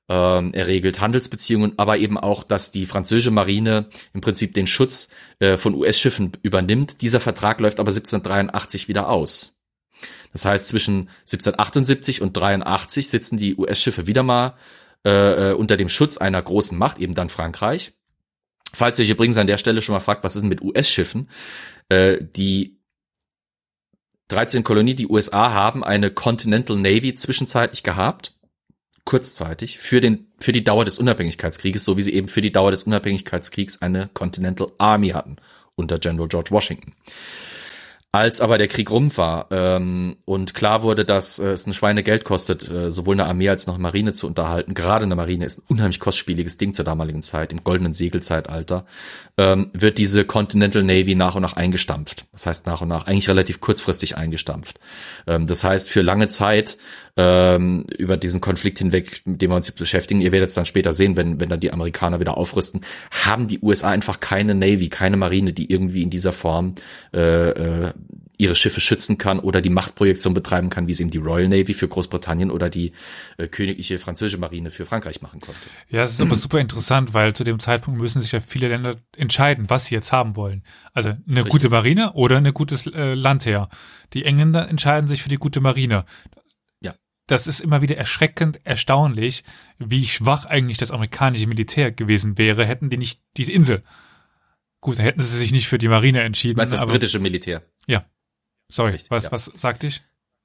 ähm, 0.09 0.53
er 0.53 0.65
regelt 0.65 0.99
Handelsbeziehungen, 0.99 1.73
aber 1.77 1.99
eben 1.99 2.17
auch, 2.17 2.43
dass 2.43 2.71
die 2.71 2.87
französische 2.87 3.31
Marine 3.31 3.89
im 4.13 4.21
Prinzip 4.21 4.55
den 4.55 4.65
Schutz 4.65 5.09
äh, 5.37 5.55
von 5.55 5.75
US-Schiffen 5.75 6.31
übernimmt. 6.41 7.01
Dieser 7.01 7.19
Vertrag 7.19 7.59
läuft 7.59 7.79
aber 7.79 7.91
1783 7.91 8.87
wieder 8.87 9.07
aus. 9.07 9.61
Das 10.33 10.45
heißt, 10.45 10.67
zwischen 10.67 11.09
1778 11.21 12.21
und 12.23 12.33
83 12.33 13.07
sitzen 13.07 13.37
die 13.37 13.55
US-Schiffe 13.55 14.07
wieder 14.07 14.23
mal 14.23 14.55
äh, 15.05 15.51
äh, 15.51 15.53
unter 15.53 15.77
dem 15.77 15.89
Schutz 15.89 16.17
einer 16.17 16.41
großen 16.41 16.77
Macht, 16.77 16.97
eben 16.97 17.13
dann 17.13 17.29
Frankreich. 17.29 17.93
Falls 18.73 18.97
ihr 18.97 19.05
euch 19.05 19.11
übrigens 19.11 19.37
an 19.37 19.47
der 19.47 19.57
Stelle 19.57 19.81
schon 19.81 19.93
mal 19.93 19.99
fragt, 19.99 20.23
was 20.23 20.35
ist 20.35 20.41
denn 20.41 20.49
mit 20.49 20.61
US-Schiffen? 20.61 21.29
Äh, 21.89 22.17
die 22.21 22.79
13 24.29 24.63
Kolonien, 24.63 24.97
die 24.97 25.07
USA 25.07 25.53
haben 25.53 25.83
eine 25.83 26.11
Continental 26.11 26.77
Navy 26.77 27.13
zwischenzeitlich 27.13 27.83
gehabt 27.83 28.38
kurzzeitig 29.09 29.79
für 29.79 30.01
den 30.01 30.27
für 30.39 30.51
die 30.51 30.63
Dauer 30.63 30.85
des 30.85 30.99
Unabhängigkeitskrieges, 30.99 31.83
so 31.83 31.97
wie 31.97 32.03
sie 32.03 32.13
eben 32.13 32.27
für 32.27 32.41
die 32.41 32.51
Dauer 32.51 32.69
des 32.69 32.83
Unabhängigkeitskriegs 32.83 33.81
eine 33.81 34.07
Continental 34.13 34.67
Army 34.77 35.09
hatten 35.09 35.37
unter 35.75 35.97
General 35.97 36.27
George 36.27 36.51
Washington. 36.51 36.93
Als 38.11 38.41
aber 38.41 38.57
der 38.57 38.67
Krieg 38.67 38.89
rum 38.89 39.15
war 39.17 39.47
ähm, 39.51 40.15
und 40.25 40.55
klar 40.55 40.81
wurde, 40.81 41.05
dass 41.05 41.37
äh, 41.37 41.49
es 41.49 41.67
ein 41.67 41.75
Schweine 41.75 42.01
Geld 42.01 42.23
kostet, 42.23 42.67
äh, 42.67 42.89
sowohl 42.89 43.13
eine 43.13 43.27
Armee 43.27 43.49
als 43.49 43.67
auch 43.67 43.75
eine 43.75 43.83
Marine 43.83 44.13
zu 44.13 44.25
unterhalten, 44.25 44.73
gerade 44.73 45.05
eine 45.05 45.15
Marine 45.15 45.45
ist 45.45 45.59
ein 45.59 45.65
unheimlich 45.67 45.99
kostspieliges 45.99 46.57
Ding 46.57 46.73
zur 46.73 46.85
damaligen 46.85 47.21
Zeit, 47.21 47.51
im 47.51 47.63
goldenen 47.63 47.93
Segelzeitalter, 47.93 48.85
ähm, 49.37 49.69
wird 49.73 49.99
diese 49.99 50.25
Continental 50.25 50.83
Navy 50.83 51.13
nach 51.13 51.35
und 51.35 51.43
nach 51.43 51.53
eingestampft. 51.53 52.25
Das 52.31 52.47
heißt 52.47 52.65
nach 52.65 52.81
und 52.81 52.87
nach, 52.87 53.05
eigentlich 53.05 53.29
relativ 53.29 53.59
kurzfristig 53.59 54.17
eingestampft. 54.17 54.79
Ähm, 55.27 55.45
das 55.45 55.63
heißt, 55.63 55.87
für 55.87 56.01
lange 56.01 56.27
Zeit 56.27 56.77
ähm, 57.17 57.85
über 57.97 58.17
diesen 58.17 58.41
Konflikt 58.41 58.79
hinweg, 58.79 59.21
mit 59.25 59.41
dem 59.41 59.51
wir 59.51 59.55
uns 59.55 59.67
jetzt 59.67 59.79
beschäftigen, 59.79 60.21
ihr 60.21 60.31
werdet 60.31 60.49
es 60.49 60.55
dann 60.55 60.65
später 60.65 60.93
sehen, 60.93 61.17
wenn, 61.17 61.39
wenn 61.39 61.49
dann 61.49 61.59
die 61.59 61.71
Amerikaner 61.71 62.19
wieder 62.19 62.37
aufrüsten, 62.37 62.81
haben 63.11 63.47
die 63.47 63.59
USA 63.61 63.89
einfach 63.89 64.19
keine 64.19 64.55
Navy, 64.55 64.89
keine 64.89 65.17
Marine, 65.17 65.53
die 65.53 65.71
irgendwie 65.71 66.03
in 66.03 66.09
dieser 66.09 66.33
Form 66.33 66.75
äh, 67.13 67.49
äh, 67.49 67.93
ihre 68.39 68.55
Schiffe 68.55 68.79
schützen 68.79 69.17
kann 69.17 69.37
oder 69.39 69.59
die 69.61 69.69
Machtprojektion 69.69 70.33
betreiben 70.33 70.69
kann, 70.69 70.87
wie 70.87 70.91
es 70.91 70.99
eben 71.01 71.11
die 71.11 71.17
Royal 71.17 71.49
Navy 71.49 71.73
für 71.73 71.89
Großbritannien 71.89 72.49
oder 72.51 72.69
die 72.69 72.93
äh, 73.37 73.47
königliche 73.47 73.99
französische 73.99 74.37
Marine 74.37 74.71
für 74.71 74.85
Frankreich 74.85 75.21
machen 75.21 75.41
konnte. 75.41 75.59
Ja, 75.89 76.03
es 76.03 76.11
ist 76.11 76.21
aber 76.21 76.35
super 76.35 76.59
interessant, 76.59 77.13
weil 77.13 77.35
zu 77.35 77.43
dem 77.43 77.59
Zeitpunkt 77.59 77.99
müssen 77.99 78.21
sich 78.21 78.31
ja 78.31 78.39
viele 78.39 78.69
Länder 78.69 78.95
entscheiden, 79.17 79.65
was 79.67 79.85
sie 79.87 79.95
jetzt 79.95 80.13
haben 80.13 80.37
wollen. 80.37 80.63
Also 80.93 81.09
eine 81.09 81.39
Richtig. 81.39 81.51
gute 81.51 81.69
Marine 81.69 82.13
oder 82.13 82.37
ein 82.37 82.53
gutes 82.53 82.87
äh, 82.87 83.13
Landheer. 83.13 83.67
Die 84.13 84.23
Engländer 84.23 84.69
entscheiden 84.69 85.09
sich 85.09 85.21
für 85.21 85.29
die 85.29 85.37
gute 85.37 85.59
Marine 85.59 86.05
das 87.29 87.45
ist 87.45 87.59
immer 87.59 87.81
wieder 87.81 87.95
erschreckend 87.95 88.59
erstaunlich, 88.63 89.43
wie 89.77 90.07
schwach 90.07 90.45
eigentlich 90.45 90.79
das 90.79 90.91
amerikanische 90.91 91.45
Militär 91.47 91.91
gewesen 91.91 92.37
wäre, 92.37 92.65
hätten 92.65 92.89
die 92.89 92.97
nicht 92.97 93.21
diese 93.37 93.51
Insel. 93.51 93.83
Gut, 94.81 94.97
dann 94.97 95.05
hätten 95.05 95.21
sie 95.21 95.37
sich 95.37 95.51
nicht 95.51 95.67
für 95.67 95.77
die 95.77 95.89
Marine 95.89 96.21
entschieden. 96.21 96.57
Meinst 96.57 96.73
das 96.73 96.81
aber, 96.81 96.93
britische 96.93 97.19
Militär? 97.19 97.61
Ja. 97.85 98.05
Sorry, 98.67 98.93
Richtig, 98.93 99.11
was, 99.11 99.25
ja. 99.25 99.31
was 99.31 99.45
sagte 99.45 99.87
ich? 99.87 100.01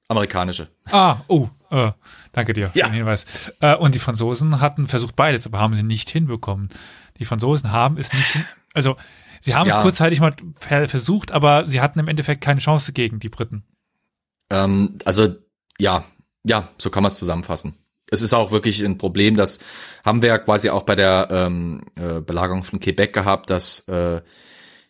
Amerikanische. 0.07 0.69
Ah, 0.91 1.21
oh, 1.27 1.49
äh, 1.71 1.91
danke 2.33 2.53
dir 2.53 2.69
für 2.69 2.77
ja. 2.77 2.87
den 2.87 2.93
Hinweis. 2.93 3.51
Äh, 3.59 3.75
und 3.75 3.95
die 3.95 3.99
Franzosen 3.99 4.61
hatten 4.61 4.87
versucht 4.87 5.15
beides, 5.15 5.47
aber 5.47 5.59
haben 5.59 5.73
sie 5.73 5.83
nicht 5.83 6.09
hinbekommen. 6.11 6.69
Die 7.17 7.25
Franzosen 7.25 7.71
haben 7.71 7.97
es 7.97 8.13
nicht 8.13 8.31
hin, 8.31 8.45
also 8.75 8.97
sie 9.41 9.55
haben 9.55 9.67
ja. 9.67 9.77
es 9.77 9.81
kurzzeitig 9.81 10.19
mal 10.19 10.35
versucht, 10.59 11.31
aber 11.31 11.67
sie 11.67 11.81
hatten 11.81 11.97
im 11.97 12.07
Endeffekt 12.07 12.41
keine 12.41 12.59
Chance 12.59 12.93
gegen 12.93 13.19
die 13.19 13.29
Briten. 13.29 13.63
Ähm, 14.51 14.99
also 15.05 15.35
ja, 15.79 16.05
ja, 16.45 16.69
so 16.77 16.89
kann 16.89 17.03
man 17.03 17.11
es 17.11 17.17
zusammenfassen. 17.17 17.75
Es 18.11 18.21
ist 18.21 18.33
auch 18.33 18.51
wirklich 18.51 18.83
ein 18.83 18.97
Problem, 18.97 19.35
das 19.35 19.59
haben 20.03 20.21
wir 20.21 20.29
ja 20.29 20.37
quasi 20.37 20.69
auch 20.69 20.83
bei 20.83 20.95
der 20.95 21.27
ähm, 21.31 21.81
äh, 21.95 22.21
Belagerung 22.21 22.63
von 22.63 22.79
Quebec 22.79 23.13
gehabt, 23.13 23.49
dass 23.49 23.87
äh, 23.87 24.21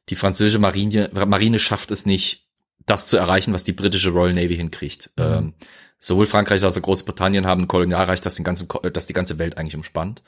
die 0.10 0.16
französische 0.16 0.60
Marine, 0.60 1.10
Marine 1.14 1.60
schafft 1.60 1.92
es 1.92 2.06
nicht, 2.06 2.48
das 2.86 3.08
zu 3.08 3.18
erreichen, 3.18 3.54
was 3.54 3.64
die 3.64 3.72
britische 3.72 4.10
Royal 4.10 4.34
Navy 4.34 4.56
hinkriegt. 4.56 5.12
Mhm. 5.18 5.24
Ähm, 5.24 5.54
sowohl 5.98 6.28
Frankreich 6.28 6.64
als 6.64 6.78
auch 6.78 6.82
Großbritannien 6.82 7.48
haben 7.48 7.64
ein 7.64 7.68
Kolonialreich, 7.68 8.22
das, 8.22 8.36
den 8.36 8.44
ganzen, 8.44 8.68
das 8.94 9.08
die 9.08 9.14
ganze 9.14 9.40
Welt 9.40 9.58
eigentlich 9.58 9.76
umspannt. 9.76 10.22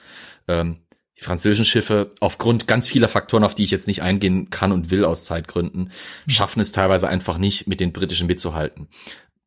Ähm, 0.47 0.77
die 1.19 1.23
französischen 1.23 1.65
Schiffe, 1.65 2.11
aufgrund 2.19 2.67
ganz 2.67 2.87
vieler 2.87 3.07
Faktoren, 3.07 3.43
auf 3.43 3.55
die 3.55 3.63
ich 3.63 3.71
jetzt 3.71 3.87
nicht 3.87 4.01
eingehen 4.01 4.49
kann 4.49 4.71
und 4.71 4.91
will 4.91 5.03
aus 5.03 5.25
Zeitgründen, 5.25 5.91
mhm. 6.25 6.29
schaffen 6.29 6.59
es 6.61 6.71
teilweise 6.71 7.07
einfach 7.07 7.37
nicht, 7.37 7.67
mit 7.67 7.79
den 7.79 7.91
britischen 7.91 8.27
mitzuhalten. 8.27 8.87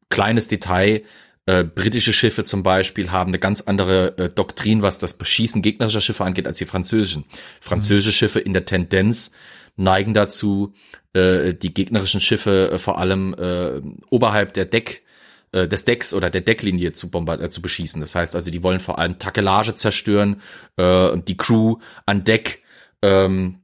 Kleines 0.09 0.49
Detail, 0.49 1.03
äh, 1.51 1.65
britische 1.65 2.13
Schiffe 2.13 2.45
zum 2.45 2.63
Beispiel 2.63 3.11
haben 3.11 3.31
eine 3.31 3.41
ganz 3.41 3.63
andere 3.63 4.17
äh, 4.19 4.29
Doktrin, 4.29 4.83
was 4.83 4.99
das 4.99 5.15
Beschießen 5.15 5.63
gegnerischer 5.63 6.01
Schiffe 6.01 6.25
angeht, 6.25 6.47
als 6.47 6.59
die 6.59 6.65
französischen. 6.65 7.25
Französische 7.61 8.11
mhm. 8.11 8.19
Schiffe 8.19 8.41
in 8.41 8.53
der 8.53 8.67
Tendenz 8.67 9.33
neigen 9.77 10.15
dazu, 10.15 10.75
äh, 11.13 11.53
die 11.55 11.75
gegnerischen 11.75 12.21
Schiffe 12.21 12.71
äh, 12.71 12.79
vor 12.79 12.99
allem 12.99 13.35
äh, 13.35 13.81
oberhalb 14.11 14.55
der 14.55 14.65
Deck 14.65 15.03
äh, 15.51 15.67
des 15.67 15.85
Decks 15.85 16.15
oder 16.15 16.31
der 16.31 16.43
Decklinie 16.43 16.93
zu, 16.93 17.11
bombard 17.11 17.41
äh, 17.41 17.51
zu 17.51 17.61
beschießen. 17.63 18.01
Das 18.01 18.15
heißt 18.15 18.37
also, 18.37 18.53
die 18.53 18.63
wollen 18.63 18.79
vor 18.79 19.01
allem 19.01 19.19
Takelage 19.19 19.75
zerstören, 19.75 20.41
äh, 20.77 21.17
die 21.19 21.37
Crew 21.37 21.79
an 22.07 22.23
Deck 22.23 22.63
ähm, 23.03 23.63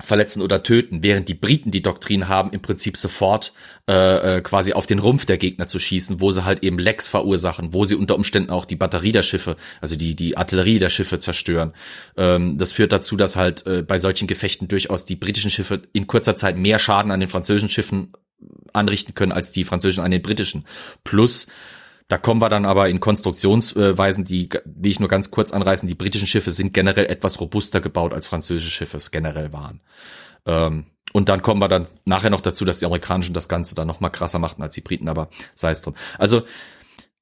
verletzen 0.00 0.42
oder 0.42 0.62
töten, 0.62 1.02
während 1.02 1.28
die 1.28 1.34
Briten 1.34 1.70
die 1.70 1.82
Doktrin 1.82 2.28
haben, 2.28 2.52
im 2.52 2.62
Prinzip 2.62 2.96
sofort 2.96 3.52
äh, 3.88 4.36
äh, 4.36 4.40
quasi 4.40 4.72
auf 4.72 4.86
den 4.86 5.00
Rumpf 5.00 5.26
der 5.26 5.38
Gegner 5.38 5.66
zu 5.66 5.78
schießen, 5.78 6.20
wo 6.20 6.30
sie 6.30 6.44
halt 6.44 6.62
eben 6.62 6.78
Lecks 6.78 7.08
verursachen, 7.08 7.72
wo 7.72 7.84
sie 7.84 7.96
unter 7.96 8.14
Umständen 8.14 8.50
auch 8.50 8.64
die 8.64 8.76
Batterie 8.76 9.12
der 9.12 9.24
Schiffe, 9.24 9.56
also 9.80 9.96
die 9.96 10.14
die 10.14 10.36
Artillerie 10.36 10.78
der 10.78 10.90
Schiffe 10.90 11.18
zerstören. 11.18 11.72
Ähm, 12.16 12.58
das 12.58 12.72
führt 12.72 12.92
dazu, 12.92 13.16
dass 13.16 13.34
halt 13.34 13.66
äh, 13.66 13.82
bei 13.82 13.98
solchen 13.98 14.28
Gefechten 14.28 14.68
durchaus 14.68 15.04
die 15.04 15.16
britischen 15.16 15.50
Schiffe 15.50 15.82
in 15.92 16.06
kurzer 16.06 16.36
Zeit 16.36 16.56
mehr 16.56 16.78
Schaden 16.78 17.10
an 17.10 17.20
den 17.20 17.28
französischen 17.28 17.68
Schiffen 17.68 18.12
anrichten 18.72 19.14
können 19.14 19.32
als 19.32 19.50
die 19.50 19.64
französischen 19.64 20.04
an 20.04 20.12
den 20.12 20.22
britischen. 20.22 20.64
Plus 21.02 21.48
da 22.08 22.16
kommen 22.16 22.40
wir 22.40 22.48
dann 22.48 22.64
aber 22.64 22.88
in 22.88 23.00
Konstruktionsweisen, 23.00 24.24
die, 24.24 24.48
wie 24.64 24.90
ich 24.90 24.98
nur 24.98 25.10
ganz 25.10 25.30
kurz 25.30 25.52
anreißen, 25.52 25.88
die 25.88 25.94
britischen 25.94 26.26
Schiffe 26.26 26.50
sind 26.50 26.72
generell 26.72 27.06
etwas 27.06 27.38
robuster 27.40 27.80
gebaut 27.80 28.14
als 28.14 28.26
französische 28.26 28.70
Schiffe 28.70 28.96
es 28.96 29.10
generell 29.10 29.52
waren. 29.52 29.80
Ähm, 30.46 30.86
und 31.12 31.28
dann 31.28 31.42
kommen 31.42 31.60
wir 31.60 31.68
dann 31.68 31.86
nachher 32.06 32.30
noch 32.30 32.40
dazu, 32.40 32.64
dass 32.64 32.78
die 32.78 32.86
Amerikanischen 32.86 33.34
das 33.34 33.48
Ganze 33.48 33.74
dann 33.74 33.86
noch 33.86 34.00
mal 34.00 34.08
krasser 34.08 34.38
machten 34.38 34.62
als 34.62 34.74
die 34.74 34.80
Briten, 34.80 35.08
aber 35.08 35.28
sei 35.54 35.70
es 35.70 35.82
drum. 35.82 35.94
Also 36.18 36.42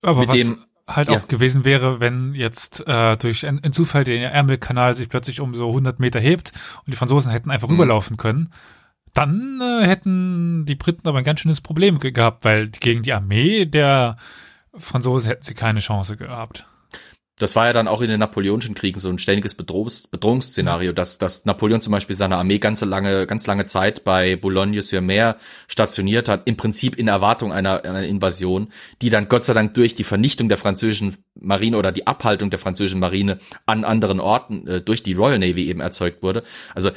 aber 0.03 0.21
mit 0.21 0.29
was 0.29 0.37
dem 0.37 0.59
halt 0.87 1.09
ja. 1.09 1.19
auch 1.19 1.27
gewesen 1.27 1.65
wäre, 1.65 1.99
wenn 1.99 2.35
jetzt 2.35 2.87
äh, 2.87 3.17
durch 3.17 3.45
einen, 3.45 3.63
einen 3.63 3.73
Zufall 3.73 4.05
der 4.05 4.33
Ärmelkanal 4.33 4.95
sich 4.95 5.09
plötzlich 5.09 5.41
um 5.41 5.55
so 5.55 5.69
100 5.69 5.99
Meter 5.99 6.21
hebt 6.21 6.53
und 6.85 6.93
die 6.93 6.97
Franzosen 6.97 7.33
hätten 7.33 7.51
einfach 7.51 7.69
mhm. 7.69 7.75
rüberlaufen 7.75 8.17
können, 8.17 8.53
dann 9.15 9.61
äh, 9.61 9.85
hätten 9.85 10.65
die 10.65 10.77
Briten 10.77 11.09
aber 11.09 11.19
ein 11.19 11.25
ganz 11.25 11.41
schönes 11.41 11.61
Problem 11.61 11.99
gehabt, 11.99 12.45
weil 12.45 12.69
gegen 12.69 13.03
die 13.03 13.13
Armee 13.13 13.65
der 13.65 14.17
Franzosen 14.79 15.29
hätten 15.29 15.45
sie 15.45 15.55
keine 15.55 15.81
Chance 15.81 16.17
gehabt. 16.17 16.67
Das 17.39 17.55
war 17.55 17.67
ja 17.67 17.75
dann 17.75 17.87
auch 17.87 18.01
in 18.01 18.09
den 18.09 18.19
Napoleonischen 18.19 18.75
Kriegen 18.75 18.99
so 18.99 19.11
ein 19.11 19.19
ständiges 19.19 19.55
Bedrohungs 19.55 20.07
Bedrohungsszenario, 20.07 20.93
dass, 20.95 21.19
dass 21.19 21.45
Napoleon 21.45 21.83
zum 21.83 21.91
Beispiel 21.91 22.17
seine 22.17 22.39
Armee 22.39 22.59
ganz 22.59 22.81
lange, 22.81 23.27
ganz 23.27 23.47
lange 23.47 23.67
Zeit 23.67 24.05
bei 24.05 24.37
Boulogne-sur-Mer 24.37 25.37
stationiert 25.69 26.31
hat, 26.31 26.43
im 26.47 26.57
Prinzip 26.57 26.97
in 26.97 27.09
Erwartung 27.09 27.53
einer, 27.53 27.85
einer 27.85 28.05
Invasion, 28.05 28.69
die 29.03 29.11
dann 29.11 29.29
Gott 29.29 29.45
sei 29.45 29.53
Dank 29.53 29.75
durch 29.75 29.95
die 29.95 30.05
Vernichtung 30.05 30.49
der 30.49 30.57
französischen 30.57 31.19
Marine 31.35 31.77
oder 31.77 31.93
die 31.93 32.07
Abhaltung 32.07 32.49
der 32.49 32.59
französischen 32.59 33.01
Marine 33.01 33.39
an 33.67 33.85
anderen 33.85 34.19
Orten 34.19 34.67
äh, 34.67 34.81
durch 34.81 35.03
die 35.03 35.13
Royal 35.13 35.39
Navy 35.39 35.67
eben 35.67 35.81
erzeugt 35.81 36.23
wurde. 36.23 36.43
Also 36.75 36.91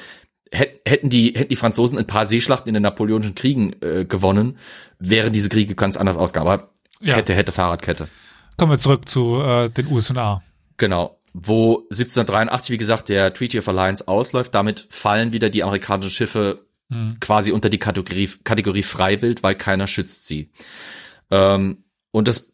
hätten 0.51 1.09
die, 1.09 1.34
hätten 1.36 1.49
die 1.49 1.55
Franzosen 1.57 1.97
ein 1.97 2.07
paar 2.07 2.25
Seeschlachten 2.25 2.69
in 2.69 2.75
den 2.75 2.84
Napoleonischen 2.84 3.36
Kriegen 3.36 3.75
äh, 3.82 4.05
gewonnen, 4.05 4.57
wären 4.99 5.34
diese 5.34 5.49
Kriege 5.49 5.75
ganz 5.75 5.97
anders 5.97 6.15
ausgegangen. 6.15 6.49
Aber 6.49 6.69
ja. 7.02 7.16
Kette, 7.16 7.34
hätte, 7.34 7.52
Fahrradkette. 7.52 8.08
Kommen 8.58 8.72
wir 8.72 8.80
zurück 8.80 9.08
zu 9.08 9.41
äh, 9.41 9.70
den 9.70 9.88
USA. 9.88 10.41
Genau. 10.78 11.20
Wo 11.34 11.78
1783, 11.91 12.72
wie 12.72 12.78
gesagt, 12.78 13.10
der 13.10 13.34
Treaty 13.34 13.60
of 13.60 13.68
Alliance 13.70 14.08
ausläuft, 14.08 14.54
damit 14.56 14.88
fallen 14.89 15.32
wieder 15.32 15.50
die 15.50 15.64
amerikanischen 15.64 16.10
Schiffe 16.10 16.66
hm. 16.91 17.20
quasi 17.20 17.52
unter 17.52 17.70
die 17.70 17.78
Kategorie, 17.78 18.30
Kategorie 18.43 18.84
Freiwild, 18.84 19.43
weil 19.43 19.56
keiner 19.56 19.88
schützt 19.88 20.26
sie. 20.28 20.52
Ähm, 21.32 21.84
und 22.12 22.28
das 22.28 22.54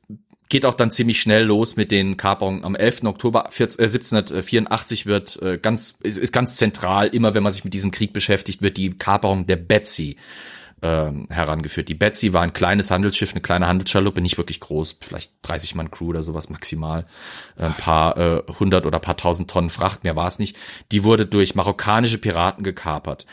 geht 0.50 0.66
auch 0.66 0.74
dann 0.74 0.92
ziemlich 0.92 1.20
schnell 1.22 1.46
los 1.46 1.76
mit 1.76 1.92
den 1.92 2.18
Kaperungen. 2.18 2.64
Am 2.64 2.76
11. 2.76 3.06
Oktober 3.06 3.48
14, 3.50 3.80
äh, 3.80 3.88
1784 3.88 5.06
wird 5.06 5.42
äh, 5.42 5.58
ganz, 5.58 5.98
ist, 6.04 6.18
ist 6.18 6.34
ganz 6.34 6.58
zentral, 6.58 7.08
immer 7.08 7.34
wenn 7.34 7.44
man 7.44 7.54
sich 7.54 7.64
mit 7.64 7.74
diesem 7.74 7.92
Krieg 7.92 8.14
beschäftigt, 8.14 8.62
wird 8.62 8.78
die 8.78 8.98
Kaperung 8.98 9.48
der 9.48 9.56
Betsy 9.56 10.18
ähm, 10.86 11.28
herangeführt. 11.32 11.90
Die 11.90 11.96
Betsy 11.96 12.32
war 12.32 12.44
ein 12.44 12.54
kleines 12.54 12.92
Handelsschiff, 12.92 13.32
eine 13.32 13.42
kleine 13.42 13.66
Handelsschaluppe, 13.66 14.22
nicht 14.22 14.38
wirklich 14.38 14.60
groß, 14.60 15.00
vielleicht 15.02 15.34
30 15.42 15.74
Mann 15.74 15.90
Crew 15.90 16.10
oder 16.10 16.22
sowas 16.22 16.52
maximal, 16.52 17.08
ein 17.58 17.74
paar 17.74 18.18
äh, 18.18 18.44
hundert 18.60 18.86
oder 18.86 19.00
paar 19.00 19.18
tausend 19.18 19.50
Tonnen 19.50 19.72
Fracht, 19.72 20.04
mehr 20.04 20.16
war 20.16 20.28
es 20.28 20.38
nicht. 20.38 20.56
Die 20.92 21.04
wurde 21.04 21.26
durch 21.26 21.56
marokkanische 21.56 22.20
Piraten 22.20 22.64
gekapert. 22.64 23.26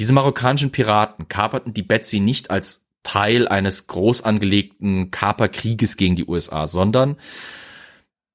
Diese 0.00 0.12
marokkanischen 0.12 0.72
Piraten 0.72 1.28
kaperten 1.28 1.72
die 1.72 1.84
Betsy 1.84 2.18
nicht 2.18 2.50
als 2.50 2.86
Teil 3.04 3.46
eines 3.46 3.86
groß 3.86 4.22
angelegten 4.22 5.12
Kaperkrieges 5.12 5.96
gegen 5.96 6.16
die 6.16 6.26
USA, 6.26 6.66
sondern 6.66 7.16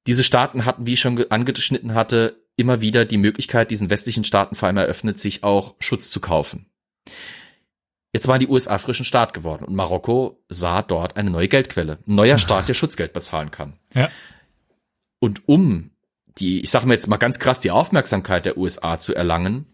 diese 0.08 0.24
Staaten 0.24 0.64
hatten, 0.64 0.86
wie 0.86 0.94
ich 0.94 1.02
schon 1.02 1.30
angeschnitten 1.30 1.94
hatte, 1.94 2.38
immer 2.56 2.80
wieder 2.80 3.04
die 3.04 3.18
Möglichkeit, 3.18 3.70
diesen 3.70 3.90
westlichen 3.90 4.24
Staaten 4.24 4.56
vor 4.56 4.68
allem 4.68 4.78
eröffnet, 4.78 5.20
sich 5.20 5.44
auch 5.44 5.76
Schutz 5.80 6.10
zu 6.10 6.22
kaufen. 6.22 6.68
Jetzt 8.14 8.28
waren 8.28 8.40
die 8.40 8.48
USA 8.48 8.78
frischen 8.80 9.06
Staat 9.06 9.34
geworden 9.34 9.66
und 9.66 9.76
Marokko 9.76 10.44
sah 10.50 10.82
dort 10.82 11.16
eine 11.16 11.30
neue 11.30 11.48
Geldquelle. 11.48 12.00
Ein 12.08 12.16
neuer 12.16 12.38
Staat, 12.40 12.68
der 12.68 12.74
Schutzgeld 12.74 13.14
bezahlen 13.14 13.52
kann. 13.52 13.74
Ja. 13.94 14.10
Und 15.20 15.48
um 15.48 15.92
die, 16.40 16.62
ich 16.62 16.72
sage 16.72 16.88
mir 16.88 16.94
jetzt 16.94 17.08
mal 17.08 17.18
ganz 17.18 17.38
krass, 17.38 17.60
die 17.60 17.72
Aufmerksamkeit 17.72 18.46
der 18.46 18.58
USA 18.58 18.98
zu 18.98 19.14
erlangen, 19.14 19.68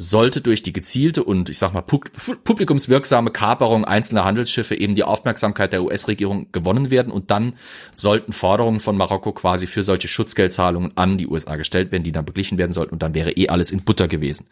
sollte 0.00 0.40
durch 0.40 0.62
die 0.62 0.72
gezielte 0.72 1.22
und 1.24 1.50
ich 1.50 1.58
sag 1.58 1.74
mal 1.74 1.82
publikumswirksame 1.82 3.30
Kaperung 3.30 3.84
einzelner 3.84 4.24
Handelsschiffe 4.24 4.74
eben 4.74 4.94
die 4.94 5.04
Aufmerksamkeit 5.04 5.74
der 5.74 5.82
US-Regierung 5.82 6.50
gewonnen 6.52 6.90
werden 6.90 7.12
und 7.12 7.30
dann 7.30 7.54
sollten 7.92 8.32
Forderungen 8.32 8.80
von 8.80 8.96
Marokko 8.96 9.32
quasi 9.32 9.66
für 9.66 9.82
solche 9.82 10.08
Schutzgeldzahlungen 10.08 10.96
an 10.96 11.18
die 11.18 11.26
USA 11.26 11.56
gestellt 11.56 11.92
werden, 11.92 12.02
die 12.02 12.12
dann 12.12 12.24
beglichen 12.24 12.56
werden 12.56 12.72
sollten 12.72 12.94
und 12.94 13.02
dann 13.02 13.12
wäre 13.12 13.32
eh 13.32 13.48
alles 13.48 13.70
in 13.70 13.84
Butter 13.84 14.08
gewesen. 14.08 14.46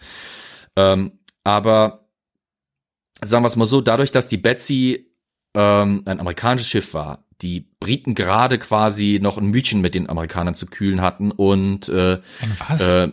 Ähm, 0.77 1.13
aber 1.45 2.08
sagen 3.23 3.43
wir 3.43 3.49
es 3.49 3.57
mal 3.57 3.67
so, 3.67 3.81
dadurch, 3.81 4.11
dass 4.11 4.29
die 4.29 4.37
Betsy 4.37 5.13
ähm, 5.55 6.03
ein 6.05 6.21
amerikanisches 6.21 6.69
Schiff 6.69 6.95
war, 6.95 7.25
die 7.43 7.69
Briten 7.81 8.15
gerade 8.15 8.59
quasi 8.59 9.19
noch 9.23 9.39
ein 9.39 9.47
Mütchen 9.47 9.81
mit 9.81 9.95
den 9.95 10.09
Amerikanern 10.09 10.55
zu 10.55 10.67
kühlen 10.67 11.01
hatten 11.01 11.31
und 11.31 11.89
äh, 11.89 12.21
ein 12.41 12.57
was? 12.67 12.81
Äh, 12.81 13.13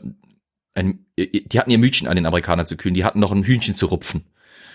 ein, 0.73 1.05
die 1.17 1.59
hatten 1.59 1.71
ihr 1.71 1.77
Mütchen 1.77 2.07
an 2.07 2.15
den 2.15 2.25
Amerikanern 2.25 2.65
zu 2.65 2.75
kühlen, 2.75 2.95
die 2.95 3.05
hatten 3.05 3.19
noch 3.19 3.31
ein 3.31 3.43
Hühnchen 3.43 3.73
zu 3.73 3.85
rupfen. 3.85 4.25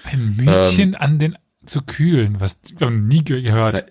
Ein 0.04 0.36
Mütchen 0.36 0.90
ähm, 0.90 0.96
an 0.98 1.18
den 1.18 1.38
zu 1.66 1.82
kühlen, 1.82 2.40
was 2.40 2.58
wir 2.76 2.86
haben 2.86 3.06
nie 3.06 3.22
gehört. 3.22 3.70
Sei, 3.70 3.84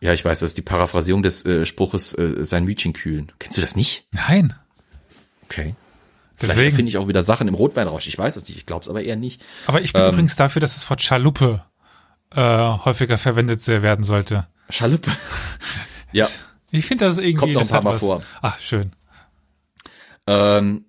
ja, 0.00 0.14
ich 0.14 0.24
weiß, 0.24 0.40
das 0.40 0.50
ist 0.50 0.58
die 0.58 0.62
Paraphrasierung 0.62 1.22
des 1.22 1.44
äh, 1.44 1.66
Spruches 1.66 2.16
äh, 2.16 2.44
sein 2.44 2.64
Mütchen 2.64 2.94
kühlen. 2.94 3.30
Kennst 3.38 3.58
du 3.58 3.62
das 3.62 3.76
nicht? 3.76 4.06
Nein. 4.12 4.54
Okay. 5.44 5.74
Vielleicht 6.36 6.76
finde 6.76 6.88
ich 6.88 6.98
auch 6.98 7.08
wieder 7.08 7.22
Sachen 7.22 7.48
im 7.48 7.54
Rotweinrausch. 7.54 8.06
Ich 8.06 8.18
weiß 8.18 8.36
es 8.36 8.48
nicht. 8.48 8.58
Ich 8.58 8.66
glaube 8.66 8.82
es 8.82 8.88
aber 8.88 9.02
eher 9.02 9.16
nicht. 9.16 9.42
Aber 9.66 9.80
ich 9.80 9.92
bin 9.92 10.02
ähm, 10.02 10.08
übrigens 10.12 10.36
dafür, 10.36 10.60
dass 10.60 10.74
das 10.74 10.88
Wort 10.90 11.02
Schaluppe 11.02 11.64
äh, 12.34 12.40
häufiger 12.40 13.18
verwendet 13.18 13.66
werden 13.68 14.04
sollte. 14.04 14.48
Schaluppe. 14.68 15.10
ja. 16.12 16.28
Ich 16.70 16.86
finde 16.86 17.04
das 17.04 17.18
irgendwie. 17.18 17.36
Kommt 17.36 17.52
noch 17.54 17.62
ein 17.62 17.68
paar 17.68 17.84
Mal 17.84 17.94
was. 17.94 18.00
vor. 18.00 18.22
Ach, 18.42 18.58
schön. 18.58 18.92
Ähm, 20.26 20.86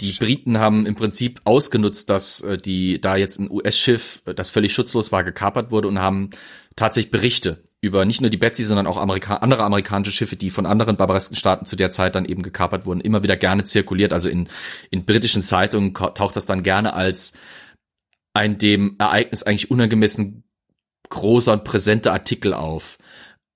die 0.00 0.12
Briten 0.12 0.58
haben 0.58 0.86
im 0.86 0.94
Prinzip 0.94 1.40
ausgenutzt, 1.44 2.08
dass 2.08 2.40
äh, 2.40 2.56
die 2.56 3.00
da 3.00 3.16
jetzt 3.16 3.38
ein 3.38 3.50
US-Schiff, 3.50 4.22
das 4.34 4.50
völlig 4.50 4.72
schutzlos 4.72 5.12
war, 5.12 5.24
gekapert 5.24 5.70
wurde 5.70 5.88
und 5.88 5.98
haben 5.98 6.30
tatsächlich 6.76 7.10
Berichte 7.10 7.62
über 7.84 8.04
nicht 8.04 8.20
nur 8.20 8.30
die 8.30 8.36
Betsy, 8.36 8.64
sondern 8.64 8.86
auch 8.86 8.96
Amerika 8.96 9.36
andere 9.36 9.62
amerikanische 9.62 10.12
Schiffe, 10.12 10.36
die 10.36 10.50
von 10.50 10.66
anderen 10.66 10.96
barbaresken 10.96 11.36
Staaten 11.36 11.66
zu 11.66 11.76
der 11.76 11.90
Zeit 11.90 12.14
dann 12.14 12.24
eben 12.24 12.42
gekapert 12.42 12.86
wurden, 12.86 13.00
immer 13.00 13.22
wieder 13.22 13.36
gerne 13.36 13.64
zirkuliert. 13.64 14.12
Also 14.12 14.28
in, 14.28 14.48
in 14.90 15.04
britischen 15.04 15.42
Zeitungen 15.42 15.94
taucht 15.94 16.36
das 16.36 16.46
dann 16.46 16.62
gerne 16.62 16.94
als 16.94 17.34
ein 18.32 18.58
dem 18.58 18.96
Ereignis 18.98 19.42
eigentlich 19.42 19.70
unangemessen 19.70 20.44
großer 21.10 21.52
und 21.52 21.64
präsenter 21.64 22.12
Artikel 22.12 22.54
auf, 22.54 22.98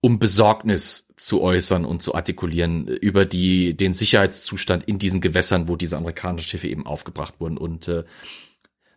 um 0.01 0.19
Besorgnis 0.19 1.13
zu 1.17 1.43
äußern 1.43 1.85
und 1.85 2.03
zu 2.03 2.15
artikulieren 2.15 2.87
über 2.87 3.25
die, 3.25 3.77
den 3.77 3.93
Sicherheitszustand 3.93 4.85
in 4.85 4.99
diesen 4.99 5.21
Gewässern, 5.21 5.67
wo 5.67 5.75
diese 5.75 5.97
amerikanischen 5.97 6.49
Schiffe 6.49 6.69
eben 6.69 6.87
aufgebracht 6.87 7.41
wurden. 7.41 7.59
Und 7.59 7.89
äh, 7.89 8.05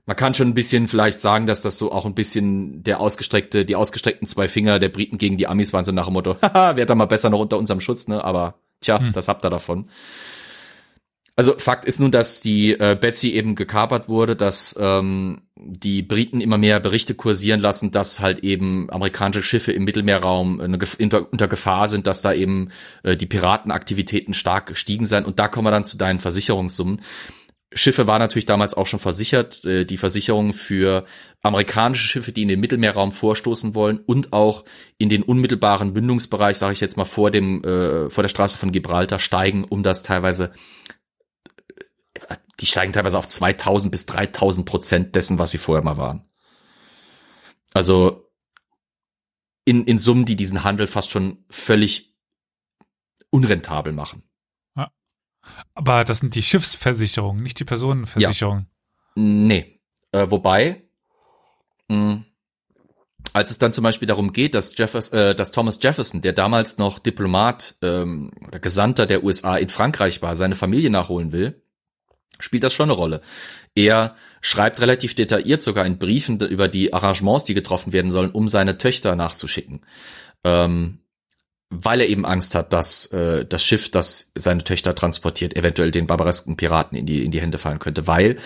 man 0.06 0.16
kann 0.16 0.34
schon 0.34 0.50
ein 0.50 0.54
bisschen 0.54 0.88
vielleicht 0.88 1.22
sagen, 1.22 1.46
dass 1.46 1.62
das 1.62 1.78
so 1.78 1.92
auch 1.92 2.06
ein 2.06 2.16
bisschen 2.16 2.84
der 2.84 3.00
ausgestreckte, 3.00 3.66
die 3.66 3.76
ausgestreckten 3.76 4.28
zwei 4.28 4.48
Finger 4.48 4.80
der 4.80 4.90
Briten 4.90 5.18
gegen 5.18 5.38
die 5.38 5.48
Amis 5.48 5.74
waren 5.74 5.86
so 5.86 5.92
nach 5.92 6.06
dem 6.06 6.14
Motto, 6.14 6.38
haha, 6.42 6.76
wäre 6.76 6.88
da 6.88 6.96
mal 6.96 7.06
besser 7.06 7.30
noch 7.30 7.40
unter 7.40 7.58
unserem 7.58 7.82
Schutz, 7.82 8.08
ne? 8.08 8.24
Aber 8.24 8.56
tja, 8.82 9.00
hm. 9.00 9.14
das 9.14 9.28
habt 9.28 9.46
ihr 9.46 9.50
davon. 9.50 9.90
Also 11.38 11.58
Fakt 11.58 11.86
ist 11.86 12.00
nun, 12.00 12.12
dass 12.12 12.42
die 12.42 12.74
äh, 12.74 12.96
Betsy 13.00 13.32
eben 13.32 13.56
gekapert 13.56 14.10
wurde, 14.10 14.36
dass 14.36 14.76
ähm, 14.80 15.42
die 15.56 16.04
Briten 16.04 16.42
immer 16.42 16.58
mehr 16.58 16.80
Berichte 16.80 17.16
kursieren 17.16 17.62
lassen, 17.62 17.92
dass 17.92 18.20
halt 18.20 18.40
eben 18.40 18.90
amerikanische 18.92 19.42
Schiffe 19.42 19.72
im 19.72 19.86
Mittelmeerraum 19.86 20.60
eine, 20.60 20.78
unter, 21.00 21.32
unter 21.32 21.48
Gefahr 21.48 21.88
sind, 21.88 22.06
dass 22.06 22.22
da 22.22 22.34
eben 22.34 22.70
äh, 23.04 23.16
die 23.16 23.28
Piratenaktivitäten 23.28 24.34
stark 24.34 24.68
gestiegen 24.68 25.06
sind. 25.06 25.26
Und 25.26 25.40
da 25.40 25.48
kommen 25.48 25.66
wir 25.66 25.72
dann 25.72 25.86
zu 25.86 25.98
deinen 25.98 26.20
Versicherungssummen. 26.20 27.02
Schiffe 27.74 28.06
war 28.06 28.20
natürlich 28.20 28.46
damals 28.46 28.74
auch 28.74 28.88
schon 28.88 29.00
versichert. 29.00 29.64
Äh, 29.66 29.86
die 29.86 29.98
Versicherung 29.98 30.54
für 30.54 31.06
amerikanische 31.42 32.08
Schiffe, 32.08 32.32
die 32.32 32.42
in 32.44 32.50
den 32.50 32.60
Mittelmeerraum 32.60 33.12
vorstoßen 33.12 33.76
wollen 33.76 34.00
und 34.00 34.34
auch 34.34 34.66
in 34.98 35.10
den 35.10 35.24
unmittelbaren 35.24 35.94
Mündungsbereich, 35.94 36.58
sage 36.58 36.74
ich 36.74 36.82
jetzt 36.82 36.98
mal 36.98 37.06
vor 37.06 37.32
dem 37.32 37.64
äh, 37.64 38.10
vor 38.10 38.24
der 38.24 38.30
Straße 38.30 38.58
von 38.58 38.72
Gibraltar 38.72 39.20
steigen, 39.20 39.64
um 39.64 39.84
das 39.84 40.04
teilweise 40.04 40.54
die 42.62 42.66
steigen 42.68 42.94
teilweise 42.94 43.18
auf 43.18 43.28
2000 43.28 43.92
bis 43.92 44.06
3000 44.06 44.66
Prozent 44.66 45.16
dessen, 45.16 45.40
was 45.40 45.52
sie 45.52 45.58
vorher 45.58 45.84
mal 45.84 45.98
waren. 45.98 46.30
Also 47.74 48.30
in, 49.66 49.86
in 49.86 50.00
Summen, 50.00 50.26
die 50.26 50.36
diesen 50.36 50.64
Handel 50.64 50.88
fast 50.88 51.12
schon 51.12 51.44
völlig 51.50 52.16
unrentabel 53.30 53.94
machen. 53.94 54.24
Aber 55.74 56.04
das 56.04 56.20
sind 56.20 56.36
die 56.36 56.44
Schiffsversicherungen, 56.44 57.42
nicht 57.42 57.60
die 57.60 57.66
Personenversicherungen. 57.66 58.68
Nee. 59.16 59.80
Äh, 60.12 60.30
wobei, 60.30 60.84
mh, 61.88 62.24
als 63.34 63.52
es 63.52 63.58
dann 63.58 63.74
zum 63.74 63.84
Beispiel 63.84 64.08
darum 64.08 64.34
geht, 64.34 64.56
dass, 64.56 64.78
Jeffers, 64.78 65.10
äh, 65.10 65.36
dass 65.36 65.52
Thomas 65.52 65.80
Jefferson, 65.82 66.22
der 66.22 66.34
damals 66.34 66.78
noch 66.78 67.00
Diplomat 67.00 67.76
ähm, 67.82 68.32
oder 68.48 68.60
Gesandter 68.60 69.06
der 69.06 69.24
USA 69.24 69.58
in 69.58 69.70
Frankreich 69.70 70.22
war, 70.22 70.36
seine 70.36 70.56
Familie 70.56 70.90
nachholen 70.90 71.32
will, 71.32 71.62
spielt 72.40 72.64
das 72.64 72.74
schon 72.74 72.90
eine 72.90 72.98
Rolle. 72.98 73.22
Er 73.76 74.16
schreibt 74.42 74.82
relativ 74.82 75.16
detailliert 75.16 75.62
sogar 75.62 75.86
in 75.86 75.98
Briefen 75.98 76.40
über 76.40 76.68
die 76.68 76.94
Arrangements, 76.94 77.46
die 77.46 77.54
getroffen 77.54 77.94
werden 77.94 78.12
sollen, 78.12 78.32
um 78.32 78.48
seine 78.48 78.78
Töchter 78.78 79.16
nachzuschicken. 79.16 79.82
Ähm, 80.44 81.01
weil 81.72 82.02
er 82.02 82.10
eben 82.10 82.26
Angst 82.26 82.54
hat, 82.54 82.74
dass 82.74 83.08
äh, 83.08 83.46
das 83.46 83.64
Schiff, 83.64 83.90
das 83.90 84.32
seine 84.36 84.64
Töchter 84.64 84.94
transportiert, 84.94 85.56
eventuell 85.56 85.90
den 85.90 86.06
barbaresken 86.06 86.58
Piraten 86.58 86.98
in 86.98 87.06
die, 87.06 87.24
in 87.24 87.32
die 87.32 87.42
Hände 87.42 87.58
fallen 87.58 87.80
könnte. 87.80 88.08
Weil 88.08 88.38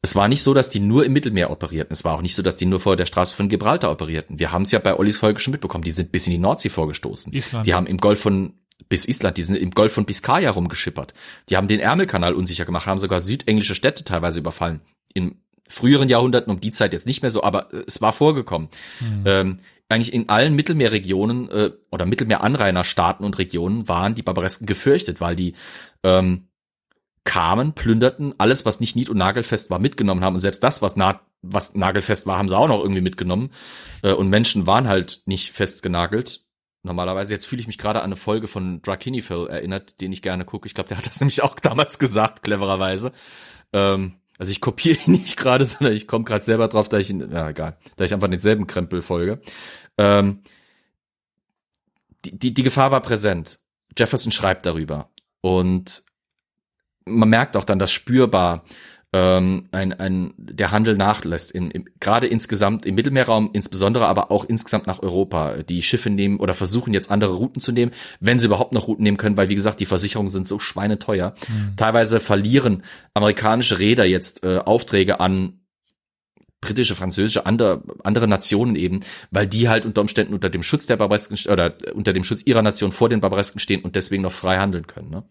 es 0.00 0.16
war 0.16 0.28
nicht 0.28 0.42
so, 0.42 0.54
dass 0.54 0.70
die 0.70 0.80
nur 0.80 1.04
im 1.04 1.12
Mittelmeer 1.12 1.50
operierten. 1.50 1.92
Es 1.92 2.04
war 2.04 2.14
auch 2.14 2.22
nicht 2.22 2.34
so, 2.34 2.42
dass 2.42 2.56
die 2.56 2.66
nur 2.66 2.80
vor 2.80 2.96
der 2.96 3.06
Straße 3.06 3.36
von 3.36 3.48
Gibraltar 3.48 3.90
operierten. 3.90 4.38
Wir 4.38 4.50
haben 4.50 4.62
es 4.62 4.70
ja 4.70 4.78
bei 4.78 4.98
Ollis 4.98 5.18
Folge 5.18 5.40
schon 5.40 5.52
mitbekommen. 5.52 5.84
Die 5.84 5.90
sind 5.90 6.10
bis 6.10 6.26
in 6.26 6.32
die 6.32 6.38
Nordsee 6.38 6.70
vorgestoßen. 6.70 7.32
Island. 7.32 7.66
Die 7.66 7.74
haben 7.74 7.86
im 7.86 7.98
Golf 7.98 8.20
von 8.20 8.54
bis 8.88 9.06
Island, 9.06 9.36
die 9.36 9.42
sind 9.42 9.56
im 9.56 9.70
Golf 9.70 9.92
von 9.92 10.04
Biscaya 10.04 10.50
rumgeschippert. 10.50 11.14
Die 11.48 11.56
haben 11.56 11.68
den 11.68 11.80
Ärmelkanal 11.80 12.34
unsicher 12.34 12.64
gemacht, 12.64 12.86
haben 12.86 12.98
sogar 12.98 13.20
südenglische 13.20 13.74
Städte 13.74 14.04
teilweise 14.04 14.40
überfallen. 14.40 14.80
In 15.14 15.36
früheren 15.68 16.08
Jahrhunderten, 16.08 16.52
um 16.52 16.60
die 16.60 16.70
Zeit 16.70 16.92
jetzt 16.92 17.06
nicht 17.06 17.22
mehr 17.22 17.30
so, 17.30 17.42
aber 17.42 17.68
es 17.86 18.00
war 18.02 18.12
vorgekommen. 18.12 18.68
Mhm. 19.00 19.22
Ähm, 19.26 19.58
eigentlich 19.88 20.12
in 20.12 20.28
allen 20.28 20.54
Mittelmeerregionen 20.54 21.50
äh, 21.50 21.70
oder 21.90 22.06
Mittelmeeranrainerstaaten 22.06 23.24
und 23.24 23.38
Regionen 23.38 23.88
waren 23.88 24.14
die 24.14 24.22
Barbaresken 24.22 24.66
gefürchtet, 24.66 25.20
weil 25.20 25.36
die 25.36 25.54
ähm, 26.02 26.48
kamen, 27.24 27.72
plünderten, 27.72 28.34
alles, 28.38 28.64
was 28.64 28.80
nicht 28.80 28.96
nied- 28.96 29.08
und 29.08 29.18
nagelfest 29.18 29.70
war, 29.70 29.78
mitgenommen 29.78 30.24
haben. 30.24 30.34
Und 30.34 30.40
selbst 30.40 30.62
das, 30.62 30.82
was, 30.82 30.96
na 30.96 31.20
was 31.42 31.74
nagelfest 31.74 32.26
war, 32.26 32.38
haben 32.38 32.48
sie 32.48 32.56
auch 32.56 32.68
noch 32.68 32.80
irgendwie 32.80 33.00
mitgenommen. 33.00 33.50
Äh, 34.02 34.12
und 34.12 34.28
Menschen 34.28 34.66
waren 34.66 34.88
halt 34.88 35.22
nicht 35.26 35.52
festgenagelt 35.52 36.44
normalerweise. 36.82 37.34
Jetzt 37.34 37.46
fühle 37.46 37.60
ich 37.60 37.66
mich 37.66 37.78
gerade 37.78 38.00
an 38.00 38.06
eine 38.06 38.16
Folge 38.16 38.46
von 38.46 38.82
Drakini-Phil 38.82 39.48
erinnert, 39.48 40.00
den 40.00 40.12
ich 40.12 40.22
gerne 40.22 40.44
gucke. 40.44 40.66
Ich 40.66 40.74
glaube, 40.74 40.88
der 40.88 40.98
hat 40.98 41.06
das 41.06 41.20
nämlich 41.20 41.42
auch 41.42 41.58
damals 41.58 41.98
gesagt, 41.98 42.42
clevererweise. 42.42 43.12
Ähm, 43.72 44.16
also 44.38 44.50
ich 44.52 44.60
kopiere 44.60 44.98
ihn 45.06 45.12
nicht 45.20 45.36
gerade, 45.36 45.66
sondern 45.66 45.94
ich 45.94 46.06
komme 46.06 46.24
gerade 46.24 46.44
selber 46.44 46.68
drauf, 46.68 46.88
da 46.88 46.98
ich 46.98 47.10
ihn, 47.10 47.30
ja 47.30 47.48
egal, 47.48 47.76
da 47.96 48.04
ich 48.04 48.14
einfach 48.14 48.28
denselben 48.28 48.66
Krempel 48.66 49.02
folge. 49.02 49.40
Ähm, 49.98 50.40
die, 52.24 52.38
die, 52.38 52.54
die 52.54 52.62
Gefahr 52.62 52.90
war 52.90 53.00
präsent. 53.00 53.60
Jefferson 53.96 54.32
schreibt 54.32 54.66
darüber. 54.66 55.10
Und 55.40 56.02
man 57.04 57.28
merkt 57.28 57.56
auch 57.56 57.64
dann, 57.64 57.78
dass 57.78 57.92
spürbar 57.92 58.64
ähm, 59.14 59.68
ein, 59.70 59.92
ein, 59.92 60.34
der 60.36 60.72
Handel 60.72 60.96
nachlässt, 60.96 61.52
in, 61.52 61.70
in, 61.70 61.88
gerade 62.00 62.26
insgesamt 62.26 62.84
im 62.84 62.96
Mittelmeerraum, 62.96 63.50
insbesondere 63.52 64.06
aber 64.06 64.32
auch 64.32 64.44
insgesamt 64.44 64.88
nach 64.88 65.04
Europa. 65.04 65.62
Die 65.62 65.84
Schiffe 65.84 66.10
nehmen 66.10 66.40
oder 66.40 66.52
versuchen 66.52 66.92
jetzt 66.92 67.12
andere 67.12 67.34
Routen 67.34 67.60
zu 67.60 67.70
nehmen, 67.70 67.92
wenn 68.18 68.40
sie 68.40 68.48
überhaupt 68.48 68.72
noch 68.72 68.88
Routen 68.88 69.04
nehmen 69.04 69.16
können, 69.16 69.36
weil 69.36 69.48
wie 69.48 69.54
gesagt, 69.54 69.78
die 69.78 69.86
Versicherungen 69.86 70.30
sind 70.30 70.48
so 70.48 70.58
schweineteuer. 70.58 71.36
Mhm. 71.46 71.76
Teilweise 71.76 72.18
verlieren 72.18 72.82
amerikanische 73.14 73.78
Räder 73.78 74.04
jetzt 74.04 74.42
äh, 74.42 74.58
Aufträge 74.58 75.20
an 75.20 75.60
britische, 76.60 76.96
französische, 76.96 77.46
andere, 77.46 77.84
andere 78.02 78.26
Nationen 78.26 78.74
eben, 78.74 79.00
weil 79.30 79.46
die 79.46 79.68
halt 79.68 79.86
unter 79.86 80.00
Umständen 80.00 80.34
unter 80.34 80.50
dem 80.50 80.64
Schutz 80.64 80.86
der 80.86 80.96
Barbaresken 80.96 81.38
oder 81.52 81.74
unter 81.94 82.12
dem 82.12 82.24
Schutz 82.24 82.42
ihrer 82.44 82.62
Nation 82.62 82.90
vor 82.90 83.08
den 83.08 83.20
Barbaresken 83.20 83.60
stehen 83.60 83.82
und 83.82 83.94
deswegen 83.94 84.24
noch 84.24 84.32
frei 84.32 84.56
handeln 84.56 84.88
können. 84.88 85.10
Ne? 85.10 85.22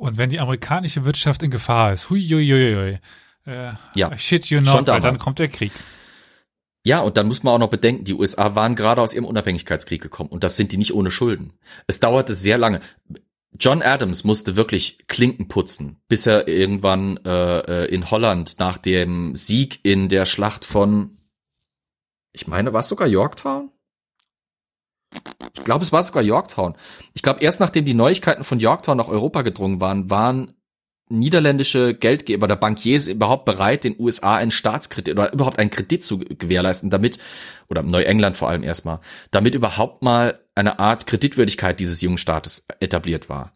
Und 0.00 0.16
wenn 0.16 0.30
die 0.30 0.40
amerikanische 0.40 1.04
Wirtschaft 1.04 1.42
in 1.42 1.50
Gefahr 1.50 1.92
ist, 1.92 2.08
hui, 2.08 2.26
hui, 2.26 2.48
hui, 2.48 2.74
hui 2.74 2.98
äh, 3.44 3.72
ja, 3.94 4.16
shit 4.16 4.46
you 4.46 4.58
not, 4.60 4.86
weil 4.86 5.00
dann 5.00 5.18
kommt 5.18 5.38
der 5.38 5.48
Krieg. 5.48 5.72
Ja, 6.82 7.00
und 7.00 7.18
dann 7.18 7.28
muss 7.28 7.42
man 7.42 7.52
auch 7.52 7.58
noch 7.58 7.68
bedenken, 7.68 8.04
die 8.04 8.14
USA 8.14 8.54
waren 8.54 8.76
gerade 8.76 9.02
aus 9.02 9.12
ihrem 9.12 9.26
Unabhängigkeitskrieg 9.26 10.00
gekommen 10.00 10.30
und 10.30 10.42
das 10.42 10.56
sind 10.56 10.72
die 10.72 10.78
nicht 10.78 10.94
ohne 10.94 11.10
Schulden. 11.10 11.52
Es 11.86 12.00
dauerte 12.00 12.34
sehr 12.34 12.56
lange. 12.56 12.80
John 13.58 13.82
Adams 13.82 14.24
musste 14.24 14.56
wirklich 14.56 15.06
Klinken 15.06 15.48
putzen, 15.48 16.00
bis 16.08 16.24
er 16.24 16.48
irgendwann 16.48 17.18
äh, 17.26 17.58
äh 17.58 17.94
in 17.94 18.10
Holland 18.10 18.58
nach 18.58 18.78
dem 18.78 19.34
Sieg 19.34 19.80
in 19.82 20.08
der 20.08 20.24
Schlacht 20.24 20.64
von, 20.64 21.18
ich 22.32 22.46
meine, 22.46 22.72
war 22.72 22.80
es 22.80 22.88
sogar 22.88 23.06
Yorktown? 23.06 23.70
Ich 25.54 25.64
glaube, 25.64 25.84
es 25.84 25.92
war 25.92 26.02
sogar 26.02 26.22
Yorktown. 26.22 26.74
Ich 27.14 27.22
glaube, 27.22 27.40
erst 27.40 27.60
nachdem 27.60 27.84
die 27.84 27.94
Neuigkeiten 27.94 28.44
von 28.44 28.60
Yorktown 28.60 28.96
nach 28.96 29.08
Europa 29.08 29.42
gedrungen 29.42 29.80
waren, 29.80 30.10
waren 30.10 30.54
niederländische 31.10 31.92
Geldgeber 31.92 32.44
oder 32.44 32.56
Bankiers 32.56 33.08
überhaupt 33.08 33.44
bereit, 33.44 33.84
den 33.84 33.96
USA 33.98 34.36
einen 34.36 34.52
Staatskredit 34.52 35.14
oder 35.14 35.32
überhaupt 35.32 35.58
einen 35.58 35.70
Kredit 35.70 36.04
zu 36.04 36.20
gewährleisten, 36.20 36.88
damit, 36.88 37.18
oder 37.68 37.82
Neuengland 37.82 38.36
vor 38.36 38.48
allem 38.48 38.62
erstmal, 38.62 39.00
damit 39.32 39.54
überhaupt 39.54 40.02
mal 40.02 40.38
eine 40.54 40.78
Art 40.78 41.06
Kreditwürdigkeit 41.06 41.80
dieses 41.80 42.00
jungen 42.00 42.18
Staates 42.18 42.66
etabliert 42.78 43.28
war. 43.28 43.52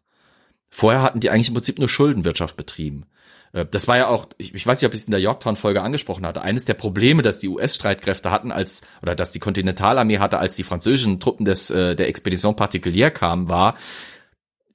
Vorher 0.68 1.02
hatten 1.02 1.20
die 1.20 1.30
eigentlich 1.30 1.48
im 1.48 1.54
Prinzip 1.54 1.78
nur 1.78 1.88
Schuldenwirtschaft 1.88 2.56
betrieben. 2.56 3.06
Äh, 3.54 3.64
das 3.70 3.88
war 3.88 3.96
ja 3.96 4.08
auch, 4.08 4.26
ich 4.36 4.66
weiß 4.66 4.80
nicht, 4.80 4.86
ob 4.86 4.92
ich 4.92 5.00
es 5.00 5.06
in 5.06 5.12
der 5.12 5.20
Yorktown-Folge 5.20 5.80
angesprochen 5.80 6.26
hatte, 6.26 6.42
eines 6.42 6.66
der 6.66 6.74
Probleme, 6.74 7.22
dass 7.22 7.38
die 7.38 7.48
US-Streitkräfte 7.48 8.30
hatten, 8.30 8.52
als, 8.52 8.82
oder 9.00 9.14
dass 9.14 9.32
die 9.32 9.38
Kontinentalarmee 9.38 10.18
hatte, 10.18 10.38
als 10.38 10.56
die 10.56 10.64
französischen 10.64 11.20
Truppen 11.20 11.46
des, 11.46 11.70
äh, 11.70 11.96
der 11.96 12.08
Expedition 12.08 12.56
Particulière 12.56 13.10
kamen, 13.10 13.48
war, 13.48 13.76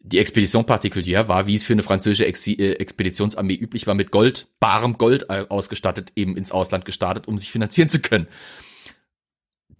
die 0.01 0.19
Expedition 0.19 0.63
Particulière 0.63 1.27
war, 1.27 1.45
wie 1.45 1.55
es 1.55 1.65
für 1.65 1.73
eine 1.73 1.83
französische 1.83 2.25
äh, 2.25 2.73
Expeditionsarmee 2.73 3.53
üblich 3.53 3.85
war, 3.85 3.95
mit 3.95 4.11
Gold, 4.11 4.47
barem 4.59 4.97
Gold 4.97 5.29
ausgestattet, 5.29 6.13
eben 6.15 6.37
ins 6.37 6.53
Ausland 6.53 6.85
gestartet, 6.85 7.27
um 7.27 7.37
sich 7.37 7.51
finanzieren 7.51 7.89
zu 7.89 7.99
können 7.99 8.27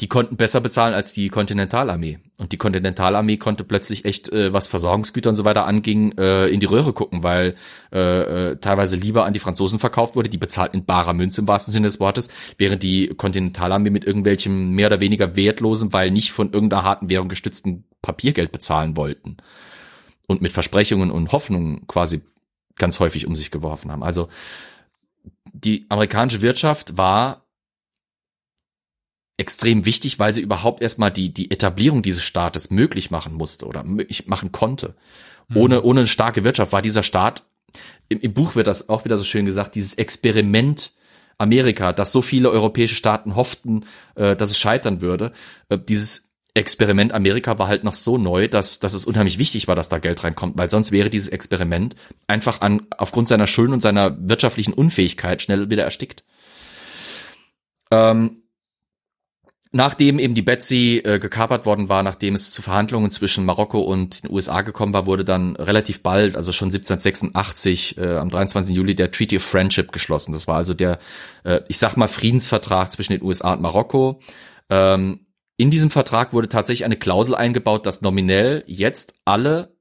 die 0.02 0.08
konnten 0.08 0.38
besser 0.38 0.62
bezahlen 0.62 0.94
als 0.94 1.14
die 1.14 1.28
Kontinentalarmee. 1.30 2.20
Und 2.38 2.54
die 2.54 2.58
Kontinentalarmee 2.58 3.38
konnte 3.38 3.66
plötzlich 3.66 4.06
echt, 4.06 4.30
äh, 4.30 4.54
was 4.54 4.68
Versorgungsgüter 4.68 5.30
und 5.30 5.36
so 5.36 5.44
weiter 5.44 5.66
anging, 5.66 6.18
äh, 6.18 6.48
in 6.48 6.62
die 6.62 6.66
Röhre 6.66 6.94
gucken, 6.94 7.22
weil 7.22 7.56
äh, 7.92 8.52
äh, 8.52 8.56
teilweise 8.58 8.96
lieber 8.96 9.26
an 9.26 9.34
die 9.34 9.40
Franzosen 9.40 9.78
verkauft 9.78 10.16
wurde, 10.16 10.30
die 10.30 10.38
bezahlt 10.38 10.74
in 10.74 10.86
barer 10.86 11.14
Münze 11.14 11.42
im 11.42 11.48
wahrsten 11.48 11.74
Sinne 11.74 11.88
des 11.88 12.00
Wortes, 12.00 12.30
während 12.58 12.82
die 12.82 13.10
Kontinentalarmee 13.10 13.90
mit 13.90 14.06
irgendwelchem 14.06 14.72
mehr 14.72 14.88
oder 14.88 15.02
weniger 15.02 15.36
wertlosen, 15.36 15.92
weil 15.92 16.12
nicht 16.12 16.32
von 16.32 16.54
irgendeiner 16.54 16.84
harten 16.84 17.10
Währung 17.10 17.28
gestützten 17.28 17.84
Papiergeld 18.02 18.54
bezahlen 18.54 18.96
wollten. 18.96 19.38
Und 20.28 20.42
mit 20.42 20.54
Versprechungen 20.54 21.12
und 21.12 21.32
Hoffnungen 21.34 21.88
quasi 21.88 22.22
ganz 22.78 23.00
häufig 23.02 23.28
um 23.28 23.36
sich 23.36 23.52
geworfen 23.52 23.92
haben. 23.92 24.04
Also 24.04 24.30
die 25.52 25.86
amerikanische 25.90 26.42
Wirtschaft 26.42 26.98
war 26.98 27.49
extrem 29.40 29.86
wichtig, 29.86 30.20
weil 30.20 30.34
sie 30.34 30.42
überhaupt 30.42 30.82
erstmal 30.82 31.12
die, 31.12 31.34
die 31.34 31.50
Etablierung 31.50 32.02
dieses 32.02 32.24
Staates 32.24 32.70
möglich 32.70 33.10
machen 33.10 33.34
musste 33.34 33.66
oder 33.66 33.84
möglich 33.84 34.28
machen 34.28 34.52
konnte. 34.52 34.96
Mhm. 35.48 35.58
Ohne, 35.58 35.82
ohne 35.84 36.02
eine 36.02 36.08
starke 36.08 36.44
Wirtschaft 36.44 36.74
war 36.74 36.82
dieser 36.82 37.04
Staat, 37.04 37.44
im, 38.10 38.20
im 38.20 38.34
Buch 38.34 38.56
wird 38.56 38.68
das 38.68 38.90
auch 38.90 39.06
wieder 39.06 39.18
so 39.18 39.24
schön 39.24 39.46
gesagt, 39.46 39.76
dieses 39.76 39.94
Experiment 39.94 40.92
Amerika, 41.38 41.94
dass 41.94 42.12
so 42.12 42.22
viele 42.22 42.52
europäische 42.52 42.96
Staaten 42.96 43.36
hofften, 43.36 43.86
äh, 44.16 44.36
dass 44.36 44.52
es 44.52 44.58
scheitern 44.58 45.02
würde. 45.02 45.32
Äh, 45.70 45.78
dieses 45.78 46.30
Experiment 46.54 47.14
Amerika 47.14 47.58
war 47.60 47.68
halt 47.68 47.84
noch 47.84 47.94
so 47.94 48.18
neu, 48.18 48.48
dass, 48.50 48.80
dass 48.80 48.94
es 48.94 49.06
unheimlich 49.06 49.38
wichtig 49.38 49.68
war, 49.68 49.76
dass 49.76 49.88
da 49.88 50.00
Geld 50.00 50.24
reinkommt, 50.24 50.58
weil 50.58 50.70
sonst 50.70 50.92
wäre 50.92 51.10
dieses 51.10 51.30
Experiment 51.30 51.96
einfach 52.28 52.60
an, 52.60 52.88
aufgrund 52.98 53.30
seiner 53.30 53.48
Schulden 53.48 53.74
und 53.74 53.82
seiner 53.82 54.18
wirtschaftlichen 54.20 54.74
Unfähigkeit 54.74 55.42
schnell 55.42 55.70
wieder 55.70 55.86
erstickt. 55.86 56.26
Ähm, 57.92 58.39
Nachdem 59.72 60.18
eben 60.18 60.34
die 60.34 60.42
Betsy 60.42 61.00
äh, 61.06 61.20
gekapert 61.20 61.68
worden 61.68 61.90
war, 61.90 62.02
nachdem 62.02 62.34
es 62.34 62.52
zu 62.52 62.64
Verhandlungen 62.64 63.12
zwischen 63.12 63.46
Marokko 63.46 63.80
und 63.82 64.24
den 64.24 64.32
USA 64.32 64.62
gekommen 64.62 64.94
war, 64.94 65.06
wurde 65.06 65.24
dann 65.24 65.56
relativ 65.58 66.02
bald, 66.02 66.36
also 66.36 66.52
schon 66.52 66.70
1786, 66.70 68.00
äh, 68.00 68.18
am 68.18 68.32
23. 68.32 68.76
Juli, 68.76 68.96
der 68.96 69.12
Treaty 69.12 69.38
of 69.38 69.44
Friendship 69.44 69.92
geschlossen. 69.92 70.34
Das 70.34 70.48
war 70.48 70.56
also 70.56 70.74
der, 70.74 70.98
äh, 71.44 71.62
ich 71.68 71.78
sag 71.78 71.98
mal, 71.98 72.08
Friedensvertrag 72.08 72.92
zwischen 72.92 73.14
den 73.14 73.22
USA 73.22 73.54
und 73.54 73.62
Marokko. 73.62 74.22
Ähm, 74.72 75.28
in 75.56 75.70
diesem 75.70 75.92
Vertrag 75.92 76.34
wurde 76.34 76.50
tatsächlich 76.50 76.86
eine 76.86 76.98
Klausel 76.98 77.36
eingebaut, 77.36 77.86
dass 77.86 78.02
nominell 78.02 78.64
jetzt 78.66 79.20
alle 79.24 79.76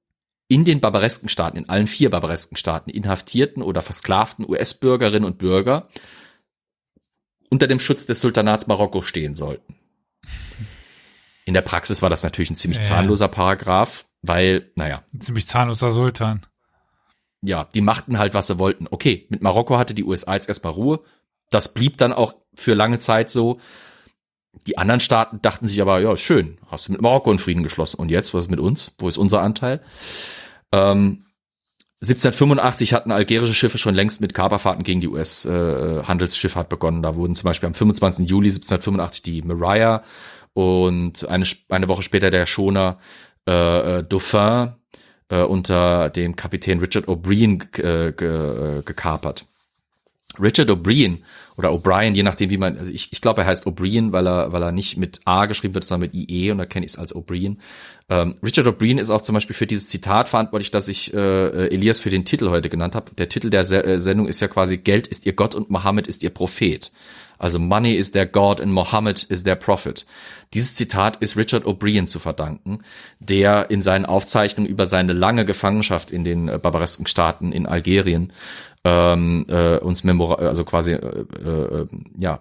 in 0.49 0.66
den 0.66 0.80
barbaresken 0.80 1.30
Staaten, 1.30 1.57
in 1.57 1.68
allen 1.70 1.86
vier 1.86 2.11
barbaresken 2.11 2.59
Staaten, 2.59 2.91
inhaftierten 2.91 3.62
oder 3.62 3.80
versklavten 3.80 4.47
US-Bürgerinnen 4.47 5.24
und 5.24 5.39
Bürger 5.39 5.89
unter 7.49 7.66
dem 7.66 7.80
Schutz 7.80 8.05
des 8.05 8.20
Sultanats 8.20 8.66
Marokko 8.66 9.01
stehen 9.01 9.34
sollten. 9.34 9.78
In 11.49 11.55
der 11.55 11.62
Praxis 11.62 12.03
war 12.03 12.11
das 12.11 12.22
natürlich 12.24 12.51
ein 12.51 12.57
ziemlich 12.57 12.82
zahnloser 12.82 13.26
Paragraph, 13.26 14.05
weil, 14.20 14.70
naja. 14.74 15.03
Ein 15.14 15.22
ziemlich 15.22 15.46
zahnloser 15.46 15.92
Sultan. 15.92 16.44
Ja, 17.40 17.64
die 17.64 17.80
machten 17.80 18.18
halt, 18.18 18.34
was 18.34 18.49
sie 18.49 18.59
wollten. 18.59 18.86
Okay, 18.90 19.26
mit 19.30 19.40
Marokko 19.40 19.78
hatte 19.78 19.94
die 19.94 20.05
USA 20.05 20.34
jetzt 20.34 20.51
erstmal 20.51 20.74
Ruhe. 20.74 21.01
Das 21.49 21.72
blieb 21.72 21.96
dann 21.96 22.12
auch 22.12 22.34
für 22.55 22.74
lange 22.74 22.99
Zeit 22.99 23.30
so. 23.30 23.61
Die 24.66 24.76
anderen 24.76 25.01
Staaten 25.01 25.40
dachten 25.40 25.66
sich 25.66 25.80
aber, 25.80 26.01
ja, 26.01 26.18
schön, 26.18 26.59
hast 26.66 26.88
du 26.88 26.92
mit 26.92 27.01
Marokko 27.01 27.30
einen 27.30 27.38
Frieden 27.38 27.62
geschlossen. 27.62 27.99
Und 27.99 28.11
jetzt, 28.11 28.34
was 28.34 28.44
ist 28.44 28.51
mit 28.51 28.61
uns? 28.61 28.94
Wo 28.99 29.09
ist 29.09 29.16
unser 29.16 29.40
Anteil? 29.40 29.80
Ähm, 30.70 31.24
1785 32.03 32.92
hatten 32.92 33.11
algerische 33.11 33.55
Schiffe 33.55 33.78
schon 33.78 33.94
längst 33.94 34.20
mit 34.20 34.34
Kaperfahrten 34.34 34.84
gegen 34.84 35.01
die 35.01 35.09
US-Handelsschifffahrt 35.09 36.66
äh, 36.66 36.68
begonnen. 36.68 37.03
Da 37.03 37.16
wurden 37.16 37.34
zum 37.34 37.46
Beispiel 37.46 37.68
am 37.68 37.74
25. 37.74 38.28
Juli 38.28 38.49
1785 38.51 39.22
die 39.22 39.40
Mariah 39.40 40.03
und 40.55 41.28
eine, 41.28 41.44
eine 41.68 41.88
Woche 41.88 42.03
später 42.03 42.30
der 42.30 42.46
Schoner 42.46 42.99
äh, 43.49 43.99
äh, 43.99 44.03
Dauphin 44.03 44.74
äh, 45.30 45.42
unter 45.42 46.11
dem 46.11 46.36
Kapitän 46.36 46.80
Richard 46.80 47.07
O'Brien 47.07 47.62
äh, 47.78 48.82
äh. 50.39 50.43
Richard 50.43 50.70
O'Brien 50.70 51.18
oder 51.57 51.70
O'Brien, 51.70 52.14
je 52.14 52.22
nachdem 52.22 52.51
wie 52.51 52.59
man, 52.59 52.78
also 52.78 52.93
ich, 52.93 53.12
ich 53.12 53.20
glaube, 53.20 53.43
er 53.43 53.47
heißt 53.47 53.66
O'Brien, 53.66 54.12
weil 54.12 54.26
er, 54.26 54.53
weil 54.53 54.62
er 54.62 54.72
nicht 54.72 54.97
mit 54.97 55.20
A 55.24 55.47
geschrieben 55.47 55.74
wird, 55.74 55.84
sondern 55.84 56.11
mit 56.11 56.30
IE 56.30 56.51
und 56.51 56.59
da 56.59 56.66
kenne 56.66 56.86
ich 56.86 56.93
es 56.93 56.99
als 56.99 57.14
O'Brien. 57.14 57.57
Ähm, 58.09 58.36
Richard 58.43 58.66
O'Brien 58.66 58.99
ist 58.99 59.11
auch 59.11 59.22
zum 59.22 59.34
Beispiel 59.34 59.57
für 59.57 59.66
dieses 59.66 59.86
Zitat 59.86 60.28
verantwortlich, 60.28 60.70
das 60.70 60.89
ich 60.89 61.12
äh, 61.12 61.68
Elias 61.68 62.01
für 62.01 62.11
den 62.11 62.24
Titel 62.24 62.49
heute 62.49 62.68
genannt 62.68 62.95
habe. 62.95 63.11
Der 63.16 63.28
Titel 63.28 63.51
der 63.51 63.66
Se 63.66 63.84
äh, 63.84 63.99
Sendung 63.99 64.28
ist 64.28 64.41
ja 64.41 64.49
quasi 64.49 64.78
Geld 64.78 65.07
ist 65.07 65.26
ihr 65.26 65.34
Gott 65.34 65.55
und 65.55 65.68
Mohammed 65.68 66.07
ist 66.07 66.22
ihr 66.22 66.30
Prophet. 66.30 66.91
Also 67.39 67.59
Money 67.59 67.95
is 67.95 68.11
their 68.11 68.26
God 68.26 68.61
and 68.61 68.72
Mohammed 68.72 69.22
is 69.24 69.45
their 69.45 69.55
Prophet. 69.55 70.07
Dieses 70.55 70.74
Zitat 70.74 71.16
ist 71.16 71.36
Richard 71.36 71.64
O'Brien 71.64 72.07
zu 72.07 72.18
verdanken, 72.18 72.80
der 73.20 73.70
in 73.70 73.82
seinen 73.82 74.07
Aufzeichnungen 74.07 74.68
über 74.68 74.86
seine 74.86 75.12
lange 75.12 75.45
Gefangenschaft 75.45 76.11
in 76.11 76.24
den 76.24 76.49
äh, 76.49 76.59
barbaresken 76.59 77.07
Staaten 77.07 77.53
in 77.53 77.66
Algerien 77.66 78.32
ähm, 78.85 79.47
äh, 79.49 79.79
uns 79.79 80.05
Memora 80.05 80.37
also 80.47 80.64
quasi 80.64 80.93
äh, 80.93 80.97
äh, 80.97 81.87
ja 82.18 82.41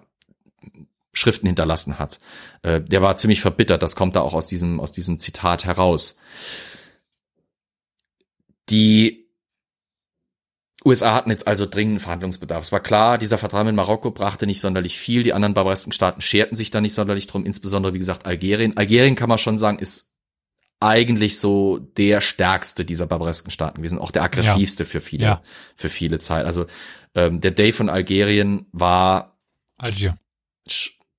Schriften 1.12 1.46
hinterlassen 1.46 1.98
hat. 1.98 2.18
Äh, 2.62 2.80
der 2.80 3.02
war 3.02 3.16
ziemlich 3.16 3.40
verbittert, 3.40 3.82
das 3.82 3.96
kommt 3.96 4.16
da 4.16 4.20
auch 4.20 4.34
aus 4.34 4.46
diesem 4.46 4.80
aus 4.80 4.92
diesem 4.92 5.18
Zitat 5.18 5.64
heraus. 5.64 6.18
Die 8.70 9.28
USA 10.84 11.14
hatten 11.14 11.30
jetzt 11.30 11.46
also 11.46 11.66
dringenden 11.66 12.00
Verhandlungsbedarf. 12.00 12.62
Es 12.62 12.72
war 12.72 12.80
klar, 12.80 13.18
dieser 13.18 13.36
Vertrag 13.36 13.66
mit 13.66 13.74
Marokko 13.74 14.10
brachte 14.10 14.46
nicht 14.46 14.60
sonderlich 14.60 14.98
viel. 14.98 15.22
Die 15.22 15.32
anderen 15.32 15.54
barbaresken 15.54 15.92
Staaten 15.92 16.20
scherten 16.20 16.54
sich 16.54 16.70
da 16.70 16.80
nicht 16.80 16.94
sonderlich 16.94 17.26
drum, 17.26 17.44
insbesondere 17.44 17.94
wie 17.94 17.98
gesagt 17.98 18.26
Algerien. 18.26 18.76
Algerien 18.76 19.16
kann 19.16 19.28
man 19.28 19.38
schon 19.38 19.58
sagen, 19.58 19.80
ist 19.80 20.07
eigentlich 20.80 21.38
so 21.40 21.78
der 21.78 22.20
stärkste 22.20 22.84
dieser 22.84 23.06
barbaresken 23.06 23.50
Staaten 23.50 23.78
gewesen, 23.78 23.98
auch 23.98 24.10
der 24.10 24.22
aggressivste 24.22 24.84
ja. 24.84 24.88
für 24.88 25.00
viele, 25.00 25.24
ja. 25.24 25.42
für 25.76 25.88
viele 25.88 26.18
Zeit. 26.18 26.46
Also 26.46 26.66
ähm, 27.14 27.40
der 27.40 27.50
Day 27.50 27.72
von 27.72 27.88
Algerien 27.88 28.66
war 28.72 29.38
Algier. 29.76 30.18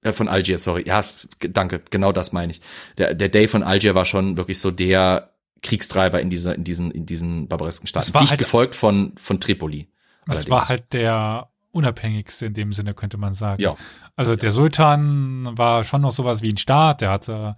Äh, 0.02 0.12
von 0.12 0.28
Algier, 0.28 0.60
sorry. 0.60 0.86
Ja, 0.88 1.04
danke, 1.40 1.82
genau 1.90 2.12
das 2.12 2.32
meine 2.32 2.52
ich. 2.52 2.62
Der, 2.98 3.14
der 3.14 3.30
Day 3.30 3.48
von 3.48 3.64
Algier 3.64 3.96
war 3.96 4.06
schon 4.06 4.38
wirklich 4.38 4.60
so 4.60 4.72
der 4.72 5.34
Kriegstreiber 5.62 6.22
in 6.22 6.30
dieser, 6.30 6.56
in 6.56 6.64
diesen, 6.64 6.92
in 6.92 7.06
diesen 7.06 7.48
barbaresken 7.48 7.88
Staaten. 7.88 8.18
Dicht 8.18 8.32
halt, 8.32 8.40
gefolgt 8.40 8.76
von, 8.76 9.14
von 9.18 9.40
Tripoli. 9.40 9.92
Das 10.26 10.50
war 10.50 10.70
halt 10.70 10.94
der 10.94 11.50
unabhängigste 11.72 12.46
in 12.46 12.54
dem 12.54 12.72
Sinne, 12.72 12.94
könnte 12.94 13.18
man 13.18 13.34
sagen. 13.34 13.62
Ja. 13.62 13.76
Also 14.16 14.36
der 14.36 14.52
Sultan 14.52 15.58
war 15.58 15.84
schon 15.84 16.02
noch 16.02 16.12
sowas 16.12 16.42
wie 16.42 16.50
ein 16.50 16.58
Staat, 16.58 17.02
der 17.02 17.10
hatte 17.10 17.56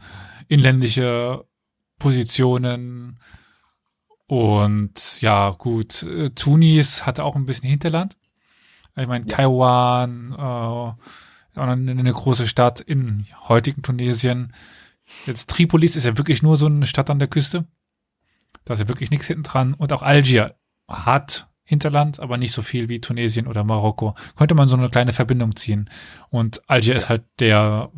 inländische 0.47 1.45
Positionen. 2.01 3.19
Und 4.27 5.21
ja, 5.21 5.51
gut, 5.51 6.03
äh, 6.03 6.31
Tunis 6.31 7.05
hatte 7.05 7.23
auch 7.23 7.35
ein 7.35 7.45
bisschen 7.45 7.69
Hinterland. 7.69 8.17
Ich 8.95 9.07
meine, 9.07 9.25
ja. 9.27 9.35
Taiwan, 9.35 10.33
äh, 10.33 11.59
eine 11.59 12.13
große 12.13 12.47
Stadt 12.47 12.79
in 12.79 13.27
heutigen 13.47 13.81
Tunesien. 13.83 14.53
Jetzt 15.25 15.49
Tripolis 15.49 15.95
ist 15.95 16.05
ja 16.05 16.17
wirklich 16.17 16.41
nur 16.41 16.57
so 16.57 16.65
eine 16.65 16.87
Stadt 16.87 17.09
an 17.09 17.19
der 17.19 17.27
Küste. 17.27 17.65
Da 18.65 18.73
ist 18.73 18.79
ja 18.79 18.87
wirklich 18.87 19.11
nichts 19.11 19.27
hinten 19.27 19.43
dran. 19.43 19.73
Und 19.73 19.93
auch 19.93 20.01
Algier 20.01 20.55
hat 20.87 21.49
Hinterland, 21.63 22.19
aber 22.19 22.37
nicht 22.37 22.53
so 22.53 22.61
viel 22.61 22.89
wie 22.89 23.01
Tunesien 23.01 23.47
oder 23.47 23.63
Marokko. 23.63 24.15
Könnte 24.37 24.55
man 24.55 24.69
so 24.69 24.75
eine 24.75 24.89
kleine 24.89 25.13
Verbindung 25.13 25.55
ziehen. 25.55 25.89
Und 26.29 26.61
Algier 26.69 26.93
ja. 26.93 26.97
ist 26.97 27.09
halt 27.09 27.23
der 27.39 27.91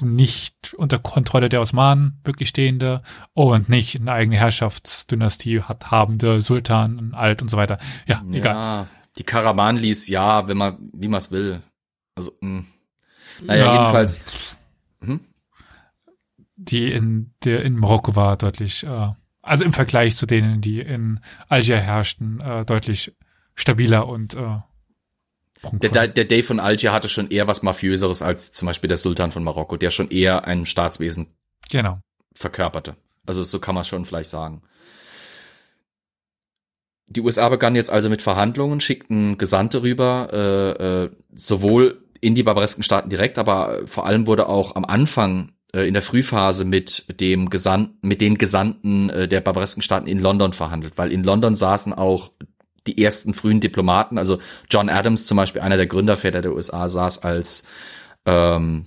nicht 0.00 0.74
unter 0.74 0.98
Kontrolle 0.98 1.48
der 1.48 1.60
Osmanen 1.60 2.20
wirklich 2.24 2.48
stehende 2.48 3.02
und 3.34 3.68
nicht 3.68 4.00
eine 4.00 4.12
eigene 4.12 4.36
Herrschaftsdynastie 4.36 5.62
hat 5.62 5.90
habende 5.90 6.40
Sultan, 6.40 7.14
alt 7.14 7.42
und 7.42 7.50
so 7.50 7.56
weiter. 7.56 7.78
Ja, 8.06 8.22
ja 8.28 8.38
egal. 8.38 8.88
Die 9.18 9.24
Karamanlis, 9.24 10.08
ja, 10.08 10.48
wenn 10.48 10.56
man, 10.56 10.90
wie 10.92 11.08
man 11.08 11.18
es 11.18 11.30
will. 11.30 11.62
Also, 12.14 12.32
mh. 12.40 12.58
Hm. 12.58 12.66
naja, 13.46 13.64
ja, 13.64 13.80
jedenfalls. 13.80 14.20
Hm? 15.00 15.20
Die 16.56 16.90
in 16.90 17.34
der 17.44 17.62
in 17.62 17.76
Marokko 17.76 18.16
war 18.16 18.36
deutlich, 18.36 18.84
äh, 18.84 19.08
also 19.42 19.64
im 19.64 19.72
Vergleich 19.72 20.16
zu 20.16 20.26
denen, 20.26 20.60
die 20.60 20.80
in 20.80 21.20
Algier 21.48 21.78
herrschten, 21.78 22.40
äh, 22.40 22.64
deutlich 22.64 23.12
stabiler 23.54 24.06
und 24.06 24.34
äh, 24.34 24.58
der, 25.70 26.08
der 26.08 26.24
Dave 26.24 26.42
von 26.42 26.60
Algier 26.60 26.92
hatte 26.92 27.08
schon 27.08 27.30
eher 27.30 27.46
was 27.46 27.62
Mafiöseres 27.62 28.22
als 28.22 28.52
zum 28.52 28.66
Beispiel 28.66 28.88
der 28.88 28.96
Sultan 28.96 29.32
von 29.32 29.44
Marokko, 29.44 29.76
der 29.76 29.90
schon 29.90 30.10
eher 30.10 30.44
ein 30.46 30.66
Staatswesen 30.66 31.28
genau. 31.70 32.00
verkörperte. 32.34 32.96
Also 33.26 33.44
so 33.44 33.60
kann 33.60 33.74
man 33.74 33.84
schon 33.84 34.04
vielleicht 34.04 34.30
sagen. 34.30 34.62
Die 37.06 37.20
USA 37.20 37.48
begannen 37.48 37.76
jetzt 37.76 37.90
also 37.90 38.08
mit 38.08 38.22
Verhandlungen, 38.22 38.80
schickten 38.80 39.36
Gesandte 39.38 39.82
rüber, 39.82 40.28
äh, 40.32 41.04
äh, 41.04 41.10
sowohl 41.34 42.02
in 42.20 42.34
die 42.34 42.42
barbaresken 42.42 42.84
Staaten 42.84 43.10
direkt, 43.10 43.38
aber 43.38 43.86
vor 43.86 44.06
allem 44.06 44.26
wurde 44.26 44.48
auch 44.48 44.76
am 44.76 44.84
Anfang 44.84 45.52
äh, 45.74 45.86
in 45.86 45.94
der 45.94 46.02
Frühphase 46.02 46.64
mit 46.64 47.20
dem 47.20 47.50
Gesandten, 47.50 48.06
mit 48.06 48.20
den 48.20 48.38
Gesandten 48.38 49.10
äh, 49.10 49.28
der 49.28 49.40
barbaresken 49.40 49.82
Staaten 49.82 50.06
in 50.06 50.20
London 50.20 50.52
verhandelt, 50.52 50.96
weil 50.96 51.12
in 51.12 51.24
London 51.24 51.54
saßen 51.54 51.92
auch 51.92 52.32
die 52.86 53.02
ersten 53.02 53.34
frühen 53.34 53.60
Diplomaten, 53.60 54.18
also 54.18 54.38
John 54.70 54.88
Adams 54.88 55.26
zum 55.26 55.36
Beispiel, 55.36 55.62
einer 55.62 55.76
der 55.76 55.86
Gründerväter 55.86 56.42
der 56.42 56.52
USA, 56.52 56.88
saß 56.88 57.22
als 57.22 57.64
ähm, 58.26 58.86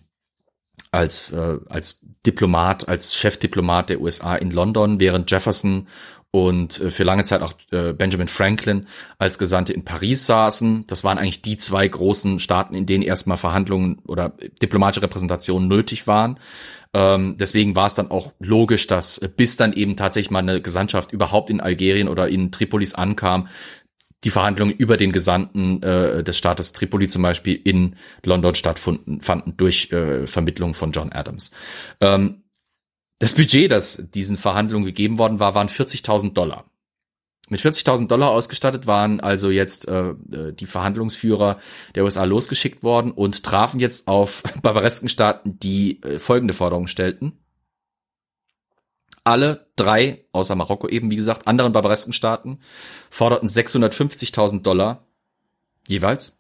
als 0.91 1.32
äh, 1.32 1.58
als 1.70 2.06
Diplomat, 2.26 2.88
als 2.88 3.16
Chefdiplomat 3.16 3.89
der 3.89 4.02
USA 4.02 4.36
in 4.36 4.52
London, 4.52 5.00
während 5.00 5.30
Jefferson 5.30 5.88
und 6.36 6.82
äh, 6.82 6.89
für 6.89 7.04
lange 7.04 7.24
Zeit 7.24 7.41
auch 7.41 7.54
äh, 7.72 7.93
Benjamin 7.93 8.28
Franklin 8.28 8.88
als 9.18 9.38
Gesandte 9.38 9.72
in 9.72 9.86
Paris 9.86 10.26
saßen. 10.26 10.86
Das 10.88 11.06
waren 11.06 11.18
eigentlich 11.18 11.41
die 11.41 11.56
zwei 11.56 11.88
großen 11.88 12.39
Staaten, 12.39 12.76
in 12.76 12.86
denen 12.86 13.04
erstmal 13.04 13.38
Verhandlungen 13.38 14.00
oder 14.06 14.34
diplomatische 14.62 15.04
Repräsentationen 15.04 15.70
nötig 15.70 16.08
waren. 16.08 16.39
Ähm, 16.93 17.38
deswegen 17.38 17.76
war 17.76 17.88
es 17.88 17.93
dann 17.93 18.12
auch 18.12 18.34
logisch, 18.39 18.86
dass 18.88 19.18
äh, 19.18 19.30
bis 19.34 19.56
dann 19.56 19.72
eben 19.72 19.96
tatsächlich 19.96 20.32
mal 20.32 20.39
eine 20.39 20.62
Gesandtschaft 20.62 21.14
überhaupt 21.14 21.50
in 21.50 21.62
Algerien 21.62 22.10
oder 22.10 22.28
in 22.28 22.52
Tripolis 22.52 22.96
ankam, 22.96 23.48
die 24.24 24.30
Verhandlungen 24.30 24.76
über 24.76 24.97
den 24.97 25.11
Gesandten 25.11 25.84
äh, 25.84 26.24
des 26.24 26.38
Staates 26.38 26.74
Tripoli 26.74 27.07
zum 27.07 27.22
Beispiel 27.22 27.59
in 27.63 27.95
London 28.24 28.55
stattfanden 28.55 29.22
fanden 29.22 29.55
durch 29.57 29.91
äh, 29.91 30.26
Vermittlung 30.26 30.74
von 30.74 30.91
John 30.91 31.11
Adams. 31.11 31.51
Ähm, 32.01 32.43
das 33.20 33.34
Budget, 33.34 33.72
das 33.72 34.03
diesen 34.13 34.38
Verhandlungen 34.38 34.86
gegeben 34.86 35.18
worden 35.18 35.39
war, 35.39 35.55
waren 35.55 35.70
40.000 35.70 36.34
Dollar. 36.34 36.66
Mit 37.47 37.61
40.000 37.61 38.07
Dollar 38.07 38.32
ausgestattet 38.32 38.88
waren 38.88 39.20
also 39.20 39.51
jetzt 39.51 39.88
äh, 39.88 40.16
die 40.18 40.66
Verhandlungsführer 40.66 41.59
der 41.93 42.03
USA 42.03 42.24
losgeschickt 42.24 42.82
worden 42.82 43.11
und 43.11 43.43
trafen 43.43 43.80
jetzt 43.80 44.07
auf 44.07 44.41
barbaresken 44.63 45.09
Staaten, 45.09 45.59
die 45.59 46.01
äh, 46.01 46.18
folgende 46.18 46.55
Forderungen 46.55 46.88
stellten 46.88 47.34
alle 49.26 49.68
drei, 49.76 50.26
außer 50.32 50.56
Marokko 50.56 50.88
eben, 50.88 51.12
wie 51.12 51.16
gesagt, 51.18 51.48
anderen 51.48 51.74
barbaresken 51.74 52.14
Staaten, 52.14 52.60
forderten 53.10 53.50
650.000 53.50 54.62
Dollar 54.62 55.06
jeweils. 55.88 56.40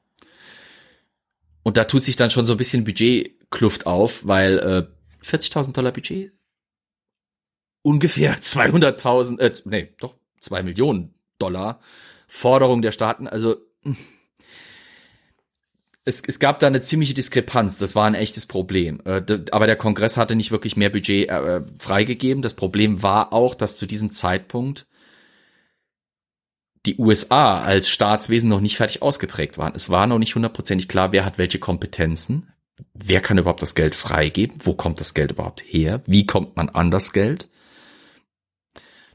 Und 1.63 1.77
da 1.77 1.85
tut 1.85 2.03
sich 2.03 2.15
dann 2.15 2.29
schon 2.29 2.45
so 2.45 2.53
ein 2.53 2.57
bisschen 2.57 2.85
Budgetkluft 2.85 3.87
auf, 3.87 4.27
weil 4.27 4.59
äh, 4.59 5.25
40.000 5.25 5.73
Dollar 5.73 5.91
Budget 5.91 6.31
ungefähr 7.81 8.35
200.000, 8.39 9.39
äh, 9.39 9.51
nee, 9.65 9.93
doch, 9.99 10.15
zwei 10.39 10.63
Millionen 10.63 11.15
Dollar 11.39 11.81
Forderung 12.27 12.81
der 12.81 12.91
Staaten, 12.91 13.27
also 13.27 13.57
es, 16.05 16.21
es 16.25 16.39
gab 16.39 16.59
da 16.59 16.67
eine 16.67 16.81
ziemliche 16.81 17.15
Diskrepanz. 17.15 17.77
Das 17.77 17.95
war 17.95 18.05
ein 18.05 18.13
echtes 18.13 18.45
Problem. 18.45 19.01
Äh, 19.05 19.23
aber 19.51 19.65
der 19.65 19.75
Kongress 19.75 20.17
hatte 20.17 20.35
nicht 20.35 20.51
wirklich 20.51 20.77
mehr 20.77 20.91
Budget 20.91 21.27
äh, 21.27 21.61
freigegeben. 21.79 22.43
Das 22.43 22.53
Problem 22.53 23.01
war 23.01 23.33
auch, 23.33 23.55
dass 23.55 23.75
zu 23.75 23.87
diesem 23.87 24.11
Zeitpunkt 24.13 24.85
die 26.85 26.97
USA 26.99 27.63
als 27.63 27.89
Staatswesen 27.89 28.47
noch 28.47 28.61
nicht 28.61 28.77
fertig 28.77 29.01
ausgeprägt 29.01 29.57
waren. 29.57 29.73
Es 29.75 29.89
war 29.89 30.05
noch 30.05 30.19
nicht 30.19 30.35
hundertprozentig 30.35 30.87
klar, 30.87 31.11
wer 31.11 31.25
hat 31.25 31.39
welche 31.39 31.57
Kompetenzen. 31.57 32.53
Wer 32.93 33.21
kann 33.21 33.39
überhaupt 33.39 33.63
das 33.63 33.73
Geld 33.73 33.95
freigeben? 33.95 34.57
Wo 34.63 34.75
kommt 34.75 34.99
das 34.99 35.15
Geld 35.15 35.31
überhaupt 35.31 35.63
her? 35.65 36.03
Wie 36.05 36.27
kommt 36.27 36.55
man 36.55 36.69
an 36.69 36.91
das 36.91 37.13
Geld? 37.13 37.49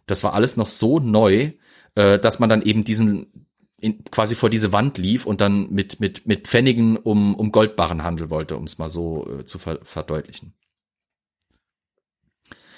Das 0.06 0.24
war 0.24 0.34
alles 0.34 0.56
noch 0.56 0.68
so 0.68 0.98
neu, 0.98 1.52
äh, 1.94 2.18
dass 2.18 2.40
man 2.40 2.48
dann 2.48 2.62
eben 2.62 2.82
diesen 2.82 3.46
in, 3.80 4.04
quasi 4.04 4.34
vor 4.34 4.50
diese 4.50 4.72
Wand 4.72 4.98
lief 4.98 5.26
und 5.26 5.40
dann 5.40 5.70
mit, 5.70 6.00
mit, 6.00 6.26
mit 6.26 6.46
Pfennigen 6.46 6.96
um, 6.96 7.34
um 7.34 7.52
Goldbarren 7.52 8.02
handeln 8.02 8.30
wollte, 8.30 8.56
um 8.56 8.64
es 8.64 8.78
mal 8.78 8.88
so 8.88 9.40
äh, 9.40 9.44
zu 9.44 9.58
ver 9.58 9.80
verdeutlichen. 9.82 10.54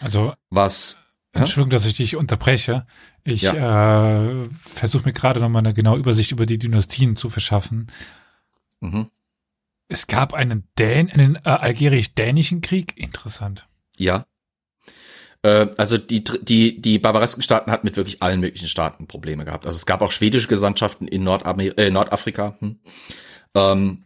Also 0.01 0.35
was 0.51 1.03
Entschuldigung, 1.33 1.71
dass 1.71 1.87
ich 1.87 1.95
dich 1.95 2.17
unterbreche. 2.17 2.87
Ich 3.25 3.43
ja. 3.43 4.43
äh, 4.43 4.49
versuche 4.61 5.05
mir 5.07 5.13
gerade 5.13 5.41
nochmal 5.41 5.61
eine 5.61 5.73
genaue 5.73 5.99
Übersicht 5.99 6.31
über 6.31 6.45
die 6.45 6.59
Dynastien 6.59 7.17
zu 7.17 7.31
verschaffen. 7.31 7.91
Mhm. 8.81 9.11
Es 9.89 10.07
gab 10.07 10.35
einen 10.35 10.69
Dän, 10.79 11.11
einen 11.11 11.37
äh, 11.37 11.41
algerisch-dänischen 11.49 12.61
Krieg. 12.61 12.99
Interessant. 12.99 13.67
Ja. 13.97 14.27
Äh, 15.43 15.69
also 15.77 15.99
die, 15.99 16.25
die, 16.25 16.81
die 16.81 16.99
barbaresken 16.99 17.43
Staaten 17.43 17.71
hatten 17.71 17.87
mit 17.87 17.97
wirklich 17.97 18.23
allen 18.23 18.41
möglichen 18.41 18.69
Staaten 18.69 19.07
Probleme 19.07 19.45
gehabt. 19.45 19.67
Also 19.67 19.77
es 19.77 19.87
gab 19.87 20.03
auch 20.03 20.13
schwedische 20.13 20.49
Gesandtschaften 20.49 21.09
in 21.09 21.25
Nordamer 21.25 21.77
äh, 21.79 21.91
Nordafrika. 21.91 22.57
Hm. 22.61 22.79
Ähm, 23.55 24.05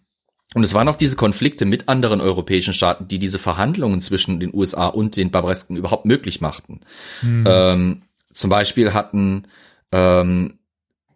und 0.55 0.63
es 0.63 0.73
waren 0.73 0.89
auch 0.89 0.97
diese 0.97 1.17
Konflikte 1.17 1.67
mit 1.67 1.89
anderen 1.89 2.21
europäischen 2.21 2.73
Staaten, 2.73 3.09
die 3.09 3.19
diese 3.19 3.39
Verhandlungen 3.39 4.01
zwischen 4.01 4.41
den 4.41 4.55
USA 4.55 4.87
und 4.87 5.17
den 5.17 5.31
Barbaresken 5.31 5.77
überhaupt 5.77 6.07
möglich 6.07 6.41
machten. 6.41 6.81
Hm. 7.21 7.45
Ähm, 7.47 8.03
zum 8.33 8.51
Beispiel 8.51 8.95
hatten 8.95 9.49
ähm, 9.93 10.59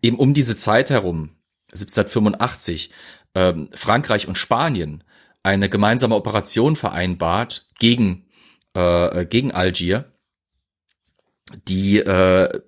eben 0.02 0.18
um 0.18 0.34
diese 0.34 0.56
Zeit 0.56 0.90
herum, 0.90 1.30
1785, 1.72 2.90
ähm, 3.34 3.68
Frankreich 3.72 4.28
und 4.28 4.36
Spanien 4.36 5.04
eine 5.42 5.70
gemeinsame 5.70 6.16
Operation 6.16 6.76
vereinbart 6.76 7.68
gegen 7.78 8.26
äh, 8.74 9.26
gegen 9.26 9.52
Algier, 9.52 10.09
die 11.68 11.98
äh, 11.98 12.60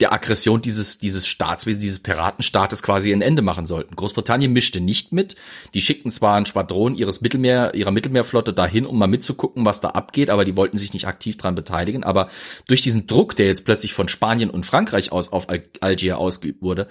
der 0.00 0.12
Aggression 0.12 0.60
dieses, 0.60 0.98
dieses 0.98 1.26
Staatswesens, 1.26 1.82
dieses 1.82 2.02
Piratenstaates 2.02 2.82
quasi 2.82 3.12
ein 3.12 3.22
Ende 3.22 3.40
machen 3.40 3.64
sollten. 3.64 3.96
Großbritannien 3.96 4.52
mischte 4.52 4.80
nicht 4.80 5.12
mit. 5.12 5.36
Die 5.72 5.80
schickten 5.80 6.10
zwar 6.10 6.36
ein 6.36 6.44
Schwadron 6.44 6.94
ihres 6.94 7.22
Mittelmeer, 7.22 7.74
ihrer 7.74 7.92
Mittelmeerflotte 7.92 8.52
dahin, 8.52 8.84
um 8.84 8.98
mal 8.98 9.06
mitzugucken, 9.06 9.64
was 9.64 9.80
da 9.80 9.90
abgeht, 9.90 10.28
aber 10.28 10.44
die 10.44 10.56
wollten 10.56 10.76
sich 10.76 10.92
nicht 10.92 11.06
aktiv 11.06 11.38
dran 11.38 11.54
beteiligen. 11.54 12.04
Aber 12.04 12.28
durch 12.66 12.82
diesen 12.82 13.06
Druck, 13.06 13.36
der 13.36 13.46
jetzt 13.46 13.64
plötzlich 13.64 13.94
von 13.94 14.08
Spanien 14.08 14.50
und 14.50 14.66
Frankreich 14.66 15.12
aus 15.12 15.32
auf 15.32 15.46
Algier 15.80 16.18
ausgeübt 16.18 16.60
wurde, 16.60 16.88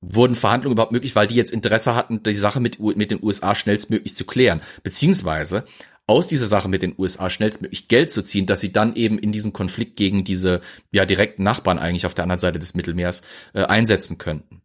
wurden 0.00 0.34
Verhandlungen 0.34 0.74
überhaupt 0.74 0.92
möglich, 0.92 1.14
weil 1.14 1.26
die 1.26 1.34
jetzt 1.34 1.52
Interesse 1.52 1.94
hatten, 1.94 2.22
die 2.22 2.34
Sache 2.34 2.60
mit, 2.60 2.80
mit 2.80 3.10
den 3.10 3.22
USA 3.22 3.54
schnellstmöglich 3.54 4.16
zu 4.16 4.24
klären. 4.24 4.62
Beziehungsweise 4.82 5.64
aus 6.06 6.28
dieser 6.28 6.46
Sache 6.46 6.68
mit 6.68 6.82
den 6.82 6.94
USA 6.96 7.28
schnellstmöglich 7.28 7.88
Geld 7.88 8.10
zu 8.10 8.22
ziehen, 8.22 8.46
dass 8.46 8.60
sie 8.60 8.72
dann 8.72 8.94
eben 8.94 9.18
in 9.18 9.32
diesen 9.32 9.52
Konflikt 9.52 9.96
gegen 9.96 10.24
diese 10.24 10.60
ja 10.92 11.04
direkten 11.04 11.42
Nachbarn 11.42 11.78
eigentlich 11.78 12.06
auf 12.06 12.14
der 12.14 12.24
anderen 12.24 12.38
Seite 12.38 12.58
des 12.58 12.74
Mittelmeers 12.74 13.22
äh, 13.54 13.64
einsetzen 13.64 14.18
könnten. 14.18 14.62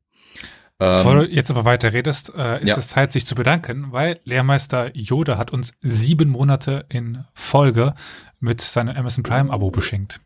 Bevor 0.77 1.13
du 1.13 1.25
ähm, 1.25 1.31
jetzt 1.31 1.51
aber 1.51 1.63
weiter 1.63 1.93
redest, 1.93 2.33
äh, 2.35 2.61
ist 2.61 2.69
ja. 2.69 2.77
es 2.77 2.87
Zeit, 2.87 3.11
sich 3.13 3.27
zu 3.27 3.35
bedanken, 3.35 3.91
weil 3.91 4.19
Lehrmeister 4.23 4.95
Yoda 4.95 5.37
hat 5.37 5.51
uns 5.51 5.73
sieben 5.81 6.29
Monate 6.29 6.85
in 6.89 7.23
Folge 7.33 7.93
mit 8.39 8.61
seinem 8.61 8.95
Amazon 8.95 9.23
Prime 9.23 9.51
Abo 9.51 9.69
beschenkt. 9.69 10.21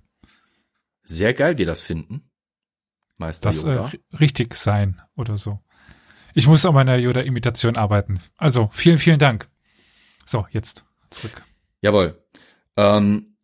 Sehr 1.03 1.34
geil, 1.34 1.57
wir 1.57 1.66
das 1.66 1.82
finden. 1.82 2.30
Meister 3.18 3.49
das, 3.49 3.63
Yoda. 3.63 3.91
Äh, 3.91 4.16
richtig 4.16 4.55
sein 4.55 5.01
oder 5.16 5.36
so. 5.36 5.59
Ich 6.34 6.47
muss 6.47 6.66
an 6.66 6.74
meiner 6.74 6.95
Yoda-Imitation 6.95 7.76
arbeiten. 7.76 8.22
Also, 8.38 8.70
vielen, 8.72 8.97
vielen 8.97 9.20
Dank. 9.20 9.49
So, 10.26 10.47
jetzt 10.51 10.86
zurück. 11.16 11.43
Jawohl. 11.82 12.24
Ähm, 12.78 13.36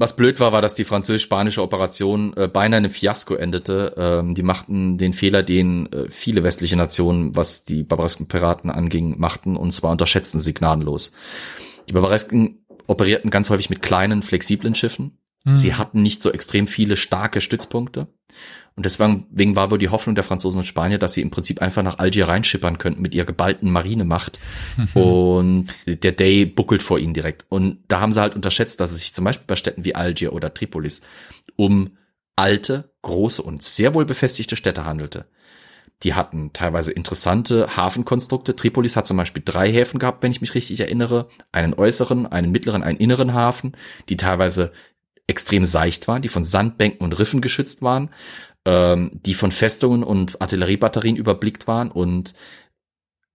was 0.00 0.14
blöd 0.14 0.38
war, 0.38 0.52
war, 0.52 0.62
dass 0.62 0.76
die 0.76 0.84
französisch-spanische 0.84 1.60
Operation 1.60 2.32
äh, 2.36 2.46
beinahe 2.46 2.78
in 2.78 2.84
einem 2.84 2.92
Fiasko 2.92 3.34
endete. 3.34 3.94
Ähm, 3.96 4.34
die 4.36 4.44
machten 4.44 4.96
den 4.96 5.12
Fehler, 5.12 5.42
den 5.42 5.92
äh, 5.92 6.08
viele 6.08 6.44
westliche 6.44 6.76
Nationen, 6.76 7.34
was 7.34 7.64
die 7.64 7.82
barbaresken 7.82 8.28
Piraten 8.28 8.70
anging, 8.70 9.18
machten, 9.18 9.56
und 9.56 9.72
zwar 9.72 9.90
unterschätzten 9.90 10.40
sie 10.40 10.54
gnadenlos. 10.54 11.12
Die 11.88 11.92
Barbaresken 11.92 12.64
operierten 12.86 13.30
ganz 13.30 13.50
häufig 13.50 13.70
mit 13.70 13.82
kleinen, 13.82 14.22
flexiblen 14.22 14.76
Schiffen. 14.76 15.18
Mhm. 15.44 15.56
Sie 15.56 15.74
hatten 15.74 16.02
nicht 16.02 16.22
so 16.22 16.30
extrem 16.30 16.68
viele 16.68 16.96
starke 16.96 17.40
Stützpunkte. 17.40 18.06
Und 18.78 18.84
deswegen 18.84 19.56
war 19.56 19.72
wohl 19.72 19.78
die 19.78 19.88
Hoffnung 19.88 20.14
der 20.14 20.22
Franzosen 20.22 20.60
und 20.60 20.64
Spanier, 20.64 20.98
dass 20.98 21.12
sie 21.12 21.20
im 21.20 21.30
Prinzip 21.30 21.60
einfach 21.60 21.82
nach 21.82 21.98
Algier 21.98 22.28
reinschippern 22.28 22.78
könnten 22.78 23.02
mit 23.02 23.12
ihrer 23.12 23.26
geballten 23.26 23.72
Marinemacht. 23.72 24.38
Mhm. 24.76 25.02
Und 25.02 26.04
der 26.04 26.12
Day 26.12 26.46
buckelt 26.46 26.84
vor 26.84 27.00
ihnen 27.00 27.12
direkt. 27.12 27.44
Und 27.48 27.78
da 27.88 27.98
haben 27.98 28.12
sie 28.12 28.20
halt 28.20 28.36
unterschätzt, 28.36 28.78
dass 28.78 28.92
es 28.92 28.98
sich 28.98 29.12
zum 29.12 29.24
Beispiel 29.24 29.48
bei 29.48 29.56
Städten 29.56 29.84
wie 29.84 29.96
Algier 29.96 30.32
oder 30.32 30.54
Tripolis 30.54 31.00
um 31.56 31.96
alte, 32.36 32.92
große 33.02 33.42
und 33.42 33.64
sehr 33.64 33.96
wohl 33.96 34.04
befestigte 34.04 34.54
Städte 34.54 34.84
handelte. 34.84 35.26
Die 36.04 36.14
hatten 36.14 36.52
teilweise 36.52 36.92
interessante 36.92 37.76
Hafenkonstrukte. 37.76 38.54
Tripolis 38.54 38.94
hat 38.94 39.08
zum 39.08 39.16
Beispiel 39.16 39.42
drei 39.44 39.72
Häfen 39.72 39.98
gehabt, 39.98 40.22
wenn 40.22 40.30
ich 40.30 40.40
mich 40.40 40.54
richtig 40.54 40.78
erinnere. 40.78 41.30
Einen 41.50 41.74
äußeren, 41.74 42.28
einen 42.28 42.52
mittleren, 42.52 42.84
einen 42.84 42.98
inneren 42.98 43.32
Hafen, 43.32 43.72
die 44.08 44.16
teilweise 44.16 44.70
extrem 45.26 45.64
seicht 45.64 46.08
waren, 46.08 46.22
die 46.22 46.28
von 46.28 46.42
Sandbänken 46.42 47.04
und 47.04 47.18
Riffen 47.18 47.40
geschützt 47.40 47.82
waren 47.82 48.08
ähm, 48.64 49.10
die 49.12 49.34
von 49.34 49.52
Festungen 49.52 50.02
und 50.02 50.40
Artilleriebatterien 50.40 51.16
überblickt 51.16 51.66
waren 51.66 51.90
und 51.90 52.34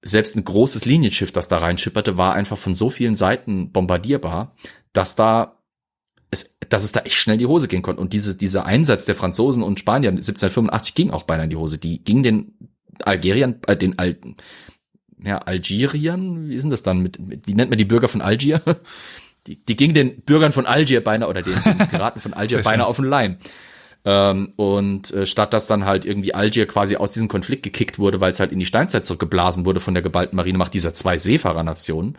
selbst 0.03 0.35
ein 0.35 0.43
großes 0.43 0.85
Linienschiff, 0.85 1.31
das 1.31 1.47
da 1.47 1.57
reinschipperte, 1.57 2.17
war 2.17 2.33
einfach 2.33 2.57
von 2.57 2.75
so 2.75 2.89
vielen 2.89 3.15
Seiten 3.15 3.71
bombardierbar, 3.71 4.55
dass 4.91 5.15
da 5.15 5.59
es, 6.29 6.57
dass 6.67 6.83
es 6.83 6.91
da 6.91 7.01
echt 7.01 7.15
schnell 7.15 7.35
in 7.35 7.39
die 7.39 7.45
Hose 7.45 7.67
gehen 7.67 7.83
konnte. 7.83 8.01
Und 8.01 8.11
diese, 8.11 8.35
dieser 8.35 8.65
Einsatz 8.65 9.05
der 9.05 9.15
Franzosen 9.15 9.63
und 9.63 9.79
Spanier 9.79 10.09
1785 10.09 10.95
ging 10.95 11.11
auch 11.11 11.23
beinahe 11.23 11.45
in 11.45 11.51
die 11.51 11.55
Hose. 11.55 11.77
Die 11.77 12.03
ging 12.03 12.23
den 12.23 12.53
Algeriern, 13.03 13.59
äh, 13.67 13.77
den 13.77 13.97
alten, 13.99 14.35
ja, 15.23 15.37
Algeriern, 15.37 16.49
wie 16.49 16.59
sind 16.59 16.71
das 16.71 16.83
dann 16.83 16.99
mit, 16.99 17.19
mit 17.19 17.47
wie 17.47 17.53
nennt 17.53 17.69
man 17.69 17.77
die 17.77 17.85
Bürger 17.85 18.07
von 18.07 18.21
Algier? 18.21 18.61
Die, 19.45 19.61
die 19.61 19.75
ging 19.75 19.93
den 19.93 20.21
Bürgern 20.21 20.53
von 20.53 20.65
Algier 20.65 21.03
beinahe 21.03 21.27
oder 21.27 21.41
den, 21.41 21.61
den 21.65 21.89
Piraten 21.89 22.21
von 22.21 22.33
Algier 22.33 22.61
beinahe 22.61 22.87
auf 22.87 22.95
den 22.95 23.03
Leim. 23.03 23.39
Ähm, 24.05 24.53
und 24.57 25.13
äh, 25.13 25.25
statt 25.25 25.53
dass 25.53 25.67
dann 25.67 25.85
halt 25.85 26.03
irgendwie 26.05 26.33
Algier 26.33 26.67
quasi 26.67 26.97
aus 26.97 27.13
diesem 27.13 27.29
Konflikt 27.29 27.63
gekickt 27.63 27.99
wurde, 27.99 28.19
weil 28.19 28.33
es 28.33 28.39
halt 28.39 28.51
in 28.51 28.59
die 28.59 28.65
Steinzeit 28.65 29.05
zurückgeblasen 29.05 29.65
wurde 29.65 29.79
von 29.79 29.93
der 29.93 30.03
geballten 30.03 30.35
Marinemacht 30.35 30.73
dieser 30.73 30.93
zwei 30.93 31.17
Seefahrernationen, 31.17 32.17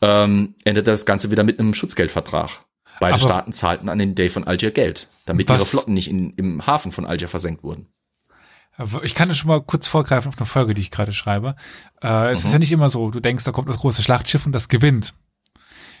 ähm, 0.00 0.54
endete 0.64 0.90
das 0.90 1.06
Ganze 1.06 1.30
wieder 1.30 1.44
mit 1.44 1.60
einem 1.60 1.74
Schutzgeldvertrag. 1.74 2.50
Beide 2.98 3.14
Aber 3.14 3.22
Staaten 3.22 3.52
zahlten 3.52 3.88
an 3.88 3.98
den 3.98 4.14
Day 4.14 4.28
von 4.28 4.44
Algier 4.44 4.72
Geld, 4.72 5.08
damit 5.24 5.48
ihre 5.48 5.64
Flotten 5.64 5.94
nicht 5.94 6.10
in, 6.10 6.34
im 6.34 6.66
Hafen 6.66 6.92
von 6.92 7.06
Algier 7.06 7.28
versenkt 7.28 7.62
wurden. 7.62 7.86
Ich 9.02 9.14
kann 9.14 9.32
schon 9.34 9.48
mal 9.48 9.60
kurz 9.60 9.86
vorgreifen 9.86 10.28
auf 10.28 10.38
eine 10.38 10.46
Folge, 10.46 10.74
die 10.74 10.80
ich 10.80 10.90
gerade 10.90 11.12
schreibe. 11.12 11.54
Äh, 12.02 12.32
es 12.32 12.40
mhm. 12.40 12.46
ist 12.46 12.52
ja 12.52 12.58
nicht 12.58 12.72
immer 12.72 12.88
so, 12.88 13.10
du 13.10 13.20
denkst, 13.20 13.44
da 13.44 13.52
kommt 13.52 13.68
das 13.68 13.78
große 13.78 14.02
Schlachtschiff 14.02 14.46
und 14.46 14.52
das 14.52 14.68
gewinnt. 14.68 15.14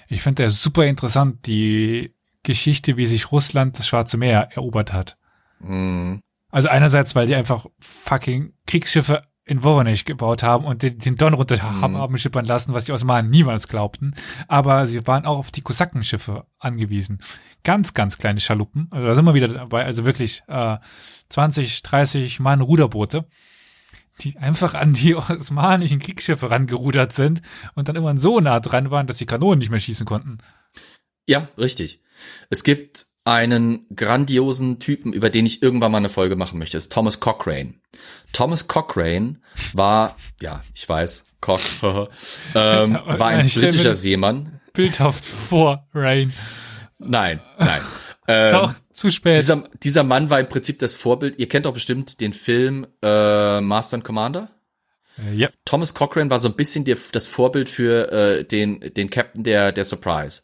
Ich 0.08 0.22
finde 0.22 0.44
das 0.44 0.60
super 0.60 0.86
interessant, 0.86 1.46
die 1.46 2.14
Geschichte, 2.42 2.96
wie 2.96 3.06
sich 3.06 3.32
Russland 3.32 3.78
das 3.78 3.86
Schwarze 3.86 4.16
Meer 4.16 4.48
erobert 4.54 4.92
hat. 4.92 5.16
Mhm. 5.60 6.20
Also 6.50 6.68
einerseits, 6.68 7.14
weil 7.14 7.26
die 7.26 7.34
einfach 7.34 7.66
fucking 7.78 8.52
Kriegsschiffe 8.66 9.22
in 9.44 9.64
Voronezh 9.64 10.04
gebaut 10.04 10.44
haben 10.44 10.64
und 10.64 10.82
den, 10.82 10.98
den 10.98 11.16
Don 11.16 11.34
runter 11.34 11.56
mhm. 11.56 11.96
haben 11.96 12.18
schippern 12.18 12.44
lassen, 12.44 12.72
was 12.72 12.84
die 12.84 12.92
Osmanen 12.92 13.30
niemals 13.30 13.66
glaubten. 13.66 14.14
Aber 14.46 14.86
sie 14.86 15.06
waren 15.08 15.24
auch 15.24 15.38
auf 15.38 15.50
die 15.50 15.62
Kosakenschiffe 15.62 16.46
angewiesen. 16.60 17.20
Ganz, 17.64 17.92
ganz 17.94 18.16
kleine 18.16 18.38
Schaluppen. 18.38 18.86
Also 18.92 19.08
da 19.08 19.14
sind 19.14 19.24
wir 19.24 19.34
wieder 19.34 19.48
dabei. 19.48 19.84
Also 19.84 20.04
wirklich 20.04 20.42
äh, 20.46 20.76
20, 21.30 21.82
30 21.82 22.38
Mann 22.38 22.60
Ruderboote, 22.60 23.26
die 24.20 24.38
einfach 24.38 24.74
an 24.74 24.92
die 24.92 25.16
osmanischen 25.16 25.98
Kriegsschiffe 25.98 26.50
rangerudert 26.50 27.12
sind 27.12 27.42
und 27.74 27.88
dann 27.88 27.96
immer 27.96 28.16
so 28.18 28.38
nah 28.38 28.60
dran 28.60 28.92
waren, 28.92 29.08
dass 29.08 29.18
die 29.18 29.26
Kanonen 29.26 29.58
nicht 29.58 29.70
mehr 29.70 29.80
schießen 29.80 30.06
konnten. 30.06 30.38
Ja, 31.26 31.48
richtig. 31.58 32.02
Es 32.50 32.62
gibt 32.62 33.06
einen 33.24 33.86
grandiosen 33.94 34.78
Typen, 34.78 35.12
über 35.12 35.30
den 35.30 35.46
ich 35.46 35.62
irgendwann 35.62 35.92
mal 35.92 35.98
eine 35.98 36.08
Folge 36.08 36.36
machen 36.36 36.58
möchte, 36.58 36.76
ist 36.76 36.92
Thomas 36.92 37.20
Cochrane. 37.20 37.74
Thomas 38.32 38.68
Cochrane 38.68 39.40
war, 39.72 40.16
ja, 40.40 40.62
ich 40.74 40.88
weiß, 40.88 41.24
Cock, 41.40 41.60
ähm, 42.54 42.94
war 42.94 43.28
ein 43.28 43.48
britischer 43.48 43.94
Seemann. 43.94 44.60
Bildhaft 44.72 45.24
vor 45.24 45.88
Rain. 45.94 46.32
Nein, 46.98 47.40
nein. 47.58 47.80
Ähm, 48.28 48.52
doch, 48.52 48.74
zu 48.92 49.10
spät. 49.10 49.38
Dieser, 49.38 49.64
dieser 49.82 50.04
Mann 50.04 50.30
war 50.30 50.38
im 50.38 50.48
Prinzip 50.48 50.78
das 50.78 50.94
Vorbild. 50.94 51.40
Ihr 51.40 51.48
kennt 51.48 51.66
doch 51.66 51.72
bestimmt 51.72 52.20
den 52.20 52.32
Film 52.32 52.86
äh, 53.02 53.60
Master 53.60 53.96
and 53.96 54.04
Commander. 54.04 54.50
Äh, 55.18 55.34
ja. 55.34 55.48
Thomas 55.64 55.94
Cochrane 55.94 56.30
war 56.30 56.38
so 56.38 56.46
ein 56.46 56.54
bisschen 56.54 56.84
die, 56.84 56.94
das 57.10 57.26
Vorbild 57.26 57.68
für 57.68 58.12
äh, 58.12 58.44
den, 58.44 58.78
den 58.78 59.10
Captain 59.10 59.42
der, 59.42 59.72
der 59.72 59.82
Surprise. 59.82 60.42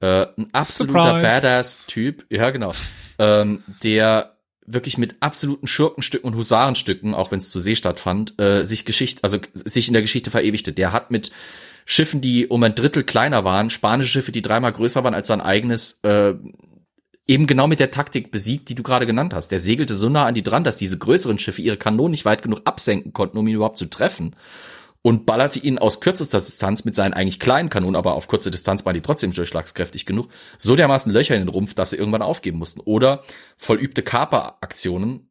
Äh, 0.00 0.26
ein 0.36 0.48
absoluter 0.52 1.20
Badass-Typ, 1.20 2.26
ja 2.30 2.50
genau, 2.50 2.72
ähm, 3.18 3.62
der 3.82 4.36
wirklich 4.66 4.98
mit 4.98 5.16
absoluten 5.20 5.66
Schurkenstücken 5.66 6.26
und 6.26 6.36
Husarenstücken, 6.36 7.14
auch 7.14 7.30
wenn 7.30 7.38
es 7.38 7.50
zur 7.50 7.60
See 7.60 7.76
stattfand, 7.76 8.40
äh, 8.40 8.64
sich 8.64 8.84
Geschichte, 8.84 9.22
also 9.22 9.38
sich 9.52 9.88
in 9.88 9.92
der 9.92 10.02
Geschichte 10.02 10.30
verewigte. 10.30 10.72
Der 10.72 10.92
hat 10.92 11.10
mit 11.10 11.30
Schiffen, 11.84 12.20
die 12.20 12.46
um 12.46 12.62
ein 12.62 12.74
Drittel 12.74 13.04
kleiner 13.04 13.44
waren, 13.44 13.68
spanische 13.70 14.08
Schiffe, 14.08 14.32
die 14.32 14.42
dreimal 14.42 14.72
größer 14.72 15.04
waren 15.04 15.14
als 15.14 15.26
sein 15.26 15.42
eigenes, 15.42 16.00
äh, 16.02 16.34
eben 17.26 17.46
genau 17.46 17.66
mit 17.66 17.80
der 17.80 17.90
Taktik 17.90 18.30
besiegt, 18.30 18.68
die 18.68 18.74
du 18.74 18.82
gerade 18.82 19.06
genannt 19.06 19.34
hast. 19.34 19.48
Der 19.48 19.58
segelte 19.58 19.94
so 19.94 20.08
nah 20.08 20.26
an 20.26 20.34
die 20.34 20.42
dran, 20.42 20.64
dass 20.64 20.78
diese 20.78 20.98
größeren 20.98 21.38
Schiffe 21.38 21.62
ihre 21.62 21.76
Kanonen 21.76 22.12
nicht 22.12 22.24
weit 22.24 22.42
genug 22.42 22.62
absenken 22.64 23.12
konnten, 23.12 23.38
um 23.38 23.46
ihn 23.46 23.56
überhaupt 23.56 23.78
zu 23.78 23.86
treffen. 23.86 24.34
Und 25.06 25.26
ballerte 25.26 25.58
ihn 25.58 25.78
aus 25.78 26.00
kürzester 26.00 26.40
Distanz 26.40 26.86
mit 26.86 26.94
seinen 26.94 27.12
eigentlich 27.12 27.38
kleinen 27.38 27.68
Kanonen, 27.68 27.94
aber 27.94 28.14
auf 28.14 28.26
kurze 28.26 28.50
Distanz 28.50 28.86
waren 28.86 28.94
die 28.94 29.02
trotzdem 29.02 29.34
durchschlagskräftig 29.34 30.06
genug, 30.06 30.28
so 30.56 30.76
dermaßen 30.76 31.12
Löcher 31.12 31.34
in 31.34 31.42
den 31.42 31.50
Rumpf, 31.50 31.74
dass 31.74 31.90
sie 31.90 31.96
irgendwann 31.96 32.22
aufgeben 32.22 32.56
mussten. 32.56 32.80
Oder 32.80 33.22
vollübte 33.58 34.02
Kaperaktionen, 34.02 35.28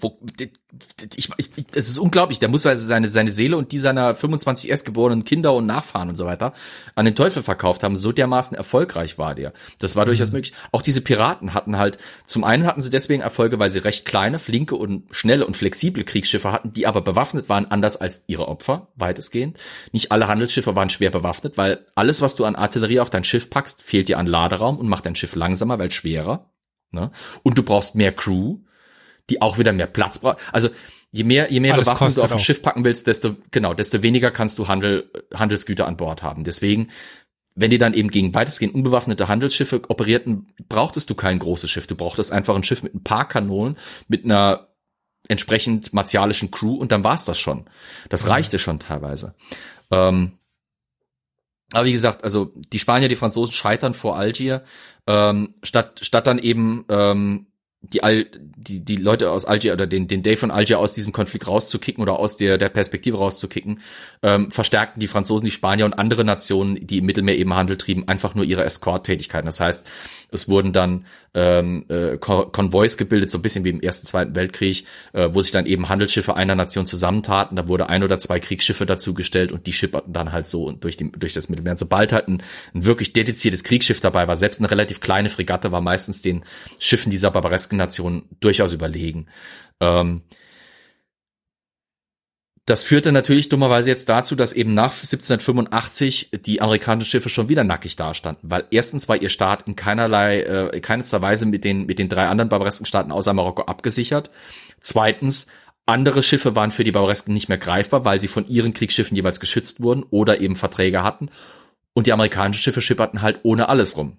wo, 0.00 0.18
ich, 1.16 1.30
ich, 1.38 1.50
es 1.74 1.88
ist 1.88 1.98
unglaublich, 1.98 2.38
der 2.38 2.50
muss 2.50 2.66
also 2.66 2.86
seine, 2.86 3.08
seine 3.08 3.30
Seele 3.30 3.56
und 3.56 3.72
die 3.72 3.78
seiner 3.78 4.14
25 4.14 4.68
erstgeborenen 4.68 5.24
Kinder 5.24 5.54
und 5.54 5.64
Nachfahren 5.64 6.10
und 6.10 6.16
so 6.16 6.26
weiter 6.26 6.52
an 6.94 7.06
den 7.06 7.14
Teufel 7.14 7.42
verkauft 7.42 7.82
haben. 7.82 7.96
So 7.96 8.12
dermaßen 8.12 8.54
erfolgreich 8.54 9.16
war 9.16 9.34
der. 9.34 9.54
Das 9.78 9.96
war 9.96 10.04
durchaus 10.04 10.28
mhm. 10.28 10.36
möglich. 10.36 10.52
Auch 10.72 10.82
diese 10.82 11.00
Piraten 11.00 11.54
hatten 11.54 11.78
halt, 11.78 11.96
zum 12.26 12.44
einen 12.44 12.66
hatten 12.66 12.82
sie 12.82 12.90
deswegen 12.90 13.22
Erfolge, 13.22 13.58
weil 13.58 13.70
sie 13.70 13.78
recht 13.78 14.04
kleine, 14.04 14.38
flinke 14.38 14.76
und 14.76 15.04
schnelle 15.10 15.46
und 15.46 15.56
flexible 15.56 16.04
Kriegsschiffe 16.04 16.52
hatten, 16.52 16.74
die 16.74 16.86
aber 16.86 17.00
bewaffnet 17.00 17.48
waren, 17.48 17.64
anders 17.70 17.96
als 17.96 18.24
ihre 18.26 18.46
Opfer, 18.46 18.88
weitestgehend. 18.96 19.56
Nicht 19.92 20.12
alle 20.12 20.28
Handelsschiffe 20.28 20.76
waren 20.76 20.90
schwer 20.90 21.10
bewaffnet, 21.10 21.56
weil 21.56 21.86
alles, 21.94 22.20
was 22.20 22.36
du 22.36 22.44
an 22.44 22.56
Artillerie 22.56 23.00
auf 23.00 23.08
dein 23.08 23.24
Schiff 23.24 23.48
packst, 23.48 23.80
fehlt 23.80 24.08
dir 24.08 24.18
an 24.18 24.26
Laderaum 24.26 24.78
und 24.78 24.88
macht 24.88 25.06
dein 25.06 25.14
Schiff 25.14 25.34
langsamer, 25.34 25.78
weil 25.78 25.90
schwerer. 25.90 26.50
Ne? 26.90 27.10
Und 27.42 27.56
du 27.56 27.62
brauchst 27.62 27.94
mehr 27.94 28.12
Crew 28.12 28.58
die 29.30 29.42
auch 29.42 29.58
wieder 29.58 29.72
mehr 29.72 29.86
Platz 29.86 30.18
braucht. 30.18 30.38
Also 30.52 30.70
je 31.10 31.24
mehr, 31.24 31.50
je 31.50 31.60
mehr 31.60 31.74
Alles 31.74 31.86
Bewaffnung 31.86 32.14
du 32.14 32.22
auf 32.22 32.32
ein 32.32 32.38
Schiff 32.38 32.62
packen 32.62 32.84
willst, 32.84 33.06
desto, 33.06 33.36
genau, 33.50 33.74
desto 33.74 34.02
weniger 34.02 34.30
kannst 34.30 34.58
du 34.58 34.68
Handel, 34.68 35.10
Handelsgüter 35.34 35.86
an 35.86 35.96
Bord 35.96 36.22
haben. 36.22 36.44
Deswegen, 36.44 36.88
wenn 37.54 37.70
die 37.70 37.78
dann 37.78 37.94
eben 37.94 38.10
gegen 38.10 38.34
weitestgehend 38.34 38.74
unbewaffnete 38.74 39.28
Handelsschiffe 39.28 39.82
operierten, 39.88 40.52
brauchtest 40.68 41.10
du 41.10 41.14
kein 41.14 41.38
großes 41.38 41.70
Schiff. 41.70 41.86
Du 41.86 41.96
brauchtest 41.96 42.32
einfach 42.32 42.54
ein 42.54 42.62
Schiff 42.62 42.82
mit 42.82 42.94
ein 42.94 43.02
paar 43.02 43.26
Kanonen, 43.26 43.76
mit 44.06 44.24
einer 44.24 44.68
entsprechend 45.28 45.92
martialischen 45.92 46.50
Crew 46.50 46.74
und 46.74 46.92
dann 46.92 47.04
war's 47.04 47.24
das 47.24 47.38
schon. 47.38 47.68
Das 48.08 48.24
mhm. 48.24 48.30
reichte 48.30 48.58
schon 48.58 48.78
teilweise. 48.78 49.34
Ähm, 49.90 50.38
aber 51.72 51.84
wie 51.84 51.92
gesagt, 51.92 52.24
also 52.24 52.52
die 52.72 52.78
Spanier, 52.78 53.08
die 53.08 53.16
Franzosen 53.16 53.52
scheitern 53.52 53.92
vor 53.92 54.16
Algier, 54.16 54.64
ähm, 55.06 55.54
statt 55.62 56.00
statt 56.02 56.26
dann 56.26 56.38
eben 56.38 56.86
ähm, 56.88 57.47
die, 57.80 58.02
Al 58.02 58.26
die, 58.32 58.84
die 58.84 58.96
Leute 58.96 59.30
aus 59.30 59.44
Algier 59.44 59.72
oder 59.72 59.86
den, 59.86 60.08
den 60.08 60.22
Dave 60.22 60.36
von 60.36 60.50
Algier 60.50 60.80
aus 60.80 60.94
diesem 60.94 61.12
Konflikt 61.12 61.46
rauszukicken 61.46 62.02
oder 62.02 62.18
aus 62.18 62.36
der, 62.36 62.58
der 62.58 62.68
Perspektive 62.70 63.18
rauszukicken, 63.18 63.80
ähm, 64.22 64.50
verstärkten 64.50 65.00
die 65.00 65.06
Franzosen, 65.06 65.44
die 65.44 65.52
Spanier 65.52 65.84
und 65.84 65.94
andere 65.94 66.24
Nationen, 66.24 66.84
die 66.84 66.98
im 66.98 67.06
Mittelmeer 67.06 67.38
eben 67.38 67.54
Handel 67.54 67.76
trieben, 67.76 68.08
einfach 68.08 68.34
nur 68.34 68.44
ihre 68.44 68.64
Escort-Tätigkeiten. 68.64 69.46
Das 69.46 69.60
heißt, 69.60 69.86
es 70.30 70.48
wurden 70.48 70.72
dann 70.72 71.06
ähm, 71.34 71.84
äh, 71.88 72.18
Konvois 72.18 72.96
gebildet, 72.98 73.30
so 73.30 73.38
ein 73.38 73.42
bisschen 73.42 73.64
wie 73.64 73.70
im 73.70 73.80
Ersten, 73.80 74.06
Zweiten 74.06 74.34
Weltkrieg, 74.34 74.84
äh, 75.12 75.28
wo 75.32 75.40
sich 75.40 75.52
dann 75.52 75.66
eben 75.66 75.88
Handelsschiffe 75.88 76.34
einer 76.34 76.56
Nation 76.56 76.84
zusammentaten. 76.84 77.56
Da 77.56 77.68
wurde 77.68 77.88
ein 77.88 78.02
oder 78.02 78.18
zwei 78.18 78.40
Kriegsschiffe 78.40 78.86
dazugestellt 78.86 79.52
und 79.52 79.66
die 79.66 79.72
schipperten 79.72 80.12
dann 80.12 80.32
halt 80.32 80.46
so 80.48 80.72
durch, 80.72 80.96
die, 80.96 81.12
durch 81.12 81.32
das 81.32 81.48
Mittelmeer. 81.48 81.72
Und 81.72 81.78
sobald 81.78 82.12
halt 82.12 82.28
ein, 82.28 82.42
ein 82.74 82.84
wirklich 82.84 83.12
dediziertes 83.12 83.62
Kriegsschiff 83.62 84.00
dabei 84.00 84.26
war, 84.26 84.36
selbst 84.36 84.60
eine 84.60 84.70
relativ 84.70 85.00
kleine 85.00 85.28
Fregatte 85.28 85.70
war 85.70 85.80
meistens 85.80 86.22
den 86.22 86.44
Schiffen 86.78 87.10
dieser 87.10 87.30
barbaresken 87.30 87.67
Nation 87.76 88.24
durchaus 88.40 88.72
überlegen. 88.72 89.26
Ähm, 89.80 90.22
das 92.68 92.82
führte 92.82 93.12
natürlich 93.12 93.48
dummerweise 93.48 93.88
jetzt 93.88 94.10
dazu, 94.10 94.36
dass 94.36 94.52
eben 94.52 94.74
nach 94.74 94.92
1785 94.92 96.32
die 96.44 96.60
amerikanischen 96.60 97.08
Schiffe 97.08 97.30
schon 97.30 97.48
wieder 97.48 97.64
nackig 97.64 97.96
dastanden, 97.96 98.50
weil 98.50 98.66
erstens 98.70 99.08
war 99.08 99.16
ihr 99.16 99.30
Staat 99.30 99.66
in 99.66 99.74
keinerlei, 99.74 100.42
äh, 100.42 100.80
keinster 100.80 101.22
Weise 101.22 101.46
mit 101.46 101.64
den, 101.64 101.86
mit 101.86 101.98
den 101.98 102.10
drei 102.10 102.26
anderen 102.26 102.50
barbaresken 102.50 102.84
Staaten 102.84 103.10
außer 103.10 103.32
Marokko 103.32 103.62
abgesichert. 103.62 104.30
Zweitens, 104.80 105.46
andere 105.86 106.22
Schiffe 106.22 106.54
waren 106.54 106.70
für 106.70 106.84
die 106.84 106.92
Barbaresken 106.92 107.32
nicht 107.32 107.48
mehr 107.48 107.56
greifbar, 107.56 108.04
weil 108.04 108.20
sie 108.20 108.28
von 108.28 108.46
ihren 108.46 108.74
Kriegsschiffen 108.74 109.16
jeweils 109.16 109.40
geschützt 109.40 109.80
wurden 109.80 110.02
oder 110.02 110.38
eben 110.38 110.54
Verträge 110.54 111.02
hatten. 111.02 111.30
Und 111.94 112.06
die 112.06 112.12
amerikanischen 112.12 112.60
Schiffe 112.60 112.82
schipperten 112.82 113.22
halt 113.22 113.40
ohne 113.44 113.70
alles 113.70 113.96
rum. 113.96 114.18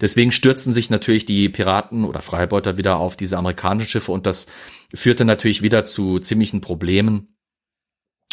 Deswegen 0.00 0.32
stürzten 0.32 0.72
sich 0.72 0.90
natürlich 0.90 1.26
die 1.26 1.48
Piraten 1.48 2.04
oder 2.04 2.22
Freibeuter 2.22 2.78
wieder 2.78 2.98
auf 2.98 3.16
diese 3.16 3.36
amerikanischen 3.36 3.88
Schiffe 3.88 4.12
und 4.12 4.26
das 4.26 4.46
führte 4.94 5.24
natürlich 5.24 5.62
wieder 5.62 5.84
zu 5.84 6.18
ziemlichen 6.18 6.60
Problemen 6.60 7.36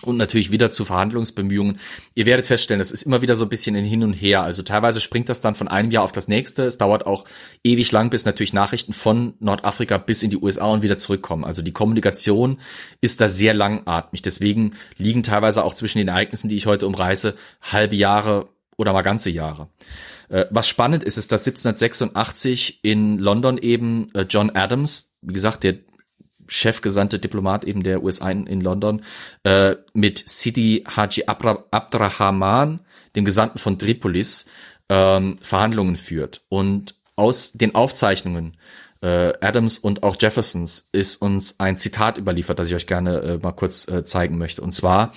und 0.04 0.18
natürlich 0.18 0.52
wieder 0.52 0.70
zu 0.70 0.86
Verhandlungsbemühungen. 0.86 1.80
Ihr 2.14 2.26
werdet 2.26 2.46
feststellen, 2.46 2.80
das 2.80 2.92
ist 2.92 3.04
immer 3.04 3.22
wieder 3.22 3.36
so 3.36 3.46
ein 3.46 3.50
bisschen 3.50 3.76
in 3.76 3.86
hin 3.86 4.04
und 4.04 4.14
her. 4.14 4.44
Also 4.44 4.62
teilweise 4.64 5.02
springt 5.02 5.30
das 5.30 5.42
dann 5.42 5.56
von 5.56 5.68
einem 5.68 5.92
Jahr 5.92 6.04
auf 6.04 6.12
das 6.12 6.28
nächste. 6.28 6.64
Es 6.64 6.78
dauert 6.78 7.06
auch 7.06 7.26
ewig 7.64 7.92
lang, 7.92 8.10
bis 8.10 8.26
natürlich 8.26 8.54
Nachrichten 8.54 8.94
von 8.94 9.34
Nordafrika 9.40 9.98
bis 9.98 10.24
in 10.24 10.30
die 10.30 10.38
USA 10.38 10.68
und 10.68 10.82
wieder 10.84 10.98
zurückkommen. 10.98 11.44
Also 11.46 11.62
die 11.62 11.72
Kommunikation 11.72 12.60
ist 13.02 13.22
da 13.22 13.28
sehr 13.28 13.54
langatmig. 13.54 14.22
Deswegen 14.22 14.74
liegen 14.98 15.24
teilweise 15.24 15.64
auch 15.64 15.74
zwischen 15.74 16.00
den 16.00 16.10
Ereignissen, 16.10 16.50
die 16.50 16.58
ich 16.58 16.66
heute 16.66 16.88
umreiße, 16.88 17.36
halbe 17.62 17.96
Jahre 17.96 18.50
oder 18.78 18.94
mal 18.94 19.02
ganze 19.02 19.30
Jahre. 19.30 19.70
Äh, 20.30 20.46
was 20.50 20.68
spannend 20.68 21.04
ist, 21.04 21.18
ist, 21.18 21.32
dass 21.32 21.48
1786 21.48 22.80
in 22.84 23.18
London 23.18 23.58
eben 23.58 24.14
äh, 24.14 24.26
John 24.30 24.50
Adams, 24.52 25.14
wie 25.22 25.34
gesagt, 25.34 25.64
der 25.64 25.76
chefgesandte 26.48 27.20
Diplomat 27.20 27.64
eben 27.64 27.84
der 27.84 28.04
USA 28.04 28.30
in, 28.30 28.62
London, 28.62 29.04
äh, 29.44 29.76
mit 29.94 30.24
Sidi 30.28 30.84
Haji 30.86 31.26
Abra 31.28 31.66
Abdrahman, 31.72 32.82
dem 33.16 33.26
Gesandten 33.26 33.60
von 33.60 33.80
Tripolis, 33.80 34.50
ähm, 34.90 35.38
Verhandlungen 35.42 35.96
führt. 35.96 36.42
Und 36.50 36.96
aus 37.16 37.54
den 37.54 37.76
Aufzeichnungen 37.76 38.58
äh, 39.02 39.34
Adams 39.40 39.78
und 39.78 40.04
auch 40.04 40.18
Jeffersons 40.20 40.90
ist 40.92 41.22
uns 41.22 41.60
ein 41.60 41.78
Zitat 41.78 42.18
überliefert, 42.18 42.60
das 42.60 42.70
ich 42.70 42.76
euch 42.76 42.88
gerne 42.88 43.20
äh, 43.20 43.38
mal 43.38 43.52
kurz 43.52 43.88
zeigen 44.06 44.38
möchte. 44.38 44.62
Und 44.62 44.74
zwar, 44.74 45.14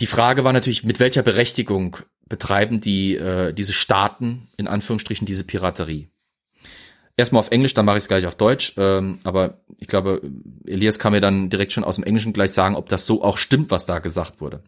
die 0.00 0.06
Frage 0.06 0.44
war 0.44 0.52
natürlich, 0.52 0.84
mit 0.84 1.00
welcher 1.00 1.22
Berechtigung 1.22 1.96
betreiben 2.28 2.80
die 2.80 3.16
äh, 3.16 3.52
diese 3.52 3.72
Staaten 3.72 4.48
in 4.56 4.68
Anführungsstrichen 4.68 5.26
diese 5.26 5.44
Piraterie. 5.44 6.08
Erstmal 7.16 7.40
auf 7.40 7.50
Englisch, 7.50 7.74
dann 7.74 7.84
mache 7.84 7.96
ich 7.96 8.04
es 8.04 8.08
gleich 8.08 8.26
auf 8.26 8.36
Deutsch. 8.36 8.74
Ähm, 8.76 9.18
aber 9.24 9.58
ich 9.78 9.88
glaube, 9.88 10.22
Elias 10.64 11.00
kann 11.00 11.12
mir 11.12 11.20
dann 11.20 11.50
direkt 11.50 11.72
schon 11.72 11.82
aus 11.82 11.96
dem 11.96 12.04
Englischen 12.04 12.32
gleich 12.32 12.52
sagen, 12.52 12.76
ob 12.76 12.88
das 12.88 13.06
so 13.06 13.24
auch 13.24 13.38
stimmt, 13.38 13.72
was 13.72 13.86
da 13.86 13.98
gesagt 13.98 14.40
wurde. 14.40 14.62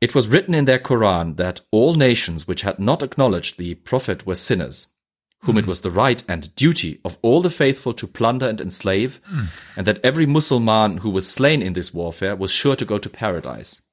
It 0.00 0.14
was 0.14 0.32
written 0.32 0.52
in 0.52 0.66
their 0.66 0.82
Quran 0.82 1.36
that 1.36 1.64
all 1.70 1.94
nations 1.96 2.48
which 2.48 2.64
had 2.64 2.80
not 2.80 3.02
acknowledged 3.04 3.56
the 3.56 3.76
Prophet 3.76 4.26
were 4.26 4.34
sinners, 4.34 4.98
whom 5.46 5.56
it 5.56 5.66
was 5.68 5.80
the 5.82 5.90
right 5.90 6.24
and 6.26 6.50
duty 6.60 6.98
of 7.04 7.18
all 7.22 7.40
the 7.40 7.50
faithful 7.50 7.94
to 7.94 8.08
plunder 8.08 8.48
and 8.48 8.60
enslave, 8.60 9.20
mm. 9.32 9.46
and 9.76 9.86
that 9.86 10.04
every 10.04 10.26
Mussulman 10.26 10.98
who 10.98 11.10
was 11.10 11.30
slain 11.30 11.62
in 11.62 11.74
this 11.74 11.94
warfare 11.94 12.36
was 12.36 12.50
sure 12.50 12.74
to 12.74 12.84
go 12.84 12.98
to 12.98 13.08
paradise. 13.08 13.83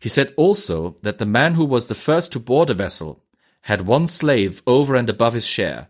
He 0.00 0.08
said 0.08 0.32
also 0.36 0.96
that 1.02 1.18
the 1.18 1.26
man 1.26 1.54
who 1.54 1.64
was 1.64 1.86
the 1.86 1.94
first 1.94 2.32
to 2.32 2.40
board 2.40 2.70
a 2.70 2.74
vessel 2.74 3.22
had 3.62 3.86
one 3.86 4.06
slave 4.06 4.62
over 4.66 4.96
and 4.96 5.10
above 5.10 5.34
his 5.34 5.46
share, 5.46 5.88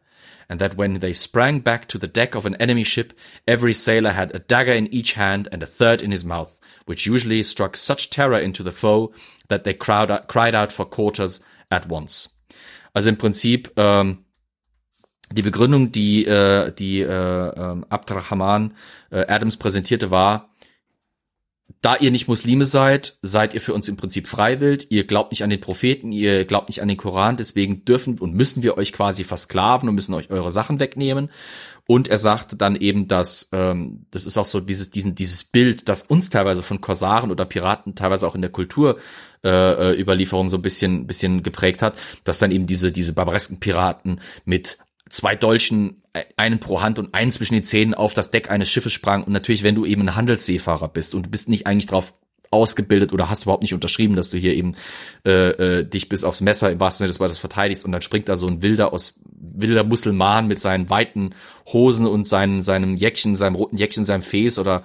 and 0.49 0.59
that 0.59 0.77
when 0.77 0.99
they 0.99 1.13
sprang 1.13 1.61
back 1.61 1.87
to 1.89 1.99
the 1.99 2.09
deck 2.09 2.35
of 2.35 2.45
an 2.45 2.57
enemy 2.57 2.83
ship, 2.83 3.13
every 3.47 3.73
sailor 3.73 4.11
had 4.11 4.35
a 4.35 4.41
dagger 4.41 4.73
in 4.73 4.93
each 4.93 5.13
hand 5.13 5.49
and 5.53 5.63
a 5.63 5.67
third 5.67 6.03
in 6.03 6.11
his 6.11 6.25
mouth, 6.25 6.59
which 6.87 7.07
usually 7.07 7.45
struck 7.45 7.77
such 7.77 8.11
terror 8.11 8.39
into 8.39 8.65
the 8.65 8.73
foe 8.73 9.13
that 9.47 9.63
they 9.63 9.77
out, 9.89 10.27
cried 10.27 10.57
out 10.57 10.73
for 10.73 10.85
quarters 10.85 11.41
at 11.71 11.89
once. 11.89 12.31
Also 12.93 13.09
im 13.09 13.17
Prinzip 13.17 13.73
ähm, 13.77 14.25
die 15.31 15.43
Begründung, 15.43 15.93
die 15.93 16.27
äh, 16.27 16.73
die 16.73 17.01
äh, 17.01 17.07
äh, 17.07 17.83
Abdrahman 17.89 18.75
äh, 19.13 19.25
Adams 19.29 19.57
präsentierte, 19.57 20.11
war, 20.11 20.50
da 21.81 21.97
ihr 21.97 22.11
nicht 22.11 22.29
Muslime 22.29 22.67
seid, 22.67 23.19
seid 23.23 23.55
ihr 23.55 23.61
für 23.61 23.73
uns 23.73 23.89
im 23.89 23.97
Prinzip 23.97 24.29
freiwillig. 24.29 24.89
Ihr 24.91 25.07
glaubt 25.07 25.33
nicht 25.33 25.43
an 25.43 25.51
den 25.51 25.61
Propheten, 25.61 26.13
ihr 26.13 26.45
glaubt 26.45 26.69
nicht 26.69 26.83
an 26.83 26.89
den 26.89 26.99
Koran, 26.99 27.39
deswegen 27.39 27.85
dürfen 27.87 28.19
und 28.19 28.35
müssen 28.35 28.63
wir 28.63 28.77
euch 28.77 28.93
quasi 28.93 29.25
versklaven 29.25 29.89
und 29.89 29.95
müssen 29.95 30.13
euch 30.15 30.31
eure 30.31 30.51
Sachen 30.51 30.79
wegnehmen. 30.79 31.31
Und 31.87 32.07
er 32.09 32.19
sagt 32.19 32.61
dann 32.61 32.77
eben, 32.77 33.09
dass 33.09 33.49
ähm, 33.53 34.07
das 34.11 34.27
ist 34.27 34.37
auch 34.37 34.47
so 34.47 34.61
dieses 34.61 34.91
diesen 34.91 35.15
dieses 35.15 35.43
Bild, 35.43 35.89
das 35.89 36.03
uns 36.03 36.29
teilweise 36.29 36.63
von 36.63 36.81
Korsaren 36.81 37.31
oder 37.31 37.47
Piraten 37.47 37.95
teilweise 37.95 38.29
auch 38.29 38.35
in 38.35 38.43
der 38.43 38.51
Kultur 38.51 38.99
äh, 39.43 40.01
äh 40.01 40.25
so 40.25 40.37
ein 40.57 40.63
bisschen 40.63 41.07
bisschen 41.07 41.43
geprägt 41.43 41.83
hat, 41.83 41.97
dass 42.25 42.39
dann 42.39 42.53
eben 42.53 42.67
diese 42.67 42.93
diese 42.93 43.15
barbaresken 43.15 43.59
Piraten 43.59 44.21
mit 44.45 44.79
zwei 45.11 45.37
Dolchen, 45.37 46.03
äh, 46.13 46.25
einen 46.37 46.61
pro 46.61 46.81
Hand 46.81 46.99
und 46.99 47.15
einen 47.15 47.33
zwischen 47.33 47.55
den 47.55 47.65
Zähnen 47.65 47.95
auf 47.95 48.15
das 48.15 48.31
Deck 48.31 48.51
eines 48.51 48.71
Schiffes 48.71 48.93
sprang. 48.93 49.25
Und 49.25 49.33
natürlich, 49.33 49.63
wenn 49.63 49.75
du 49.75 49.85
eben 49.85 50.03
ein 50.03 50.17
Handelsseefahrer 50.17 50.89
bist 50.89 51.15
und 51.15 51.27
du 51.27 51.31
bist 51.31 51.49
nicht 51.49 51.67
eigentlich 51.67 51.87
darauf 51.87 52.15
ausgebildet 52.51 53.13
oder 53.13 53.31
hast 53.31 53.45
überhaupt 53.45 53.63
nicht 53.63 53.75
unterschrieben, 53.75 54.17
dass 54.17 54.31
du 54.31 54.37
hier 54.37 54.55
eben 54.55 54.75
äh, 55.25 55.51
äh, 55.51 55.85
dich 55.85 56.09
bis 56.09 56.25
aufs 56.25 56.41
Messer 56.41 56.71
im 56.71 56.81
wahrsten 56.81 57.05
Sinne 57.05 57.09
des 57.09 57.21
Wortes 57.21 57.39
verteidigst 57.39 57.85
und 57.85 57.93
dann 57.93 58.03
springt 58.03 58.29
da 58.29 58.35
so 58.35 58.49
ein 58.49 58.63
wilder 58.63 58.93
aus 58.93 59.21
wilder 59.41 59.85
Musulman 59.85 60.49
mit 60.49 60.61
seinen 60.61 60.91
weiten 60.91 61.31
Hosen 61.73 62.07
und 62.07 62.27
seinen, 62.27 62.63
seinem 62.63 62.97
Jäckchen, 62.97 63.37
seinem 63.37 63.55
roten 63.55 63.77
Jäckchen, 63.77 64.05
seinem 64.05 64.23
Fes 64.23 64.59
oder 64.59 64.83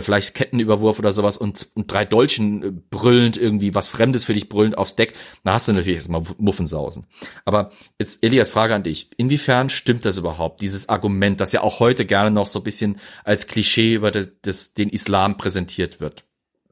vielleicht 0.00 0.34
Kettenüberwurf 0.34 0.98
oder 0.98 1.12
sowas 1.12 1.36
und, 1.36 1.68
und 1.74 1.90
drei 1.90 2.04
Dolchen 2.04 2.62
äh, 2.62 2.70
brüllend 2.90 3.36
irgendwie 3.36 3.74
was 3.74 3.88
Fremdes 3.88 4.24
für 4.24 4.34
dich 4.34 4.48
brüllend 4.48 4.76
aufs 4.76 4.96
Deck, 4.96 5.14
da 5.44 5.54
hast 5.54 5.68
du 5.68 5.72
natürlich 5.72 5.96
erstmal 5.96 6.22
Muffensausen. 6.38 7.06
Aber 7.44 7.70
jetzt 7.98 8.22
Elias 8.22 8.50
Frage 8.50 8.74
an 8.74 8.82
dich. 8.82 9.10
Inwiefern 9.16 9.68
stimmt 9.68 10.04
das 10.04 10.16
überhaupt? 10.16 10.60
Dieses 10.60 10.88
Argument, 10.88 11.40
das 11.40 11.52
ja 11.52 11.62
auch 11.62 11.80
heute 11.80 12.04
gerne 12.04 12.30
noch 12.30 12.46
so 12.46 12.60
ein 12.60 12.64
bisschen 12.64 13.00
als 13.24 13.46
Klischee 13.46 13.94
über 13.94 14.10
das, 14.10 14.30
das, 14.42 14.74
den 14.74 14.90
Islam 14.90 15.36
präsentiert 15.36 16.00
wird. 16.00 16.24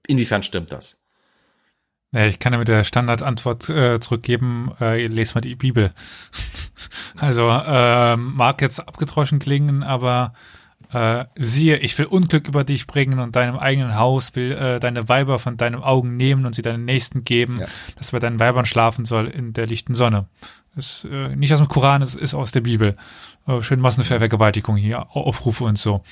Inwiefern 0.06 0.42
stimmt 0.42 0.72
das? 0.72 1.02
Ja, 2.12 2.24
ich 2.24 2.38
kann 2.38 2.54
ja 2.54 2.58
mit 2.58 2.68
der 2.68 2.84
Standardantwort 2.84 3.68
äh, 3.68 4.00
zurückgeben, 4.00 4.72
äh, 4.80 5.06
lest 5.06 5.34
mal 5.34 5.42
die 5.42 5.56
Bibel. 5.56 5.92
also 7.16 7.50
äh, 7.50 8.16
mag 8.16 8.62
jetzt 8.62 8.80
abgedroschen 8.80 9.38
klingen, 9.38 9.82
aber 9.82 10.32
äh, 10.92 11.26
siehe, 11.36 11.76
ich 11.78 11.96
will 11.98 12.06
Unglück 12.06 12.48
über 12.48 12.64
dich 12.64 12.86
bringen 12.86 13.18
und 13.18 13.36
deinem 13.36 13.58
eigenen 13.58 13.96
Haus 13.96 14.34
will 14.34 14.52
äh, 14.52 14.80
deine 14.80 15.08
Weiber 15.08 15.38
von 15.38 15.56
deinen 15.56 15.82
Augen 15.82 16.16
nehmen 16.16 16.46
und 16.46 16.54
sie 16.54 16.62
deinen 16.62 16.84
Nächsten 16.84 17.24
geben, 17.24 17.58
ja. 17.60 17.66
dass 17.96 18.12
bei 18.12 18.18
deinen 18.18 18.40
Weibern 18.40 18.64
schlafen 18.64 19.04
soll 19.04 19.26
in 19.26 19.52
der 19.52 19.66
lichten 19.66 19.94
Sonne. 19.94 20.28
Ist 20.76 21.04
äh, 21.04 21.34
nicht 21.36 21.52
aus 21.52 21.58
dem 21.58 21.68
Koran, 21.68 22.02
es 22.02 22.14
ist 22.14 22.34
aus 22.34 22.52
der 22.52 22.60
Bibel. 22.60 22.96
Äh, 23.46 23.62
schön 23.62 23.80
Massenvergewaltigung 23.80 24.76
hier, 24.76 25.14
Aufrufe 25.14 25.64
und 25.64 25.78
so. 25.78 26.02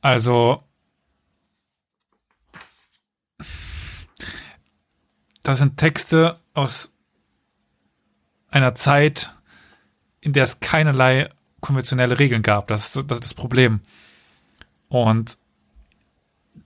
Also 0.00 0.62
das 5.42 5.60
sind 5.60 5.78
Texte 5.78 6.38
aus 6.52 6.92
einer 8.50 8.74
Zeit, 8.74 9.32
in 10.20 10.32
der 10.32 10.44
es 10.44 10.60
keinerlei 10.60 11.30
konventionelle 11.64 12.18
Regeln 12.18 12.42
gab. 12.42 12.68
Das 12.68 12.84
ist 12.84 12.96
das, 12.96 13.16
ist 13.18 13.24
das 13.24 13.34
Problem. 13.34 13.80
Und 14.88 15.38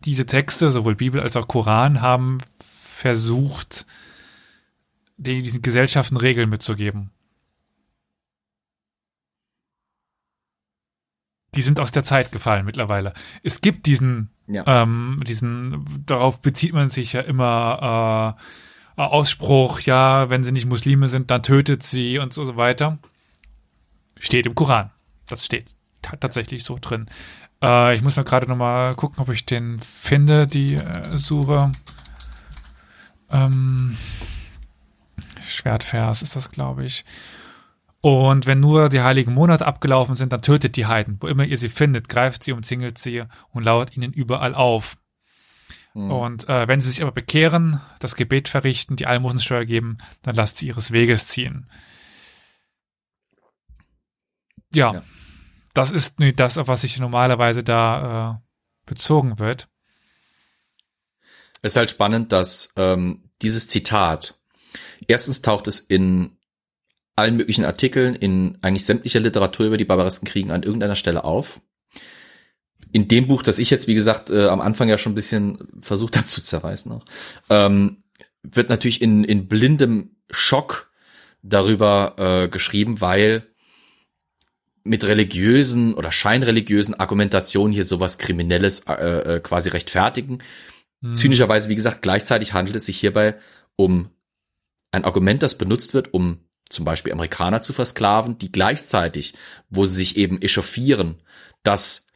diese 0.04 0.26
Texte, 0.26 0.72
sowohl 0.72 0.96
Bibel 0.96 1.22
als 1.22 1.36
auch 1.36 1.46
Koran, 1.46 2.00
haben 2.00 2.38
versucht, 2.58 3.86
diesen 5.16 5.62
Gesellschaften 5.62 6.16
Regeln 6.16 6.50
mitzugeben. 6.50 7.10
Die 11.54 11.62
sind 11.62 11.78
aus 11.78 11.92
der 11.92 12.04
Zeit 12.04 12.32
gefallen 12.32 12.64
mittlerweile. 12.64 13.14
Es 13.42 13.60
gibt 13.60 13.86
diesen, 13.86 14.30
ja. 14.48 14.64
ähm, 14.66 15.18
diesen, 15.24 16.04
darauf 16.06 16.40
bezieht 16.42 16.72
man 16.72 16.88
sich 16.88 17.12
ja 17.12 17.20
immer, 17.20 18.36
äh, 18.96 19.02
Ausspruch, 19.02 19.80
ja, 19.80 20.28
wenn 20.28 20.42
sie 20.42 20.50
nicht 20.50 20.66
Muslime 20.66 21.08
sind, 21.08 21.30
dann 21.30 21.44
tötet 21.44 21.84
sie 21.84 22.18
und 22.18 22.34
so 22.34 22.56
weiter. 22.56 22.98
Steht 24.20 24.46
im 24.46 24.54
Koran. 24.54 24.90
Das 25.28 25.44
steht 25.44 25.74
tatsächlich 26.02 26.64
so 26.64 26.78
drin. 26.80 27.06
Äh, 27.62 27.94
ich 27.94 28.02
muss 28.02 28.16
mal 28.16 28.24
gerade 28.24 28.48
nochmal 28.48 28.94
gucken, 28.94 29.20
ob 29.20 29.28
ich 29.30 29.46
den 29.46 29.80
finde, 29.80 30.46
die 30.46 30.74
äh, 30.74 31.16
Suche. 31.16 31.72
Ähm, 33.30 33.96
Schwertvers 35.46 36.22
ist 36.22 36.36
das, 36.36 36.50
glaube 36.50 36.84
ich. 36.84 37.04
Und 38.00 38.46
wenn 38.46 38.60
nur 38.60 38.88
die 38.88 39.00
heiligen 39.00 39.34
Monate 39.34 39.66
abgelaufen 39.66 40.14
sind, 40.14 40.32
dann 40.32 40.42
tötet 40.42 40.76
die 40.76 40.86
Heiden. 40.86 41.18
Wo 41.20 41.26
immer 41.26 41.44
ihr 41.44 41.56
sie 41.56 41.68
findet, 41.68 42.08
greift 42.08 42.44
sie, 42.44 42.52
umzingelt 42.52 42.96
sie 42.98 43.24
und 43.50 43.64
lauert 43.64 43.96
ihnen 43.96 44.12
überall 44.12 44.54
auf. 44.54 44.96
Mhm. 45.94 46.10
Und 46.10 46.48
äh, 46.48 46.68
wenn 46.68 46.80
sie 46.80 46.90
sich 46.90 47.02
aber 47.02 47.12
bekehren, 47.12 47.80
das 47.98 48.14
Gebet 48.14 48.48
verrichten, 48.48 48.96
die 48.96 49.06
Almosensteuer 49.06 49.64
geben, 49.64 49.98
dann 50.22 50.36
lasst 50.36 50.58
sie 50.58 50.68
ihres 50.68 50.92
Weges 50.92 51.26
ziehen. 51.26 51.66
Ja, 54.74 54.94
ja. 54.94 55.02
das 55.74 55.90
ist 55.90 56.20
nicht 56.20 56.38
das, 56.40 56.58
auf 56.58 56.68
was 56.68 56.82
sich 56.82 56.98
normalerweise 56.98 57.62
da 57.62 58.40
äh, 58.40 58.88
bezogen 58.88 59.38
wird. 59.38 59.68
Es 61.62 61.72
ist 61.72 61.76
halt 61.76 61.90
spannend, 61.90 62.32
dass 62.32 62.72
ähm, 62.76 63.30
dieses 63.42 63.68
Zitat, 63.68 64.38
erstens 65.06 65.42
taucht 65.42 65.66
es 65.66 65.80
in 65.80 66.36
allen 67.16 67.36
möglichen 67.36 67.64
Artikeln, 67.64 68.14
in 68.14 68.58
eigentlich 68.62 68.84
sämtlicher 68.84 69.20
Literatur 69.20 69.66
über 69.66 69.76
die 69.76 69.84
Barbareskenkriegen 69.84 70.52
an 70.52 70.62
irgendeiner 70.62 70.96
Stelle 70.96 71.24
auf 71.24 71.60
in 72.92 73.08
dem 73.08 73.28
Buch, 73.28 73.42
das 73.42 73.58
ich 73.58 73.70
jetzt, 73.70 73.88
wie 73.88 73.94
gesagt, 73.94 74.30
äh, 74.30 74.46
am 74.48 74.60
Anfang 74.60 74.88
ja 74.88 74.98
schon 74.98 75.12
ein 75.12 75.16
bisschen 75.16 75.58
versucht 75.80 76.16
habe 76.16 76.26
zu 76.26 76.42
zerreißen, 76.42 76.92
auch, 76.92 77.04
ähm, 77.50 78.02
wird 78.42 78.70
natürlich 78.70 79.02
in, 79.02 79.24
in 79.24 79.48
blindem 79.48 80.16
Schock 80.30 80.90
darüber 81.42 82.14
äh, 82.18 82.48
geschrieben, 82.48 83.00
weil 83.00 83.46
mit 84.88 85.04
religiösen 85.04 85.94
oder 85.94 86.10
scheinreligiösen 86.10 86.98
Argumentationen 86.98 87.72
hier 87.72 87.84
sowas 87.84 88.18
Kriminelles 88.18 88.80
äh, 88.88 89.36
äh, 89.36 89.40
quasi 89.40 89.68
rechtfertigen. 89.68 90.38
Mhm. 91.00 91.14
Zynischerweise, 91.14 91.68
wie 91.68 91.74
gesagt, 91.74 92.02
gleichzeitig 92.02 92.52
handelt 92.52 92.76
es 92.76 92.86
sich 92.86 92.98
hierbei 92.98 93.36
um 93.76 94.10
ein 94.90 95.04
Argument, 95.04 95.42
das 95.42 95.58
benutzt 95.58 95.94
wird, 95.94 96.12
um 96.12 96.38
zum 96.70 96.84
Beispiel 96.84 97.12
Amerikaner 97.12 97.62
zu 97.62 97.72
versklaven, 97.72 98.38
die 98.38 98.52
gleichzeitig, 98.52 99.34
wo 99.70 99.84
sie 99.84 99.96
sich 99.96 100.16
eben 100.16 100.42
echauffieren, 100.42 101.16
dass 101.62 102.06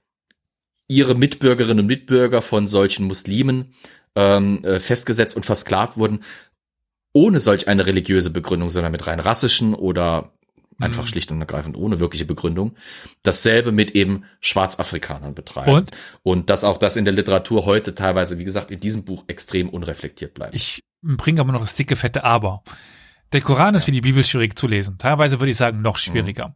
ihre 0.88 1.14
Mitbürgerinnen 1.14 1.80
und 1.80 1.86
Mitbürger 1.86 2.42
von 2.42 2.66
solchen 2.66 3.06
Muslimen 3.06 3.74
ähm, 4.14 4.62
äh, 4.64 4.78
festgesetzt 4.78 5.36
und 5.36 5.46
versklavt 5.46 5.96
wurden, 5.96 6.22
ohne 7.14 7.40
solch 7.40 7.68
eine 7.68 7.86
religiöse 7.86 8.30
Begründung, 8.30 8.70
sondern 8.70 8.92
mit 8.92 9.06
rein 9.06 9.20
rassischen 9.20 9.74
oder 9.74 10.32
einfach 10.78 11.04
mhm. 11.04 11.08
schlicht 11.08 11.30
und 11.32 11.40
ergreifend 11.40 11.76
ohne 11.76 12.00
wirkliche 12.00 12.24
Begründung. 12.24 12.76
Dasselbe 13.22 13.72
mit 13.72 13.92
eben 13.92 14.24
Schwarzafrikanern 14.40 15.34
betreiben. 15.34 15.72
Und? 15.72 15.90
Und 16.22 16.50
dass 16.50 16.64
auch 16.64 16.78
das 16.78 16.96
in 16.96 17.04
der 17.04 17.14
Literatur 17.14 17.66
heute 17.66 17.94
teilweise, 17.94 18.38
wie 18.38 18.44
gesagt, 18.44 18.70
in 18.70 18.80
diesem 18.80 19.04
Buch 19.04 19.24
extrem 19.26 19.68
unreflektiert 19.68 20.34
bleibt. 20.34 20.54
Ich 20.54 20.82
bringe 21.02 21.40
aber 21.40 21.52
noch 21.52 21.60
das 21.60 21.74
dicke, 21.74 21.96
fette 21.96 22.24
Aber. 22.24 22.62
Der 23.32 23.40
Koran 23.40 23.74
ist 23.74 23.86
wie 23.86 23.92
die 23.92 24.02
Bibel 24.02 24.24
schwierig 24.24 24.58
zu 24.58 24.66
lesen. 24.66 24.98
Teilweise 24.98 25.40
würde 25.40 25.50
ich 25.50 25.56
sagen, 25.56 25.80
noch 25.80 25.96
schwieriger. 25.96 26.48
Mhm 26.48 26.54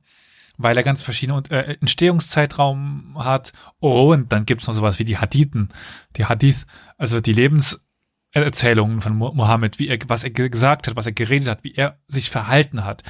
weil 0.59 0.77
er 0.77 0.83
ganz 0.83 1.03
verschiedene 1.03 1.43
äh, 1.51 1.77
Entstehungszeitraum 1.81 3.17
hat. 3.19 3.53
und 3.79 4.33
dann 4.33 4.47
gibt's 4.47 4.67
noch 4.67 4.75
sowas 4.75 4.99
wie 4.99 5.05
die 5.05 5.19
Hadithen, 5.19 5.69
die 6.17 6.25
Hadith, 6.25 6.67
also 6.97 7.21
die 7.21 7.33
Lebenserzählungen 7.33 9.01
von 9.01 9.15
Mohammed, 9.15 9.79
wie 9.79 9.89
er, 9.89 9.99
was 10.09 10.25
er 10.25 10.31
gesagt 10.31 10.87
hat, 10.87 10.97
was 10.97 11.07
er 11.07 11.13
geredet 11.13 11.49
hat, 11.49 11.65
wie 11.65 11.75
er 11.75 11.99
sich 12.09 12.31
verhalten 12.31 12.85
hat. 12.85 13.03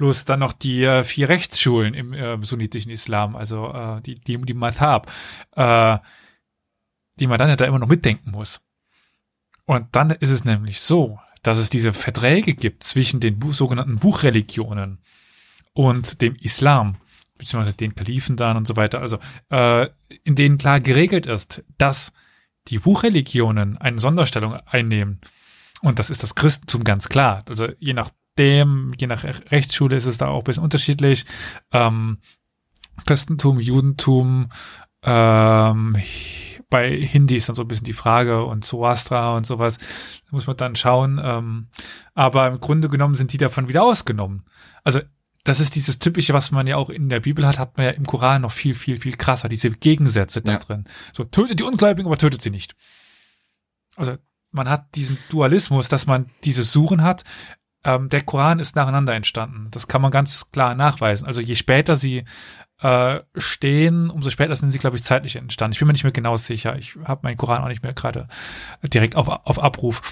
Plus 0.00 0.24
dann 0.24 0.40
noch 0.40 0.54
die 0.54 0.82
äh, 0.82 1.04
vier 1.04 1.28
Rechtsschulen 1.28 1.92
im 1.92 2.14
äh, 2.14 2.42
sunnitischen 2.42 2.90
Islam, 2.90 3.36
also 3.36 3.70
äh, 3.70 4.00
die, 4.00 4.14
die, 4.14 4.38
die 4.38 4.54
Madhab, 4.54 5.12
äh, 5.56 5.98
die 7.16 7.26
man 7.26 7.38
dann 7.38 7.50
ja 7.50 7.56
da 7.56 7.66
immer 7.66 7.78
noch 7.78 7.86
mitdenken 7.86 8.30
muss. 8.30 8.62
Und 9.66 9.94
dann 9.94 10.08
ist 10.08 10.30
es 10.30 10.46
nämlich 10.46 10.80
so, 10.80 11.20
dass 11.42 11.58
es 11.58 11.68
diese 11.68 11.92
Verträge 11.92 12.54
gibt 12.54 12.82
zwischen 12.82 13.20
den 13.20 13.38
sogenannten 13.52 13.98
Buchreligionen 13.98 15.02
und 15.74 16.22
dem 16.22 16.34
Islam, 16.36 16.96
beziehungsweise 17.36 17.76
den 17.76 17.94
Kalifen 17.94 18.38
dann 18.38 18.56
und 18.56 18.66
so 18.66 18.76
weiter, 18.76 19.02
also 19.02 19.18
äh, 19.50 19.90
in 20.24 20.34
denen 20.34 20.56
klar 20.56 20.80
geregelt 20.80 21.26
ist, 21.26 21.62
dass 21.76 22.14
die 22.68 22.78
Buchreligionen 22.78 23.76
eine 23.76 23.98
Sonderstellung 23.98 24.54
einnehmen. 24.64 25.20
Und 25.82 25.98
das 25.98 26.08
ist 26.08 26.22
das 26.22 26.34
Christentum 26.34 26.84
ganz 26.84 27.10
klar. 27.10 27.44
Also 27.46 27.68
je 27.78 27.92
nachdem, 28.36 28.92
je 28.98 29.06
nach 29.06 29.24
Rechtsschule 29.24 29.96
ist 29.96 30.06
es 30.06 30.18
da 30.18 30.28
auch 30.28 30.38
ein 30.38 30.44
bisschen 30.44 30.62
unterschiedlich. 30.62 31.26
Ähm, 31.72 32.18
Christentum, 33.06 33.60
Judentum, 33.60 34.50
ähm, 35.02 35.96
bei 36.68 37.00
Hindi 37.00 37.36
ist 37.36 37.48
dann 37.48 37.56
so 37.56 37.62
ein 37.62 37.68
bisschen 37.68 37.86
die 37.86 37.92
Frage 37.92 38.44
und 38.44 38.64
Zoroastra 38.64 39.36
und 39.36 39.46
sowas. 39.46 39.78
Da 39.78 40.30
muss 40.30 40.46
man 40.46 40.56
dann 40.56 40.76
schauen. 40.76 41.20
Ähm, 41.22 41.68
aber 42.14 42.46
im 42.46 42.60
Grunde 42.60 42.88
genommen 42.88 43.14
sind 43.14 43.32
die 43.32 43.38
davon 43.38 43.68
wieder 43.68 43.82
ausgenommen. 43.82 44.44
Also 44.84 45.00
das 45.42 45.58
ist 45.58 45.74
dieses 45.74 45.98
typische, 45.98 46.34
was 46.34 46.50
man 46.50 46.66
ja 46.66 46.76
auch 46.76 46.90
in 46.90 47.08
der 47.08 47.20
Bibel 47.20 47.46
hat, 47.46 47.58
hat 47.58 47.76
man 47.76 47.86
ja 47.86 47.92
im 47.92 48.06
Koran 48.06 48.42
noch 48.42 48.52
viel, 48.52 48.74
viel, 48.74 49.00
viel 49.00 49.16
krasser, 49.16 49.48
diese 49.48 49.70
Gegensätze 49.70 50.42
da 50.42 50.58
drin. 50.58 50.84
So, 51.14 51.24
tötet 51.24 51.58
die 51.58 51.64
Ungläubigen, 51.64 52.06
aber 52.06 52.18
tötet 52.18 52.42
sie 52.42 52.50
nicht. 52.50 52.76
Also, 53.96 54.18
man 54.52 54.68
hat 54.68 54.94
diesen 54.96 55.16
Dualismus, 55.30 55.88
dass 55.88 56.06
man 56.06 56.26
diese 56.44 56.62
Suchen 56.62 57.02
hat. 57.02 57.24
Ähm, 57.84 58.08
der 58.08 58.22
Koran 58.22 58.58
ist 58.58 58.76
nacheinander 58.76 59.14
entstanden. 59.14 59.68
Das 59.70 59.88
kann 59.88 60.02
man 60.02 60.10
ganz 60.10 60.50
klar 60.50 60.74
nachweisen. 60.74 61.26
Also, 61.26 61.40
je 61.40 61.54
später 61.54 61.96
sie 61.96 62.24
äh, 62.80 63.20
stehen, 63.36 64.10
umso 64.10 64.30
später 64.30 64.56
sind 64.56 64.70
sie, 64.70 64.78
glaube 64.78 64.96
ich, 64.96 65.04
zeitlich 65.04 65.36
entstanden. 65.36 65.72
Ich 65.72 65.78
bin 65.78 65.86
mir 65.86 65.92
nicht 65.92 66.04
mehr 66.04 66.12
genau 66.12 66.36
sicher. 66.36 66.76
Ich 66.76 66.96
habe 67.04 67.20
meinen 67.24 67.36
Koran 67.36 67.62
auch 67.62 67.68
nicht 67.68 67.82
mehr 67.82 67.92
gerade 67.92 68.28
direkt 68.82 69.16
auf, 69.16 69.28
auf 69.28 69.62
Abruf. 69.62 70.02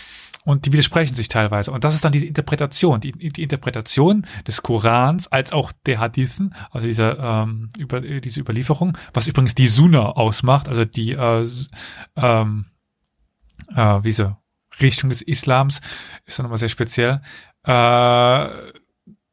Und 0.44 0.64
die 0.64 0.72
widersprechen 0.72 1.14
sich 1.14 1.28
teilweise. 1.28 1.72
Und 1.72 1.84
das 1.84 1.94
ist 1.94 2.04
dann 2.04 2.12
diese 2.12 2.26
Interpretation, 2.26 3.00
die, 3.00 3.12
die 3.12 3.42
Interpretation 3.42 4.26
des 4.46 4.62
Korans 4.62 5.28
als 5.28 5.52
auch 5.52 5.72
der 5.84 5.98
Hadithen, 5.98 6.54
also 6.70 6.86
diese, 6.86 7.18
ähm, 7.20 7.70
über, 7.76 8.00
diese 8.00 8.40
Überlieferung, 8.40 8.96
was 9.12 9.26
übrigens 9.26 9.54
die 9.54 9.66
Sunna 9.66 10.06
ausmacht, 10.06 10.68
also 10.68 10.84
die 10.86 11.12
äh, 11.12 11.46
ähm, 12.16 12.66
äh, 13.74 14.00
diese 14.00 14.38
Richtung 14.80 15.10
des 15.10 15.22
Islams 15.22 15.80
ist 16.26 16.38
dann 16.38 16.44
nochmal 16.44 16.58
sehr 16.58 16.68
speziell. 16.68 17.20
Äh, 17.64 17.70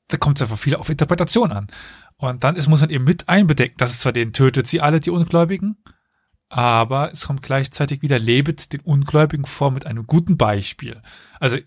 da 0.07 0.17
kommt 0.19 0.37
es 0.37 0.43
einfach 0.43 0.59
viel 0.59 0.75
auf 0.75 0.89
Interpretation 0.89 1.51
an. 1.51 1.67
Und 2.17 2.43
dann 2.43 2.55
ist, 2.55 2.67
muss 2.67 2.81
man 2.81 2.89
eben 2.89 3.03
mit 3.03 3.27
einbedecken, 3.27 3.77
dass 3.77 3.91
es 3.91 3.99
zwar 3.99 4.13
den 4.13 4.33
tötet 4.33 4.67
sie 4.67 4.81
alle, 4.81 4.99
die 4.99 5.09
Ungläubigen, 5.09 5.77
aber 6.49 7.11
es 7.11 7.27
kommt 7.27 7.41
gleichzeitig 7.41 8.01
wieder, 8.01 8.19
lebet 8.19 8.71
den 8.71 8.81
Ungläubigen 8.81 9.45
vor 9.45 9.71
mit 9.71 9.85
einem 9.85 10.07
guten 10.07 10.37
Beispiel. 10.37 11.01
Also 11.39 11.57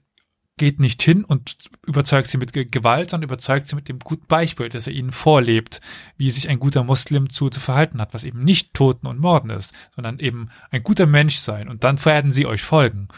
geht 0.56 0.80
nicht 0.80 1.02
hin 1.02 1.24
und 1.24 1.70
überzeugt 1.86 2.28
sie 2.28 2.36
mit 2.36 2.52
Gewalt, 2.52 3.10
sondern 3.10 3.28
überzeugt 3.28 3.68
sie 3.68 3.76
mit 3.76 3.88
dem 3.88 4.00
guten 4.00 4.26
Beispiel, 4.26 4.68
dass 4.68 4.86
er 4.86 4.92
ihnen 4.92 5.12
vorlebt, 5.12 5.80
wie 6.16 6.30
sich 6.30 6.48
ein 6.48 6.58
guter 6.58 6.84
Muslim 6.84 7.30
zu, 7.30 7.48
zu 7.48 7.60
verhalten 7.60 8.00
hat, 8.00 8.12
was 8.12 8.24
eben 8.24 8.42
nicht 8.44 8.74
Toten 8.74 9.06
und 9.06 9.20
Morden 9.20 9.50
ist, 9.50 9.72
sondern 9.94 10.18
eben 10.18 10.50
ein 10.70 10.82
guter 10.82 11.06
Mensch 11.06 11.36
sein 11.36 11.68
und 11.68 11.84
dann 11.84 12.04
werden 12.04 12.32
sie 12.32 12.46
euch 12.46 12.62
folgen. 12.62 13.08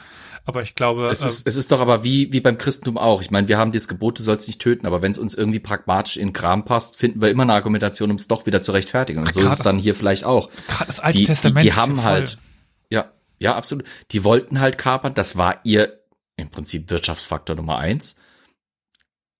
Aber 0.44 0.62
ich 0.62 0.74
glaube. 0.74 1.08
Es 1.08 1.22
ist, 1.22 1.46
äh, 1.46 1.48
es 1.48 1.56
ist 1.56 1.72
doch 1.72 1.80
aber 1.80 2.04
wie, 2.04 2.32
wie 2.32 2.40
beim 2.40 2.58
Christentum 2.58 2.98
auch. 2.98 3.20
Ich 3.20 3.30
meine, 3.30 3.48
wir 3.48 3.58
haben 3.58 3.72
dieses 3.72 3.88
Gebot, 3.88 4.18
du 4.18 4.22
sollst 4.22 4.46
nicht 4.46 4.60
töten, 4.60 4.86
aber 4.86 5.02
wenn 5.02 5.10
es 5.10 5.18
uns 5.18 5.34
irgendwie 5.34 5.60
pragmatisch 5.60 6.16
in 6.16 6.32
Kram 6.32 6.64
passt, 6.64 6.96
finden 6.96 7.20
wir 7.20 7.30
immer 7.30 7.42
eine 7.42 7.54
Argumentation, 7.54 8.10
um 8.10 8.16
es 8.16 8.28
doch 8.28 8.46
wieder 8.46 8.62
zu 8.62 8.72
rechtfertigen. 8.72 9.20
Und 9.20 9.32
so 9.32 9.40
ist 9.40 9.52
es 9.52 9.58
dann 9.58 9.78
hier 9.78 9.94
vielleicht 9.94 10.24
auch. 10.24 10.50
Gerade 10.68 10.86
das 10.86 11.00
Alte 11.00 11.18
die, 11.18 11.24
Testament. 11.24 11.64
Die, 11.64 11.70
die 11.70 11.76
haben 11.76 12.02
halt, 12.02 12.38
ja, 12.90 13.12
ja, 13.38 13.54
absolut. 13.54 13.84
Die 14.10 14.24
wollten 14.24 14.60
halt 14.60 14.78
kapern, 14.78 15.14
das 15.14 15.36
war 15.36 15.60
ihr 15.64 16.00
im 16.36 16.50
Prinzip 16.50 16.90
Wirtschaftsfaktor 16.90 17.56
Nummer 17.56 17.78
eins. 17.78 18.20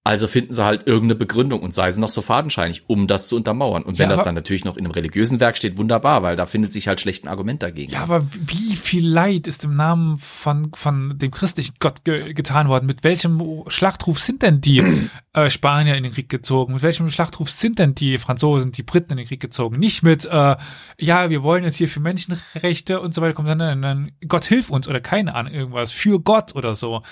Also 0.03 0.29
finden 0.29 0.55
sie 0.55 0.65
halt 0.65 0.87
irgendeine 0.87 1.15
Begründung 1.15 1.61
und 1.61 1.75
sei 1.75 1.91
sie 1.91 2.01
noch 2.01 2.09
so 2.09 2.23
fadenscheinig, 2.23 2.85
um 2.87 3.07
das 3.07 3.29
zu 3.29 3.37
untermauern. 3.37 3.83
Und 3.83 3.99
wenn 3.99 4.09
ja, 4.09 4.17
das 4.17 4.25
dann 4.25 4.35
natürlich 4.35 4.65
noch 4.65 4.79
in 4.79 4.87
einem 4.87 4.93
religiösen 4.93 5.41
Werk 5.41 5.59
steht, 5.59 5.77
wunderbar, 5.77 6.23
weil 6.23 6.37
da 6.37 6.47
findet 6.47 6.73
sich 6.73 6.89
halt 6.89 7.03
schlecht 7.03 7.25
ein 7.25 7.29
Argument 7.29 7.63
dagegen. 7.63 7.93
Ja, 7.93 8.03
aber 8.03 8.27
wie 8.33 8.77
viel 8.77 9.07
Leid 9.07 9.47
ist 9.47 9.63
im 9.65 9.77
Namen 9.77 10.17
von, 10.17 10.73
von 10.75 11.19
dem 11.19 11.31
christlichen 11.31 11.75
Gott 11.81 12.03
ge 12.07 12.33
getan 12.33 12.69
worden? 12.69 12.87
Mit 12.87 13.05
welchem 13.05 13.65
Schlachtruf 13.69 14.19
sind 14.21 14.41
denn 14.41 14.63
die 14.63 14.83
äh, 15.35 15.51
Spanier 15.51 15.97
in 15.97 16.05
den 16.05 16.13
Krieg 16.13 16.31
gezogen? 16.31 16.73
Mit 16.73 16.83
welchem 16.83 17.11
Schlachtruf 17.11 17.51
sind 17.51 17.79
denn 17.79 17.95
die 17.95 18.17
Franzosen, 18.17 18.73
die 18.73 18.83
Briten 18.83 19.13
in 19.13 19.19
den 19.19 19.27
Krieg 19.27 19.41
gezogen? 19.41 19.79
Nicht 19.79 20.03
mit, 20.03 20.25
äh, 20.25 20.57
ja, 20.99 21.29
wir 21.29 21.43
wollen 21.43 21.63
jetzt 21.63 21.77
hier 21.77 21.89
für 21.89 22.01
Menschenrechte 22.01 23.01
und 23.01 23.15
so 23.15 23.21
weiter 23.21 23.35
kommen, 23.35 23.49
sondern 23.49 23.83
dann 23.83 24.13
Gott 24.27 24.47
hilf 24.47 24.71
uns 24.71 24.89
oder 24.89 25.03
keine 25.03 25.35
Ahnung, 25.35 25.53
irgendwas, 25.53 25.93
für 25.93 26.21
Gott 26.21 26.57
oder 26.57 26.75
so. 26.75 27.03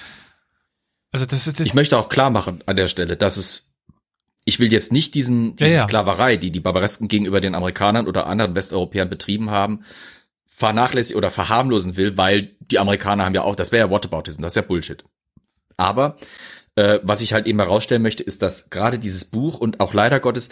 Also 1.11 1.27
das 1.27 1.47
ist 1.47 1.61
ich 1.61 1.75
möchte 1.75 1.99
auch 1.99 2.09
klar 2.09 2.31
machen 2.31 2.63
an 2.67 2.77
der 2.77 2.89
Stelle, 2.89 3.17
dass 3.17 3.37
es 3.37 3.73
ich 4.45 4.59
will 4.59 4.73
jetzt 4.73 4.93
nicht 4.93 5.15
diesen 5.15 5.57
diese 5.57 5.71
ja, 5.71 5.77
ja. 5.79 5.83
Sklaverei, 5.85 6.37
die 6.37 6.51
die 6.51 6.61
Barbaresken 6.61 7.09
gegenüber 7.09 7.41
den 7.41 7.55
Amerikanern 7.55 8.07
oder 8.07 8.27
anderen 8.27 8.55
Westeuropäern 8.55 9.11
betrieben 9.11 9.51
haben, 9.51 9.85
vernachlässigen 10.47 11.19
oder 11.19 11.31
verharmlosen 11.31 11.97
will, 11.97 12.17
weil 12.19 12.57
die 12.61 12.79
Amerikaner 12.79 13.25
haben 13.25 13.35
ja 13.35 13.43
auch, 13.43 13.55
das 13.55 13.73
wäre 13.73 13.87
ja 13.87 13.93
Whataboutism, 13.93 14.43
das 14.43 14.53
ist 14.53 14.57
ja 14.57 14.63
Bullshit. 14.63 15.05
Aber 15.77 16.19
äh, 16.75 16.99
was 17.03 17.21
ich 17.21 17.33
halt 17.33 17.47
eben 17.47 17.61
herausstellen 17.61 18.03
möchte, 18.03 18.23
ist, 18.23 18.43
dass 18.43 18.69
gerade 18.69 18.99
dieses 18.99 19.25
Buch 19.25 19.59
und 19.59 19.81
auch 19.81 19.95
leider 19.95 20.19
Gottes 20.19 20.49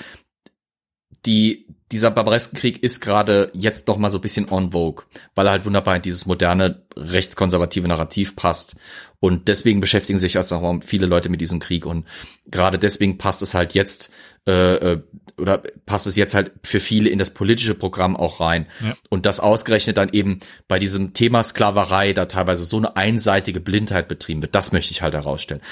die, 1.24 1.66
dieser 1.92 2.10
Barbareskenkrieg 2.10 2.82
ist 2.82 3.00
gerade 3.00 3.50
jetzt 3.54 3.86
noch 3.86 3.96
mal 3.96 4.10
so 4.10 4.18
ein 4.18 4.22
bisschen 4.22 4.50
on 4.50 4.72
vogue, 4.72 5.04
weil 5.34 5.46
er 5.46 5.52
halt 5.52 5.64
wunderbar 5.64 5.96
in 5.96 6.02
dieses 6.02 6.26
moderne 6.26 6.82
rechtskonservative 6.96 7.86
Narrativ 7.86 8.34
passt. 8.34 8.74
Und 9.20 9.48
deswegen 9.48 9.80
beschäftigen 9.80 10.18
sich 10.18 10.36
also 10.36 10.56
auch 10.56 10.80
viele 10.84 11.06
Leute 11.06 11.28
mit 11.28 11.40
diesem 11.40 11.60
Krieg. 11.60 11.86
Und 11.86 12.06
gerade 12.46 12.78
deswegen 12.78 13.18
passt 13.18 13.40
es 13.40 13.54
halt 13.54 13.74
jetzt, 13.74 14.10
äh, 14.48 14.74
äh, 14.74 15.02
oder 15.38 15.62
passt 15.86 16.08
es 16.08 16.16
jetzt 16.16 16.34
halt 16.34 16.52
für 16.64 16.80
viele 16.80 17.08
in 17.08 17.18
das 17.18 17.30
politische 17.30 17.74
Programm 17.74 18.16
auch 18.16 18.40
rein. 18.40 18.66
Ja. 18.84 18.96
Und 19.08 19.24
das 19.24 19.38
ausgerechnet 19.38 19.96
dann 19.96 20.08
eben 20.08 20.40
bei 20.66 20.80
diesem 20.80 21.14
Thema 21.14 21.44
Sklaverei 21.44 22.14
da 22.14 22.26
teilweise 22.26 22.64
so 22.64 22.78
eine 22.78 22.96
einseitige 22.96 23.60
Blindheit 23.60 24.08
betrieben 24.08 24.42
wird. 24.42 24.54
Das 24.54 24.72
möchte 24.72 24.90
ich 24.90 25.02
halt 25.02 25.14
herausstellen. 25.14 25.62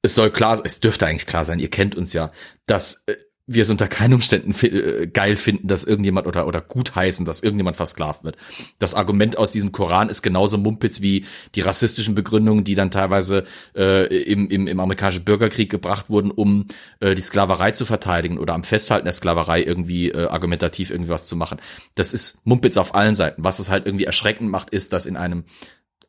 Es 0.00 0.14
soll 0.14 0.30
klar, 0.30 0.60
es 0.64 0.80
dürfte 0.80 1.06
eigentlich 1.06 1.26
klar 1.26 1.44
sein, 1.44 1.58
ihr 1.58 1.70
kennt 1.70 1.96
uns 1.96 2.12
ja, 2.12 2.30
dass 2.66 3.04
äh, 3.06 3.16
wir 3.48 3.62
es 3.62 3.70
unter 3.70 3.88
keinen 3.88 4.14
Umständen 4.14 4.54
äh, 4.64 5.06
geil 5.06 5.34
finden, 5.34 5.66
dass 5.66 5.82
irgendjemand 5.82 6.26
oder, 6.26 6.46
oder 6.46 6.60
gut 6.60 6.94
heißen, 6.94 7.24
dass 7.24 7.42
irgendjemand 7.42 7.76
versklavt 7.76 8.22
wird. 8.22 8.36
Das 8.78 8.94
Argument 8.94 9.38
aus 9.38 9.52
diesem 9.52 9.72
Koran 9.72 10.10
ist 10.10 10.22
genauso 10.22 10.58
Mumpitz 10.58 11.00
wie 11.00 11.24
die 11.54 11.62
rassistischen 11.62 12.14
Begründungen, 12.14 12.62
die 12.62 12.74
dann 12.74 12.90
teilweise 12.90 13.44
äh, 13.74 14.06
im, 14.22 14.48
im, 14.50 14.66
im 14.66 14.80
amerikanischen 14.80 15.24
Bürgerkrieg 15.24 15.70
gebracht 15.70 16.10
wurden, 16.10 16.30
um 16.30 16.66
äh, 17.00 17.14
die 17.14 17.22
Sklaverei 17.22 17.72
zu 17.72 17.86
verteidigen 17.86 18.38
oder 18.38 18.54
am 18.54 18.64
Festhalten 18.64 19.06
der 19.06 19.14
Sklaverei 19.14 19.62
irgendwie 19.62 20.10
äh, 20.10 20.26
argumentativ 20.28 20.90
irgendwie 20.90 21.10
was 21.10 21.24
zu 21.24 21.34
machen. 21.34 21.58
Das 21.94 22.12
ist 22.12 22.46
Mumpitz 22.46 22.76
auf 22.76 22.94
allen 22.94 23.14
Seiten. 23.14 23.42
Was 23.42 23.58
es 23.58 23.70
halt 23.70 23.86
irgendwie 23.86 24.04
erschreckend 24.04 24.50
macht, 24.50 24.70
ist, 24.70 24.92
dass 24.92 25.06
in 25.06 25.16
einem 25.16 25.44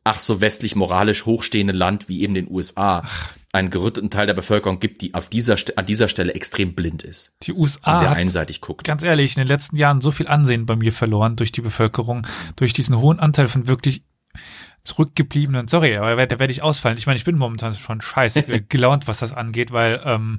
ach 0.04 0.18
so 0.18 0.40
westlich 0.42 0.76
moralisch 0.76 1.24
hochstehenden 1.24 1.76
Land 1.76 2.08
wie 2.08 2.22
eben 2.22 2.34
den 2.34 2.50
USA 2.50 3.02
einen 3.52 3.70
gerütteten 3.70 4.10
Teil 4.10 4.26
der 4.26 4.34
Bevölkerung 4.34 4.78
gibt, 4.78 5.00
die 5.00 5.14
auf 5.14 5.28
dieser 5.28 5.56
an 5.76 5.86
dieser 5.86 6.08
Stelle 6.08 6.34
extrem 6.34 6.74
blind 6.74 7.02
ist. 7.02 7.36
Die 7.42 7.52
USA 7.52 7.96
sehr 7.96 8.12
einseitig 8.12 8.60
guckt. 8.60 8.84
Ganz 8.84 9.02
ehrlich, 9.02 9.36
in 9.36 9.40
den 9.40 9.48
letzten 9.48 9.76
Jahren 9.76 10.00
so 10.00 10.12
viel 10.12 10.28
Ansehen 10.28 10.66
bei 10.66 10.76
mir 10.76 10.92
verloren 10.92 11.36
durch 11.36 11.50
die 11.50 11.60
Bevölkerung, 11.60 12.26
durch 12.56 12.72
diesen 12.72 12.96
hohen 12.98 13.18
Anteil 13.18 13.48
von 13.48 13.66
wirklich 13.66 14.02
zurückgebliebenen, 14.84 15.68
sorry, 15.68 15.96
aber 15.96 16.26
da 16.26 16.38
werde 16.38 16.52
ich 16.52 16.62
ausfallen. 16.62 16.96
Ich 16.96 17.06
meine, 17.06 17.16
ich 17.16 17.24
bin 17.24 17.36
momentan 17.36 17.74
schon 17.74 18.00
scheiße 18.00 18.42
gelaunt, 18.68 19.08
was 19.08 19.18
das 19.18 19.32
angeht, 19.32 19.72
weil 19.72 20.00
ähm, 20.04 20.38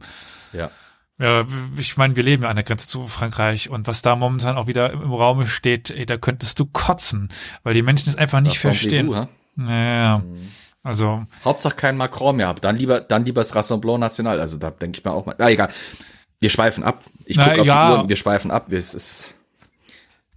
ja. 0.53 0.71
Ja, 1.19 1.45
ich 1.77 1.97
meine, 1.97 2.15
wir 2.15 2.23
leben 2.23 2.43
ja 2.43 2.49
an 2.49 2.55
der 2.55 2.63
Grenze 2.63 2.87
zu 2.87 3.05
Frankreich 3.05 3.69
und 3.69 3.87
was 3.87 4.01
da 4.01 4.15
momentan 4.15 4.57
auch 4.57 4.65
wieder 4.65 4.91
im 4.91 5.13
Raum 5.13 5.45
steht, 5.45 5.91
ey, 5.91 6.07
da 6.07 6.17
könntest 6.17 6.59
du 6.59 6.65
kotzen, 6.65 7.29
weil 7.61 7.75
die 7.75 7.83
Menschen 7.83 8.09
es 8.09 8.15
einfach 8.15 8.39
nicht 8.39 8.55
das 8.55 8.61
verstehen. 8.61 9.13
EU, 9.13 9.25
naja. 9.55 10.19
Mhm. 10.19 10.51
Also. 10.83 11.25
Hauptsache 11.45 11.75
kein 11.75 11.95
Macron 11.95 12.35
mehr 12.35 12.53
Dann 12.55 12.75
lieber, 12.75 13.01
dann 13.01 13.25
lieber 13.25 13.41
das 13.41 13.55
Rassemblement 13.55 13.99
National. 13.99 14.39
Also 14.39 14.57
da 14.57 14.71
denke 14.71 14.99
ich 14.99 15.05
mir 15.05 15.11
auch 15.11 15.25
mal. 15.25 15.35
Na 15.37 15.49
egal. 15.49 15.69
Wir 16.39 16.49
schweifen 16.49 16.83
ab. 16.83 17.03
Ich 17.25 17.37
gucke 17.37 17.61
auf 17.61 17.67
ja. 17.67 17.87
die 17.87 17.93
Uhr 17.93 18.01
und 18.01 18.09
wir 18.09 18.15
schweifen 18.15 18.49
ab. 18.49 18.71
Es 18.71 18.95
ist, 18.95 19.35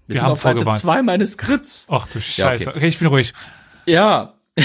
wir, 0.07 0.17
wir 0.17 0.21
sind 0.21 0.31
auf 0.31 0.41
Seite 0.41 0.65
zwei 0.73 1.03
meines 1.03 1.33
Skripts. 1.33 1.87
Ach 1.89 2.07
du 2.09 2.21
Scheiße. 2.21 2.65
Ja, 2.65 2.71
okay. 2.71 2.79
okay, 2.79 2.89
ich 2.89 2.99
bin 2.99 3.09
ruhig. 3.09 3.33
Ja. 3.87 4.35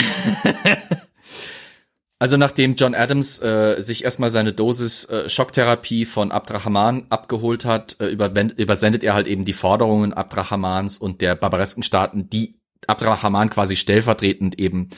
also 2.20 2.36
nachdem 2.36 2.76
John 2.76 2.94
Adams 2.94 3.42
äh, 3.42 3.80
sich 3.80 4.04
erstmal 4.04 4.32
seine 4.32 4.52
Dosis 4.52 5.06
äh, 5.06 5.30
Schocktherapie 5.30 6.04
von 6.04 6.34
Abdrahman 6.34 7.06
abgeholt 7.10 7.64
hat, 7.64 7.96
äh, 8.02 8.08
übersendet 8.08 9.06
er 9.06 9.14
halt 9.14 9.28
eben 9.28 9.46
die 9.46 9.54
Forderungen 9.54 10.12
Abdrahmans 10.12 10.98
und 10.98 11.22
der 11.22 11.36
barbaresken 11.36 11.84
Staaten, 11.84 12.30
die 12.30 12.59
Abdrahman 12.88 13.50
quasi 13.50 13.76
stellvertretend 13.76 14.60
eben 14.60 14.90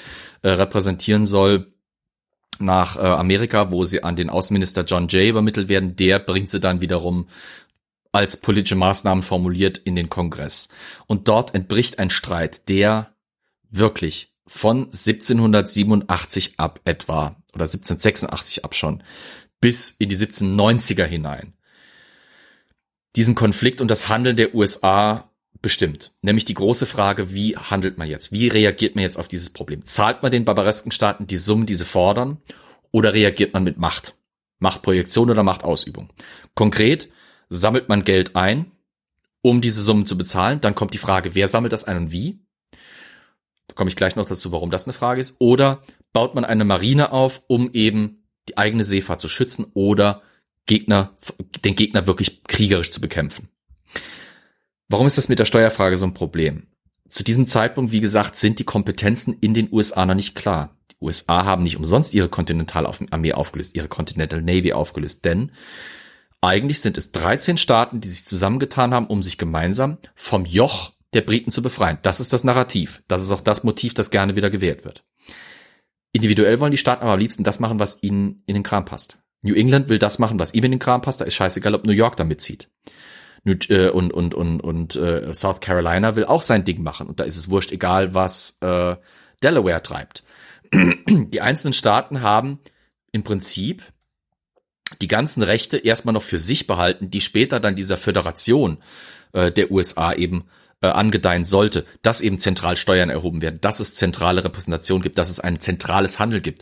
äh, 0.41 0.49
repräsentieren 0.49 1.25
soll 1.25 1.73
nach 2.59 2.95
äh, 2.97 2.99
Amerika, 2.99 3.71
wo 3.71 3.83
sie 3.83 4.03
an 4.03 4.15
den 4.15 4.29
Außenminister 4.29 4.83
John 4.83 5.07
Jay 5.07 5.29
übermittelt 5.29 5.69
werden. 5.69 5.95
Der 5.95 6.19
bringt 6.19 6.49
sie 6.49 6.59
dann 6.59 6.81
wiederum 6.81 7.27
als 8.11 8.37
politische 8.37 8.75
Maßnahmen 8.75 9.23
formuliert 9.23 9.77
in 9.77 9.95
den 9.95 10.09
Kongress. 10.09 10.69
Und 11.07 11.27
dort 11.27 11.55
entbricht 11.55 11.97
ein 11.97 12.09
Streit, 12.09 12.67
der 12.67 13.15
wirklich 13.69 14.33
von 14.45 14.85
1787 14.85 16.55
ab 16.57 16.81
etwa 16.83 17.37
oder 17.53 17.65
1786 17.65 18.65
ab 18.65 18.75
schon 18.75 19.03
bis 19.61 19.91
in 19.91 20.09
die 20.09 20.17
1790er 20.17 21.05
hinein 21.05 21.53
diesen 23.15 23.35
Konflikt 23.35 23.81
und 23.81 23.89
das 23.89 24.09
Handeln 24.09 24.35
der 24.35 24.55
USA 24.55 25.30
bestimmt. 25.61 26.11
Nämlich 26.21 26.45
die 26.45 26.53
große 26.53 26.85
Frage, 26.85 27.33
wie 27.33 27.55
handelt 27.55 27.97
man 27.97 28.07
jetzt? 28.09 28.31
Wie 28.31 28.47
reagiert 28.47 28.95
man 28.95 29.03
jetzt 29.03 29.17
auf 29.17 29.27
dieses 29.27 29.51
Problem? 29.51 29.85
Zahlt 29.85 30.23
man 30.23 30.31
den 30.31 30.45
barbaresken 30.45 30.91
Staaten 30.91 31.27
die 31.27 31.37
Summen, 31.37 31.65
die 31.65 31.75
sie 31.75 31.85
fordern? 31.85 32.37
Oder 32.91 33.13
reagiert 33.13 33.53
man 33.53 33.63
mit 33.63 33.77
Macht? 33.77 34.15
Machtprojektion 34.59 35.29
oder 35.29 35.43
Machtausübung? 35.43 36.09
Konkret 36.55 37.09
sammelt 37.49 37.89
man 37.89 38.03
Geld 38.03 38.35
ein, 38.35 38.71
um 39.41 39.61
diese 39.61 39.81
Summen 39.81 40.05
zu 40.05 40.17
bezahlen. 40.17 40.61
Dann 40.61 40.75
kommt 40.75 40.93
die 40.93 40.99
Frage, 40.99 41.35
wer 41.35 41.47
sammelt 41.47 41.73
das 41.73 41.83
ein 41.83 41.97
und 41.97 42.11
wie? 42.11 42.39
Da 43.67 43.75
komme 43.75 43.89
ich 43.89 43.95
gleich 43.95 44.15
noch 44.15 44.25
dazu, 44.25 44.51
warum 44.51 44.71
das 44.71 44.85
eine 44.85 44.93
Frage 44.93 45.21
ist. 45.21 45.35
Oder 45.39 45.81
baut 46.13 46.35
man 46.35 46.45
eine 46.45 46.65
Marine 46.65 47.11
auf, 47.11 47.43
um 47.47 47.71
eben 47.73 48.23
die 48.49 48.57
eigene 48.57 48.83
Seefahrt 48.83 49.21
zu 49.21 49.29
schützen 49.29 49.67
oder 49.73 50.21
Gegner, 50.65 51.15
den 51.63 51.75
Gegner 51.75 52.07
wirklich 52.07 52.43
kriegerisch 52.43 52.91
zu 52.91 53.01
bekämpfen. 53.01 53.49
Warum 54.91 55.07
ist 55.07 55.17
das 55.17 55.29
mit 55.29 55.39
der 55.39 55.45
Steuerfrage 55.45 55.95
so 55.95 56.05
ein 56.05 56.13
Problem? 56.13 56.67
Zu 57.07 57.23
diesem 57.23 57.47
Zeitpunkt, 57.47 57.93
wie 57.93 58.01
gesagt, 58.01 58.35
sind 58.35 58.59
die 58.59 58.65
Kompetenzen 58.65 59.37
in 59.39 59.53
den 59.53 59.69
USA 59.71 60.05
noch 60.05 60.15
nicht 60.15 60.35
klar. 60.35 60.75
Die 60.91 60.97
USA 60.99 61.45
haben 61.45 61.63
nicht 61.63 61.77
umsonst 61.77 62.13
ihre 62.13 62.27
Kontinentalarmee 62.27 63.31
aufgelöst, 63.31 63.73
ihre 63.73 63.87
Continental 63.87 64.41
Navy 64.41 64.73
aufgelöst, 64.73 65.23
denn 65.23 65.53
eigentlich 66.41 66.81
sind 66.81 66.97
es 66.97 67.13
13 67.13 67.55
Staaten, 67.55 68.01
die 68.01 68.09
sich 68.09 68.25
zusammengetan 68.25 68.93
haben, 68.93 69.07
um 69.07 69.23
sich 69.23 69.37
gemeinsam 69.37 69.97
vom 70.13 70.43
Joch 70.43 70.91
der 71.13 71.21
Briten 71.21 71.51
zu 71.51 71.61
befreien. 71.61 71.99
Das 72.01 72.19
ist 72.19 72.33
das 72.33 72.43
Narrativ. 72.43 73.01
Das 73.07 73.21
ist 73.21 73.31
auch 73.31 73.41
das 73.41 73.63
Motiv, 73.63 73.93
das 73.93 74.11
gerne 74.11 74.35
wieder 74.35 74.49
gewählt 74.49 74.83
wird. 74.83 75.05
Individuell 76.11 76.59
wollen 76.59 76.71
die 76.71 76.77
Staaten 76.77 77.03
aber 77.03 77.13
am 77.13 77.19
liebsten 77.19 77.45
das 77.45 77.61
machen, 77.61 77.79
was 77.79 78.03
ihnen 78.03 78.43
in 78.45 78.55
den 78.55 78.63
Kram 78.63 78.83
passt. 78.83 79.19
New 79.41 79.55
England 79.55 79.87
will 79.87 79.99
das 79.99 80.19
machen, 80.19 80.37
was 80.37 80.53
ihm 80.53 80.65
in 80.65 80.71
den 80.71 80.79
Kram 80.79 81.01
passt. 81.01 81.21
Da 81.21 81.25
ist 81.25 81.35
scheißegal, 81.35 81.75
ob 81.75 81.85
New 81.85 81.93
York 81.93 82.17
da 82.17 82.25
mitzieht. 82.25 82.69
Äh, 83.45 83.89
und 83.89 84.13
und 84.13 84.35
und 84.35 84.61
und 84.61 84.95
äh, 84.95 85.33
South 85.33 85.61
Carolina 85.61 86.15
will 86.15 86.25
auch 86.25 86.41
sein 86.41 86.63
Ding 86.63 86.83
machen 86.83 87.07
und 87.07 87.19
da 87.19 87.23
ist 87.23 87.37
es 87.37 87.49
wurscht, 87.49 87.71
egal 87.71 88.13
was 88.13 88.57
äh, 88.61 88.95
Delaware 89.41 89.81
treibt. 89.81 90.23
Die 90.73 91.41
einzelnen 91.41 91.73
Staaten 91.73 92.21
haben 92.21 92.59
im 93.11 93.23
Prinzip 93.23 93.83
die 95.01 95.07
ganzen 95.07 95.41
Rechte 95.41 95.77
erstmal 95.77 96.13
noch 96.13 96.21
für 96.21 96.39
sich 96.39 96.67
behalten, 96.67 97.09
die 97.09 97.21
später 97.21 97.59
dann 97.59 97.75
dieser 97.75 97.97
Föderation 97.97 98.77
äh, 99.33 99.51
der 99.51 99.71
USA 99.71 100.13
eben 100.13 100.45
äh, 100.81 100.87
angedeihen 100.87 101.45
sollte, 101.45 101.85
dass 102.01 102.21
eben 102.21 102.39
zentral 102.39 102.77
Steuern 102.77 103.09
erhoben 103.09 103.41
werden, 103.41 103.59
dass 103.61 103.79
es 103.79 103.95
zentrale 103.95 104.43
Repräsentation 104.43 105.01
gibt, 105.01 105.17
dass 105.17 105.29
es 105.29 105.39
ein 105.39 105.59
zentrales 105.59 106.19
Handel 106.19 106.41
gibt. 106.41 106.61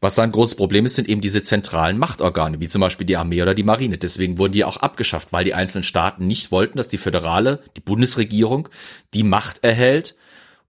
Was 0.00 0.18
ein 0.18 0.30
großes 0.30 0.54
Problem 0.54 0.86
ist, 0.86 0.94
sind 0.94 1.08
eben 1.08 1.20
diese 1.20 1.42
zentralen 1.42 1.98
Machtorgane, 1.98 2.60
wie 2.60 2.68
zum 2.68 2.80
Beispiel 2.80 3.06
die 3.06 3.16
Armee 3.16 3.42
oder 3.42 3.54
die 3.54 3.64
Marine. 3.64 3.98
Deswegen 3.98 4.38
wurden 4.38 4.52
die 4.52 4.64
auch 4.64 4.76
abgeschafft, 4.76 5.32
weil 5.32 5.44
die 5.44 5.54
einzelnen 5.54 5.82
Staaten 5.82 6.26
nicht 6.26 6.52
wollten, 6.52 6.78
dass 6.78 6.88
die 6.88 6.98
föderale, 6.98 7.62
die 7.76 7.80
Bundesregierung 7.80 8.68
die 9.12 9.24
Macht 9.24 9.64
erhält 9.64 10.14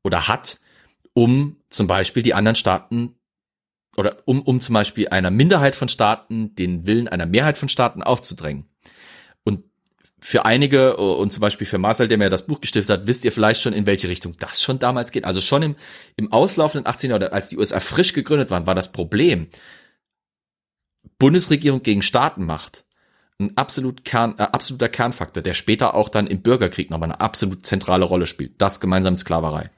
oder 0.04 0.28
hat, 0.28 0.60
um 1.14 1.58
zum 1.70 1.86
Beispiel 1.86 2.24
die 2.24 2.34
anderen 2.34 2.56
Staaten 2.56 3.16
oder 3.98 4.18
um, 4.26 4.42
um 4.42 4.62
zum 4.62 4.74
Beispiel 4.74 5.10
einer 5.10 5.30
Minderheit 5.30 5.76
von 5.76 5.90
Staaten 5.90 6.56
den 6.56 6.88
Willen 6.88 7.08
einer 7.08 7.26
Mehrheit 7.26 7.58
von 7.58 7.70
Staaten 7.70 8.02
aufzudrängen. 8.02 8.66
Für 10.22 10.46
einige 10.46 10.98
und 10.98 11.32
zum 11.32 11.42
Beispiel 11.42 11.66
für 11.66 11.78
Marcel, 11.78 12.08
der 12.08 12.18
mir 12.18 12.30
das 12.30 12.46
Buch 12.46 12.60
gestiftet 12.62 13.00
hat, 13.00 13.08
wisst 13.08 13.24
ihr 13.26 13.32
vielleicht 13.32 13.62
schon, 13.62 13.74
in 13.74 13.86
welche 13.86 14.10
Richtung 14.10 14.36
das 14.38 14.62
schon 14.62 14.80
damals 14.80 15.12
geht. 15.12 15.26
Also 15.26 15.40
schon 15.42 15.62
im, 15.62 15.76
im 16.18 16.32
auslaufenden 16.32 16.88
18. 16.88 17.10
Jahrhundert, 17.10 17.34
als 17.34 17.50
die 17.50 17.58
USA 17.58 17.80
frisch 17.80 18.14
gegründet 18.14 18.52
waren, 18.52 18.68
war 18.68 18.76
das 18.76 18.92
Problem 18.92 19.48
Bundesregierung 21.18 21.84
gegen 21.84 22.02
Staatenmacht 22.02 22.86
ein 23.40 23.56
absolut 23.56 24.04
Kern, 24.04 24.36
äh, 24.38 24.44
absoluter 24.44 24.90
Kernfaktor, 24.90 25.42
der 25.42 25.54
später 25.54 25.96
auch 25.96 26.10
dann 26.10 26.28
im 26.28 26.42
Bürgerkrieg 26.42 26.90
nochmal 26.90 27.12
eine 27.12 27.22
absolut 27.22 27.66
zentrale 27.66 28.06
Rolle 28.06 28.26
spielt. 28.26 28.62
Das 28.62 28.80
gemeinsame 28.80 29.18
Sklaverei 29.18 29.70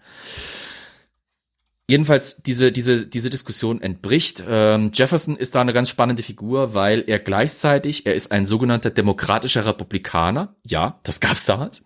jedenfalls 1.92 2.42
diese, 2.42 2.72
diese, 2.72 3.06
diese 3.06 3.30
Diskussion 3.30 3.82
entbricht. 3.82 4.42
Ähm, 4.48 4.92
Jefferson 4.94 5.36
ist 5.36 5.56
da 5.56 5.62
eine 5.62 5.74
ganz 5.74 5.90
spannende 5.90 6.24
Figur, 6.24 6.74
weil 6.74 7.04
er 7.06 7.20
gleichzeitig, 7.20 8.06
er 8.06 8.16
ist 8.16 8.32
ein 8.32 8.46
sogenannter 8.46 8.92
demokratischer 8.92 9.66
Republikaner. 9.66 10.56
Ja, 10.66 11.02
das 11.04 11.20
gab's 11.20 11.44
damals. 11.44 11.86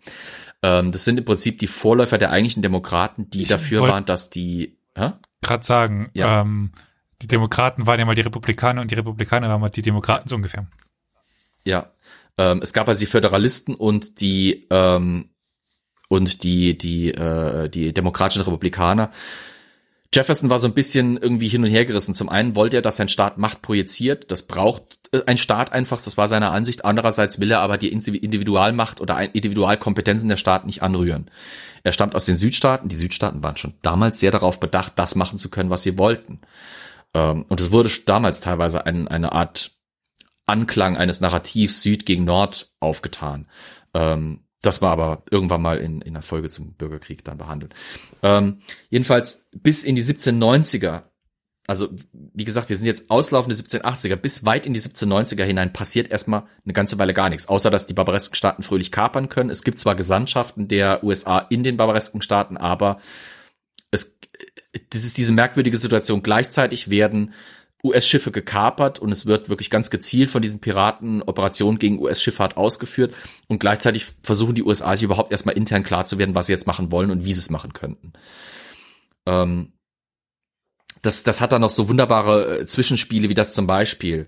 Ähm, 0.62 0.92
das 0.92 1.06
sind 1.06 1.18
im 1.18 1.26
Prinzip 1.26 1.58
die 1.58 1.66
Vorläufer 1.66 2.20
der 2.20 2.30
eigentlichen 2.30 2.62
Demokraten, 2.62 3.32
die 3.32 3.44
ich 3.44 3.50
dafür 3.50 3.82
waren, 3.82 4.06
dass 4.06 4.30
die. 4.30 4.78
Gerade 5.42 5.66
sagen, 5.66 6.12
ja. 6.14 6.42
ähm, 6.42 6.72
die 7.24 7.28
Demokraten 7.28 7.88
waren 7.88 8.00
ja 8.00 8.06
mal 8.06 8.16
die 8.16 8.22
Republikaner 8.22 8.82
und 8.82 8.92
die 8.92 8.96
Republikaner 8.96 9.50
waren 9.50 9.60
mal 9.60 9.70
die 9.70 9.82
Demokraten 9.82 10.30
so 10.30 10.36
ungefähr. 10.36 10.68
Ja, 11.64 11.92
ähm, 12.38 12.60
es 12.62 12.74
gab 12.74 12.88
also 12.88 13.00
die 13.00 13.06
Föderalisten 13.08 13.74
und 13.74 14.22
die 14.22 14.68
ähm, 14.70 15.30
und 16.08 16.44
die 16.44 16.78
die 16.78 17.12
äh, 17.12 17.70
die 17.70 17.92
demokratischen 17.92 18.44
Republikaner. 18.44 19.12
Jefferson 20.14 20.50
war 20.50 20.60
so 20.60 20.68
ein 20.68 20.74
bisschen 20.74 21.18
irgendwie 21.18 21.48
hin 21.48 21.64
und 21.64 21.70
her 21.70 21.86
gerissen. 21.86 22.16
Zum 22.16 22.30
einen 22.30 22.56
wollte 22.56 22.78
er, 22.78 22.82
dass 22.82 22.98
sein 22.98 23.10
Staat 23.10 23.38
Macht 23.38 23.62
projiziert. 23.62 24.32
Das 24.32 24.44
braucht 24.44 25.00
äh, 25.12 25.22
ein 25.26 25.38
Staat 25.38 25.72
einfach. 25.72 26.02
Das 26.02 26.18
war 26.18 26.28
seine 26.28 26.52
Ansicht. 26.52 26.86
Andererseits 26.86 27.40
will 27.40 27.52
er 27.52 27.60
aber 27.60 27.78
die 27.78 27.92
Individualmacht 27.92 29.02
oder 29.02 29.20
Individualkompetenzen 29.36 30.30
der 30.30 30.38
Staaten 30.38 30.68
nicht 30.68 30.84
anrühren. 30.84 31.30
Er 31.84 31.92
stammt 31.92 32.16
aus 32.16 32.26
den 32.26 32.38
Südstaaten. 32.38 32.88
Die 32.88 32.96
Südstaaten 32.96 33.44
waren 33.44 33.58
schon 33.58 33.74
damals 33.82 34.20
sehr 34.20 34.32
darauf 34.32 34.60
bedacht, 34.60 34.94
das 34.96 35.16
machen 35.16 35.38
zu 35.38 35.50
können, 35.50 35.70
was 35.70 35.84
sie 35.84 35.98
wollten. 35.98 36.40
Ähm, 37.14 37.46
und 37.50 37.60
es 37.60 37.72
wurde 37.72 37.90
damals 38.06 38.42
teilweise 38.42 38.86
ein, 38.86 39.08
eine 39.08 39.32
Art 39.34 39.72
Anklang 40.46 40.96
eines 40.96 41.22
Narrativs 41.22 41.82
Süd 41.82 42.06
gegen 42.06 42.24
Nord 42.24 42.74
aufgetan. 42.80 43.48
Ähm, 43.94 44.45
das 44.66 44.82
war 44.82 44.92
aber 44.92 45.24
irgendwann 45.30 45.62
mal 45.62 45.78
in, 45.78 46.02
in 46.02 46.14
der 46.14 46.24
Folge 46.24 46.50
zum 46.50 46.74
Bürgerkrieg 46.74 47.24
dann 47.24 47.38
behandelt. 47.38 47.74
Ähm, 48.24 48.62
jedenfalls 48.90 49.48
bis 49.52 49.84
in 49.84 49.96
die 49.96 50.04
1790er, 50.04 51.04
also 51.68 51.90
wie 52.12 52.46
gesagt, 52.46 52.70
wir 52.70 52.78
sind 52.78 52.86
jetzt 52.86 53.10
auslaufende 53.10 53.56
1780er, 53.56 54.16
bis 54.16 54.46
weit 54.46 54.66
in 54.66 54.74
die 54.74 54.82
1790er 54.82 55.44
hinein 55.44 55.74
passiert 55.74 56.10
erstmal 56.10 56.44
eine 56.64 56.74
ganze 56.74 57.00
Weile 57.00 57.14
gar 57.14 57.30
nichts, 57.30 57.48
außer 57.48 57.70
dass 57.70 57.88
die 57.88 57.94
barbaresken 57.94 58.36
Staaten 58.36 58.64
fröhlich 58.64 58.92
kapern 58.92 59.30
können. 59.30 59.50
Es 59.50 59.64
gibt 59.64 59.80
zwar 59.80 59.96
Gesandtschaften 59.96 60.68
der 60.68 61.04
USA 61.04 61.40
in 61.40 61.64
den 61.64 61.78
barbaresken 61.78 62.22
Staaten, 62.22 62.58
aber 62.58 63.00
es, 63.92 64.20
das 64.90 65.04
ist 65.04 65.18
diese 65.18 65.34
merkwürdige 65.34 65.78
Situation. 65.78 66.24
Gleichzeitig 66.24 66.90
werden 66.90 67.34
US-Schiffe 67.86 68.32
gekapert 68.32 69.00
und 69.00 69.12
es 69.12 69.26
wird 69.26 69.50
wirklich 69.50 69.70
ganz 69.70 69.90
gezielt 69.90 70.32
von 70.32 70.42
diesen 70.42 70.60
Piraten 70.60 71.22
Operationen 71.22 71.80
gegen 71.80 72.00
US-Schifffahrt 72.00 72.58
ausgeführt 72.58 73.14
und 73.48 73.60
gleichzeitig 73.60 74.08
versuchen 74.24 74.56
die 74.56 74.64
USA 74.64 74.96
sich 74.96 75.04
überhaupt 75.04 75.32
erstmal 75.32 75.56
intern 75.56 75.84
klar 75.84 76.06
zu 76.06 76.18
werden, 76.18 76.36
was 76.36 76.48
sie 76.48 76.52
jetzt 76.52 76.68
machen 76.68 76.92
wollen 76.92 77.12
und 77.12 77.26
wie 77.26 77.34
sie 77.34 77.40
es 77.40 77.50
machen 77.50 77.74
könnten. 77.74 78.14
Ähm, 79.26 79.74
das, 81.02 81.24
das 81.24 81.40
hat 81.40 81.52
dann 81.52 81.62
noch 81.62 81.70
so 81.70 81.88
wunderbare 81.88 82.60
äh, 82.60 82.66
Zwischenspiele 82.66 83.30
wie 83.30 83.36
das 83.36 83.54
zum 83.54 83.68
Beispiel. 83.68 84.28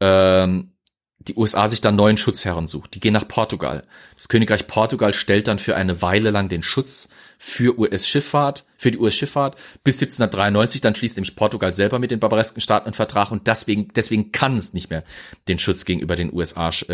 Ähm, 0.00 0.72
die 1.18 1.34
USA 1.34 1.68
sich 1.68 1.80
dann 1.80 1.96
neuen 1.96 2.18
Schutzherren 2.18 2.66
sucht. 2.66 2.94
Die 2.94 3.00
gehen 3.00 3.12
nach 3.12 3.26
Portugal. 3.26 3.86
Das 4.16 4.28
Königreich 4.28 4.66
Portugal 4.66 5.14
stellt 5.14 5.48
dann 5.48 5.58
für 5.58 5.76
eine 5.76 6.02
Weile 6.02 6.30
lang 6.30 6.48
den 6.48 6.62
Schutz 6.62 7.08
für 7.38 7.78
US-Schifffahrt, 7.78 8.66
für 8.76 8.90
die 8.90 8.98
US-Schifffahrt 8.98 9.56
bis 9.84 9.96
1793. 9.96 10.80
Dann 10.80 10.94
schließt 10.94 11.16
nämlich 11.16 11.36
Portugal 11.36 11.72
selber 11.72 11.98
mit 11.98 12.10
den 12.10 12.20
barbaresken 12.20 12.60
Staaten 12.60 12.86
einen 12.86 12.94
Vertrag 12.94 13.30
und 13.30 13.46
deswegen, 13.46 13.88
deswegen 13.94 14.32
kann 14.32 14.56
es 14.56 14.74
nicht 14.74 14.90
mehr 14.90 15.04
den 15.48 15.58
Schutz 15.58 15.84
gegenüber 15.84 16.16
den 16.16 16.32
USA 16.32 16.70
äh, 16.88 16.92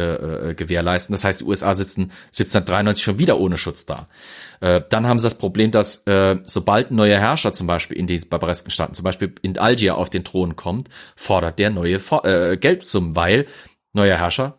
äh, 0.51 0.55
gewährleisten. 0.55 1.13
Das 1.13 1.25
heißt, 1.25 1.41
die 1.41 1.45
USA 1.45 1.75
sitzen 1.75 2.13
1793 2.27 3.05
schon 3.05 3.19
wieder 3.19 3.39
ohne 3.39 3.59
Schutz 3.59 3.87
da. 3.87 4.09
Äh, 4.61 4.83
dann 4.91 5.07
haben 5.07 5.19
sie 5.19 5.27
das 5.27 5.39
Problem, 5.39 5.71
dass 5.71 6.07
äh, 6.07 6.39
sobald 6.45 6.91
ein 6.91 6.97
neuer 6.97 7.19
Herrscher 7.19 7.53
zum 7.53 7.67
Beispiel 7.67 7.97
in 7.97 8.07
diesen 8.07 8.29
barbaresken 8.29 8.71
Staaten, 8.71 8.95
zum 8.95 9.05
Beispiel 9.05 9.35
in 9.43 9.59
Algier 9.59 9.97
auf 9.97 10.11
den 10.11 10.25
Thron 10.25 10.57
kommt, 10.57 10.89
fordert 11.17 11.59
der 11.59 11.71
neue 11.71 11.97
äh, 12.25 12.57
Geldsummen, 12.57 13.17
weil 13.17 13.47
neuer 13.93 14.17
Herrscher, 14.17 14.59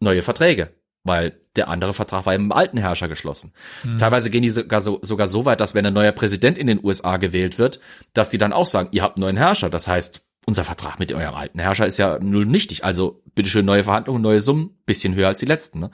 neue 0.00 0.22
Verträge, 0.22 0.74
weil 1.04 1.41
der 1.56 1.68
andere 1.68 1.92
Vertrag 1.92 2.26
war 2.26 2.34
im 2.34 2.52
alten 2.52 2.78
Herrscher 2.78 3.08
geschlossen. 3.08 3.52
Mhm. 3.84 3.98
Teilweise 3.98 4.30
gehen 4.30 4.42
die 4.42 4.50
sogar 4.50 4.80
so, 4.80 5.00
sogar 5.02 5.26
so 5.26 5.44
weit, 5.44 5.60
dass 5.60 5.74
wenn 5.74 5.84
ein 5.84 5.94
neuer 5.94 6.12
Präsident 6.12 6.56
in 6.56 6.66
den 6.66 6.82
USA 6.82 7.18
gewählt 7.18 7.58
wird, 7.58 7.80
dass 8.14 8.30
die 8.30 8.38
dann 8.38 8.52
auch 8.52 8.66
sagen, 8.66 8.88
ihr 8.92 9.02
habt 9.02 9.16
einen 9.16 9.22
neuen 9.22 9.36
Herrscher. 9.36 9.70
Das 9.70 9.88
heißt, 9.88 10.22
unser 10.46 10.64
Vertrag 10.64 10.98
mit 10.98 11.12
eurem 11.12 11.34
alten 11.34 11.58
Herrscher 11.58 11.86
ist 11.86 11.98
ja 11.98 12.18
null 12.20 12.46
nichtig. 12.46 12.84
Also 12.84 13.22
bitteschön 13.34 13.64
neue 13.64 13.84
Verhandlungen, 13.84 14.22
neue 14.22 14.40
Summen, 14.40 14.78
bisschen 14.86 15.14
höher 15.14 15.28
als 15.28 15.40
die 15.40 15.46
letzten. 15.46 15.78
Ne? 15.78 15.90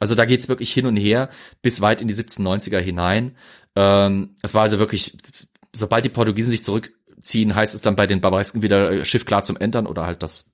Also 0.00 0.14
da 0.14 0.24
geht's 0.24 0.48
wirklich 0.48 0.72
hin 0.72 0.86
und 0.86 0.96
her 0.96 1.28
bis 1.62 1.80
weit 1.80 2.00
in 2.00 2.08
die 2.08 2.14
1790er 2.14 2.78
hinein. 2.78 3.36
Ähm, 3.76 4.36
es 4.42 4.54
war 4.54 4.62
also 4.62 4.78
wirklich, 4.78 5.16
sobald 5.72 6.04
die 6.04 6.10
Portugiesen 6.10 6.50
sich 6.50 6.64
zurückziehen, 6.64 7.54
heißt 7.54 7.74
es 7.74 7.82
dann 7.82 7.96
bei 7.96 8.06
den 8.06 8.20
Barbaresken 8.20 8.62
wieder 8.62 8.90
äh, 8.90 9.04
Schiff 9.04 9.24
klar 9.24 9.42
zum 9.42 9.56
Ändern 9.56 9.86
oder 9.86 10.06
halt 10.06 10.22
das 10.22 10.53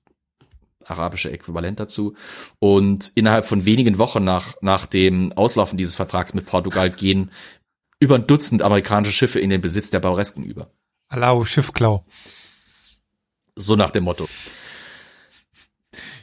arabische 0.91 1.31
Äquivalent 1.31 1.79
dazu. 1.79 2.15
Und 2.59 3.11
innerhalb 3.15 3.45
von 3.45 3.65
wenigen 3.65 3.97
Wochen 3.97 4.23
nach, 4.23 4.55
nach 4.61 4.85
dem 4.85 5.33
Auslaufen 5.33 5.77
dieses 5.77 5.95
Vertrags 5.95 6.33
mit 6.33 6.45
Portugal 6.45 6.91
gehen 6.91 7.31
über 7.99 8.15
ein 8.15 8.27
Dutzend 8.27 8.61
amerikanische 8.61 9.13
Schiffe 9.13 9.39
in 9.39 9.49
den 9.49 9.61
Besitz 9.61 9.91
der 9.91 9.99
Bauresken 9.99 10.43
über. 10.43 10.71
Allau, 11.07 11.45
Schiffklau. 11.45 12.05
So 13.55 13.75
nach 13.75 13.91
dem 13.91 14.05
Motto. 14.05 14.27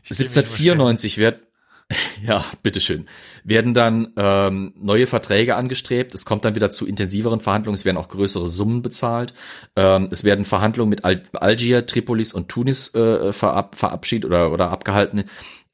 1794 0.04 1.18
wird, 1.18 1.47
ja, 2.22 2.44
bitteschön. 2.62 3.06
Werden 3.44 3.72
dann 3.72 4.12
ähm, 4.16 4.74
neue 4.78 5.06
Verträge 5.06 5.56
angestrebt. 5.56 6.14
Es 6.14 6.26
kommt 6.26 6.44
dann 6.44 6.54
wieder 6.54 6.70
zu 6.70 6.86
intensiveren 6.86 7.40
Verhandlungen. 7.40 7.76
Es 7.76 7.86
werden 7.86 7.96
auch 7.96 8.08
größere 8.08 8.46
Summen 8.46 8.82
bezahlt. 8.82 9.32
Ähm, 9.74 10.08
es 10.10 10.22
werden 10.22 10.44
Verhandlungen 10.44 10.90
mit 10.90 11.04
Al 11.04 11.22
Algier, 11.32 11.86
Tripolis 11.86 12.34
und 12.34 12.48
Tunis 12.48 12.94
äh, 12.94 13.32
verab 13.32 13.76
verabschiedet 13.76 14.26
oder, 14.26 14.52
oder 14.52 14.70
abgehalten, 14.70 15.24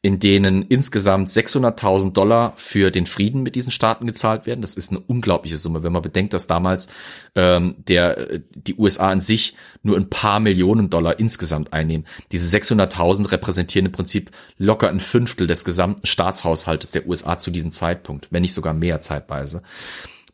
in 0.04 0.20
denen 0.20 0.60
insgesamt 0.60 1.30
600.000 1.30 2.12
Dollar 2.12 2.52
für 2.58 2.90
den 2.90 3.06
Frieden 3.06 3.42
mit 3.42 3.54
diesen 3.54 3.70
Staaten 3.70 4.06
gezahlt 4.06 4.44
werden. 4.44 4.60
Das 4.60 4.74
ist 4.74 4.90
eine 4.90 5.00
unglaubliche 5.00 5.56
Summe, 5.56 5.82
wenn 5.82 5.94
man 5.94 6.02
bedenkt, 6.02 6.34
dass 6.34 6.46
damals 6.46 6.88
ähm, 7.34 7.76
der 7.88 8.40
die 8.54 8.74
USA 8.74 9.08
an 9.08 9.22
sich 9.22 9.54
nur 9.82 9.96
ein 9.96 10.10
paar 10.10 10.40
Millionen 10.40 10.90
Dollar 10.90 11.18
insgesamt 11.18 11.72
einnehmen. 11.72 12.06
Diese 12.32 12.54
600.000 12.54 13.32
repräsentieren 13.32 13.86
im 13.86 13.92
Prinzip 13.92 14.30
locker 14.58 14.90
ein 14.90 15.00
Fünftel 15.00 15.46
des 15.46 15.64
gesamten 15.64 16.06
Staatshaushaltes 16.06 16.90
der 16.90 17.08
USA 17.08 17.38
zu 17.38 17.50
diesem 17.50 17.72
Zeitpunkt, 17.72 18.28
wenn 18.28 18.42
nicht 18.42 18.52
sogar 18.52 18.74
mehr 18.74 19.00
zeitweise. 19.00 19.62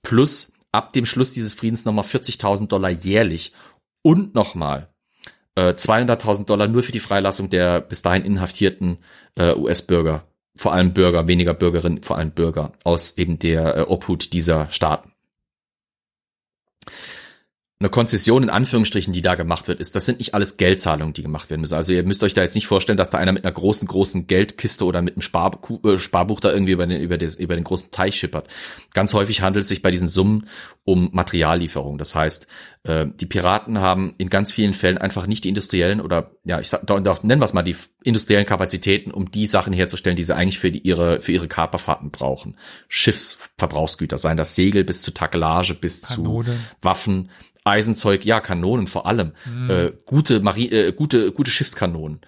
Plus 0.03 0.53
ab 0.73 0.93
dem 0.95 1.07
Schluss 1.07 1.31
dieses 1.31 1.53
Friedens 1.53 1.85
nochmal 1.85 2.05
40.000 2.05 2.67
Dollar 2.67 2.91
jährlich 2.91 3.53
und 4.03 4.35
nochmal 4.35 4.89
200.000 5.59 6.43
äh, 6.43 6.44
Dollar 6.44 6.68
nur 6.68 6.82
für 6.82 6.93
die 6.93 7.01
Freilassung 7.01 7.51
der 7.51 7.81
bis 7.81 8.02
dahin 8.02 8.24
inhaftierten 8.24 8.98
äh, 9.36 9.55
US-Bürger, 9.55 10.24
vor 10.56 10.72
allem 10.72 10.93
Bürger, 10.93 11.28
weniger 11.28 11.55
Bürgerinnen, 11.55 12.02
vor 12.02 12.18
allem 12.18 12.31
Bürger 12.31 12.72
aus 12.85 13.18
eben 13.18 13.39
der 13.39 13.77
äh, 13.77 13.81
Obhut 13.82 14.32
dieser 14.32 14.70
Staaten. 14.70 15.10
Eine 17.81 17.89
Konzession 17.89 18.43
in 18.43 18.51
Anführungsstrichen, 18.51 19.15
die 19.15 19.23
da 19.23 19.36
gemacht 19.36 19.66
wird, 19.66 19.81
ist, 19.81 19.97
das 19.97 20.05
sind 20.05 20.19
nicht 20.19 20.35
alles 20.35 20.59
Geldzahlungen, 20.59 21.15
die 21.15 21.23
gemacht 21.23 21.48
werden 21.48 21.62
müssen. 21.62 21.74
Also 21.74 21.94
ihr 21.94 22.02
müsst 22.02 22.23
euch 22.23 22.35
da 22.35 22.43
jetzt 22.43 22.55
nicht 22.55 22.66
vorstellen, 22.66 22.98
dass 22.98 23.09
da 23.09 23.16
einer 23.16 23.32
mit 23.32 23.43
einer 23.43 23.55
großen, 23.55 23.89
großen 23.89 24.27
Geldkiste 24.27 24.85
oder 24.85 25.01
mit 25.01 25.15
einem 25.15 25.23
Sparbuch, 25.23 25.82
äh, 25.85 25.98
Sparbuch 25.98 26.40
da 26.40 26.52
irgendwie 26.52 26.73
über 26.73 26.86
den, 26.86 27.01
über, 27.01 27.16
den, 27.16 27.32
über 27.39 27.55
den 27.55 27.65
großen 27.65 27.90
Teich 27.90 28.16
schippert. 28.16 28.48
Ganz 28.93 29.15
häufig 29.15 29.40
handelt 29.40 29.62
es 29.62 29.70
sich 29.70 29.81
bei 29.81 29.90
diesen 29.90 30.09
Summen 30.09 30.47
um 30.85 31.09
Materiallieferung. 31.12 31.97
Das 31.97 32.15
heißt, 32.15 32.48
äh, 32.82 33.07
die 33.15 33.24
Piraten 33.24 33.78
haben 33.78 34.15
in 34.19 34.28
ganz 34.28 34.52
vielen 34.52 34.74
Fällen 34.74 34.98
einfach 34.98 35.27
nicht 35.27 35.44
die 35.44 35.48
industriellen 35.48 36.02
oder, 36.02 36.32
ja, 36.44 36.61
ich 36.61 36.69
sag, 36.69 36.86
doch, 36.86 37.01
doch 37.01 37.23
nennen 37.23 37.40
wir 37.40 37.47
es 37.47 37.55
mal 37.55 37.62
die 37.62 37.77
industriellen 38.05 38.47
Kapazitäten, 38.47 39.11
um 39.11 39.31
die 39.31 39.47
Sachen 39.47 39.73
herzustellen, 39.73 40.16
die 40.16 40.24
sie 40.24 40.36
eigentlich 40.36 40.59
für 40.59 40.70
die, 40.70 40.81
ihre, 40.81 41.23
für 41.23 41.32
ihre 41.32 41.48
Kaperfahrten 41.48 42.11
brauchen. 42.11 42.57
Schiffsverbrauchsgüter, 42.89 44.19
seien 44.19 44.36
das 44.36 44.55
Segel 44.55 44.85
bis 44.85 45.01
zu 45.01 45.12
Takelage, 45.12 45.73
bis 45.73 46.02
Kanone. 46.02 46.44
zu 46.44 46.55
Waffen, 46.82 47.31
Eisenzeug, 47.65 48.24
ja, 48.24 48.41
Kanonen 48.41 48.87
vor 48.87 49.07
allem, 49.07 49.32
mhm. 49.45 49.70
äh, 49.70 49.93
gute, 50.07 50.41
Mari 50.41 50.66
äh, 50.66 50.93
gute, 50.93 51.32
gute 51.32 51.51
Schiffskanonen 51.51 52.20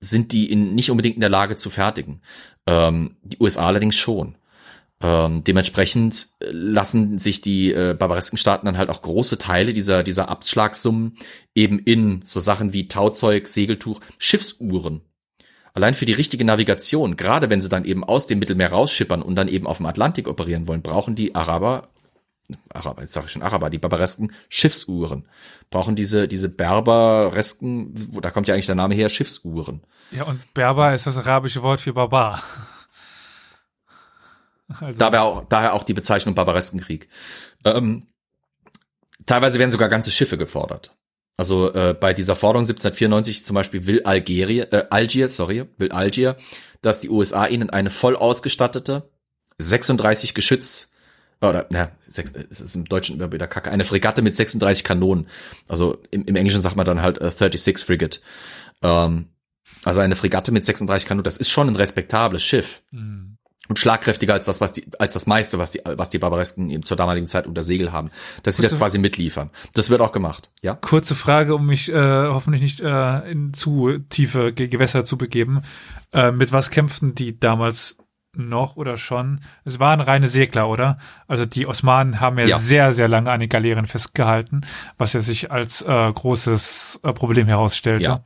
sind 0.00 0.32
die 0.32 0.50
in, 0.50 0.74
nicht 0.74 0.90
unbedingt 0.90 1.16
in 1.16 1.20
der 1.20 1.30
Lage 1.30 1.56
zu 1.56 1.70
fertigen. 1.70 2.20
Ähm, 2.66 3.16
die 3.22 3.38
USA 3.40 3.66
allerdings 3.66 3.96
schon. 3.96 4.36
Ähm, 5.00 5.44
dementsprechend 5.44 6.28
äh, 6.40 6.46
lassen 6.50 7.18
sich 7.18 7.40
die 7.40 7.72
äh, 7.72 7.94
barbaresken 7.98 8.38
Staaten 8.38 8.66
dann 8.66 8.78
halt 8.78 8.90
auch 8.90 9.02
große 9.02 9.38
Teile 9.38 9.72
dieser, 9.72 10.02
dieser 10.02 10.28
Abschlagssummen 10.28 11.18
eben 11.54 11.78
in 11.78 12.22
so 12.24 12.40
Sachen 12.40 12.72
wie 12.72 12.88
Tauzeug, 12.88 13.48
Segeltuch, 13.48 14.00
Schiffsuhren. 14.18 15.02
Allein 15.74 15.94
für 15.94 16.04
die 16.04 16.12
richtige 16.12 16.44
Navigation, 16.44 17.16
gerade 17.16 17.50
wenn 17.50 17.60
sie 17.60 17.68
dann 17.68 17.84
eben 17.84 18.04
aus 18.04 18.28
dem 18.28 18.38
Mittelmeer 18.38 18.70
rausschippern 18.70 19.22
und 19.22 19.34
dann 19.34 19.48
eben 19.48 19.66
auf 19.66 19.78
dem 19.78 19.86
Atlantik 19.86 20.28
operieren 20.28 20.68
wollen, 20.68 20.82
brauchen 20.82 21.16
die 21.16 21.34
Araber 21.34 21.88
Araber, 22.68 23.02
jetzt 23.02 23.14
sage 23.14 23.26
ich 23.26 23.32
schon 23.32 23.42
Araber, 23.42 23.70
die 23.70 23.78
barbaresken 23.78 24.32
Schiffsuhren. 24.48 25.26
Brauchen 25.70 25.96
diese, 25.96 26.28
diese 26.28 26.48
Berberesken, 26.50 28.20
da 28.20 28.30
kommt 28.30 28.48
ja 28.48 28.54
eigentlich 28.54 28.66
der 28.66 28.74
Name 28.74 28.94
her, 28.94 29.08
Schiffsuhren. 29.08 29.82
Ja, 30.10 30.24
und 30.24 30.52
Berber 30.52 30.94
ist 30.94 31.06
das 31.06 31.16
arabische 31.16 31.62
Wort 31.62 31.80
für 31.80 31.94
Barbar. 31.94 32.42
Also. 34.80 34.98
Daher, 34.98 35.22
auch, 35.22 35.44
daher 35.48 35.74
auch 35.74 35.82
die 35.82 35.94
Bezeichnung 35.94 36.34
Barbareskenkrieg. 36.34 37.08
Ähm, 37.64 38.06
teilweise 39.26 39.58
werden 39.58 39.70
sogar 39.70 39.88
ganze 39.88 40.10
Schiffe 40.10 40.38
gefordert. 40.38 40.96
Also 41.36 41.72
äh, 41.74 41.94
bei 41.98 42.14
dieser 42.14 42.36
Forderung 42.36 42.62
1794 42.62 43.44
zum 43.44 43.54
Beispiel 43.54 43.86
will 43.86 44.02
Algerien, 44.04 44.70
äh, 44.72 44.86
Algier, 44.90 45.28
sorry, 45.28 45.66
will 45.78 45.92
Algier, 45.92 46.36
dass 46.80 47.00
die 47.00 47.10
USA 47.10 47.46
ihnen 47.46 47.70
eine 47.70 47.90
voll 47.90 48.16
ausgestattete 48.16 49.10
36 49.58 50.34
Geschütz 50.34 50.93
oder 51.40 51.66
ja, 51.72 51.90
sechs, 52.08 52.32
es 52.32 52.60
ist 52.60 52.74
im 52.74 52.84
Deutschen 52.84 53.16
immer 53.16 53.32
wieder 53.32 53.46
Kacke, 53.46 53.70
eine 53.70 53.84
Fregatte 53.84 54.22
mit 54.22 54.36
36 54.36 54.84
Kanonen. 54.84 55.26
Also 55.68 55.98
im, 56.10 56.24
im 56.24 56.36
Englischen 56.36 56.62
sagt 56.62 56.76
man 56.76 56.86
dann 56.86 57.02
halt 57.02 57.20
uh, 57.20 57.30
36 57.30 57.78
Frigate. 57.84 58.20
Ähm, 58.82 59.26
also 59.84 60.00
eine 60.00 60.16
Fregatte 60.16 60.52
mit 60.52 60.64
36 60.64 61.08
Kanonen, 61.08 61.24
das 61.24 61.36
ist 61.36 61.50
schon 61.50 61.68
ein 61.68 61.76
respektables 61.76 62.42
Schiff. 62.42 62.82
Mhm. 62.90 63.36
Und 63.66 63.78
schlagkräftiger 63.78 64.34
als 64.34 64.44
das, 64.44 64.60
was 64.60 64.74
die, 64.74 64.84
als 64.98 65.14
das 65.14 65.26
meiste, 65.26 65.58
was 65.58 65.70
die, 65.70 65.80
was 65.84 66.10
die 66.10 66.18
Barbaresken 66.18 66.68
eben 66.68 66.84
zur 66.84 66.98
damaligen 66.98 67.26
Zeit 67.26 67.46
unter 67.46 67.62
Segel 67.62 67.92
haben. 67.92 68.10
Dass 68.42 68.56
sie 68.56 68.62
das 68.62 68.76
quasi 68.76 68.98
mitliefern. 68.98 69.48
Das 69.72 69.88
wird 69.88 70.02
auch 70.02 70.12
gemacht, 70.12 70.50
ja? 70.60 70.74
Kurze 70.74 71.14
Frage, 71.14 71.54
um 71.54 71.64
mich 71.64 71.90
äh, 71.90 71.94
hoffentlich 72.26 72.60
nicht 72.60 72.80
äh, 72.80 73.30
in 73.30 73.54
zu 73.54 74.00
tiefe 74.10 74.52
Gewässer 74.52 75.06
zu 75.06 75.16
begeben. 75.16 75.62
Äh, 76.12 76.30
mit 76.30 76.52
was 76.52 76.70
kämpften 76.70 77.14
die 77.14 77.40
damals 77.40 77.96
noch 78.36 78.76
oder 78.76 78.98
schon. 78.98 79.40
Es 79.64 79.80
waren 79.80 80.00
reine 80.00 80.28
Segler, 80.28 80.68
oder? 80.68 80.98
Also 81.26 81.44
die 81.44 81.66
Osmanen 81.66 82.20
haben 82.20 82.38
ja, 82.38 82.46
ja. 82.46 82.58
sehr, 82.58 82.92
sehr 82.92 83.08
lange 83.08 83.30
an 83.30 83.40
den 83.40 83.48
Galeeren 83.48 83.86
festgehalten, 83.86 84.62
was 84.96 85.12
ja 85.12 85.20
sich 85.20 85.50
als 85.50 85.82
äh, 85.82 86.12
großes 86.12 87.00
äh, 87.02 87.12
Problem 87.12 87.46
herausstellte. 87.46 88.04
Ja. 88.04 88.24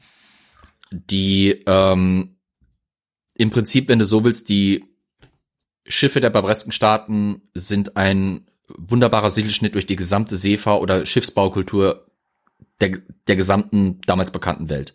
Die 0.90 1.62
ähm, 1.66 2.36
im 3.34 3.50
Prinzip, 3.50 3.88
wenn 3.88 3.98
du 3.98 4.04
so 4.04 4.24
willst, 4.24 4.48
die 4.48 4.84
Schiffe 5.86 6.20
der 6.20 6.30
barbaresken 6.30 6.72
Staaten 6.72 7.42
sind 7.54 7.96
ein 7.96 8.46
wunderbarer 8.68 9.30
Segelschnitt 9.30 9.74
durch 9.74 9.86
die 9.86 9.96
gesamte 9.96 10.36
Seefahr- 10.36 10.80
oder 10.80 11.06
Schiffsbaukultur 11.06 12.06
der, 12.80 12.98
der 13.26 13.36
gesamten 13.36 14.00
damals 14.02 14.30
bekannten 14.30 14.68
Welt. 14.68 14.94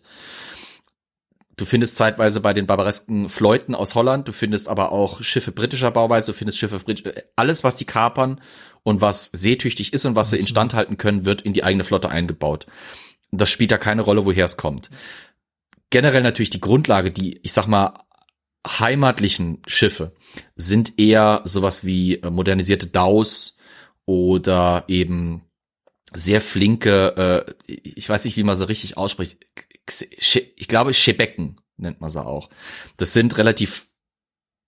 Du 1.56 1.64
findest 1.64 1.96
zeitweise 1.96 2.40
bei 2.40 2.52
den 2.52 2.66
barbaresken 2.66 3.28
Fleuten 3.28 3.74
aus 3.74 3.94
Holland, 3.94 4.26
du 4.26 4.32
findest 4.32 4.68
aber 4.68 4.90
auch 4.90 5.22
Schiffe 5.22 5.52
britischer 5.52 5.90
Bauweise, 5.90 6.32
du 6.32 6.38
findest 6.38 6.58
Schiffe 6.58 6.78
britischer, 6.80 7.12
alles 7.36 7.62
was 7.62 7.76
die 7.76 7.84
kapern 7.84 8.40
und 8.82 9.00
was 9.00 9.26
seetüchtig 9.26 9.92
ist 9.92 10.04
und 10.04 10.16
was 10.16 10.30
sie 10.30 10.38
instand 10.38 10.74
halten 10.74 10.96
können, 10.96 11.24
wird 11.24 11.42
in 11.42 11.52
die 11.52 11.62
eigene 11.62 11.84
Flotte 11.84 12.08
eingebaut. 12.08 12.66
Das 13.30 13.50
spielt 13.50 13.70
da 13.70 13.78
keine 13.78 14.02
Rolle, 14.02 14.26
woher 14.26 14.44
es 14.44 14.56
kommt. 14.56 14.90
Generell 15.90 16.22
natürlich 16.22 16.50
die 16.50 16.60
Grundlage, 16.60 17.12
die, 17.12 17.38
ich 17.42 17.52
sag 17.52 17.66
mal, 17.66 18.04
heimatlichen 18.66 19.62
Schiffe 19.66 20.12
sind 20.56 20.98
eher 20.98 21.42
sowas 21.44 21.84
wie 21.84 22.16
äh, 22.16 22.30
modernisierte 22.30 22.88
Daus 22.88 23.58
oder 24.06 24.84
eben 24.88 25.42
sehr 26.12 26.40
flinke, 26.40 27.46
äh, 27.46 27.54
ich 27.66 28.08
weiß 28.08 28.24
nicht, 28.24 28.36
wie 28.36 28.44
man 28.44 28.56
so 28.56 28.64
richtig 28.64 28.96
ausspricht, 28.96 29.38
ich 29.86 30.68
glaube, 30.68 30.94
Schebecken 30.94 31.56
nennt 31.76 32.00
man 32.00 32.10
sie 32.10 32.24
auch. 32.24 32.48
Das 32.96 33.12
sind 33.12 33.36
relativ 33.38 33.86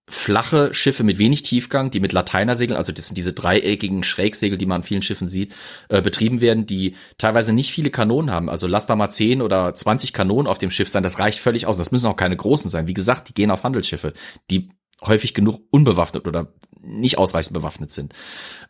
flache 0.08 0.72
Schiffe 0.72 1.02
mit 1.02 1.18
wenig 1.18 1.42
Tiefgang, 1.42 1.90
die 1.90 1.98
mit 1.98 2.12
Lateinersegeln, 2.12 2.76
also 2.76 2.92
das 2.92 3.08
sind 3.08 3.16
diese 3.16 3.32
dreieckigen 3.32 4.04
Schrägsegel, 4.04 4.56
die 4.56 4.66
man 4.66 4.76
an 4.76 4.82
vielen 4.84 5.02
Schiffen 5.02 5.28
sieht, 5.28 5.52
äh, 5.88 6.00
betrieben 6.00 6.40
werden, 6.40 6.64
die 6.64 6.94
teilweise 7.18 7.52
nicht 7.52 7.72
viele 7.72 7.90
Kanonen 7.90 8.30
haben. 8.30 8.48
Also 8.48 8.68
lass 8.68 8.86
da 8.86 8.94
mal 8.94 9.10
10 9.10 9.42
oder 9.42 9.74
20 9.74 10.12
Kanonen 10.12 10.46
auf 10.46 10.58
dem 10.58 10.70
Schiff 10.70 10.88
sein, 10.88 11.02
das 11.02 11.18
reicht 11.18 11.40
völlig 11.40 11.66
aus. 11.66 11.76
Das 11.76 11.90
müssen 11.90 12.06
auch 12.06 12.16
keine 12.16 12.36
großen 12.36 12.70
sein. 12.70 12.86
Wie 12.86 12.94
gesagt, 12.94 13.28
die 13.28 13.34
gehen 13.34 13.50
auf 13.50 13.64
Handelsschiffe, 13.64 14.12
die 14.48 14.70
häufig 15.02 15.34
genug 15.34 15.60
unbewaffnet 15.70 16.26
oder 16.26 16.52
nicht 16.80 17.18
ausreichend 17.18 17.52
bewaffnet 17.52 17.90
sind. 17.90 18.14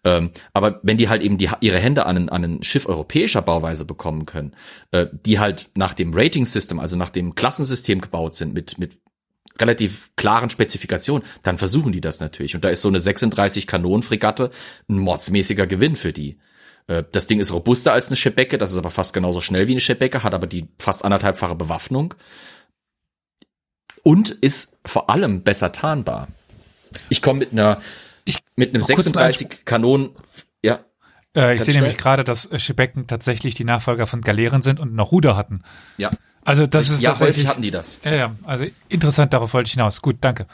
Ähm, 0.06 0.30
aber 0.52 0.78
wenn 0.84 0.98
die 0.98 1.08
halt 1.08 1.20
eben 1.20 1.36
die, 1.36 1.50
ihre 1.60 1.80
Hände 1.80 2.06
an 2.06 2.16
ein, 2.16 2.28
an 2.28 2.44
ein 2.44 2.62
Schiff 2.62 2.86
europäischer 2.86 3.42
Bauweise 3.42 3.84
bekommen 3.84 4.24
können, 4.24 4.54
äh, 4.92 5.06
die 5.10 5.40
halt 5.40 5.68
nach 5.74 5.94
dem 5.94 6.14
Rating-System, 6.14 6.78
also 6.78 6.96
nach 6.96 7.10
dem 7.10 7.34
Klassensystem 7.34 8.00
gebaut 8.00 8.36
sind, 8.36 8.54
mit, 8.54 8.78
mit 8.78 9.00
relativ 9.60 10.12
klaren 10.14 10.48
Spezifikationen, 10.48 11.26
dann 11.42 11.58
versuchen 11.58 11.90
die 11.90 12.00
das 12.00 12.20
natürlich. 12.20 12.54
Und 12.54 12.64
da 12.64 12.68
ist 12.68 12.82
so 12.82 12.88
eine 12.88 13.00
36 13.00 13.66
Kanonenfregatte 13.66 14.52
ein 14.88 14.98
mordsmäßiger 14.98 15.66
Gewinn 15.66 15.96
für 15.96 16.12
die. 16.12 16.38
Äh, 16.86 17.02
das 17.10 17.26
Ding 17.26 17.40
ist 17.40 17.52
robuster 17.52 17.92
als 17.92 18.06
eine 18.06 18.16
Schebecke, 18.16 18.58
das 18.58 18.70
ist 18.70 18.78
aber 18.78 18.90
fast 18.90 19.12
genauso 19.12 19.40
schnell 19.40 19.66
wie 19.66 19.72
eine 19.72 19.80
Schebecke, 19.80 20.22
hat 20.22 20.34
aber 20.34 20.46
die 20.46 20.68
fast 20.78 21.04
anderthalbfache 21.04 21.56
Bewaffnung 21.56 22.14
und 24.04 24.30
ist 24.30 24.78
vor 24.86 25.10
allem 25.10 25.42
besser 25.42 25.72
tarnbar. 25.72 26.28
Ich 27.08 27.22
komme 27.22 27.40
mit 27.40 27.50
einer 27.50 27.80
ich, 28.26 28.40
mit 28.56 28.74
einem 28.74 28.82
36 28.82 29.64
Kanonen, 29.64 30.10
ja. 30.62 30.80
Äh, 31.34 31.56
ich 31.56 31.64
sehe 31.64 31.74
nämlich 31.74 31.96
gerade, 31.96 32.24
dass 32.24 32.48
Schebecken 32.56 33.06
tatsächlich 33.06 33.54
die 33.54 33.64
Nachfolger 33.64 34.06
von 34.06 34.20
Galeeren 34.20 34.62
sind 34.62 34.80
und 34.80 34.94
noch 34.94 35.12
Ruder 35.12 35.36
hatten. 35.36 35.62
Ja. 35.96 36.10
Also 36.44 36.66
das 36.66 36.90
ist 36.90 37.00
ja, 37.00 37.10
tatsächlich. 37.10 37.48
hatten 37.48 37.62
die 37.62 37.70
das. 37.70 38.00
Ja, 38.04 38.14
ja, 38.14 38.36
also 38.44 38.66
interessant, 38.88 39.32
darauf 39.32 39.52
wollte 39.54 39.68
ich 39.68 39.72
hinaus. 39.72 40.02
Gut, 40.02 40.16
danke. 40.20 40.46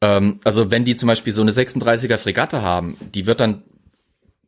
Ähm, 0.00 0.40
also 0.44 0.70
wenn 0.70 0.84
die 0.84 0.96
zum 0.96 1.06
Beispiel 1.06 1.32
so 1.32 1.42
eine 1.42 1.50
36er 1.50 2.16
Fregatte 2.16 2.62
haben, 2.62 2.96
die 3.14 3.26
wird 3.26 3.40
dann, 3.40 3.62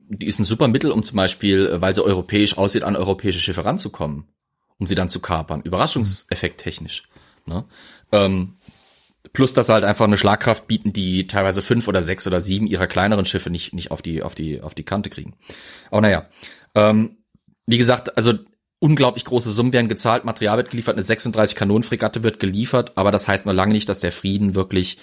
die 0.08 0.26
ist 0.26 0.38
ein 0.38 0.44
super 0.44 0.68
Mittel, 0.68 0.90
um 0.90 1.02
zum 1.02 1.16
Beispiel, 1.16 1.80
weil 1.80 1.94
sie 1.94 2.04
europäisch 2.04 2.56
aussieht, 2.56 2.82
an 2.82 2.96
europäische 2.96 3.40
Schiffe 3.40 3.64
ranzukommen, 3.64 4.24
um 4.78 4.86
sie 4.86 4.94
dann 4.94 5.08
zu 5.08 5.20
kapern. 5.20 5.62
Überraschungseffekt 5.62 6.60
technisch. 6.60 7.04
Ne? 7.46 7.64
Ähm, 8.12 8.56
plus, 9.32 9.54
dass 9.54 9.66
sie 9.66 9.72
halt 9.72 9.84
einfach 9.84 10.06
eine 10.06 10.18
Schlagkraft 10.18 10.66
bieten, 10.66 10.92
die 10.92 11.26
teilweise 11.26 11.62
fünf 11.62 11.88
oder 11.88 12.02
sechs 12.02 12.26
oder 12.26 12.40
sieben 12.40 12.66
ihrer 12.66 12.86
kleineren 12.86 13.26
Schiffe 13.26 13.50
nicht, 13.50 13.72
nicht 13.72 13.90
auf 13.90 14.02
die, 14.02 14.22
auf 14.22 14.34
die, 14.34 14.60
auf 14.60 14.74
die 14.74 14.84
Kante 14.84 15.10
kriegen. 15.10 15.34
Aber 15.90 16.00
naja. 16.00 16.28
Ähm, 16.74 17.18
wie 17.66 17.78
gesagt, 17.78 18.16
also 18.16 18.34
unglaublich 18.78 19.24
große 19.24 19.50
Summen 19.50 19.72
werden 19.72 19.88
gezahlt, 19.88 20.24
Material 20.24 20.58
wird 20.58 20.70
geliefert, 20.70 20.96
eine 20.96 21.02
36 21.02 21.56
Kanonenfregatte 21.56 22.22
wird 22.22 22.38
geliefert, 22.38 22.92
aber 22.96 23.10
das 23.10 23.26
heißt 23.26 23.46
noch 23.46 23.52
lange 23.52 23.72
nicht, 23.72 23.88
dass 23.88 24.00
der 24.00 24.12
Frieden 24.12 24.54
wirklich 24.54 24.98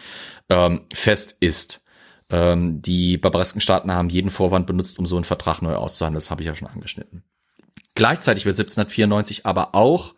ähm, 0.50 0.82
fest 0.94 1.38
ist. 1.40 1.84
Ähm, 2.30 2.82
die 2.82 3.18
barbaresken 3.18 3.62
Staaten 3.62 3.92
haben 3.92 4.10
jeden 4.10 4.30
Vorwand 4.30 4.68
benutzt, 4.68 5.00
um 5.00 5.06
so 5.06 5.16
einen 5.16 5.26
Vertrag 5.26 5.62
neu 5.62 5.76
auszuhandeln. 5.76 6.20
Das 6.20 6.32
habe 6.32 6.42
ich 6.42 6.48
ja 6.48 6.56
schon 6.56 6.68
angeschnitten. 6.68 7.24
Gleichzeitig 7.96 8.46
wird 8.46 8.56
1794 8.56 9.46
aber 9.46 9.76
auch 9.76 10.16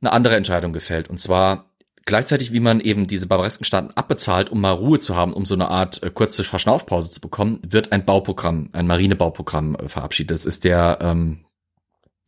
eine 0.00 0.12
andere 0.12 0.36
Entscheidung 0.36 0.72
gefällt. 0.72 1.08
Und 1.08 1.18
zwar 1.18 1.67
gleichzeitig, 2.08 2.50
wie 2.52 2.58
man 2.58 2.80
eben 2.80 3.06
diese 3.06 3.26
barbaresken 3.26 3.66
Staaten 3.66 3.92
abbezahlt, 3.94 4.50
um 4.50 4.60
mal 4.60 4.72
Ruhe 4.72 4.98
zu 4.98 5.14
haben, 5.14 5.34
um 5.34 5.44
so 5.44 5.54
eine 5.54 5.68
Art 5.68 6.02
äh, 6.02 6.10
kurze 6.10 6.42
Verschnaufpause 6.42 7.10
zu 7.10 7.20
bekommen, 7.20 7.60
wird 7.68 7.92
ein 7.92 8.04
Bauprogramm, 8.04 8.70
ein 8.72 8.86
Marinebauprogramm 8.86 9.76
äh, 9.76 9.88
verabschiedet. 9.88 10.32
Das 10.32 10.46
ist 10.46 10.64
der 10.64 10.98
ähm, 11.02 11.44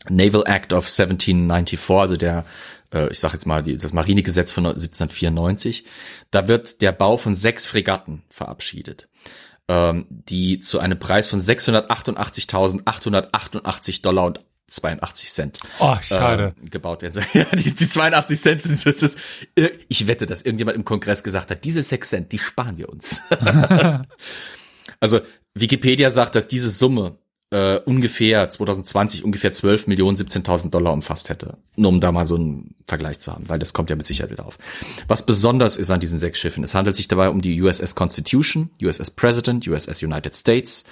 Naval 0.09 0.44
Act 0.47 0.73
of 0.74 0.86
1794, 0.86 1.90
also 1.90 2.16
der, 2.16 2.44
äh, 2.93 3.11
ich 3.11 3.19
sage 3.19 3.35
jetzt 3.35 3.47
mal, 3.47 3.62
die, 3.62 3.78
das 3.78 3.94
Marinegesetz 3.94 4.52
von 4.52 4.66
1794. 4.66 5.85
Da 6.31 6.47
wird 6.47 6.82
der 6.82 6.93
Bau 6.93 7.16
von 7.16 7.35
sechs 7.35 7.66
Fregatten 7.66 8.23
verabschiedet. 8.28 9.09
ähm, 9.69 10.05
die 10.11 10.61
zu 10.61 10.78
einem 10.78 10.98
Preis 10.98 11.28
von 11.28 11.40
688.888 11.40 14.02
Dollar 14.02 14.27
und 14.27 14.40
82 14.70 15.30
Cent. 15.30 15.60
Oh, 15.78 15.97
schade. 16.01 16.55
Äh, 16.64 16.68
gebaut 16.68 17.02
werden. 17.02 17.24
Ja, 17.32 17.44
die, 17.44 17.74
die 17.74 17.88
82 17.88 18.40
Cent 18.40 18.62
sind 18.62 18.86
das, 18.86 18.97
das, 18.97 19.16
ich 19.88 20.06
wette, 20.06 20.26
dass 20.26 20.42
irgendjemand 20.42 20.76
im 20.76 20.84
Kongress 20.84 21.22
gesagt 21.22 21.51
hat, 21.51 21.64
diese 21.64 21.82
6 21.82 22.09
Cent, 22.09 22.32
die 22.32 22.38
sparen 22.38 22.78
wir 22.78 22.88
uns. 22.88 23.22
also 25.01 25.20
Wikipedia 25.55 26.10
sagt, 26.10 26.34
dass 26.34 26.48
diese 26.48 26.70
Summe 26.70 27.18
äh, 27.51 27.78
ungefähr 27.84 28.48
2020 28.48 29.24
ungefähr 29.24 29.52
12 29.52 29.88
Millionen 29.88 30.16
17.000 30.16 30.70
Dollar 30.70 30.92
umfasst 30.92 31.28
hätte. 31.28 31.59
Nur 31.76 31.90
um 31.90 32.01
da 32.01 32.12
mal 32.12 32.26
so 32.26 32.36
einen 32.36 32.76
Vergleich 32.86 33.18
zu 33.18 33.32
haben, 33.32 33.48
weil 33.48 33.59
das 33.59 33.72
kommt 33.72 33.90
ja 33.90 33.97
mit 33.97 34.06
Sicherheit 34.06 34.30
wieder 34.30 34.47
auf. 34.47 34.59
Was 35.09 35.26
besonders 35.26 35.76
ist 35.76 35.90
an 35.90 36.01
diesen 36.01 36.18
sechs 36.18 36.38
Schiffen, 36.38 36.62
es 36.62 36.74
handelt 36.74 36.94
sich 36.94 37.09
dabei 37.09 37.28
um 37.28 37.40
die 37.40 37.60
USS 37.60 37.94
Constitution, 37.97 38.70
USS 38.80 39.10
President, 39.10 39.66
USS 39.66 40.02
United 40.02 40.34
States. 40.34 40.84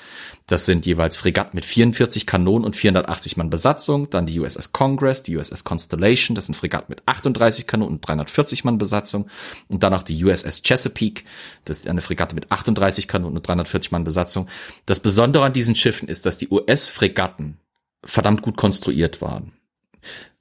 Das 0.49 0.65
sind 0.65 0.87
jeweils 0.87 1.19
Fregatten 1.19 1.55
mit 1.55 1.66
44 1.66 2.27
Kanonen 2.27 2.65
und 2.65 2.75
480 2.75 3.37
Mann 3.37 3.51
Besatzung. 3.51 4.09
Dann 4.09 4.25
die 4.25 4.41
USS 4.41 4.73
Congress, 4.73 5.23
die 5.23 5.37
USS 5.37 5.62
Constellation, 5.62 6.35
das 6.35 6.47
sind 6.47 6.55
Fregatten 6.55 6.87
mit 6.89 7.03
38 7.05 7.66
Kanonen 7.66 7.97
und 7.97 8.09
340 8.09 8.65
Mann 8.65 8.79
Besatzung. 8.79 9.29
Und 9.69 9.83
dann 9.83 9.93
auch 9.93 10.03
die 10.03 10.25
USS 10.25 10.62
Chesapeake, 10.62 11.25
das 11.66 11.81
ist 11.81 11.87
eine 11.87 12.01
Fregatte 12.01 12.35
mit 12.35 12.51
38 12.51 13.07
Kanonen 13.07 13.37
und 13.37 13.47
340 13.47 13.93
Mann 13.93 14.05
Besatzung. 14.05 14.49
Das 14.87 15.01
Besondere 15.01 15.45
an 15.45 15.53
diesen 15.53 15.77
Schiffen 15.77 16.09
ist, 16.09 16.25
dass 16.25 16.39
die 16.39 16.49
US-Fregatten 16.49 17.59
verdammt 18.03 18.41
gut 18.41 18.57
konstruiert 18.57 19.20
waren. 19.20 19.53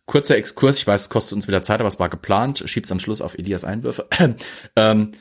Kurzer 0.06 0.38
Exkurs, 0.38 0.78
ich 0.78 0.88
weiß, 0.88 1.02
es 1.02 1.10
kostet 1.10 1.36
uns 1.36 1.50
wieder 1.50 1.64
Zeit, 1.64 1.82
aber 1.82 1.90
es 1.90 2.00
war 2.00 2.08
geplant. 2.08 2.64
Schiebt's 2.66 2.94
am 2.94 3.02
Schluss 3.02 3.20
auf 3.20 3.38
Elias 3.38 3.66
Einwürfe. 3.66 4.08
ähm, 4.78 5.12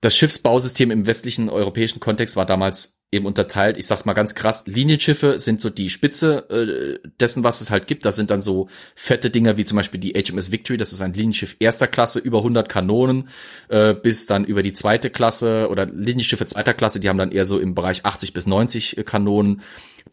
das 0.00 0.16
Schiffsbausystem 0.16 0.92
im 0.92 1.08
westlichen 1.08 1.48
europäischen 1.48 1.98
Kontext 1.98 2.36
war 2.36 2.46
damals 2.46 3.01
eben 3.12 3.26
unterteilt. 3.26 3.76
Ich 3.76 3.86
sag's 3.86 4.06
mal 4.06 4.14
ganz 4.14 4.34
krass. 4.34 4.64
Linienschiffe 4.66 5.38
sind 5.38 5.60
so 5.60 5.68
die 5.68 5.90
Spitze 5.90 6.48
äh, 6.50 7.08
dessen, 7.20 7.44
was 7.44 7.60
es 7.60 7.70
halt 7.70 7.86
gibt. 7.86 8.06
Das 8.06 8.16
sind 8.16 8.30
dann 8.30 8.40
so 8.40 8.68
fette 8.96 9.30
Dinger 9.30 9.58
wie 9.58 9.64
zum 9.64 9.76
Beispiel 9.76 10.00
die 10.00 10.14
HMS 10.14 10.50
Victory. 10.50 10.78
Das 10.78 10.92
ist 10.92 11.02
ein 11.02 11.12
Linienschiff 11.12 11.56
erster 11.60 11.86
Klasse, 11.86 12.18
über 12.18 12.38
100 12.38 12.68
Kanonen, 12.70 13.28
äh, 13.68 13.92
bis 13.92 14.26
dann 14.26 14.44
über 14.44 14.62
die 14.62 14.72
zweite 14.72 15.10
Klasse 15.10 15.68
oder 15.70 15.84
Linienschiffe 15.84 16.46
zweiter 16.46 16.72
Klasse. 16.72 17.00
Die 17.00 17.08
haben 17.10 17.18
dann 17.18 17.32
eher 17.32 17.44
so 17.44 17.58
im 17.58 17.74
Bereich 17.74 18.06
80 18.06 18.32
bis 18.32 18.46
90 18.46 18.96
äh, 18.96 19.04
Kanonen 19.04 19.60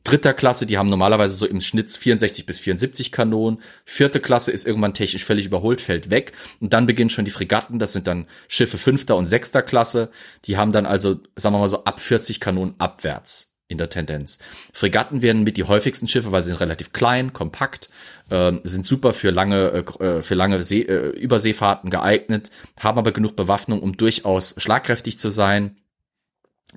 dritter 0.03 0.33
Klasse, 0.33 0.65
die 0.65 0.77
haben 0.77 0.89
normalerweise 0.89 1.35
so 1.35 1.45
im 1.45 1.61
Schnitt 1.61 1.91
64 1.91 2.45
bis 2.45 2.59
74 2.59 3.11
Kanonen. 3.11 3.61
Vierte 3.85 4.19
Klasse 4.19 4.51
ist 4.51 4.65
irgendwann 4.65 4.93
technisch 4.93 5.25
völlig 5.25 5.45
überholt, 5.45 5.81
fällt 5.81 6.09
weg. 6.09 6.33
Und 6.59 6.73
dann 6.73 6.85
beginnen 6.85 7.09
schon 7.09 7.25
die 7.25 7.31
Fregatten, 7.31 7.79
das 7.79 7.93
sind 7.93 8.07
dann 8.07 8.27
Schiffe 8.47 8.77
fünfter 8.77 9.15
und 9.15 9.25
sechster 9.25 9.61
Klasse. 9.61 10.09
Die 10.45 10.57
haben 10.57 10.71
dann 10.71 10.85
also, 10.85 11.19
sagen 11.35 11.55
wir 11.55 11.59
mal 11.59 11.67
so, 11.67 11.83
ab 11.83 11.99
40 11.99 12.39
Kanonen 12.39 12.75
abwärts 12.77 13.49
in 13.69 13.77
der 13.77 13.89
Tendenz. 13.89 14.39
Fregatten 14.73 15.21
werden 15.21 15.43
mit 15.43 15.55
die 15.55 15.63
häufigsten 15.63 16.07
Schiffe, 16.07 16.31
weil 16.31 16.41
sie 16.41 16.49
sind 16.49 16.59
relativ 16.59 16.91
klein, 16.91 17.33
kompakt, 17.33 17.89
äh, 18.29 18.53
sind 18.63 18.85
super 18.85 19.13
für 19.13 19.29
lange, 19.29 19.85
äh, 19.99 20.21
für 20.21 20.33
lange 20.33 20.63
See, 20.63 20.81
äh, 20.81 21.09
Überseefahrten 21.09 21.91
geeignet, 21.91 22.49
haben 22.79 22.97
aber 22.97 23.11
genug 23.11 23.35
Bewaffnung, 23.35 23.81
um 23.81 23.95
durchaus 23.95 24.55
schlagkräftig 24.57 25.19
zu 25.19 25.29
sein 25.29 25.78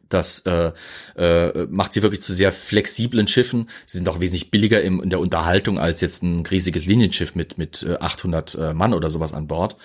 das 0.09 0.40
äh, 0.40 0.73
äh, 1.16 1.66
macht 1.70 1.93
sie 1.93 2.02
wirklich 2.02 2.23
zu 2.23 2.32
sehr 2.32 2.52
flexiblen 2.52 3.27
Schiffen. 3.27 3.69
Sie 3.86 3.98
sind 3.98 4.09
auch 4.09 4.20
wesentlich 4.20 4.51
billiger 4.51 4.82
im, 4.82 5.02
in 5.02 5.10
der 5.10 5.20
Unterhaltung 5.20 5.78
als 5.78 6.01
jetzt 6.01 6.23
ein 6.23 6.44
riesiges 6.47 6.86
Linienschiff 6.86 7.35
mit 7.35 7.59
mit 7.59 7.86
800 8.01 8.55
äh, 8.55 8.74
Mann 8.74 8.94
oder 8.94 9.09
sowas 9.09 9.32
an 9.32 9.47
Bord. 9.47 9.77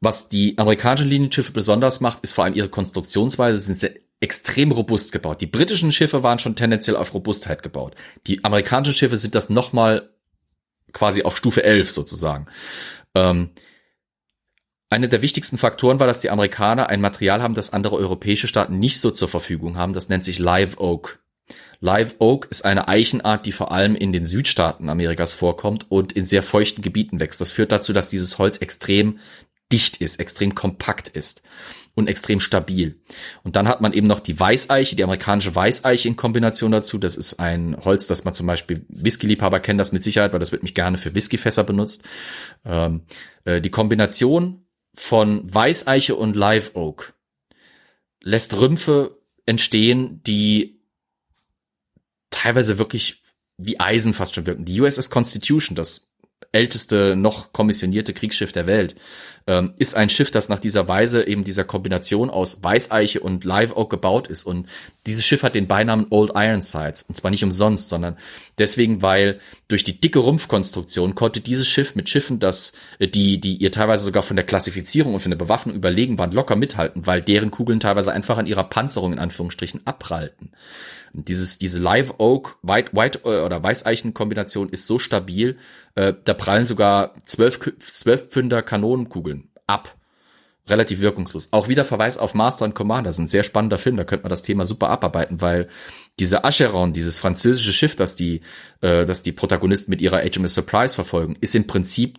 Was 0.00 0.28
die 0.28 0.58
amerikanischen 0.58 1.08
Linienschiffe 1.08 1.52
besonders 1.52 2.00
macht, 2.00 2.20
ist 2.22 2.32
vor 2.32 2.44
allem 2.44 2.54
ihre 2.54 2.68
Konstruktionsweise. 2.68 3.58
Sie 3.58 3.66
sind 3.66 3.78
sehr 3.78 3.94
extrem 4.20 4.72
robust 4.72 5.12
gebaut. 5.12 5.40
Die 5.40 5.46
britischen 5.46 5.92
Schiffe 5.92 6.22
waren 6.22 6.38
schon 6.38 6.56
tendenziell 6.56 6.96
auf 6.96 7.14
Robustheit 7.14 7.62
gebaut. 7.62 7.94
Die 8.26 8.44
amerikanischen 8.44 8.94
Schiffe 8.94 9.16
sind 9.16 9.34
das 9.34 9.50
nochmal 9.50 10.10
quasi 10.92 11.22
auf 11.22 11.36
Stufe 11.36 11.62
11 11.62 11.90
sozusagen. 11.90 12.46
Ähm, 13.14 13.50
einer 14.90 15.08
der 15.08 15.22
wichtigsten 15.22 15.58
Faktoren 15.58 15.98
war, 15.98 16.06
dass 16.06 16.20
die 16.20 16.30
Amerikaner 16.30 16.88
ein 16.88 17.00
Material 17.00 17.42
haben, 17.42 17.54
das 17.54 17.72
andere 17.72 17.96
europäische 17.96 18.48
Staaten 18.48 18.78
nicht 18.78 19.00
so 19.00 19.10
zur 19.10 19.28
Verfügung 19.28 19.76
haben. 19.76 19.92
Das 19.92 20.08
nennt 20.08 20.24
sich 20.24 20.38
Live 20.38 20.78
Oak. 20.78 21.20
Live 21.80 22.16
Oak 22.18 22.46
ist 22.50 22.64
eine 22.64 22.88
Eichenart, 22.88 23.44
die 23.46 23.52
vor 23.52 23.72
allem 23.72 23.94
in 23.94 24.12
den 24.12 24.24
Südstaaten 24.24 24.88
Amerikas 24.88 25.32
vorkommt 25.32 25.90
und 25.90 26.12
in 26.12 26.24
sehr 26.24 26.42
feuchten 26.42 26.82
Gebieten 26.82 27.20
wächst. 27.20 27.40
Das 27.40 27.50
führt 27.50 27.72
dazu, 27.72 27.92
dass 27.92 28.08
dieses 28.08 28.38
Holz 28.38 28.58
extrem 28.58 29.18
dicht 29.72 29.98
ist, 29.98 30.20
extrem 30.20 30.54
kompakt 30.54 31.08
ist 31.08 31.42
und 31.94 32.08
extrem 32.08 32.40
stabil. 32.40 33.00
Und 33.42 33.56
dann 33.56 33.68
hat 33.68 33.80
man 33.80 33.92
eben 33.92 34.06
noch 34.06 34.20
die 34.20 34.38
Weißeiche, 34.38 34.96
die 34.96 35.04
amerikanische 35.04 35.54
Weißeiche 35.54 36.08
in 36.08 36.16
Kombination 36.16 36.72
dazu. 36.72 36.98
Das 36.98 37.16
ist 37.16 37.40
ein 37.40 37.76
Holz, 37.84 38.06
das 38.06 38.24
man 38.24 38.34
zum 38.34 38.46
Beispiel 38.46 38.84
Whisky-Liebhaber 38.88 39.60
kennen 39.60 39.78
das 39.78 39.92
mit 39.92 40.02
Sicherheit, 40.02 40.32
weil 40.32 40.40
das 40.40 40.52
wird 40.52 40.62
mich 40.62 40.74
gerne 40.74 40.96
für 40.96 41.14
Whiskyfässer 41.14 41.64
benutzt. 41.64 42.02
Ähm, 42.64 43.02
äh, 43.44 43.60
die 43.60 43.70
Kombination 43.70 44.63
von 44.94 45.52
Weißeiche 45.52 46.14
und 46.14 46.36
Live 46.36 46.72
Oak 46.74 47.14
lässt 48.20 48.54
Rümpfe 48.54 49.18
entstehen, 49.46 50.22
die 50.24 50.80
teilweise 52.30 52.78
wirklich 52.78 53.22
wie 53.56 53.78
Eisen 53.78 54.14
fast 54.14 54.34
schon 54.34 54.46
wirken. 54.46 54.64
Die 54.64 54.80
USS 54.80 55.10
Constitution, 55.10 55.76
das 55.76 56.10
älteste 56.52 57.16
noch 57.16 57.52
kommissionierte 57.52 58.12
Kriegsschiff 58.12 58.52
der 58.52 58.66
Welt, 58.66 58.96
ähm, 59.46 59.74
ist 59.76 59.94
ein 59.94 60.08
Schiff, 60.08 60.30
das 60.30 60.48
nach 60.48 60.58
dieser 60.58 60.88
Weise 60.88 61.26
eben 61.26 61.44
dieser 61.44 61.64
Kombination 61.64 62.30
aus 62.30 62.62
Weißeiche 62.62 63.20
und 63.20 63.44
Live 63.44 63.76
Oak 63.76 63.90
gebaut 63.90 64.28
ist. 64.28 64.44
Und 64.44 64.68
dieses 65.06 65.24
Schiff 65.24 65.42
hat 65.42 65.54
den 65.54 65.66
Beinamen 65.66 66.06
Old 66.10 66.32
Ironsides. 66.34 67.02
Und 67.02 67.16
zwar 67.16 67.30
nicht 67.30 67.44
umsonst, 67.44 67.88
sondern 67.88 68.16
deswegen, 68.58 69.02
weil 69.02 69.40
durch 69.68 69.84
die 69.84 70.00
dicke 70.00 70.20
Rumpfkonstruktion 70.20 71.14
konnte 71.14 71.40
dieses 71.40 71.68
Schiff 71.68 71.94
mit 71.94 72.08
Schiffen, 72.08 72.38
das, 72.38 72.72
äh, 72.98 73.08
die, 73.08 73.40
die 73.40 73.56
ihr 73.56 73.72
teilweise 73.72 74.04
sogar 74.04 74.22
von 74.22 74.36
der 74.36 74.46
Klassifizierung 74.46 75.14
und 75.14 75.20
von 75.20 75.30
der 75.30 75.38
Bewaffnung 75.38 75.74
überlegen 75.74 76.18
waren, 76.18 76.32
locker 76.32 76.56
mithalten, 76.56 77.06
weil 77.06 77.20
deren 77.20 77.50
Kugeln 77.50 77.80
teilweise 77.80 78.12
einfach 78.12 78.38
an 78.38 78.46
ihrer 78.46 78.64
Panzerung 78.64 79.12
in 79.12 79.18
Anführungsstrichen 79.18 79.82
abprallten. 79.84 80.52
Dieses, 81.16 81.58
diese 81.58 81.78
Live 81.78 82.14
Oak 82.18 82.58
White, 82.62 82.90
White 82.92 83.20
äh, 83.24 83.40
oder 83.40 83.62
Weißeichen 83.62 84.14
Kombination 84.14 84.68
ist 84.68 84.88
so 84.88 84.98
stabil, 84.98 85.56
äh, 85.94 86.12
da 86.24 86.34
prallen 86.34 86.66
sogar 86.66 87.14
zwölf, 87.24 87.60
zwölf 87.78 88.28
Pfünder 88.28 88.62
Kanonenkugeln 88.62 89.33
ab. 89.66 89.96
Relativ 90.66 91.00
wirkungslos. 91.00 91.48
Auch 91.50 91.68
wieder 91.68 91.84
Verweis 91.84 92.16
auf 92.16 92.32
Master 92.32 92.64
and 92.64 92.74
Commander. 92.74 93.08
Das 93.08 93.16
ist 93.16 93.20
ein 93.20 93.28
sehr 93.28 93.44
spannender 93.44 93.76
Film. 93.76 93.98
Da 93.98 94.04
könnte 94.04 94.22
man 94.22 94.30
das 94.30 94.40
Thema 94.40 94.64
super 94.64 94.88
abarbeiten, 94.88 95.42
weil 95.42 95.68
diese 96.18 96.44
Acheron, 96.44 96.94
dieses 96.94 97.18
französische 97.18 97.74
Schiff, 97.74 97.96
das 97.96 98.14
die, 98.14 98.40
äh, 98.80 99.04
das 99.04 99.22
die 99.22 99.32
Protagonisten 99.32 99.90
mit 99.90 100.00
ihrer 100.00 100.22
HMS 100.22 100.54
Surprise 100.54 100.94
verfolgen, 100.94 101.36
ist 101.40 101.54
im 101.54 101.66
Prinzip 101.66 102.18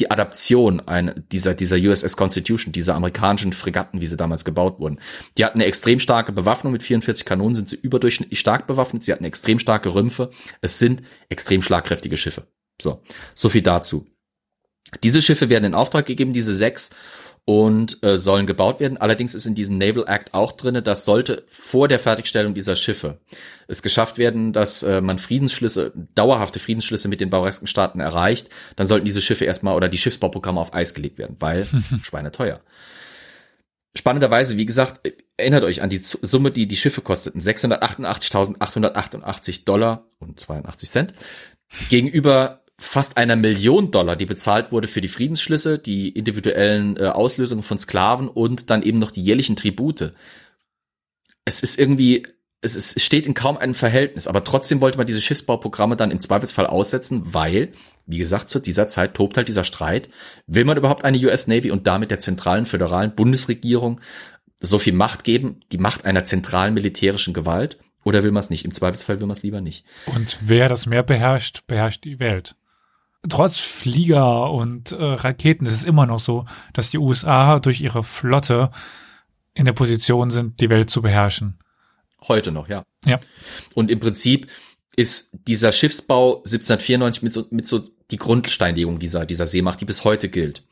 die 0.00 0.10
Adaption 0.10 0.80
einer, 0.80 1.14
dieser, 1.14 1.54
dieser 1.54 1.76
USS 1.76 2.16
Constitution, 2.16 2.72
dieser 2.72 2.94
amerikanischen 2.94 3.52
Fregatten, 3.52 4.00
wie 4.00 4.06
sie 4.06 4.16
damals 4.16 4.44
gebaut 4.44 4.80
wurden. 4.80 4.98
Die 5.36 5.44
hatten 5.44 5.58
eine 5.58 5.66
extrem 5.66 6.00
starke 6.00 6.32
Bewaffnung 6.32 6.72
mit 6.72 6.82
44 6.82 7.24
Kanonen, 7.24 7.54
sind 7.54 7.68
sie 7.68 7.76
überdurchschnittlich 7.76 8.40
stark 8.40 8.66
bewaffnet, 8.66 9.04
sie 9.04 9.12
hatten 9.12 9.24
extrem 9.24 9.58
starke 9.58 9.94
Rümpfe. 9.94 10.30
Es 10.62 10.78
sind 10.78 11.02
extrem 11.28 11.60
schlagkräftige 11.60 12.16
Schiffe. 12.16 12.48
So, 12.80 13.02
so 13.34 13.48
viel 13.50 13.62
dazu. 13.62 14.06
Diese 15.02 15.22
Schiffe 15.22 15.48
werden 15.48 15.64
in 15.64 15.74
Auftrag 15.74 16.06
gegeben, 16.06 16.32
diese 16.32 16.54
sechs, 16.54 16.90
und 17.44 18.02
äh, 18.04 18.16
sollen 18.18 18.46
gebaut 18.46 18.80
werden. 18.80 18.98
Allerdings 18.98 19.34
ist 19.34 19.46
in 19.46 19.54
diesem 19.54 19.78
Naval 19.78 20.04
Act 20.06 20.34
auch 20.34 20.52
drinne, 20.52 20.82
dass 20.82 21.04
sollte 21.04 21.44
vor 21.48 21.88
der 21.88 21.98
Fertigstellung 21.98 22.54
dieser 22.54 22.76
Schiffe 22.76 23.18
es 23.66 23.82
geschafft 23.82 24.18
werden, 24.18 24.52
dass 24.52 24.82
äh, 24.82 25.00
man 25.00 25.18
Friedensschlüsse, 25.18 25.92
dauerhafte 26.14 26.60
Friedensschlüsse 26.60 27.08
mit 27.08 27.20
den 27.20 27.30
bauresken 27.30 27.66
Staaten 27.66 28.00
erreicht, 28.00 28.50
dann 28.76 28.86
sollten 28.86 29.06
diese 29.06 29.22
Schiffe 29.22 29.46
erstmal 29.46 29.74
oder 29.74 29.88
die 29.88 29.98
Schiffsbauprogramme 29.98 30.60
auf 30.60 30.74
Eis 30.74 30.94
gelegt 30.94 31.18
werden, 31.18 31.36
weil 31.40 31.66
Schweine 32.02 32.30
teuer. 32.30 32.60
Spannenderweise, 33.96 34.56
wie 34.56 34.66
gesagt, 34.66 35.00
erinnert 35.36 35.64
euch 35.64 35.82
an 35.82 35.90
die 35.90 35.98
Summe, 35.98 36.52
die 36.52 36.68
die 36.68 36.76
Schiffe 36.76 37.00
kosteten. 37.00 37.40
688.888 37.40 39.64
Dollar 39.64 40.06
und 40.20 40.38
82 40.38 40.88
Cent 40.88 41.12
gegenüber 41.88 42.59
fast 42.80 43.18
einer 43.18 43.36
Million 43.36 43.90
Dollar, 43.90 44.16
die 44.16 44.24
bezahlt 44.24 44.72
wurde 44.72 44.88
für 44.88 45.02
die 45.02 45.08
Friedensschlüsse, 45.08 45.78
die 45.78 46.08
individuellen 46.08 46.96
äh, 46.96 47.06
Auslösungen 47.08 47.62
von 47.62 47.78
Sklaven 47.78 48.26
und 48.26 48.70
dann 48.70 48.82
eben 48.82 48.98
noch 48.98 49.10
die 49.10 49.22
jährlichen 49.22 49.54
Tribute. 49.54 50.14
Es 51.44 51.60
ist 51.60 51.78
irgendwie, 51.78 52.26
es, 52.62 52.76
ist, 52.76 52.96
es 52.96 53.04
steht 53.04 53.26
in 53.26 53.34
kaum 53.34 53.58
einem 53.58 53.74
Verhältnis, 53.74 54.26
aber 54.26 54.44
trotzdem 54.44 54.80
wollte 54.80 54.96
man 54.96 55.06
diese 55.06 55.20
Schiffsbauprogramme 55.20 55.96
dann 55.96 56.10
im 56.10 56.20
Zweifelsfall 56.20 56.66
aussetzen, 56.66 57.34
weil, 57.34 57.72
wie 58.06 58.18
gesagt, 58.18 58.48
zu 58.48 58.58
dieser 58.60 58.88
Zeit 58.88 59.14
tobt 59.14 59.36
halt 59.36 59.48
dieser 59.48 59.64
Streit. 59.64 60.08
Will 60.46 60.64
man 60.64 60.78
überhaupt 60.78 61.04
eine 61.04 61.18
US 61.18 61.48
Navy 61.48 61.70
und 61.70 61.86
damit 61.86 62.10
der 62.10 62.18
zentralen 62.18 62.64
föderalen 62.64 63.14
Bundesregierung 63.14 64.00
so 64.58 64.78
viel 64.78 64.94
Macht 64.94 65.24
geben, 65.24 65.60
die 65.70 65.78
Macht 65.78 66.06
einer 66.06 66.24
zentralen 66.24 66.72
militärischen 66.72 67.34
Gewalt? 67.34 67.78
Oder 68.04 68.22
will 68.22 68.30
man 68.30 68.40
es 68.40 68.48
nicht? 68.48 68.64
Im 68.64 68.72
Zweifelsfall 68.72 69.20
will 69.20 69.26
man 69.26 69.36
es 69.36 69.42
lieber 69.42 69.60
nicht. 69.60 69.84
Und 70.06 70.38
wer 70.40 70.70
das 70.70 70.86
mehr 70.86 71.02
beherrscht, 71.02 71.66
beherrscht 71.66 72.04
die 72.04 72.18
Welt 72.18 72.56
trotz 73.28 73.58
Flieger 73.58 74.50
und 74.50 74.92
äh, 74.92 75.02
Raketen 75.02 75.66
ist 75.66 75.74
es 75.74 75.84
immer 75.84 76.06
noch 76.06 76.20
so, 76.20 76.44
dass 76.72 76.90
die 76.90 76.98
USA 76.98 77.60
durch 77.60 77.80
ihre 77.80 78.02
Flotte 78.02 78.70
in 79.54 79.64
der 79.64 79.72
Position 79.72 80.30
sind, 80.30 80.60
die 80.60 80.70
Welt 80.70 80.90
zu 80.90 81.02
beherrschen. 81.02 81.58
Heute 82.28 82.52
noch, 82.52 82.68
ja. 82.68 82.84
Ja. 83.04 83.20
Und 83.74 83.90
im 83.90 84.00
Prinzip 84.00 84.48
ist 84.96 85.30
dieser 85.46 85.72
Schiffsbau 85.72 86.38
1794 86.38 87.22
mit 87.22 87.32
so, 87.32 87.46
mit 87.50 87.66
so 87.66 87.82
die 88.10 88.16
Grundsteinlegung 88.16 88.98
dieser, 88.98 89.24
dieser 89.24 89.46
Seemacht, 89.46 89.80
die 89.80 89.84
bis 89.84 90.04
heute 90.04 90.28
gilt. 90.28 90.62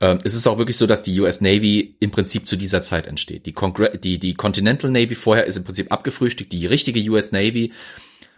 Ähm, 0.00 0.18
es 0.24 0.34
ist 0.34 0.46
auch 0.46 0.58
wirklich 0.58 0.76
so, 0.76 0.86
dass 0.86 1.02
die 1.02 1.18
US 1.20 1.40
Navy 1.40 1.96
im 2.00 2.10
Prinzip 2.10 2.46
zu 2.46 2.56
dieser 2.56 2.82
Zeit 2.82 3.06
entsteht. 3.06 3.46
Die, 3.46 3.52
Congre 3.52 3.98
die, 3.98 4.18
die 4.18 4.34
Continental 4.34 4.90
Navy 4.90 5.14
vorher 5.14 5.46
ist 5.46 5.56
im 5.56 5.64
Prinzip 5.64 5.90
abgefrühstückt, 5.90 6.52
die 6.52 6.66
richtige 6.66 7.00
US 7.10 7.32
Navy 7.32 7.72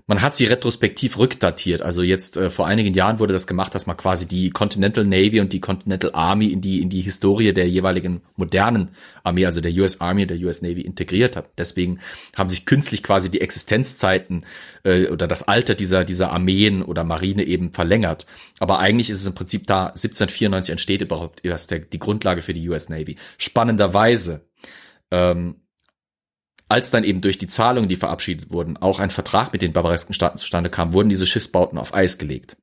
man 0.08 0.22
hat 0.22 0.34
sie 0.34 0.46
retrospektiv 0.46 1.18
rückdatiert. 1.18 1.82
Also 1.82 2.02
jetzt 2.02 2.38
äh, 2.38 2.48
vor 2.48 2.66
einigen 2.66 2.94
Jahren 2.94 3.18
wurde 3.18 3.34
das 3.34 3.46
gemacht, 3.46 3.74
dass 3.74 3.86
man 3.86 3.96
quasi 3.96 4.26
die 4.26 4.50
Continental 4.50 5.04
Navy 5.04 5.38
und 5.38 5.52
die 5.52 5.60
Continental 5.60 6.10
Army 6.14 6.46
in 6.46 6.62
die 6.62 6.80
in 6.80 6.88
die 6.88 7.02
Historie 7.02 7.52
der 7.52 7.68
jeweiligen 7.68 8.22
modernen 8.34 8.90
Armee, 9.22 9.44
also 9.44 9.60
der 9.60 9.70
US 9.72 10.00
Army 10.00 10.22
und 10.22 10.30
der 10.30 10.38
US 10.38 10.62
Navy 10.62 10.80
integriert 10.80 11.36
hat. 11.36 11.50
Deswegen 11.58 12.00
haben 12.34 12.48
sich 12.48 12.64
künstlich 12.64 13.02
quasi 13.02 13.30
die 13.30 13.42
Existenzzeiten 13.42 14.46
äh, 14.82 15.08
oder 15.08 15.28
das 15.28 15.46
Alter 15.46 15.74
dieser 15.74 16.04
dieser 16.04 16.32
Armeen 16.32 16.82
oder 16.82 17.04
Marine 17.04 17.44
eben 17.44 17.72
verlängert. 17.72 18.26
Aber 18.60 18.78
eigentlich 18.78 19.10
ist 19.10 19.20
es 19.20 19.26
im 19.26 19.34
Prinzip 19.34 19.66
da 19.66 19.88
1794 19.88 20.72
entsteht 20.72 21.02
überhaupt 21.02 21.44
erst 21.44 21.70
der, 21.70 21.80
die 21.80 21.98
Grundlage 21.98 22.40
für 22.40 22.54
die 22.54 22.66
US 22.70 22.88
Navy. 22.88 23.16
Spannenderweise 23.36 24.40
ähm, 25.10 25.56
als 26.68 26.90
dann 26.90 27.04
eben 27.04 27.20
durch 27.20 27.38
die 27.38 27.46
Zahlungen, 27.46 27.88
die 27.88 27.96
verabschiedet 27.96 28.50
wurden, 28.50 28.76
auch 28.76 28.98
ein 28.98 29.10
Vertrag 29.10 29.52
mit 29.52 29.62
den 29.62 29.72
barbaresken 29.72 30.14
Staaten 30.14 30.38
zustande 30.38 30.70
kam, 30.70 30.92
wurden 30.92 31.08
diese 31.08 31.26
Schiffsbauten 31.26 31.78
auf 31.78 31.94
Eis 31.94 32.18
gelegt. 32.18 32.56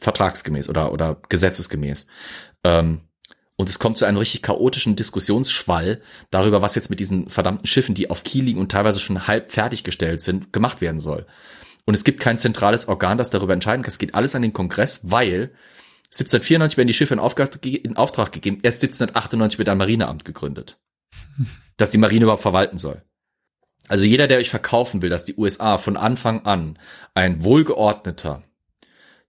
Vertragsgemäß 0.00 0.68
oder, 0.68 0.92
oder 0.92 1.20
gesetzesgemäß. 1.28 2.06
Ähm, 2.62 3.00
und 3.56 3.68
es 3.68 3.80
kommt 3.80 3.98
zu 3.98 4.04
einem 4.04 4.18
richtig 4.18 4.42
chaotischen 4.42 4.94
Diskussionsschwall 4.94 6.00
darüber, 6.30 6.62
was 6.62 6.76
jetzt 6.76 6.90
mit 6.90 7.00
diesen 7.00 7.28
verdammten 7.28 7.66
Schiffen, 7.66 7.96
die 7.96 8.08
auf 8.08 8.22
Kiel 8.22 8.44
liegen 8.44 8.60
und 8.60 8.70
teilweise 8.70 9.00
schon 9.00 9.26
halb 9.26 9.50
fertiggestellt 9.50 10.20
sind, 10.20 10.52
gemacht 10.52 10.80
werden 10.80 11.00
soll. 11.00 11.26
Und 11.84 11.94
es 11.94 12.04
gibt 12.04 12.20
kein 12.20 12.38
zentrales 12.38 12.86
Organ, 12.86 13.18
das 13.18 13.30
darüber 13.30 13.54
entscheiden 13.54 13.82
kann. 13.82 13.90
Es 13.90 13.98
geht 13.98 14.14
alles 14.14 14.36
an 14.36 14.42
den 14.42 14.52
Kongress, 14.52 15.00
weil 15.10 15.50
1794 16.12 16.76
werden 16.76 16.86
die 16.86 16.94
Schiffe 16.94 17.14
in 17.14 17.20
Auftrag, 17.20 17.64
in 17.64 17.96
Auftrag 17.96 18.30
gegeben, 18.30 18.58
erst 18.62 18.82
1798 18.82 19.58
wird 19.58 19.68
ein 19.68 19.78
Marineamt 19.78 20.24
gegründet, 20.24 20.78
das 21.76 21.90
die 21.90 21.98
Marine 21.98 22.24
überhaupt 22.24 22.42
verwalten 22.42 22.78
soll. 22.78 23.02
Also 23.88 24.04
jeder, 24.04 24.26
der 24.26 24.38
euch 24.38 24.50
verkaufen 24.50 25.02
will, 25.02 25.10
dass 25.10 25.24
die 25.24 25.36
USA 25.36 25.78
von 25.78 25.96
Anfang 25.96 26.44
an 26.44 26.78
ein 27.14 27.42
wohlgeordneter, 27.42 28.42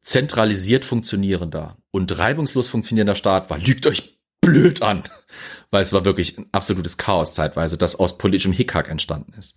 zentralisiert 0.01 0.85
funktionierender 0.85 1.77
und 1.91 2.17
reibungslos 2.17 2.67
funktionierender 2.67 3.15
Staat 3.15 3.49
war, 3.49 3.57
lügt 3.57 3.85
euch 3.87 4.19
blöd 4.41 4.81
an. 4.81 5.03
Weil 5.71 5.83
es 5.83 5.93
war 5.93 6.03
wirklich 6.03 6.37
ein 6.37 6.47
absolutes 6.51 6.97
Chaos 6.97 7.35
zeitweise, 7.35 7.77
das 7.77 7.95
aus 7.95 8.17
politischem 8.17 8.53
Hickhack 8.53 8.89
entstanden 8.89 9.33
ist. 9.37 9.55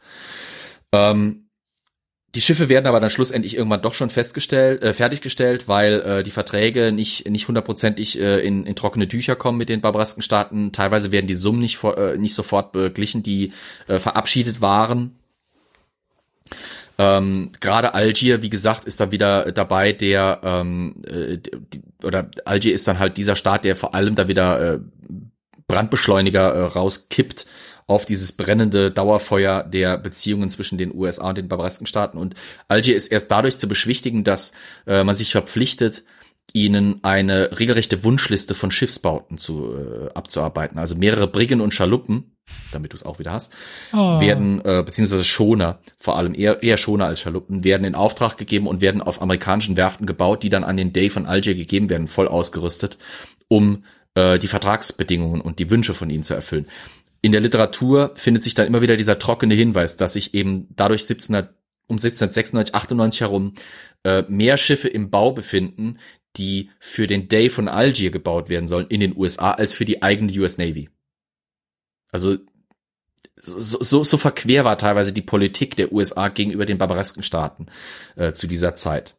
Ähm, 0.92 1.48
die 2.34 2.40
Schiffe 2.40 2.68
werden 2.68 2.86
aber 2.86 3.00
dann 3.00 3.10
schlussendlich 3.10 3.56
irgendwann 3.56 3.82
doch 3.82 3.94
schon 3.94 4.08
festgestellt, 4.08 4.82
äh, 4.82 4.94
fertiggestellt, 4.94 5.68
weil 5.68 6.00
äh, 6.00 6.22
die 6.22 6.30
Verträge 6.30 6.90
nicht 6.90 7.28
nicht 7.28 7.46
hundertprozentig 7.46 8.18
äh, 8.18 8.40
in, 8.40 8.64
in 8.64 8.74
trockene 8.74 9.06
Tücher 9.06 9.36
kommen 9.36 9.58
mit 9.58 9.68
den 9.68 9.82
barbarasken 9.82 10.22
Staaten. 10.22 10.72
Teilweise 10.72 11.12
werden 11.12 11.26
die 11.26 11.34
Summen 11.34 11.58
nicht 11.58 11.76
vor, 11.76 11.98
äh, 11.98 12.16
nicht 12.16 12.34
sofort 12.34 12.72
beglichen, 12.72 13.22
die 13.22 13.52
äh, 13.86 13.98
verabschiedet 13.98 14.62
waren. 14.62 15.16
Ähm, 16.98 17.50
Gerade 17.60 17.94
Algier, 17.94 18.42
wie 18.42 18.50
gesagt, 18.50 18.84
ist 18.84 19.00
da 19.00 19.10
wieder 19.10 19.52
dabei, 19.52 19.92
der 19.92 20.40
ähm, 20.42 21.02
äh, 21.06 21.36
die, 21.38 21.82
oder 22.02 22.30
Algier 22.46 22.72
ist 22.72 22.88
dann 22.88 22.98
halt 22.98 23.18
dieser 23.18 23.36
Staat, 23.36 23.64
der 23.64 23.76
vor 23.76 23.94
allem 23.94 24.14
da 24.14 24.28
wieder 24.28 24.74
äh, 24.74 24.78
Brandbeschleuniger 25.66 26.52
äh, 26.52 26.64
rauskippt 26.64 27.46
auf 27.86 28.06
dieses 28.06 28.32
brennende 28.32 28.90
Dauerfeuer 28.90 29.62
der 29.64 29.98
Beziehungen 29.98 30.50
zwischen 30.50 30.78
den 30.78 30.94
USA 30.94 31.30
und 31.30 31.38
den 31.38 31.48
barbaresken 31.48 31.86
Staaten. 31.86 32.18
Und 32.18 32.34
Algier 32.68 32.96
ist 32.96 33.08
erst 33.08 33.30
dadurch 33.30 33.58
zu 33.58 33.68
beschwichtigen, 33.68 34.24
dass 34.24 34.52
äh, 34.86 35.04
man 35.04 35.14
sich 35.14 35.32
verpflichtet, 35.32 36.04
ihnen 36.54 37.02
eine 37.02 37.58
regelrechte 37.58 38.04
Wunschliste 38.04 38.54
von 38.54 38.70
Schiffsbauten 38.70 39.38
zu 39.38 39.74
äh, 39.74 40.12
abzuarbeiten. 40.14 40.78
Also 40.78 40.94
mehrere 40.96 41.26
Briggen 41.26 41.60
und 41.60 41.72
Schaluppen, 41.72 42.36
damit 42.72 42.92
du 42.92 42.96
es 42.96 43.04
auch 43.04 43.18
wieder 43.18 43.32
hast, 43.32 43.54
oh. 43.92 44.20
werden, 44.20 44.60
äh, 44.64 44.82
beziehungsweise 44.84 45.24
Schoner, 45.24 45.80
vor 45.98 46.18
allem 46.18 46.34
eher, 46.34 46.62
eher 46.62 46.76
Schoner 46.76 47.06
als 47.06 47.20
Schaluppen, 47.20 47.64
werden 47.64 47.84
in 47.84 47.94
Auftrag 47.94 48.36
gegeben 48.36 48.66
und 48.66 48.80
werden 48.80 49.00
auf 49.00 49.22
amerikanischen 49.22 49.76
Werften 49.76 50.06
gebaut, 50.06 50.42
die 50.42 50.50
dann 50.50 50.64
an 50.64 50.76
den 50.76 50.92
Day 50.92 51.08
von 51.08 51.26
Algier 51.26 51.54
gegeben 51.54 51.88
werden, 51.88 52.06
voll 52.06 52.28
ausgerüstet, 52.28 52.98
um 53.48 53.84
äh, 54.14 54.38
die 54.38 54.48
Vertragsbedingungen 54.48 55.40
und 55.40 55.58
die 55.58 55.70
Wünsche 55.70 55.94
von 55.94 56.10
ihnen 56.10 56.22
zu 56.22 56.34
erfüllen 56.34 56.66
in 57.22 57.32
der 57.32 57.40
Literatur 57.40 58.12
findet 58.14 58.42
sich 58.42 58.54
dann 58.54 58.66
immer 58.66 58.82
wieder 58.82 58.96
dieser 58.96 59.18
trockene 59.18 59.54
Hinweis, 59.54 59.96
dass 59.96 60.14
sich 60.14 60.34
eben 60.34 60.66
dadurch 60.74 61.02
1700, 61.02 61.54
um 61.86 61.94
1796, 61.94 62.74
98 62.74 63.20
herum 63.20 63.54
äh, 64.04 64.22
mehr 64.28 64.56
Schiffe 64.56 64.88
im 64.88 65.08
Bau 65.08 65.32
befinden, 65.32 65.98
die 66.36 66.70
für 66.80 67.06
den 67.06 67.28
Day 67.28 67.48
von 67.48 67.68
Algier 67.68 68.10
gebaut 68.10 68.48
werden 68.48 68.66
sollen 68.66 68.88
in 68.88 69.00
den 69.00 69.16
USA, 69.16 69.52
als 69.52 69.72
für 69.72 69.84
die 69.84 70.02
eigene 70.02 70.32
US 70.40 70.58
Navy. 70.58 70.90
Also 72.10 72.38
so, 73.36 73.82
so, 73.82 74.04
so 74.04 74.16
verquer 74.16 74.64
war 74.64 74.76
teilweise 74.78 75.12
die 75.12 75.22
Politik 75.22 75.76
der 75.76 75.92
USA 75.92 76.28
gegenüber 76.28 76.66
den 76.66 76.78
barbaresken 76.78 77.22
Staaten 77.22 77.66
äh, 78.16 78.32
zu 78.32 78.46
dieser 78.46 78.74
Zeit. 78.74 79.16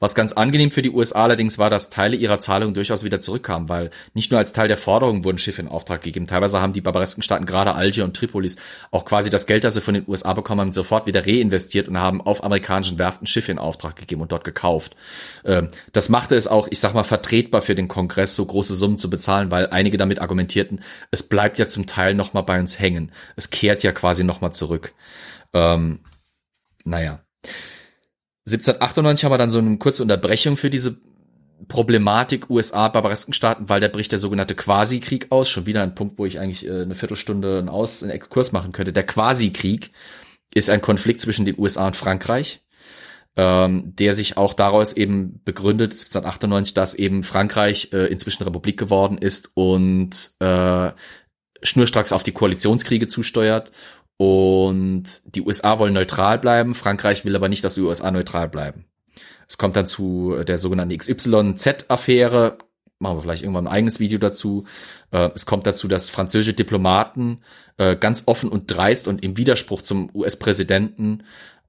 Was 0.00 0.16
ganz 0.16 0.32
angenehm 0.32 0.72
für 0.72 0.82
die 0.82 0.90
USA 0.90 1.22
allerdings 1.24 1.56
war, 1.56 1.70
dass 1.70 1.90
Teile 1.90 2.16
ihrer 2.16 2.40
Zahlungen 2.40 2.74
durchaus 2.74 3.04
wieder 3.04 3.20
zurückkamen, 3.20 3.68
weil 3.68 3.90
nicht 4.14 4.32
nur 4.32 4.38
als 4.38 4.52
Teil 4.52 4.66
der 4.66 4.76
Forderung 4.76 5.24
wurden 5.24 5.38
Schiffe 5.38 5.62
in 5.62 5.68
Auftrag 5.68 6.00
gegeben, 6.02 6.26
teilweise 6.26 6.60
haben 6.60 6.72
die 6.72 6.80
barbaresken 6.80 7.22
Staaten, 7.22 7.46
gerade 7.46 7.74
Algier 7.74 8.02
und 8.02 8.16
Tripolis, 8.16 8.56
auch 8.90 9.04
quasi 9.04 9.30
das 9.30 9.46
Geld, 9.46 9.62
das 9.62 9.74
sie 9.74 9.80
von 9.80 9.94
den 9.94 10.08
USA 10.08 10.32
bekommen 10.32 10.60
haben, 10.60 10.72
sofort 10.72 11.06
wieder 11.06 11.24
reinvestiert 11.24 11.86
und 11.86 11.98
haben 11.98 12.20
auf 12.20 12.42
amerikanischen 12.42 12.98
Werften 12.98 13.28
Schiffe 13.28 13.52
in 13.52 13.60
Auftrag 13.60 13.94
gegeben 13.94 14.22
und 14.22 14.32
dort 14.32 14.42
gekauft. 14.42 14.96
Ähm, 15.44 15.68
das 15.92 16.08
machte 16.08 16.34
es 16.34 16.48
auch, 16.48 16.66
ich 16.68 16.80
sag 16.80 16.92
mal, 16.94 17.04
vertretbar 17.04 17.62
für 17.62 17.76
den 17.76 17.86
Kongress, 17.86 18.34
so 18.34 18.44
große 18.44 18.74
Summen 18.74 18.98
zu 18.98 19.08
bezahlen, 19.08 19.52
weil 19.52 19.68
einige 19.68 19.98
damit 19.98 20.20
argumentierten, 20.20 20.82
es 21.12 21.22
bleibt 21.22 21.60
ja 21.60 21.68
zum 21.68 21.86
Teil 21.86 22.14
nochmal 22.14 22.42
bei 22.42 22.58
uns 22.58 22.80
hängen. 22.80 23.12
Es 23.36 23.50
kehrt 23.50 23.84
ja 23.84 23.92
quasi 23.92 24.24
nochmal 24.24 24.52
zurück. 24.52 24.94
Ähm, 25.52 26.00
naja. 26.84 27.20
1798 28.56 29.24
haben 29.24 29.32
wir 29.32 29.38
dann 29.38 29.50
so 29.50 29.58
eine 29.58 29.76
kurze 29.78 30.02
Unterbrechung 30.02 30.56
für 30.56 30.70
diese 30.70 30.98
Problematik 31.68 32.50
USA 32.50 32.88
barbaresken 32.88 33.34
Staaten, 33.34 33.68
weil 33.68 33.80
der 33.80 33.88
bricht 33.88 34.12
der 34.12 34.18
sogenannte 34.18 34.54
Quasi-Krieg 34.54 35.26
aus. 35.30 35.48
Schon 35.48 35.66
wieder 35.66 35.82
ein 35.82 35.94
Punkt, 35.94 36.18
wo 36.18 36.26
ich 36.26 36.38
eigentlich 36.38 36.66
äh, 36.66 36.82
eine 36.82 36.94
Viertelstunde 36.94 37.58
einen, 37.58 37.68
aus, 37.68 38.02
einen 38.02 38.12
Exkurs 38.12 38.52
machen 38.52 38.72
könnte. 38.72 38.92
Der 38.92 39.06
Quasi-Krieg 39.06 39.90
ist 40.54 40.70
ein 40.70 40.80
Konflikt 40.80 41.20
zwischen 41.20 41.44
den 41.44 41.58
USA 41.58 41.86
und 41.86 41.96
Frankreich, 41.96 42.62
ähm, 43.36 43.94
der 43.94 44.14
sich 44.14 44.36
auch 44.36 44.54
daraus 44.54 44.92
eben 44.94 45.40
begründet, 45.44 45.92
1798, 45.92 46.74
dass 46.74 46.94
eben 46.94 47.22
Frankreich 47.22 47.90
äh, 47.92 48.06
inzwischen 48.06 48.42
Republik 48.42 48.78
geworden 48.78 49.18
ist 49.18 49.52
und 49.54 50.32
äh, 50.40 50.90
schnurstracks 51.62 52.12
auf 52.12 52.22
die 52.22 52.32
Koalitionskriege 52.32 53.06
zusteuert 53.06 53.70
und 54.20 55.04
die 55.34 55.40
USA 55.40 55.78
wollen 55.78 55.94
neutral 55.94 56.38
bleiben, 56.38 56.74
Frankreich 56.74 57.24
will 57.24 57.34
aber 57.34 57.48
nicht, 57.48 57.64
dass 57.64 57.76
die 57.76 57.80
USA 57.80 58.10
neutral 58.10 58.50
bleiben. 58.50 58.84
Es 59.48 59.56
kommt 59.56 59.76
dann 59.76 59.86
zu 59.86 60.44
der 60.46 60.58
sogenannten 60.58 60.94
XYZ-Affäre, 60.94 62.58
machen 62.98 63.16
wir 63.16 63.22
vielleicht 63.22 63.44
irgendwann 63.44 63.66
ein 63.66 63.72
eigenes 63.72 63.98
Video 63.98 64.18
dazu. 64.18 64.66
Äh, 65.10 65.30
es 65.34 65.46
kommt 65.46 65.66
dazu, 65.66 65.88
dass 65.88 66.10
französische 66.10 66.52
Diplomaten 66.52 67.38
äh, 67.78 67.96
ganz 67.96 68.24
offen 68.26 68.50
und 68.50 68.64
dreist 68.66 69.08
und 69.08 69.24
im 69.24 69.38
Widerspruch 69.38 69.80
zum 69.80 70.10
US-Präsidenten 70.14 71.22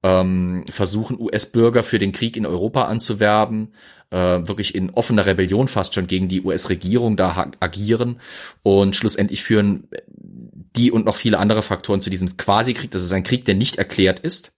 ähm, 0.04 0.66
versuchen, 0.70 1.22
US-Bürger 1.22 1.84
für 1.84 2.00
den 2.00 2.12
Krieg 2.12 2.36
in 2.36 2.46
Europa 2.46 2.84
anzuwerben, 2.84 3.72
äh, 4.12 4.48
wirklich 4.48 4.76
in 4.76 4.92
offener 4.92 5.26
Rebellion 5.26 5.68
fast 5.68 5.96
schon 5.96 6.08
gegen 6.08 6.28
die 6.28 6.42
US-Regierung 6.42 7.18
da 7.18 7.52
agieren 7.60 8.20
und 8.64 8.96
schlussendlich 8.96 9.44
führen 9.44 9.88
die 10.14 10.92
und 10.92 11.06
noch 11.06 11.16
viele 11.16 11.40
andere 11.40 11.62
Faktoren 11.62 12.02
zu 12.02 12.10
diesem 12.10 12.38
Quasi-Krieg. 12.38 12.92
Das 12.92 13.04
ist 13.04 13.12
ein 13.12 13.24
Krieg, 13.24 13.46
der 13.46 13.56
nicht 13.56 13.78
erklärt 13.78 14.20
ist, 14.20 14.54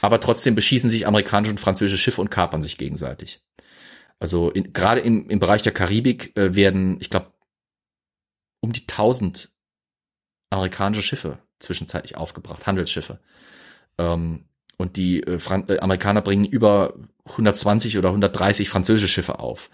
aber 0.00 0.20
trotzdem 0.20 0.54
beschießen 0.54 0.90
sich 0.90 1.06
amerikanische 1.06 1.52
und 1.52 1.60
französische 1.60 1.98
Schiffe 1.98 2.20
und 2.20 2.30
kapern 2.30 2.62
sich 2.62 2.76
gegenseitig. 2.76 3.40
Also 4.18 4.50
in, 4.50 4.72
gerade 4.72 5.00
im, 5.00 5.28
im 5.28 5.38
Bereich 5.38 5.62
der 5.62 5.72
Karibik 5.72 6.36
äh, 6.36 6.54
werden, 6.54 6.98
ich 7.00 7.10
glaube, 7.10 7.32
um 8.60 8.72
die 8.72 8.82
1000 8.82 9.52
amerikanische 10.50 11.02
Schiffe 11.02 11.38
zwischenzeitlich 11.60 12.16
aufgebracht, 12.16 12.66
Handelsschiffe. 12.66 13.20
Ähm, 13.98 14.44
und 14.78 14.96
die 14.96 15.22
äh, 15.22 15.38
äh, 15.68 15.78
Amerikaner 15.78 16.22
bringen 16.22 16.44
über 16.44 16.94
120 17.26 17.98
oder 17.98 18.08
130 18.10 18.68
französische 18.68 19.08
Schiffe 19.08 19.38
auf 19.38 19.70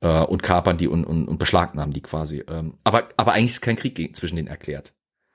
äh, 0.00 0.20
und 0.20 0.42
kapern 0.42 0.78
die 0.78 0.88
und, 0.88 1.04
und, 1.04 1.28
und 1.28 1.38
beschlagnahmen 1.38 1.92
die 1.92 2.02
quasi. 2.02 2.44
Ähm, 2.48 2.74
aber, 2.84 3.08
aber 3.16 3.32
eigentlich 3.32 3.52
ist 3.52 3.60
kein 3.60 3.76
Krieg 3.76 4.16
zwischen 4.16 4.36
denen 4.36 4.48
erklärt. 4.48 4.92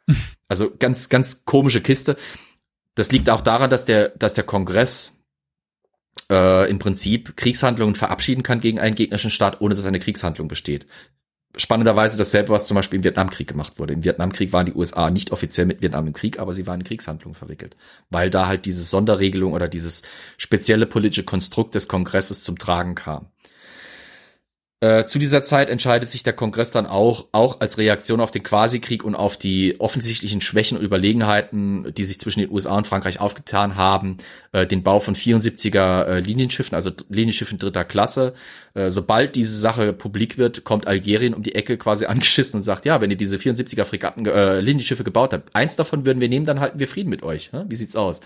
Also 0.48 0.72
ganz, 0.78 1.10
ganz 1.10 1.44
komische 1.46 1.82
Kiste. 1.82 2.18
Das 2.94 3.12
liegt 3.12 3.32
auch 3.32 3.42
daran, 3.42 3.72
dass 3.72 3.84
der, 3.84 4.10
dass 4.10 4.36
der 4.36 4.44
Kongress 4.44 5.20
äh, 6.32 6.70
im 6.70 6.78
Prinzip 6.78 7.36
Kriegshandlungen 7.36 7.96
verabschieden 7.96 8.44
kann 8.44 8.60
gegen 8.60 8.80
einen 8.80 8.94
gegnerischen 8.94 9.32
Staat, 9.32 9.60
ohne 9.62 9.74
dass 9.74 9.86
eine 9.86 10.00
Kriegshandlung 10.00 10.48
besteht. 10.48 10.86
Spannenderweise 11.58 12.18
dasselbe, 12.18 12.50
was 12.50 12.68
zum 12.68 12.76
Beispiel 12.76 12.98
im 12.98 13.04
Vietnamkrieg 13.04 13.48
gemacht 13.48 13.80
wurde. 13.80 13.94
Im 13.94 14.04
Vietnamkrieg 14.04 14.54
waren 14.54 14.66
die 14.66 14.74
USA 14.74 15.10
nicht 15.10 15.32
offiziell 15.32 15.66
mit 15.66 15.82
Vietnam 15.82 16.08
im 16.08 16.14
Krieg, 16.14 16.40
aber 16.40 16.54
sie 16.54 16.68
waren 16.68 16.82
in 16.82 16.86
Kriegshandlungen 16.86 17.36
verwickelt, 17.36 17.76
weil 18.10 18.30
da 18.30 18.48
halt 18.48 18.66
diese 18.66 18.84
Sonderregelung 18.84 19.54
oder 19.54 19.68
dieses 19.68 20.04
spezielle 20.38 20.86
politische 20.86 21.24
Konstrukt 21.24 21.76
des 21.76 21.88
Kongresses 21.88 22.44
zum 22.44 22.58
Tragen 22.58 22.96
kam. 22.96 23.28
Äh, 24.82 25.06
zu 25.06 25.20
dieser 25.20 25.42
Zeit 25.42 25.70
entscheidet 25.70 26.10
sich 26.10 26.22
der 26.22 26.34
Kongress 26.34 26.70
dann 26.70 26.86
auch, 26.86 27.28
auch 27.32 27.62
als 27.62 27.78
Reaktion 27.78 28.20
auf 28.20 28.30
den 28.30 28.44
Quasi-Krieg 28.44 29.04
und 29.04 29.16
auf 29.16 29.38
die 29.38 29.80
offensichtlichen 29.80 30.42
Schwächen 30.42 30.78
und 30.78 30.84
Überlegenheiten, 30.84 31.94
die 31.96 32.04
sich 32.04 32.20
zwischen 32.20 32.42
den 32.42 32.52
USA 32.52 32.78
und 32.78 32.86
Frankreich 32.86 33.22
aufgetan 33.22 33.78
haben, 33.78 34.18
äh, 34.56 34.66
den 34.66 34.84
Bau 34.84 35.00
von 35.00 35.16
74er 35.16 36.06
äh, 36.06 36.20
Linienschiffen, 36.22 36.76
also 36.76 36.92
Linienschiffen 37.10 37.60
dritter 37.60 37.84
Klasse. 37.84 38.34
Äh, 38.74 38.90
sobald 38.90 39.36
diese 39.36 39.54
Sache 39.54 39.92
publik 39.92 40.38
wird, 40.38 40.64
kommt 40.64 40.88
Algerien 40.88 41.34
um 41.34 41.44
die 41.44 41.56
Ecke 41.56 41.78
quasi 41.78 42.06
angeschissen 42.08 42.60
und 42.60 42.64
sagt, 42.64 42.86
ja, 42.86 43.02
wenn 43.02 43.12
ihr 43.12 43.18
diese 43.18 43.36
74er 43.36 43.84
Fregatten, 43.84 44.26
äh, 44.26 44.62
Linienschiffe 44.62 45.04
gebaut 45.04 45.34
habt, 45.34 45.54
eins 45.54 45.76
davon 45.76 46.06
würden 46.06 46.22
wir 46.22 46.30
nehmen, 46.30 46.46
dann 46.46 46.62
halten 46.62 46.80
wir 46.80 46.88
Frieden 46.88 47.10
mit 47.10 47.22
euch. 47.22 47.52
Hm? 47.52 47.66
Wie 47.68 47.76
sieht's 47.76 47.98
aus? 47.98 48.22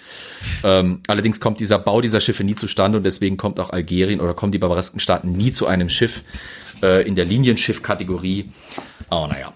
Ähm, 0.63 1.01
allerdings 1.07 1.39
kommt 1.39 1.59
dieser 1.59 1.79
Bau 1.79 1.99
dieser 1.99 2.21
Schiffe 2.21 2.43
nie 2.43 2.55
zustande 2.55 2.99
und 2.99 3.03
deswegen 3.03 3.37
kommt 3.37 3.59
auch 3.59 3.71
Algerien 3.71 4.21
oder 4.21 4.35
kommen 4.35 4.51
die 4.51 4.59
barbaresken 4.59 4.99
Staaten 4.99 5.31
nie 5.31 5.51
zu 5.51 5.65
einem 5.65 5.89
Schiff, 5.89 6.23
äh, 6.83 7.07
in 7.07 7.15
der 7.15 7.25
Linienschiff-Kategorie. 7.25 8.51
Aber 9.09 9.27
naja. 9.29 9.53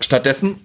Stattdessen 0.00 0.60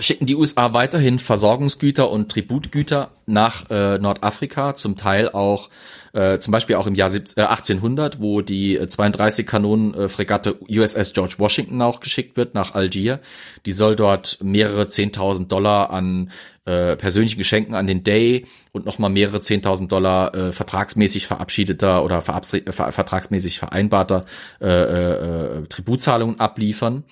schicken 0.00 0.26
die 0.26 0.34
USA 0.34 0.72
weiterhin 0.72 1.18
Versorgungsgüter 1.18 2.10
und 2.10 2.30
Tributgüter 2.30 3.10
nach 3.26 3.70
äh, 3.70 3.98
Nordafrika, 3.98 4.74
zum 4.74 4.96
Teil 4.96 5.28
auch 5.28 5.70
äh, 6.14 6.38
zum 6.38 6.52
Beispiel 6.52 6.76
auch 6.76 6.86
im 6.86 6.94
Jahr 6.94 7.10
17, 7.10 7.42
äh, 7.42 7.46
1800, 7.46 8.20
wo 8.20 8.40
die 8.40 8.78
32 8.86 9.46
Kanonen 9.46 9.94
äh, 9.94 10.08
Fregatte 10.08 10.56
USS 10.68 11.12
George 11.12 11.34
Washington 11.38 11.82
auch 11.82 12.00
geschickt 12.00 12.36
wird 12.36 12.54
nach 12.54 12.74
Algier. 12.74 13.20
Die 13.66 13.72
soll 13.72 13.96
dort 13.96 14.38
mehrere 14.40 14.84
10.000 14.84 15.48
Dollar 15.48 15.90
an 15.90 16.30
äh, 16.66 16.96
persönlichen 16.96 17.38
Geschenken 17.38 17.74
an 17.74 17.86
den 17.86 18.04
Day 18.04 18.46
und 18.72 18.86
nochmal 18.86 19.10
mehrere 19.10 19.38
10.000 19.38 19.88
Dollar 19.88 20.34
äh, 20.34 20.52
vertragsmäßig 20.52 21.26
verabschiedeter 21.26 22.04
oder 22.04 22.20
ver 22.20 22.42
vertragsmäßig 22.42 23.58
vereinbarter 23.58 24.24
äh, 24.60 24.66
äh, 24.66 25.58
äh, 25.58 25.66
Tributzahlungen 25.66 26.40
abliefern. 26.40 27.04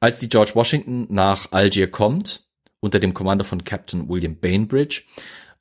Als 0.00 0.18
die 0.18 0.28
George 0.28 0.52
Washington 0.54 1.06
nach 1.10 1.52
Algier 1.52 1.90
kommt, 1.90 2.48
unter 2.80 3.00
dem 3.00 3.14
Kommando 3.14 3.44
von 3.44 3.64
Captain 3.64 4.08
William 4.08 4.36
Bainbridge, 4.36 5.02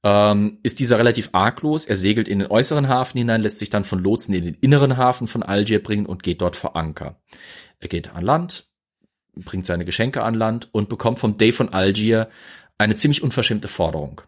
ähm, 0.04 0.60
ist 0.62 0.80
dieser 0.80 1.00
relativ 1.00 1.30
arglos. 1.32 1.86
Er 1.86 1.96
segelt 1.96 2.28
in 2.28 2.40
den 2.40 2.52
äußeren 2.52 2.88
Hafen 2.88 3.18
hinein, 3.18 3.42
lässt 3.42 3.60
sich 3.60 3.70
dann 3.70 3.84
von 3.84 4.00
Lotsen 4.00 4.36
in 4.36 4.46
den 4.46 4.54
inneren 4.56 4.98
Hafen 4.98 5.28
von 5.28 5.42
Algier 5.42 5.82
bringen 5.82 6.06
und 6.06 6.22
geht 6.22 6.42
dort 6.42 6.56
vor 6.56 6.76
Anker. 6.76 7.20
Er 7.80 7.88
geht 7.88 8.14
an 8.14 8.24
Land, 8.24 8.72
bringt 9.36 9.66
seine 9.66 9.86
Geschenke 9.86 10.24
an 10.24 10.36
Land 10.36 10.70
und 10.72 10.90
bekommt 10.90 11.20
vom 11.20 11.36
Day 11.36 11.52
von 11.52 11.74
Algier 11.74 12.30
eine 12.78 12.96
ziemlich 12.96 13.24
unverschämte 13.24 13.68
Forderung. 13.68 14.22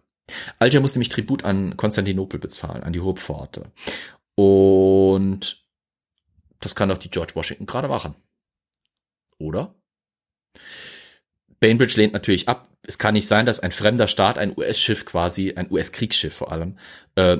Algier 0.57 0.81
muss 0.81 0.95
nämlich 0.95 1.09
Tribut 1.09 1.43
an 1.43 1.77
Konstantinopel 1.77 2.39
bezahlen, 2.39 2.83
an 2.83 2.93
die 2.93 3.01
Hofpforte. 3.01 3.71
Und 4.35 5.63
das 6.59 6.75
kann 6.75 6.89
doch 6.89 6.97
die 6.97 7.09
George 7.09 7.35
Washington 7.35 7.65
gerade 7.65 7.87
machen. 7.87 8.15
Oder? 9.37 9.75
Bainbridge 11.59 11.95
lehnt 11.97 12.13
natürlich 12.13 12.47
ab. 12.47 12.67
Es 12.85 12.97
kann 12.97 13.13
nicht 13.13 13.27
sein, 13.27 13.45
dass 13.45 13.59
ein 13.59 13.71
fremder 13.71 14.07
Staat 14.07 14.37
ein 14.37 14.57
US-Schiff 14.57 15.05
quasi, 15.05 15.53
ein 15.55 15.71
US-Kriegsschiff 15.71 16.33
vor 16.33 16.51
allem, 16.51 16.77
äh, 17.15 17.37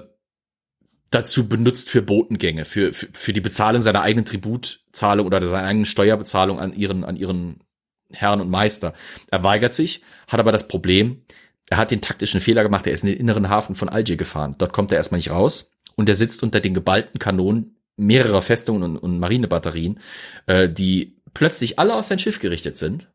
dazu 1.12 1.48
benutzt 1.48 1.90
für 1.90 2.02
Botengänge, 2.02 2.66
für, 2.66 2.94
für, 2.94 3.08
für 3.12 3.34
die 3.34 3.42
Bezahlung 3.42 3.82
seiner 3.82 4.02
eigenen 4.02 4.26
Tributzahlung 4.26 5.26
oder 5.26 5.46
seiner 5.46 5.68
eigenen 5.68 5.86
Steuerbezahlung 5.86 6.60
an 6.60 6.74
ihren, 6.74 7.04
an 7.04 7.16
ihren 7.16 7.64
Herrn 8.12 8.42
und 8.42 8.50
Meister. 8.50 8.94
Er 9.32 9.44
weigert 9.44 9.74
sich, 9.74 10.04
hat 10.28 10.40
aber 10.40 10.52
das 10.52 10.68
Problem, 10.68 11.24
er 11.70 11.78
hat 11.78 11.92
den 11.92 12.02
taktischen 12.02 12.42
Fehler 12.42 12.64
gemacht, 12.64 12.86
er 12.88 12.94
ist 12.94 13.04
in 13.04 13.10
den 13.10 13.20
inneren 13.20 13.50
Hafen 13.50 13.76
von 13.76 13.90
Algier 13.90 14.18
gefahren. 14.18 14.56
Dort 14.58 14.74
kommt 14.74 14.92
er 14.92 14.98
erstmal 14.98 15.20
nicht 15.20 15.32
raus 15.32 15.72
und 15.96 16.10
er 16.10 16.16
sitzt 16.16 16.44
unter 16.44 16.60
den 16.60 16.74
geballten 16.74 17.20
Kanonen 17.20 17.78
mehrerer 17.96 18.42
Festungen 18.42 18.84
und, 18.84 18.98
und 18.98 19.20
Marinebatterien, 19.20 20.00
äh, 20.48 20.70
die 20.70 21.18
plötzlich 21.34 21.80
alle 21.80 21.96
auf 21.96 22.06
sein 22.06 22.20
Schiff 22.20 22.40
gerichtet 22.40 22.78
sind 22.78 23.08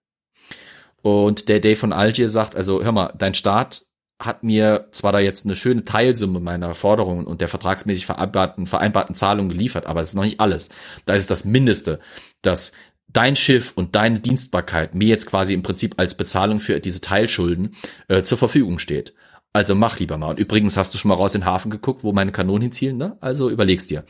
und 1.05 1.51
der 1.51 1.61
Dave 1.61 1.77
von 1.77 1.93
Algier 1.93 2.31
sagt, 2.31 2.57
also 2.57 2.83
hör 2.83 2.91
mal, 2.91 3.13
dein 3.19 3.35
Staat 3.35 3.85
hat 4.19 4.43
mir 4.43 4.89
zwar 4.91 5.13
da 5.13 5.19
jetzt 5.19 5.45
eine 5.45 5.55
schöne 5.55 5.85
Teilsumme 5.85 6.41
meiner 6.41 6.75
Forderungen 6.75 7.27
und 7.27 7.43
der 7.43 7.49
vertragsmäßig 7.49 8.07
vereinbarten, 8.07 8.65
vereinbarten 8.65 9.15
Zahlungen 9.15 9.51
geliefert, 9.51 9.85
aber 9.85 10.01
es 10.01 10.09
ist 10.11 10.15
noch 10.15 10.25
nicht 10.25 10.41
alles. 10.41 10.71
Da 11.05 11.15
ist 11.15 11.31
das 11.31 11.45
Mindeste, 11.45 12.01
dass 12.41 12.73
dein 13.07 13.37
Schiff 13.37 13.73
und 13.75 13.95
deine 13.95 14.21
Dienstbarkeit 14.21 14.95
mir 14.95 15.09
jetzt 15.09 15.27
quasi 15.27 15.53
im 15.53 15.63
Prinzip 15.63 15.97
als 15.99 16.17
Bezahlung 16.17 16.59
für 16.59 16.81
diese 16.81 17.03
Teilschulden 17.03 17.75
äh, 18.09 18.23
zur 18.23 18.39
Verfügung 18.39 18.79
steht. 18.79 19.13
Also 19.53 19.75
mach 19.75 19.99
lieber 19.99 20.17
mal. 20.17 20.31
Und 20.31 20.39
übrigens 20.39 20.79
hast 20.79 20.95
du 20.95 20.99
schon 20.99 21.11
mal 21.11 21.17
raus 21.17 21.35
in 21.35 21.43
den 21.43 21.47
Hafen 21.47 21.71
geguckt, 21.71 22.03
wo 22.03 22.13
meine 22.15 22.33
Kanonen 22.33 22.63
hinzielen, 22.63 22.97
ne? 22.97 23.19
Also 23.21 23.51
überlegst 23.51 23.91
dir. 23.91 24.07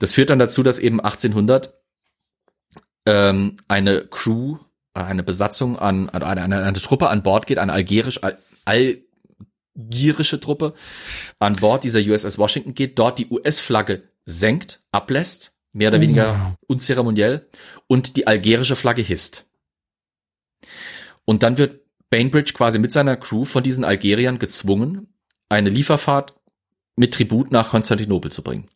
Das 0.00 0.12
führt 0.12 0.30
dann 0.30 0.40
dazu, 0.40 0.64
dass 0.64 0.80
eben 0.80 1.00
1800 1.00 1.80
ähm, 3.06 3.58
eine 3.68 4.08
Crew 4.08 4.58
eine 4.94 5.22
Besatzung 5.22 5.78
an, 5.78 6.08
an 6.10 6.22
eine, 6.22 6.42
eine, 6.42 6.62
eine 6.62 6.72
Truppe 6.74 7.08
an 7.08 7.22
Bord 7.22 7.46
geht, 7.46 7.58
eine 7.58 7.72
algerisch, 7.72 8.20
algirische 8.64 10.40
Truppe 10.40 10.74
an 11.38 11.56
Bord 11.56 11.84
dieser 11.84 12.00
USS 12.00 12.38
Washington 12.38 12.74
geht, 12.74 12.98
dort 12.98 13.18
die 13.18 13.28
US-Flagge 13.28 14.02
senkt, 14.26 14.82
ablässt, 14.92 15.54
mehr 15.72 15.88
oder 15.88 16.00
weniger 16.00 16.56
unzeremoniell, 16.66 17.48
und 17.86 18.16
die 18.16 18.26
algerische 18.26 18.76
Flagge 18.76 19.02
hisst. 19.02 19.46
Und 21.24 21.42
dann 21.42 21.58
wird 21.58 21.80
Bainbridge 22.10 22.52
quasi 22.52 22.78
mit 22.78 22.92
seiner 22.92 23.16
Crew 23.16 23.44
von 23.44 23.62
diesen 23.62 23.84
Algeriern 23.84 24.38
gezwungen, 24.38 25.14
eine 25.48 25.70
Lieferfahrt 25.70 26.34
mit 26.96 27.14
Tribut 27.14 27.50
nach 27.50 27.70
Konstantinopel 27.70 28.30
zu 28.30 28.42
bringen. 28.42 28.68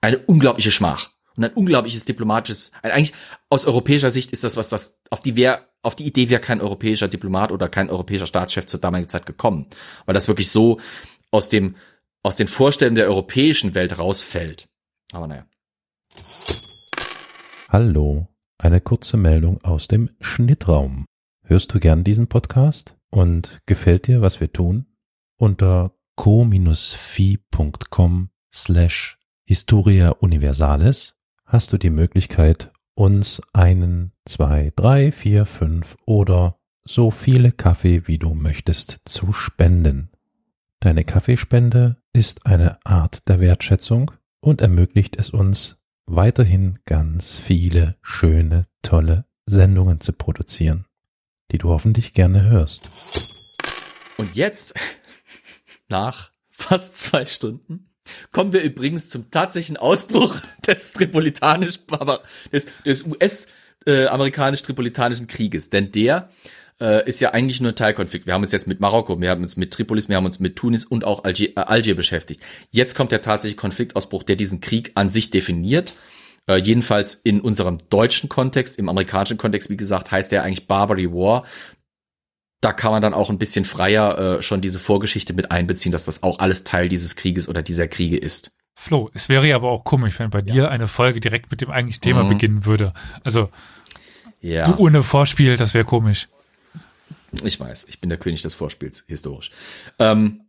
Eine 0.00 0.18
unglaubliche 0.18 0.72
Schmach 0.72 1.10
und 1.38 1.44
ein 1.44 1.52
unglaubliches 1.52 2.04
diplomatisches, 2.04 2.72
eigentlich 2.82 3.14
aus 3.48 3.64
europäischer 3.64 4.10
Sicht 4.10 4.32
ist 4.32 4.44
das 4.44 4.56
was, 4.56 4.68
das 4.68 5.00
auf 5.10 5.22
die 5.22 5.36
wär, 5.36 5.68
auf 5.82 5.94
die 5.94 6.04
Idee 6.06 6.28
wäre 6.28 6.40
kein 6.40 6.60
europäischer 6.60 7.08
Diplomat 7.08 7.52
oder 7.52 7.68
kein 7.68 7.88
europäischer 7.88 8.26
Staatschef 8.26 8.66
zur 8.66 8.80
damaligen 8.80 9.08
Zeit 9.08 9.24
gekommen, 9.24 9.68
weil 10.04 10.14
das 10.14 10.28
wirklich 10.28 10.50
so 10.50 10.80
aus 11.30 11.48
dem 11.48 11.76
aus 12.24 12.34
den 12.36 12.48
Vorstellungen 12.48 12.96
der 12.96 13.06
europäischen 13.06 13.74
Welt 13.74 13.98
rausfällt. 13.98 14.68
Aber 15.12 15.28
naja. 15.28 15.46
Hallo, 17.68 18.28
eine 18.58 18.80
kurze 18.80 19.16
Meldung 19.16 19.62
aus 19.62 19.88
dem 19.88 20.10
Schnittraum. 20.20 21.06
Hörst 21.44 21.72
du 21.72 21.78
gern 21.78 22.02
diesen 22.02 22.26
Podcast 22.26 22.96
und 23.10 23.60
gefällt 23.66 24.08
dir, 24.08 24.20
was 24.20 24.40
wir 24.40 24.52
tun? 24.52 24.86
Unter 25.38 25.94
co-fi.com 26.16 27.38
slash 28.52 29.18
Historia 29.46 30.10
Universalis 30.10 31.17
hast 31.48 31.72
du 31.72 31.78
die 31.78 31.90
Möglichkeit, 31.90 32.70
uns 32.94 33.40
einen, 33.54 34.12
zwei, 34.26 34.70
drei, 34.76 35.10
vier, 35.12 35.46
fünf 35.46 35.96
oder 36.04 36.58
so 36.84 37.10
viele 37.10 37.52
Kaffee, 37.52 38.06
wie 38.06 38.18
du 38.18 38.34
möchtest, 38.34 39.00
zu 39.06 39.32
spenden. 39.32 40.10
Deine 40.80 41.04
Kaffeespende 41.04 41.96
ist 42.12 42.46
eine 42.46 42.84
Art 42.84 43.28
der 43.28 43.40
Wertschätzung 43.40 44.12
und 44.40 44.60
ermöglicht 44.60 45.16
es 45.16 45.30
uns, 45.30 45.78
weiterhin 46.06 46.78
ganz 46.84 47.38
viele 47.38 47.96
schöne, 48.02 48.66
tolle 48.82 49.24
Sendungen 49.46 50.00
zu 50.00 50.12
produzieren, 50.12 50.84
die 51.50 51.58
du 51.58 51.70
hoffentlich 51.70 52.12
gerne 52.12 52.44
hörst. 52.44 52.90
Und 54.18 54.34
jetzt, 54.36 54.74
nach 55.88 56.32
fast 56.50 56.96
zwei 56.96 57.24
Stunden, 57.24 57.87
Kommen 58.32 58.52
wir 58.52 58.62
übrigens 58.62 59.08
zum 59.08 59.30
tatsächlichen 59.30 59.76
Ausbruch 59.76 60.34
des 60.66 60.92
tripolitanisch, 60.92 61.78
des, 62.52 62.66
des 62.84 63.04
US-amerikanisch-tripolitanischen 63.04 65.26
äh, 65.26 65.32
Krieges. 65.32 65.70
Denn 65.70 65.92
der 65.92 66.30
äh, 66.80 67.08
ist 67.08 67.20
ja 67.20 67.32
eigentlich 67.32 67.60
nur 67.60 67.72
ein 67.72 67.76
Teilkonflikt. 67.76 68.26
Wir 68.26 68.34
haben 68.34 68.42
uns 68.42 68.52
jetzt 68.52 68.66
mit 68.66 68.80
Marokko, 68.80 69.20
wir 69.20 69.30
haben 69.30 69.42
uns 69.42 69.56
mit 69.56 69.72
Tripolis, 69.72 70.08
wir 70.08 70.16
haben 70.16 70.26
uns 70.26 70.38
mit 70.38 70.56
Tunis 70.56 70.84
und 70.84 71.04
auch 71.04 71.24
Algier, 71.24 71.50
äh, 71.56 71.60
Algier 71.60 71.96
beschäftigt. 71.96 72.42
Jetzt 72.70 72.94
kommt 72.94 73.12
der 73.12 73.22
tatsächliche 73.22 73.56
Konfliktausbruch, 73.56 74.22
der 74.22 74.36
diesen 74.36 74.60
Krieg 74.60 74.92
an 74.94 75.10
sich 75.10 75.30
definiert. 75.30 75.94
Äh, 76.48 76.56
jedenfalls 76.56 77.14
in 77.14 77.40
unserem 77.40 77.78
deutschen 77.90 78.28
Kontext, 78.28 78.78
im 78.78 78.88
amerikanischen 78.88 79.38
Kontext, 79.38 79.70
wie 79.70 79.76
gesagt, 79.76 80.10
heißt 80.10 80.32
der 80.32 80.44
eigentlich 80.44 80.66
Barbary 80.66 81.12
War 81.12 81.44
da 82.60 82.72
kann 82.72 82.90
man 82.90 83.02
dann 83.02 83.14
auch 83.14 83.30
ein 83.30 83.38
bisschen 83.38 83.64
freier 83.64 84.18
äh, 84.38 84.42
schon 84.42 84.60
diese 84.60 84.78
Vorgeschichte 84.78 85.32
mit 85.32 85.50
einbeziehen, 85.50 85.92
dass 85.92 86.04
das 86.04 86.22
auch 86.22 86.40
alles 86.40 86.64
Teil 86.64 86.88
dieses 86.88 87.16
Krieges 87.16 87.48
oder 87.48 87.62
dieser 87.62 87.86
Kriege 87.86 88.16
ist. 88.16 88.50
Flo, 88.74 89.10
es 89.14 89.28
wäre 89.28 89.46
ja 89.46 89.56
aber 89.56 89.70
auch 89.70 89.84
komisch, 89.84 90.18
wenn 90.18 90.30
bei 90.30 90.38
ja. 90.38 90.44
dir 90.44 90.70
eine 90.70 90.88
Folge 90.88 91.20
direkt 91.20 91.50
mit 91.50 91.60
dem 91.60 91.70
eigentlichen 91.70 92.00
Thema 92.00 92.24
mhm. 92.24 92.28
beginnen 92.28 92.64
würde. 92.64 92.92
Also 93.24 93.50
ja. 94.40 94.64
du 94.64 94.76
ohne 94.76 95.02
Vorspiel, 95.02 95.56
das 95.56 95.74
wäre 95.74 95.84
komisch. 95.84 96.28
Ich 97.42 97.60
weiß, 97.60 97.86
ich 97.88 98.00
bin 98.00 98.08
der 98.08 98.18
König 98.18 98.42
des 98.42 98.54
Vorspiels, 98.54 99.04
historisch. 99.06 99.50
Ähm, 99.98 100.42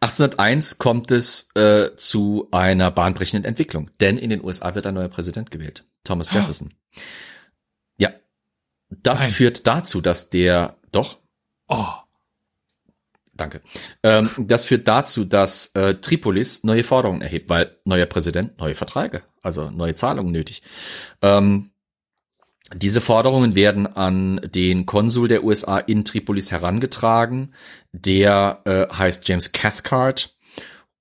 1801 0.00 0.78
kommt 0.78 1.10
es 1.10 1.50
äh, 1.54 1.96
zu 1.96 2.48
einer 2.52 2.90
bahnbrechenden 2.90 3.44
Entwicklung, 3.44 3.90
denn 4.00 4.18
in 4.18 4.30
den 4.30 4.44
USA 4.44 4.74
wird 4.74 4.86
ein 4.86 4.94
neuer 4.94 5.08
Präsident 5.08 5.50
gewählt, 5.50 5.84
Thomas 6.04 6.30
Jefferson. 6.32 6.72
Oh. 6.72 7.00
Ja, 7.98 8.12
das 8.90 9.22
Nein. 9.22 9.30
führt 9.32 9.66
dazu, 9.66 10.00
dass 10.00 10.30
der 10.30 10.76
doch. 10.96 11.18
Oh. 11.68 11.86
Danke. 13.36 13.60
Ähm, 14.02 14.30
das 14.38 14.64
führt 14.64 14.88
dazu, 14.88 15.24
dass 15.24 15.74
äh, 15.74 15.96
Tripolis 15.96 16.64
neue 16.64 16.84
Forderungen 16.84 17.20
erhebt, 17.20 17.50
weil 17.50 17.76
neuer 17.84 18.06
Präsident, 18.06 18.58
neue 18.58 18.74
Verträge, 18.74 19.22
also 19.42 19.70
neue 19.70 19.94
Zahlungen 19.94 20.32
nötig. 20.32 20.62
Ähm, 21.20 21.70
diese 22.74 23.00
Forderungen 23.00 23.54
werden 23.54 23.86
an 23.86 24.40
den 24.42 24.86
Konsul 24.86 25.28
der 25.28 25.44
USA 25.44 25.78
in 25.78 26.04
Tripolis 26.04 26.50
herangetragen. 26.50 27.54
Der 27.92 28.62
äh, 28.64 28.92
heißt 28.92 29.28
James 29.28 29.52
Cathcart 29.52 30.34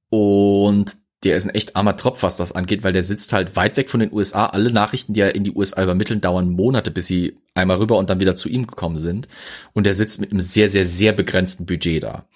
und 0.10 0.98
der 1.26 1.36
ist 1.36 1.46
ein 1.46 1.56
echt 1.56 1.76
armer 1.76 1.98
Tropf, 1.98 2.22
was 2.22 2.38
das 2.38 2.52
angeht, 2.52 2.84
weil 2.84 2.94
der 2.94 3.02
sitzt 3.02 3.34
halt 3.34 3.56
weit 3.56 3.76
weg 3.78 3.90
von 3.90 4.00
den 4.00 4.14
USA. 4.14 4.46
Alle 4.46 4.72
Nachrichten, 4.72 5.14
die 5.14 5.22
er 5.22 5.34
in 5.34 5.44
die 5.44 5.52
USA 5.52 5.84
übermitteln, 5.84 6.22
dauern 6.22 6.52
Monate, 6.52 6.92
bis 6.92 7.08
sie 7.08 7.38
einmal 7.56 7.78
rüber 7.78 7.98
und 7.98 8.12
dann 8.12 8.20
wieder 8.20 8.36
zu 8.36 8.48
ihm 8.48 8.68
gekommen 8.68 9.00
sind. 9.00 9.28
Und 9.74 9.88
er 9.88 9.96
sitzt 9.96 10.22
mit 10.22 10.30
einem 10.30 10.40
sehr, 10.40 10.70
sehr, 10.70 10.86
sehr 10.86 11.14
begrenzten 11.14 11.66
Budget 11.66 12.04
da. 12.04 12.28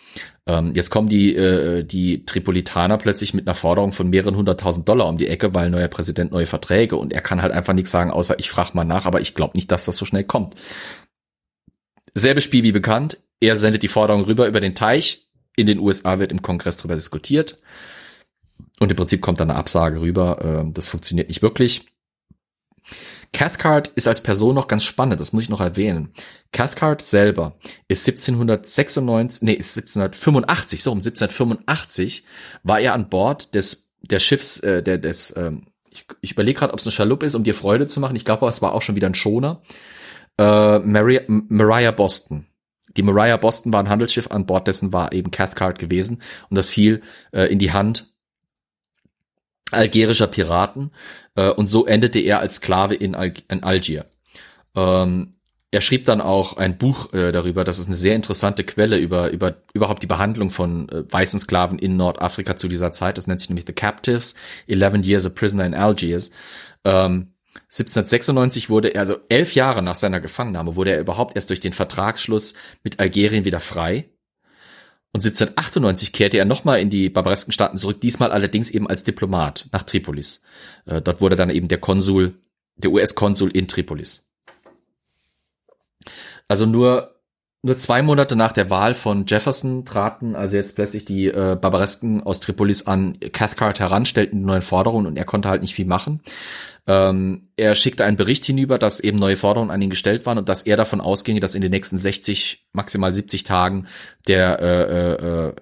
Ähm, 0.48 0.74
jetzt 0.74 0.90
kommen 0.90 1.08
die, 1.08 1.36
äh, 1.36 1.84
die 1.84 2.26
Tripolitaner 2.26 2.98
plötzlich 2.98 3.36
mit 3.36 3.48
einer 3.48 3.54
Forderung 3.54 3.92
von 3.92 4.10
mehreren 4.10 4.36
hunderttausend 4.36 4.90
Dollar 4.90 5.08
um 5.08 5.20
die 5.20 5.28
Ecke, 5.28 5.54
weil 5.54 5.70
neuer 5.70 5.88
Präsident 5.88 6.32
neue 6.32 6.48
Verträge 6.48 6.96
und 6.96 7.14
er 7.14 7.22
kann 7.22 7.44
halt 7.44 7.52
einfach 7.52 7.74
nichts 7.74 7.92
sagen, 7.92 8.10
außer 8.10 8.40
ich 8.40 8.50
frage 8.50 8.72
mal 8.74 8.86
nach, 8.86 9.06
aber 9.06 9.22
ich 9.22 9.36
glaube 9.36 9.54
nicht, 9.56 9.72
dass 9.72 9.86
das 9.86 9.98
so 9.98 10.06
schnell 10.06 10.24
kommt. 10.24 10.56
Selbes 12.16 12.44
Spiel 12.44 12.64
wie 12.64 12.72
bekannt. 12.72 13.20
Er 13.40 13.56
sendet 13.56 13.84
die 13.84 13.88
Forderung 13.88 14.24
rüber 14.24 14.48
über 14.48 14.60
den 14.60 14.74
Teich. 14.74 15.28
In 15.56 15.68
den 15.68 15.78
USA 15.78 16.18
wird 16.18 16.32
im 16.32 16.42
Kongress 16.42 16.78
darüber 16.78 16.96
diskutiert. 16.96 17.62
Und 18.80 18.92
im 18.92 18.98
Prinzip 18.98 19.22
kommt 19.22 19.40
dann 19.40 19.52
eine 19.52 19.60
Absage 19.60 20.02
rüber. 20.02 20.64
Äh, 20.68 20.72
das 20.74 20.88
funktioniert 20.88 21.30
nicht 21.30 21.42
wirklich. 21.42 21.86
Cathcart 23.32 23.90
ist 23.90 24.08
als 24.08 24.24
Person 24.24 24.56
noch 24.56 24.68
ganz 24.68 24.84
spannend, 24.84 25.20
das 25.20 25.34
muss 25.34 25.44
ich 25.44 25.50
noch 25.50 25.62
erwähnen. 25.62 26.14
Cathcart 26.52 27.02
selber 27.02 27.58
ist 27.88 28.08
1796, 28.08 29.44
nee, 29.44 29.54
ist 29.54 29.78
1785, 29.78 30.82
so 30.82 30.92
um 30.92 30.98
1785 30.98 32.24
war 32.64 32.80
er 32.80 32.94
an 32.94 33.10
Bord 33.10 33.54
des 33.54 33.92
der 34.02 34.20
Schiffs, 34.20 34.58
äh, 34.60 34.82
der 34.82 34.98
des, 34.98 35.36
ähm, 35.38 35.68
ich, 35.92 36.06
ich 36.22 36.32
überlege 36.32 36.60
gerade, 36.60 36.74
ob 36.74 36.80
es 36.80 36.86
eine 36.86 36.92
Schaluppe 36.92 37.26
ist, 37.26 37.36
um 37.36 37.44
dir 37.44 37.54
Freude 37.54 37.86
zu 37.86 38.00
machen. 38.00 38.16
Ich 38.16 38.26
glaube, 38.26 38.48
es 38.48 38.62
war 38.62 38.74
auch 38.74 38.82
schon 38.82 38.96
wieder 38.96 39.08
ein 39.08 39.16
Schoner. 39.16 39.62
Äh, 40.38 40.80
Maria, 40.80 41.22
Mariah 41.28 41.92
Boston. 41.92 42.48
Die 42.96 43.04
Mariah 43.04 43.38
Boston 43.38 43.74
war 43.74 43.84
ein 43.84 43.90
Handelsschiff, 43.90 44.32
an 44.32 44.46
Bord 44.46 44.68
dessen 44.68 44.94
war 44.94 45.14
eben 45.14 45.30
Cathcart 45.30 45.78
gewesen 45.78 46.22
und 46.50 46.56
das 46.56 46.70
fiel 46.70 47.02
äh, 47.32 47.52
in 47.52 47.60
die 47.60 47.72
Hand 47.72 48.12
algerischer 49.72 50.28
Piraten 50.28 50.92
äh, 51.36 51.50
und 51.50 51.68
so 51.68 51.86
endete 51.86 52.20
er 52.20 52.40
als 52.40 52.56
Sklave 52.56 52.96
in, 52.96 53.16
Al 53.16 53.34
in 53.50 53.64
Algier. 53.64 54.06
Ähm, 54.76 55.36
er 55.72 55.82
schrieb 55.82 56.06
dann 56.06 56.20
auch 56.20 56.58
ein 56.58 56.78
Buch 56.78 57.14
äh, 57.14 57.32
darüber, 57.32 57.64
das 57.64 57.78
ist 57.78 57.86
eine 57.86 57.96
sehr 57.96 58.16
interessante 58.16 58.64
Quelle 58.64 58.98
über, 58.98 59.30
über 59.30 59.58
überhaupt 59.74 60.02
die 60.02 60.08
Behandlung 60.08 60.50
von 60.50 60.90
äh, 60.90 61.04
weißen 61.12 61.40
Sklaven 61.40 61.78
in 61.78 61.96
Nordafrika 61.96 62.58
zu 62.58 62.68
dieser 62.68 62.92
Zeit. 62.92 63.18
Das 63.18 63.28
nennt 63.28 63.40
sich 63.40 63.50
nämlich 63.50 63.66
The 63.68 63.74
Captives, 63.74 64.34
11 64.68 65.06
Years 65.06 65.26
a 65.28 65.30
Prisoner 65.30 65.66
in 65.66 65.76
Algiers. 65.76 66.32
Ähm, 66.86 67.34
1796 67.66 68.70
wurde 68.70 68.90
er, 68.90 69.02
also 69.02 69.18
elf 69.30 69.54
Jahre 69.54 69.84
nach 69.84 69.96
seiner 69.96 70.20
Gefangennahme, 70.20 70.76
wurde 70.76 70.92
er 70.92 71.00
überhaupt 71.00 71.36
erst 71.36 71.52
durch 71.52 71.60
den 71.60 71.74
Vertragsschluss 71.74 72.56
mit 72.84 73.00
Algerien 73.00 73.46
wieder 73.46 73.60
frei. 73.60 74.10
Und 75.12 75.26
1798 75.26 76.14
kehrte 76.14 76.38
er 76.38 76.46
nochmal 76.46 76.80
in 76.82 76.90
die 76.90 77.10
barbaresken 77.10 77.52
Staaten 77.52 77.78
zurück, 77.78 78.00
diesmal 78.02 78.32
allerdings 78.32 78.70
eben 78.70 78.88
als 78.88 79.04
Diplomat 79.04 79.68
nach 79.72 79.84
Tripolis. 79.84 80.44
Äh, 80.86 81.02
dort 81.02 81.20
wurde 81.20 81.36
dann 81.36 81.50
eben 81.50 81.68
der 81.68 81.80
Konsul, 81.80 82.36
der 82.76 82.92
US-Konsul 82.92 83.50
in 83.52 83.68
Tripolis. 83.68 84.28
Also 86.48 86.66
nur 86.66 87.19
nur 87.62 87.76
zwei 87.76 88.02
Monate 88.02 88.36
nach 88.36 88.54
der 88.54 88.70
Wahl 88.70 88.94
von 88.94 89.26
Jefferson 89.26 89.84
traten 89.84 90.36
also 90.36 90.56
jetzt 90.56 90.76
plötzlich 90.76 91.04
die 91.04 91.28
äh, 91.28 91.58
Barbaresken 91.60 92.24
aus 92.24 92.40
Tripolis 92.40 92.88
an 92.88 93.20
Cathcart 93.20 93.80
heran, 93.80 94.06
stellten 94.06 94.42
neue 94.42 94.62
Forderungen 94.62 95.08
und 95.08 95.18
er 95.18 95.26
konnte 95.26 95.50
halt 95.50 95.62
nicht 95.62 95.76
viel 95.76 95.86
machen. 95.86 96.22
Ähm, 96.88 97.50
er 97.58 97.76
schickte 97.76 98.06
einen 98.06 98.18
Bericht 98.18 98.46
hinüber, 98.46 98.80
dass 98.80 99.02
eben 99.02 99.20
neue 99.20 99.36
Forderungen 99.36 99.72
an 99.72 99.82
ihn 99.82 99.90
gestellt 99.90 100.26
waren 100.26 100.38
und 100.38 100.48
dass 100.48 100.62
er 100.62 100.78
davon 100.78 101.02
ausginge, 101.02 101.42
dass 101.42 101.54
in 101.54 101.62
den 101.62 101.72
nächsten 101.72 101.98
60, 101.98 102.68
maximal 102.72 103.14
70 103.14 103.44
Tagen 103.44 103.88
der 104.28 104.60
äh, 104.60 105.48
äh, 105.48 105.54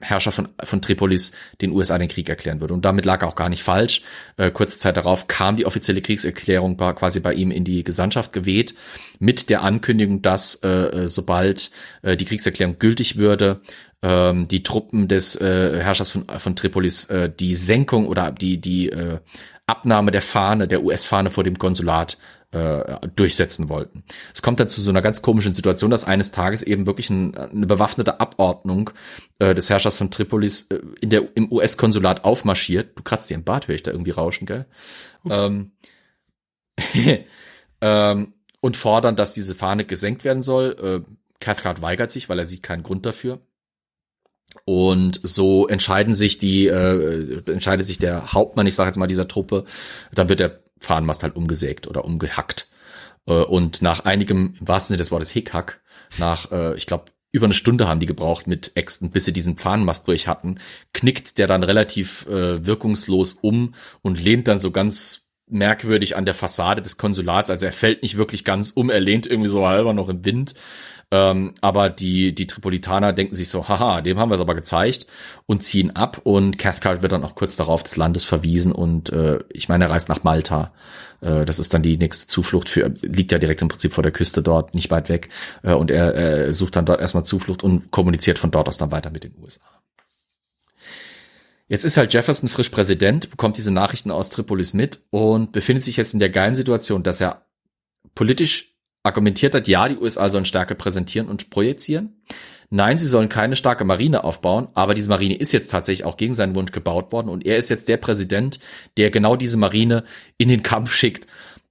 Herrscher 0.00 0.32
von, 0.32 0.48
von 0.62 0.82
Tripolis 0.82 1.32
den 1.62 1.72
USA 1.72 1.96
den 1.96 2.08
Krieg 2.08 2.28
erklären 2.28 2.60
würde. 2.60 2.74
Und 2.74 2.84
damit 2.84 3.06
lag 3.06 3.22
er 3.22 3.28
auch 3.28 3.34
gar 3.34 3.48
nicht 3.48 3.62
falsch. 3.62 4.02
Äh, 4.36 4.50
kurze 4.50 4.78
Zeit 4.78 4.96
darauf 4.96 5.26
kam 5.26 5.56
die 5.56 5.64
offizielle 5.64 6.02
Kriegserklärung 6.02 6.78
war 6.78 6.94
quasi 6.94 7.20
bei 7.20 7.32
ihm 7.32 7.50
in 7.50 7.64
die 7.64 7.82
Gesandtschaft 7.82 8.32
geweht, 8.32 8.74
mit 9.18 9.48
der 9.48 9.62
Ankündigung, 9.62 10.20
dass 10.20 10.56
äh, 10.56 10.68
äh 10.68 11.08
sobald 11.08 11.70
äh, 12.02 12.16
die 12.16 12.26
Kriegserklärung 12.26 12.78
gültig 12.78 13.16
würde, 13.16 13.62
ähm, 14.02 14.48
die 14.48 14.62
Truppen 14.62 15.08
des 15.08 15.34
äh, 15.36 15.80
Herrschers 15.82 16.10
von, 16.10 16.26
von 16.26 16.56
Tripolis 16.56 17.04
äh, 17.04 17.30
die 17.30 17.54
Senkung 17.54 18.06
oder 18.06 18.30
die, 18.32 18.60
die 18.60 18.90
äh, 18.90 19.18
Abnahme 19.66 20.10
der 20.10 20.22
Fahne, 20.22 20.68
der 20.68 20.84
US-Fahne 20.84 21.30
vor 21.30 21.42
dem 21.42 21.58
Konsulat 21.58 22.18
äh, 22.52 23.08
durchsetzen 23.14 23.68
wollten. 23.68 24.04
Es 24.34 24.42
kommt 24.42 24.60
dann 24.60 24.68
zu 24.68 24.80
so 24.80 24.90
einer 24.90 25.02
ganz 25.02 25.20
komischen 25.20 25.52
Situation, 25.52 25.90
dass 25.90 26.04
eines 26.04 26.30
Tages 26.30 26.62
eben 26.62 26.86
wirklich 26.86 27.10
ein, 27.10 27.36
eine 27.36 27.66
bewaffnete 27.66 28.20
Abordnung 28.20 28.90
äh, 29.38 29.54
des 29.54 29.68
Herrschers 29.68 29.98
von 29.98 30.10
Tripolis 30.10 30.68
äh, 30.70 30.80
in 31.00 31.10
der, 31.10 31.28
im 31.34 31.50
US-Konsulat 31.50 32.24
aufmarschiert. 32.24 32.96
Du 32.98 33.02
kratzt 33.02 33.30
dir 33.30 33.34
im 33.34 33.44
Bart, 33.44 33.68
höre 33.68 33.74
ich 33.74 33.82
da 33.82 33.90
irgendwie 33.90 34.12
rauschen, 34.12 34.46
gell? 34.46 34.66
Ähm, 35.28 35.72
ähm, 37.80 38.34
und 38.60 38.76
fordern, 38.76 39.16
dass 39.16 39.34
diese 39.34 39.54
Fahne 39.54 39.84
gesenkt 39.84 40.24
werden 40.24 40.42
soll. 40.42 41.04
Äh, 41.06 41.12
Cathcart 41.40 41.82
weigert 41.82 42.10
sich, 42.10 42.28
weil 42.28 42.38
er 42.38 42.46
sieht 42.46 42.62
keinen 42.62 42.82
Grund 42.82 43.06
dafür. 43.06 43.40
Und 44.64 45.20
so 45.22 45.66
entscheiden 45.68 46.14
sich 46.14 46.38
die, 46.38 46.68
äh, 46.68 47.42
entscheidet 47.50 47.84
sich 47.84 47.98
der 47.98 48.32
Hauptmann, 48.32 48.66
ich 48.66 48.74
sage 48.74 48.88
jetzt 48.88 48.96
mal 48.96 49.06
dieser 49.06 49.28
Truppe, 49.28 49.64
dann 50.14 50.28
wird 50.28 50.40
der 50.40 50.62
Fahnenmast 50.80 51.22
halt 51.22 51.36
umgesägt 51.36 51.86
oder 51.86 52.04
umgehackt. 52.04 52.68
Äh, 53.26 53.32
und 53.32 53.82
nach 53.82 54.00
einigem, 54.00 54.54
im 54.58 54.68
wahrsten 54.68 54.94
Sinne 54.94 54.98
des 54.98 55.10
Wortes 55.10 55.30
Hickhack, 55.30 55.80
nach, 56.18 56.50
äh, 56.52 56.76
ich 56.76 56.86
glaube, 56.86 57.06
über 57.32 57.46
eine 57.46 57.54
Stunde 57.54 57.86
haben 57.86 58.00
die 58.00 58.06
gebraucht 58.06 58.46
mit 58.46 58.72
Äxten, 58.76 59.10
bis 59.10 59.26
sie 59.26 59.32
diesen 59.32 59.58
Fahnenmast 59.58 60.08
durch 60.08 60.26
hatten, 60.26 60.58
knickt 60.94 61.38
der 61.38 61.46
dann 61.46 61.62
relativ 61.62 62.26
äh, 62.28 62.64
wirkungslos 62.64 63.34
um 63.34 63.74
und 64.00 64.22
lehnt 64.22 64.48
dann 64.48 64.58
so 64.58 64.70
ganz 64.70 65.28
merkwürdig 65.48 66.16
an 66.16 66.24
der 66.24 66.34
Fassade 66.34 66.82
des 66.82 66.96
Konsulats. 66.96 67.50
Also 67.50 67.66
er 67.66 67.72
fällt 67.72 68.02
nicht 68.02 68.16
wirklich 68.16 68.44
ganz 68.44 68.70
um, 68.70 68.90
er 68.90 69.00
lehnt 69.00 69.26
irgendwie 69.26 69.50
so 69.50 69.66
halber 69.66 69.92
noch 69.92 70.08
im 70.08 70.24
Wind 70.24 70.54
ähm, 71.12 71.54
aber 71.60 71.88
die, 71.88 72.34
die 72.34 72.46
Tripolitaner 72.46 73.12
denken 73.12 73.36
sich 73.36 73.48
so, 73.48 73.68
haha, 73.68 74.00
dem 74.00 74.18
haben 74.18 74.30
wir 74.30 74.34
es 74.34 74.40
aber 74.40 74.56
gezeigt 74.56 75.06
und 75.46 75.62
ziehen 75.62 75.94
ab 75.94 76.20
und 76.24 76.58
Cathcart 76.58 77.02
wird 77.02 77.12
dann 77.12 77.24
auch 77.24 77.36
kurz 77.36 77.56
darauf 77.56 77.84
des 77.84 77.96
Landes 77.96 78.24
verwiesen 78.24 78.72
und 78.72 79.10
äh, 79.10 79.38
ich 79.50 79.68
meine, 79.68 79.84
er 79.84 79.90
reist 79.90 80.08
nach 80.08 80.24
Malta. 80.24 80.72
Äh, 81.20 81.44
das 81.44 81.60
ist 81.60 81.72
dann 81.74 81.82
die 81.82 81.96
nächste 81.96 82.26
Zuflucht 82.26 82.68
für, 82.68 82.92
liegt 83.02 83.30
ja 83.30 83.38
direkt 83.38 83.62
im 83.62 83.68
Prinzip 83.68 83.92
vor 83.92 84.02
der 84.02 84.12
Küste 84.12 84.42
dort, 84.42 84.74
nicht 84.74 84.90
weit 84.90 85.08
weg. 85.08 85.28
Äh, 85.62 85.74
und 85.74 85.92
er 85.92 86.14
äh, 86.16 86.52
sucht 86.52 86.74
dann 86.74 86.86
dort 86.86 87.00
erstmal 87.00 87.24
Zuflucht 87.24 87.62
und 87.62 87.92
kommuniziert 87.92 88.38
von 88.40 88.50
dort 88.50 88.68
aus 88.68 88.78
dann 88.78 88.90
weiter 88.90 89.10
mit 89.10 89.22
den 89.22 89.34
USA. 89.40 89.64
Jetzt 91.68 91.84
ist 91.84 91.96
halt 91.96 92.14
Jefferson 92.14 92.48
frisch 92.48 92.68
Präsident, 92.68 93.30
bekommt 93.30 93.56
diese 93.56 93.72
Nachrichten 93.72 94.10
aus 94.10 94.30
Tripolis 94.30 94.72
mit 94.72 95.02
und 95.10 95.52
befindet 95.52 95.82
sich 95.84 95.96
jetzt 95.96 96.14
in 96.14 96.20
der 96.20 96.30
geilen 96.30 96.54
Situation, 96.54 97.02
dass 97.02 97.20
er 97.20 97.46
politisch 98.14 98.75
argumentiert 99.06 99.54
hat, 99.54 99.68
ja, 99.68 99.88
die 99.88 99.96
USA 99.96 100.28
sollen 100.28 100.44
Stärke 100.44 100.74
präsentieren 100.74 101.28
und 101.28 101.50
projizieren. 101.50 102.16
Nein, 102.68 102.98
sie 102.98 103.06
sollen 103.06 103.28
keine 103.28 103.54
starke 103.54 103.84
Marine 103.84 104.24
aufbauen, 104.24 104.68
aber 104.74 104.94
diese 104.94 105.08
Marine 105.08 105.36
ist 105.36 105.52
jetzt 105.52 105.70
tatsächlich 105.70 106.04
auch 106.04 106.16
gegen 106.16 106.34
seinen 106.34 106.56
Wunsch 106.56 106.72
gebaut 106.72 107.12
worden 107.12 107.28
und 107.28 107.46
er 107.46 107.58
ist 107.58 107.70
jetzt 107.70 107.88
der 107.88 107.96
Präsident, 107.96 108.58
der 108.96 109.10
genau 109.10 109.36
diese 109.36 109.56
Marine 109.56 110.04
in 110.36 110.48
den 110.48 110.64
Kampf 110.64 110.92
schickt, 110.92 111.28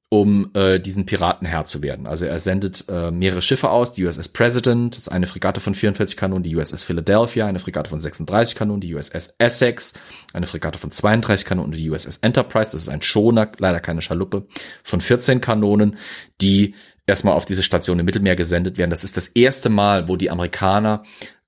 um 0.07 0.52
äh, 0.53 0.80
diesen 0.80 1.06
Piraten 1.06 1.45
Herr 1.48 1.66
zu 1.66 1.82
werden. 1.82 2.07
Also 2.07 2.26
er 2.26 2.40
sendet 2.40 2.86
äh, 2.88 3.12
mehrere 3.12 3.41
Schiffe 3.41 3.70
aus, 3.72 3.91
die 3.91 4.06
USS 4.06 4.30
President, 4.30 4.95
das 4.95 5.03
ist 5.03 5.10
eine 5.10 5.28
Fregatte 5.28 5.60
von 5.60 5.76
44 5.76 6.16
Kanonen, 6.16 6.44
die 6.44 6.56
USS 6.56 6.84
Philadelphia, 6.84 7.48
eine 7.48 7.60
Fregatte 7.60 7.90
von 7.90 7.99
36 7.99 8.56
Kanonen, 8.56 8.82
die 8.82 8.94
USS 8.95 9.36
Essex, 9.40 9.94
eine 10.32 10.45
Fregatte 10.45 10.80
von 10.80 10.91
32 10.91 11.45
Kanonen, 11.45 11.72
die 11.72 11.90
USS 11.90 12.18
Enterprise, 12.18 12.72
das 12.72 12.84
ist 12.84 12.90
ein 12.90 13.02
Schoner, 13.02 13.52
leider 13.57 13.82
keine 13.82 14.02
Schaluppe, 14.02 14.48
von 14.84 15.02
14 15.02 15.41
Kanonen, 15.41 15.98
die 16.40 16.76
erstmal 17.07 17.36
auf 17.36 17.45
diese 17.45 17.64
Station 17.64 17.99
im 17.99 18.06
Mittelmeer 18.06 18.36
gesendet 18.36 18.77
werden. 18.77 18.90
Das 18.90 19.03
ist 19.03 19.18
das 19.18 19.27
erste 19.27 19.69
Mal, 19.69 20.07
wo 20.07 20.15
die 20.15 20.30
Amerikaner 20.30 21.03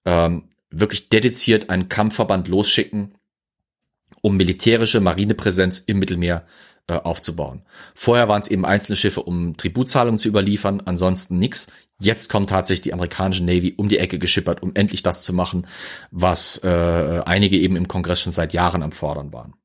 ähm, 0.05 0.49
wirklich 0.69 1.09
dediziert 1.09 1.69
einen 1.69 1.89
Kampfverband 1.89 2.47
losschicken, 2.47 3.15
um 4.21 4.37
militärische 4.37 4.99
Marinepräsenz 4.99 5.79
im 5.79 5.99
Mittelmeer 5.99 6.45
äh, 6.87 6.93
aufzubauen. 6.93 7.63
Vorher 7.95 8.27
waren 8.27 8.41
es 8.41 8.47
eben 8.47 8.65
einzelne 8.65 8.95
Schiffe, 8.95 9.23
um 9.23 9.57
Tributzahlungen 9.57 10.19
zu 10.19 10.29
überliefern, 10.29 10.81
ansonsten 10.85 11.39
nix. 11.39 11.67
Jetzt 11.99 12.29
kommt 12.29 12.49
tatsächlich 12.49 12.83
die 12.83 12.93
amerikanische 12.93 13.43
Navy 13.43 13.73
um 13.75 13.89
die 13.89 13.97
Ecke 13.97 14.19
geschippert, 14.19 14.61
um 14.61 14.75
endlich 14.75 15.03
das 15.03 15.23
zu 15.23 15.33
machen, 15.33 15.67
was 16.11 16.63
äh, 16.63 17.21
einige 17.25 17.57
eben 17.57 17.75
im 17.75 17.87
Kongress 17.87 18.21
schon 18.21 18.33
seit 18.33 18.53
Jahren 18.53 18.83
am 18.83 18.91
Fordern 18.91 19.33
waren. 19.33 19.55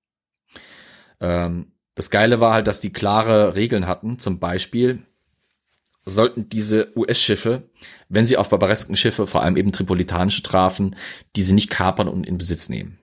Ähm, 1.20 1.73
das 1.94 2.10
Geile 2.10 2.40
war 2.40 2.55
halt, 2.55 2.66
dass 2.66 2.81
die 2.81 2.93
klare 2.93 3.55
Regeln 3.55 3.86
hatten. 3.86 4.19
Zum 4.19 4.40
Beispiel 4.40 5.02
sollten 6.05 6.49
diese 6.49 6.97
US-Schiffe, 6.97 7.62
wenn 8.09 8.27
sie 8.27 8.37
auf 8.37 8.51
barbaresken 8.51 8.97
Schiffe, 8.97 9.27
vor 9.27 9.43
allem 9.43 9.57
eben 9.57 9.73
tripolitanische 9.73 10.43
trafen, 10.43 10.97
diese 11.37 11.55
nicht 11.55 11.70
kapern 11.70 12.09
und 12.09 12.27
in 12.27 12.39
Besitz 12.39 12.69
nehmen. 12.69 12.99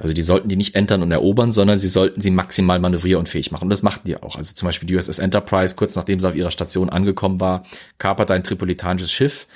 Also 0.00 0.14
die 0.14 0.22
sollten 0.22 0.48
die 0.48 0.56
nicht 0.56 0.76
entern 0.76 1.02
und 1.02 1.10
erobern, 1.10 1.52
sondern 1.52 1.78
sie 1.78 1.88
sollten 1.88 2.22
sie 2.22 2.30
maximal 2.30 2.78
manövrierunfähig 2.78 3.50
machen. 3.50 3.64
Und 3.64 3.70
das 3.70 3.82
machten 3.82 4.06
die 4.06 4.16
auch. 4.16 4.36
Also 4.36 4.54
zum 4.54 4.66
Beispiel 4.66 4.86
die 4.86 4.96
USS 4.96 5.18
Enterprise, 5.18 5.76
kurz 5.76 5.94
nachdem 5.94 6.18
sie 6.18 6.26
auf 6.26 6.34
ihrer 6.34 6.50
Station 6.50 6.88
angekommen 6.88 7.38
war, 7.38 7.64
kaperte 7.98 8.32
ein 8.32 8.42
tripolitanisches 8.42 9.12
Schiff, 9.12 9.46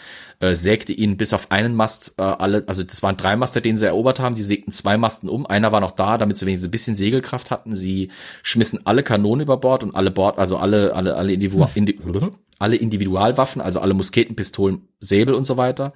äh, 0.41 0.55
sägte 0.55 0.93
ihnen 0.93 1.17
bis 1.17 1.33
auf 1.33 1.51
einen 1.51 1.75
Mast 1.75 2.15
äh, 2.19 2.23
alle, 2.23 2.65
also 2.67 2.83
das 2.83 3.03
waren 3.03 3.17
drei 3.17 3.37
Master, 3.37 3.63
den 3.63 3.79
sie 3.79 3.87
erobert 3.87 4.21
haben, 4.21 4.35
die 4.35 4.43
sägten 4.43 4.71
zwei 4.73 4.99
Masten 4.99 5.31
um, 5.31 5.47
einer 5.47 5.73
war 5.73 5.81
noch 5.81 5.93
da, 5.93 6.19
damit 6.19 6.37
sie 6.37 6.45
wenigstens 6.45 6.69
ein 6.69 6.73
bisschen 6.73 6.97
Segelkraft 6.97 7.51
hatten. 7.51 7.75
Sie 7.75 8.11
schmissen 8.43 8.81
alle 8.85 9.03
Kanonen 9.03 9.45
über 9.45 9.57
Bord 9.57 9.83
und 9.83 9.95
alle 9.95 10.11
Bord, 10.11 10.39
also 10.39 10.59
alle, 10.59 10.95
alle, 10.95 11.15
alle, 11.17 11.33
Individu 11.33 11.67
Indi 11.75 11.99
alle 12.59 12.77
Individualwaffen, 12.77 13.61
also 13.61 13.81
alle 13.81 13.95
Musketen, 13.95 14.37
Pistolen, 14.37 14.89
Säbel 15.01 15.35
und 15.35 15.45
so 15.45 15.57
weiter. 15.57 15.93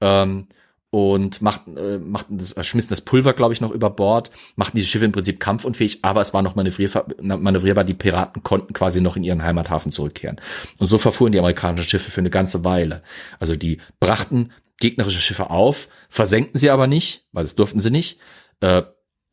Ähm, 0.00 0.48
und 0.90 1.42
machten, 1.42 1.76
äh, 1.76 1.98
machten 1.98 2.38
das, 2.38 2.52
äh, 2.52 2.64
schmissen 2.64 2.90
das 2.90 3.00
Pulver, 3.00 3.32
glaube 3.32 3.52
ich, 3.52 3.60
noch 3.60 3.72
über 3.72 3.90
Bord, 3.90 4.30
machten 4.54 4.76
diese 4.76 4.88
Schiffe 4.88 5.04
im 5.04 5.12
Prinzip 5.12 5.40
kampfunfähig, 5.40 5.98
aber 6.02 6.20
es 6.20 6.32
war 6.32 6.42
noch 6.42 6.54
manövrierbar, 6.54 7.06
manövrierbar. 7.20 7.84
Die 7.84 7.94
Piraten 7.94 8.42
konnten 8.42 8.72
quasi 8.72 9.00
noch 9.00 9.16
in 9.16 9.24
ihren 9.24 9.42
Heimathafen 9.42 9.90
zurückkehren. 9.90 10.40
Und 10.78 10.86
so 10.86 10.96
verfuhren 10.96 11.32
die 11.32 11.38
amerikanischen 11.38 11.88
Schiffe 11.88 12.10
für 12.10 12.20
eine 12.20 12.30
ganze 12.30 12.64
Weile. 12.64 13.02
Also 13.40 13.56
die 13.56 13.78
brachten 14.00 14.52
gegnerische 14.78 15.20
Schiffe 15.20 15.50
auf, 15.50 15.88
versenkten 16.08 16.58
sie 16.58 16.70
aber 16.70 16.86
nicht, 16.86 17.26
weil 17.32 17.44
das 17.44 17.56
durften 17.56 17.80
sie 17.80 17.90
nicht, 17.90 18.18
äh, 18.60 18.82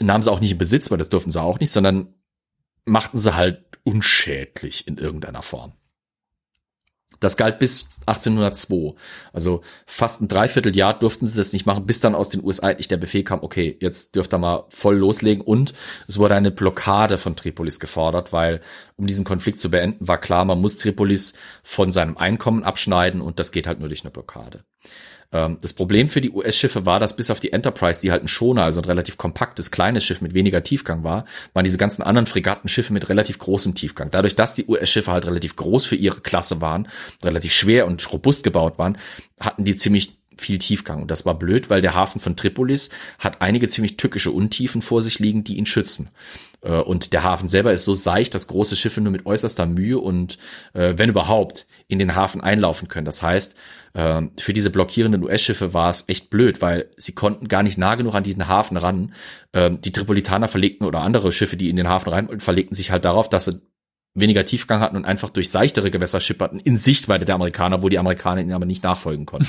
nahmen 0.02 0.24
sie 0.24 0.32
auch 0.32 0.40
nicht 0.40 0.52
in 0.52 0.58
Besitz, 0.58 0.90
weil 0.90 0.98
das 0.98 1.10
durften 1.10 1.32
sie 1.32 1.42
auch 1.42 1.60
nicht, 1.60 1.72
sondern 1.72 2.14
machten 2.86 3.18
sie 3.18 3.36
halt 3.36 3.64
unschädlich 3.84 4.88
in 4.88 4.98
irgendeiner 4.98 5.42
Form. 5.42 5.74
Das 7.24 7.38
galt 7.38 7.58
bis 7.58 7.90
1802. 8.06 8.96
Also 9.32 9.62
fast 9.86 10.22
ein 10.22 10.28
Dreivierteljahr 10.28 11.00
durften 11.00 11.26
sie 11.26 11.38
das 11.38 11.54
nicht 11.54 11.66
machen, 11.66 11.86
bis 11.86 12.02
dann 12.02 12.16
aus 12.16 12.28
den 12.28 12.44
USA 12.44 12.68
eigentlich 12.68 12.90
der 12.90 12.98
Befehl 12.98 13.24
kam, 13.24 13.42
okay, 13.42 13.78
jetzt 13.80 14.16
dürft 14.16 14.34
ihr 14.34 14.40
mal 14.40 14.66
voll 14.70 14.98
loslegen. 14.98 15.42
Und 15.42 15.74
es 16.08 16.20
wurde 16.20 16.36
eine 16.36 16.52
Blockade 16.52 17.18
von 17.18 17.38
Tripolis 17.38 17.80
gefordert, 17.80 18.34
weil 18.34 18.60
um 18.98 19.08
diesen 19.08 19.24
Konflikt 19.24 19.62
zu 19.62 19.72
beenden, 19.72 20.06
war 20.06 20.20
klar, 20.20 20.44
man 20.44 20.60
muss 20.60 20.78
Tripolis 20.78 21.34
von 21.64 21.94
seinem 21.94 22.18
Einkommen 22.18 22.64
abschneiden 22.64 23.22
und 23.22 23.40
das 23.40 23.54
geht 23.54 23.68
halt 23.68 23.80
nur 23.80 23.88
durch 23.88 24.04
eine 24.04 24.12
Blockade. 24.12 24.66
Ähm, 25.34 25.58
das 25.62 25.74
Problem 25.74 26.08
für 26.08 26.22
die 26.22 26.32
US-Schiffe 26.32 26.86
war, 26.86 27.00
dass 27.00 27.16
bis 27.16 27.32
auf 27.32 27.40
die 27.40 27.52
Enterprise, 27.52 28.00
die 28.00 28.12
halt 28.12 28.24
ein 28.24 28.28
Schoner, 28.28 28.64
also 28.64 28.80
ein 28.80 28.86
relativ 28.86 29.18
kompaktes, 29.18 29.72
kleines 29.72 30.06
Schiff 30.06 30.22
mit 30.22 30.34
weniger 30.34 30.64
Tiefgang 30.64 31.04
war, 31.04 31.26
waren 31.54 31.66
diese 31.66 31.78
ganzen 31.78 32.04
anderen 32.04 32.28
Fregatten 32.28 32.70
Schiffe 32.70 32.94
mit 32.94 33.10
relativ 33.10 33.40
großem 33.40 33.76
Tiefgang. 33.76 34.12
Dadurch, 34.12 34.36
dass 34.36 34.54
die 34.54 34.66
US-Schiffe 34.68 35.12
halt 35.12 35.26
relativ 35.26 35.56
groß 35.56 35.86
für 35.86 35.96
ihre 35.96 36.22
Klasse 36.22 36.62
waren, 36.62 36.88
relativ 37.24 37.54
schwer 37.54 37.88
und 37.88 38.12
robust 38.14 38.44
gebaut 38.44 38.78
waren, 38.78 38.98
hatten 39.40 39.66
die 39.66 39.76
ziemlich 39.76 40.14
viel 40.38 40.58
Tiefgang. 40.58 41.02
Und 41.02 41.12
das 41.12 41.26
war 41.26 41.38
blöd, 41.38 41.70
weil 41.70 41.82
der 41.82 41.94
Hafen 41.94 42.20
von 42.20 42.36
Tripolis 42.36 42.90
hat 43.20 43.42
einige 43.42 43.68
ziemlich 43.68 43.98
tückische 43.98 44.32
Untiefen 44.32 44.82
vor 44.82 45.04
sich 45.04 45.20
liegen, 45.20 45.44
die 45.44 45.58
ihn 45.58 45.66
schützen. 45.66 46.10
Äh, 46.62 46.80
und 46.80 47.14
der 47.14 47.24
Hafen 47.24 47.48
selber 47.48 47.74
ist 47.74 47.86
so 47.86 47.94
seicht, 47.94 48.34
dass 48.34 48.48
große 48.48 48.76
Schiffe 48.76 49.02
nur 49.02 49.12
mit 49.12 49.26
äußerster 49.26 49.66
Mühe 49.66 50.00
und, 50.00 50.38
äh, 50.74 50.94
wenn 50.98 51.10
überhaupt, 51.10 51.68
in 51.88 52.00
den 52.00 52.16
Hafen 52.16 52.42
einlaufen 52.42 52.88
können. 52.88 53.06
Das 53.06 53.22
heißt, 53.22 53.56
ähm, 53.96 54.32
für 54.40 54.54
diese 54.54 54.72
blockierenden 54.72 55.24
US-Schiffe 55.24 55.74
war 55.74 55.90
es 55.90 56.06
echt 56.08 56.30
blöd, 56.30 56.62
weil 56.62 56.90
sie 56.98 57.14
konnten 57.14 57.48
gar 57.48 57.62
nicht 57.62 57.78
nah 57.78 57.96
genug 57.96 58.16
an 58.16 58.24
diesen 58.24 58.48
Hafen 58.48 58.78
ran. 58.78 59.14
Ähm, 59.54 59.82
die 59.82 59.92
Tripolitaner 59.92 60.48
verlegten 60.48 60.86
oder 60.86 61.02
andere 61.02 61.32
Schiffe, 61.32 61.58
die 61.58 61.70
in 61.70 61.76
den 61.76 61.88
Hafen 61.88 62.10
rein 62.10 62.28
wollten, 62.28 62.42
verlegten 62.42 62.76
sich 62.76 62.92
halt 62.92 63.06
darauf, 63.06 63.30
dass 63.30 63.46
sie 63.46 63.62
weniger 64.16 64.46
Tiefgang 64.46 64.82
hatten 64.82 64.96
und 64.96 65.06
einfach 65.06 65.30
durch 65.30 65.50
seichtere 65.50 65.92
Gewässer 65.92 66.20
schipperten 66.20 66.60
in 66.60 66.78
Sichtweite 66.78 67.26
der 67.26 67.36
Amerikaner, 67.36 67.82
wo 67.82 67.90
die 67.90 68.00
Amerikaner 68.00 68.42
ihnen 68.42 68.54
aber 68.54 68.66
nicht 68.66 68.84
nachfolgen 68.84 69.26
konnten. 69.26 69.48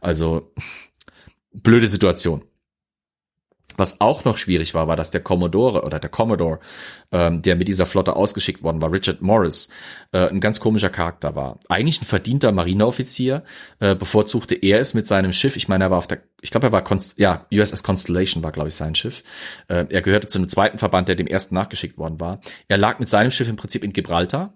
Also 0.00 0.52
blöde 1.52 1.88
Situation. 1.88 2.44
Was 3.78 4.00
auch 4.00 4.24
noch 4.24 4.36
schwierig 4.38 4.74
war, 4.74 4.88
war, 4.88 4.96
dass 4.96 5.12
der 5.12 5.20
Commodore 5.20 5.84
oder 5.84 6.00
der 6.00 6.10
Commodore, 6.10 6.58
ähm, 7.12 7.42
der 7.42 7.54
mit 7.54 7.68
dieser 7.68 7.86
Flotte 7.86 8.16
ausgeschickt 8.16 8.64
worden 8.64 8.82
war, 8.82 8.92
Richard 8.92 9.22
Morris, 9.22 9.70
äh, 10.10 10.28
ein 10.28 10.40
ganz 10.40 10.58
komischer 10.58 10.90
Charakter 10.90 11.36
war. 11.36 11.60
Eigentlich 11.68 12.02
ein 12.02 12.04
verdienter 12.04 12.50
Marineoffizier, 12.50 13.44
äh, 13.78 13.94
bevorzugte 13.94 14.56
er 14.56 14.80
es 14.80 14.94
mit 14.94 15.06
seinem 15.06 15.32
Schiff. 15.32 15.56
Ich 15.56 15.68
meine, 15.68 15.84
er 15.84 15.90
war 15.92 15.98
auf 15.98 16.08
der, 16.08 16.18
ich 16.42 16.50
glaube, 16.50 16.66
er 16.66 16.72
war 16.72 16.82
Const 16.82 17.18
ja 17.18 17.46
USS 17.52 17.84
Constellation 17.84 18.42
war, 18.42 18.50
glaube 18.50 18.68
ich, 18.68 18.74
sein 18.74 18.96
Schiff. 18.96 19.22
Äh, 19.68 19.86
er 19.88 20.02
gehörte 20.02 20.26
zu 20.26 20.38
einem 20.38 20.48
zweiten 20.48 20.78
Verband, 20.78 21.06
der 21.06 21.14
dem 21.14 21.28
ersten 21.28 21.54
nachgeschickt 21.54 21.98
worden 21.98 22.18
war. 22.18 22.40
Er 22.66 22.78
lag 22.78 22.98
mit 22.98 23.08
seinem 23.08 23.30
Schiff 23.30 23.48
im 23.48 23.56
Prinzip 23.56 23.84
in 23.84 23.92
Gibraltar, 23.92 24.54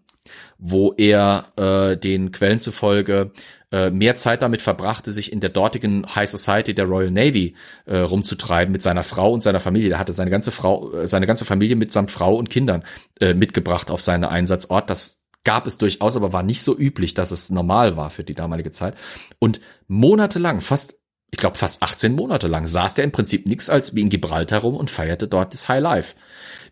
wo 0.59 0.93
er 0.97 1.47
äh, 1.57 1.97
den 1.97 2.32
Quellen 2.32 2.59
zufolge 2.59 3.31
äh, 3.73 3.90
mehr 3.90 4.16
Zeit 4.16 4.43
damit 4.43 4.62
verbrachte, 4.62 5.11
sich 5.11 5.32
in 5.32 5.40
der 5.40 5.51
dortigen 5.51 6.07
High 6.15 6.28
Society 6.28 6.74
der 6.74 6.85
Royal 6.85 7.11
Navy 7.11 7.57
äh, 7.86 7.97
rumzutreiben 7.97 8.70
mit 8.70 8.82
seiner 8.82 9.03
Frau 9.03 9.32
und 9.32 9.43
seiner 9.43 9.61
Familie. 9.61 9.93
Er 9.93 9.99
hatte 9.99 10.12
seine 10.12 10.31
ganze 10.31 10.51
Frau, 10.51 10.93
äh, 10.93 11.07
seine 11.07 11.27
ganze 11.27 11.44
Familie 11.44 11.77
mitsamt 11.77 12.11
Frau 12.11 12.36
und 12.36 12.51
Kindern 12.51 12.85
äh, 13.19 13.35
mitgebracht 13.35 13.90
auf 13.90 14.03
seinen 14.03 14.24
Einsatzort. 14.24 14.90
Das 14.90 15.23
gab 15.43 15.66
es 15.66 15.78
durchaus, 15.78 16.16
aber 16.16 16.32
war 16.32 16.43
nicht 16.43 16.62
so 16.62 16.78
üblich, 16.78 17.15
dass 17.15 17.31
es 17.31 17.51
normal 17.51 17.97
war 17.97 18.11
für 18.11 18.24
die 18.24 18.35
damalige 18.35 18.73
Zeit. 18.73 18.94
Und 19.39 19.61
monatelang, 19.89 20.61
fast 20.61 20.99
ich 21.32 21.39
glaube 21.39 21.57
fast 21.57 21.82
18 21.82 22.15
Monate 22.15 22.47
lang 22.47 22.66
saß 22.66 22.93
der 22.93 23.05
im 23.05 23.12
Prinzip 23.12 23.47
nichts 23.47 23.70
als 23.70 23.94
wie 23.94 24.03
in 24.03 24.11
Gibraltar 24.11 24.61
rum 24.61 24.77
und 24.77 24.90
feierte 24.90 25.27
dort 25.27 25.55
das 25.55 25.66
High 25.66 25.82
Life 25.82 26.15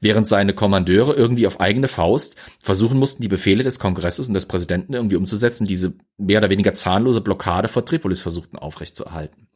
während 0.01 0.27
seine 0.27 0.55
Kommandeure 0.55 1.15
irgendwie 1.15 1.47
auf 1.47 1.61
eigene 1.61 1.89
Faust 1.89 2.37
versuchen 2.61 2.99
mussten, 2.99 3.23
die 3.23 3.29
Befehle 3.29 3.63
des 3.63 3.79
Kongresses 3.79 4.29
und 4.29 4.35
des 4.35 4.47
Präsidenten 4.47 4.95
irgendwie 4.95 5.17
umzusetzen, 5.17 5.67
diese 5.67 5.95
mehr 6.17 6.39
oder 6.39 6.51
weniger 6.51 6.75
zahnlose 6.75 7.21
Blockade 7.21 7.69
vor 7.69 7.85
Tripolis 7.85 8.21
versuchten 8.21 8.59
aufrechtzuerhalten. 8.59 9.49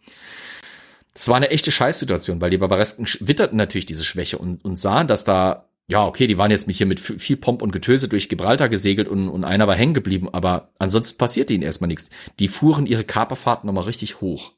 Das 1.15 1.29
war 1.29 1.37
eine 1.37 1.51
echte 1.51 1.71
Scheißsituation, 1.71 2.41
weil 2.41 2.51
die 2.51 2.59
Barbaresken 2.59 3.07
witterten 3.21 3.57
natürlich 3.57 3.87
diese 3.87 4.05
Schwäche 4.05 4.37
und, 4.37 4.65
und 4.65 4.77
sahen, 4.77 5.07
dass 5.07 5.25
da, 5.25 5.69
ja, 5.87 6.05
okay, 6.07 6.27
die 6.27 6.39
waren 6.39 6.51
jetzt 6.51 6.69
hier 6.69 6.87
mit 6.87 6.99
viel 6.99 7.37
Pomp 7.37 7.63
und 7.63 7.71
Getöse 7.71 8.09
durch 8.09 8.29
Gibraltar 8.29 8.69
gesegelt 8.69 9.09
und, 9.09 9.29
und 9.29 9.45
einer 9.45 9.69
war 9.69 9.77
hängen 9.77 9.95
geblieben, 9.95 10.29
aber 10.33 10.73
ansonsten 10.79 11.17
passierte 11.17 11.53
ihnen 11.55 11.63
erstmal 11.63 11.89
nichts. 11.89 12.11
Die 12.41 12.49
fuhren 12.49 12.87
ihre 12.87 13.05
Kaperfahrten 13.05 13.67
nochmal 13.67 13.85
richtig 13.85 14.21
hoch. 14.21 14.53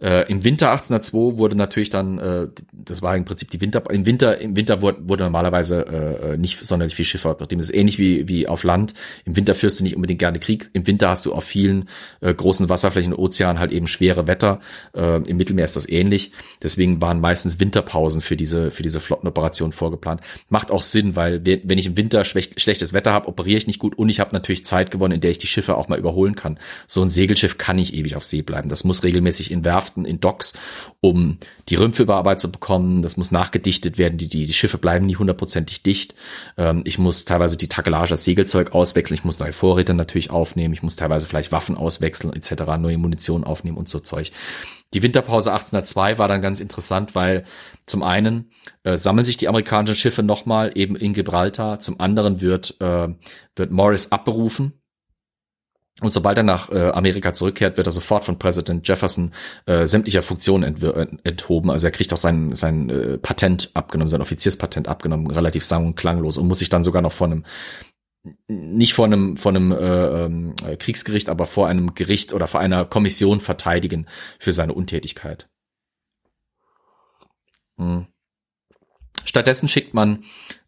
Äh, 0.00 0.30
Im 0.30 0.44
Winter 0.44 0.70
1802 0.70 1.38
wurde 1.38 1.56
natürlich 1.56 1.90
dann, 1.90 2.18
äh, 2.18 2.48
das 2.72 3.02
war 3.02 3.16
im 3.16 3.24
Prinzip 3.24 3.50
die 3.50 3.60
Winter, 3.60 3.82
im 3.90 4.06
Winter, 4.06 4.38
im 4.38 4.54
Winter 4.54 4.80
wurde, 4.80 5.08
wurde 5.08 5.24
normalerweise 5.24 5.86
äh, 5.86 6.36
nicht 6.36 6.64
sonderlich 6.64 6.94
viel 6.94 7.04
Schifffahrt. 7.04 7.40
Das 7.40 7.58
ist 7.58 7.74
ähnlich 7.74 7.98
wie, 7.98 8.28
wie 8.28 8.46
auf 8.46 8.62
Land. 8.62 8.94
Im 9.24 9.36
Winter 9.36 9.54
führst 9.54 9.80
du 9.80 9.82
nicht 9.82 9.96
unbedingt 9.96 10.20
gerne 10.20 10.38
Krieg. 10.38 10.70
Im 10.72 10.86
Winter 10.86 11.08
hast 11.08 11.26
du 11.26 11.32
auf 11.32 11.44
vielen 11.44 11.88
äh, 12.20 12.32
großen 12.32 12.68
Wasserflächen 12.68 13.12
und 13.12 13.18
Ozeanen 13.18 13.58
halt 13.58 13.72
eben 13.72 13.88
schwere 13.88 14.28
Wetter. 14.28 14.60
Äh, 14.94 15.22
Im 15.22 15.36
Mittelmeer 15.36 15.64
ist 15.64 15.74
das 15.74 15.88
ähnlich. 15.88 16.30
Deswegen 16.62 17.00
waren 17.00 17.20
meistens 17.20 17.58
Winterpausen 17.58 18.20
für 18.20 18.36
diese, 18.36 18.70
für 18.70 18.84
diese 18.84 19.00
Flottenoperation 19.00 19.72
vorgeplant. 19.72 20.20
Macht 20.48 20.70
auch 20.70 20.82
Sinn, 20.82 21.16
weil 21.16 21.44
wenn 21.44 21.78
ich 21.78 21.86
im 21.86 21.96
Winter 21.96 22.24
schlecht, 22.24 22.60
schlechtes 22.60 22.92
Wetter 22.92 23.12
habe, 23.12 23.26
operiere 23.26 23.58
ich 23.58 23.66
nicht 23.66 23.80
gut 23.80 23.98
und 23.98 24.08
ich 24.08 24.20
habe 24.20 24.32
natürlich 24.32 24.64
Zeit 24.64 24.92
gewonnen, 24.92 25.14
in 25.14 25.20
der 25.20 25.32
ich 25.32 25.38
die 25.38 25.48
Schiffe 25.48 25.76
auch 25.76 25.88
mal 25.88 25.98
überholen 25.98 26.36
kann. 26.36 26.58
So 26.86 27.02
ein 27.02 27.10
Segelschiff 27.10 27.58
kann 27.58 27.76
nicht 27.76 27.94
ewig 27.94 28.14
auf 28.14 28.24
See 28.24 28.42
bleiben. 28.42 28.68
Das 28.68 28.84
muss 28.84 29.02
regelmäßig 29.02 29.50
in 29.50 29.64
Werfen 29.64 29.87
Werften, 29.88 30.04
in 30.04 30.20
Docks, 30.20 30.52
um 31.00 31.38
die 31.68 31.74
Rümpfe 31.74 32.02
überarbeitet 32.02 32.40
zu 32.40 32.52
bekommen. 32.52 33.02
Das 33.02 33.16
muss 33.16 33.30
nachgedichtet 33.30 33.98
werden. 33.98 34.18
Die, 34.18 34.28
die, 34.28 34.46
die 34.46 34.52
Schiffe 34.52 34.78
bleiben 34.78 35.06
nie 35.06 35.16
hundertprozentig 35.16 35.82
dicht. 35.82 36.14
Ähm, 36.56 36.82
ich 36.84 36.98
muss 36.98 37.24
teilweise 37.24 37.56
die 37.56 37.68
Takelage, 37.68 38.10
das 38.10 38.24
Segelzeug 38.24 38.74
auswechseln. 38.74 39.16
Ich 39.16 39.24
muss 39.24 39.38
neue 39.38 39.52
Vorräte 39.52 39.94
natürlich 39.94 40.30
aufnehmen. 40.30 40.74
Ich 40.74 40.82
muss 40.82 40.96
teilweise 40.96 41.26
vielleicht 41.26 41.52
Waffen 41.52 41.76
auswechseln 41.76 42.32
etc., 42.32 42.76
neue 42.78 42.98
Munition 42.98 43.44
aufnehmen 43.44 43.76
und 43.76 43.88
so 43.88 44.00
Zeug. 44.00 44.32
Die 44.94 45.02
Winterpause 45.02 45.52
1802 45.52 46.18
war 46.18 46.28
dann 46.28 46.40
ganz 46.40 46.60
interessant, 46.60 47.14
weil 47.14 47.44
zum 47.84 48.02
einen 48.02 48.50
äh, 48.84 48.96
sammeln 48.96 49.24
sich 49.24 49.36
die 49.36 49.48
amerikanischen 49.48 49.96
Schiffe 49.96 50.22
nochmal 50.22 50.72
eben 50.74 50.96
in 50.96 51.12
Gibraltar, 51.12 51.78
zum 51.80 52.00
anderen 52.00 52.40
wird, 52.40 52.76
äh, 52.80 53.08
wird 53.54 53.70
Morris 53.70 54.12
abberufen 54.12 54.72
und 56.00 56.12
sobald 56.12 56.38
er 56.38 56.44
nach 56.44 56.70
äh, 56.70 56.90
Amerika 56.90 57.32
zurückkehrt, 57.32 57.76
wird 57.76 57.88
er 57.88 57.90
sofort 57.90 58.24
von 58.24 58.38
Präsident 58.38 58.86
Jefferson 58.86 59.32
äh, 59.66 59.84
sämtlicher 59.84 60.22
Funktionen 60.22 60.76
ent 60.80 61.26
enthoben. 61.26 61.70
Also 61.70 61.88
er 61.88 61.90
kriegt 61.90 62.12
auch 62.12 62.18
sein, 62.18 62.54
sein 62.54 62.88
äh, 62.88 63.18
Patent 63.18 63.70
abgenommen, 63.74 64.08
sein 64.08 64.20
Offizierspatent 64.20 64.86
abgenommen, 64.86 65.28
relativ 65.28 65.64
sang- 65.64 65.86
und 65.86 65.96
klanglos 65.96 66.36
und 66.36 66.46
muss 66.46 66.60
sich 66.60 66.68
dann 66.68 66.84
sogar 66.84 67.02
noch 67.02 67.12
von 67.12 67.32
einem 67.32 67.44
nicht 68.46 68.94
vor 68.94 69.06
einem 69.06 69.36
vor 69.36 69.52
einem 69.52 69.72
äh, 69.72 70.24
ähm, 70.24 70.54
Kriegsgericht, 70.78 71.28
aber 71.28 71.46
vor 71.46 71.66
einem 71.66 71.94
Gericht 71.94 72.32
oder 72.32 72.46
vor 72.46 72.60
einer 72.60 72.84
Kommission 72.84 73.40
verteidigen 73.40 74.06
für 74.38 74.52
seine 74.52 74.74
Untätigkeit. 74.74 75.48
Hm. 77.76 78.06
Stattdessen 79.24 79.68
schickt 79.68 79.94
man 79.94 80.24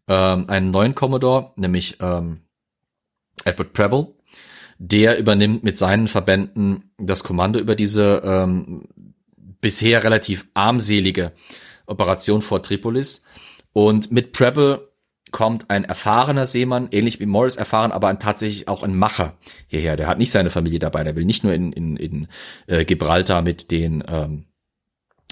ähm, 0.07 0.49
einen 0.49 0.71
neuen 0.71 0.95
Commodore, 0.95 1.53
nämlich 1.55 1.97
ähm, 2.01 2.41
Edward 3.45 3.73
Preble. 3.73 4.15
Der 4.83 5.19
übernimmt 5.19 5.63
mit 5.63 5.77
seinen 5.77 6.07
Verbänden 6.07 6.91
das 6.97 7.23
Kommando 7.23 7.59
über 7.59 7.75
diese 7.75 8.23
ähm, 8.25 8.87
bisher 9.61 10.03
relativ 10.03 10.47
armselige 10.55 11.33
Operation 11.85 12.41
vor 12.41 12.63
Tripolis. 12.63 13.23
Und 13.73 14.11
mit 14.11 14.31
Preble 14.31 14.89
kommt 15.29 15.69
ein 15.69 15.83
erfahrener 15.83 16.47
Seemann, 16.47 16.87
ähnlich 16.89 17.19
wie 17.19 17.27
Morris 17.27 17.57
erfahren, 17.57 17.91
aber 17.91 18.07
ein, 18.07 18.19
tatsächlich 18.19 18.67
auch 18.67 18.81
ein 18.81 18.97
Macher 18.97 19.37
hierher. 19.67 19.95
Der 19.97 20.07
hat 20.07 20.17
nicht 20.17 20.31
seine 20.31 20.49
Familie 20.49 20.79
dabei, 20.79 21.03
der 21.03 21.15
will 21.15 21.25
nicht 21.25 21.43
nur 21.43 21.53
in, 21.53 21.71
in, 21.71 21.95
in 21.95 22.27
äh, 22.65 22.83
Gibraltar 22.83 23.43
mit 23.43 23.69
den 23.69 24.03
ähm, 24.07 24.45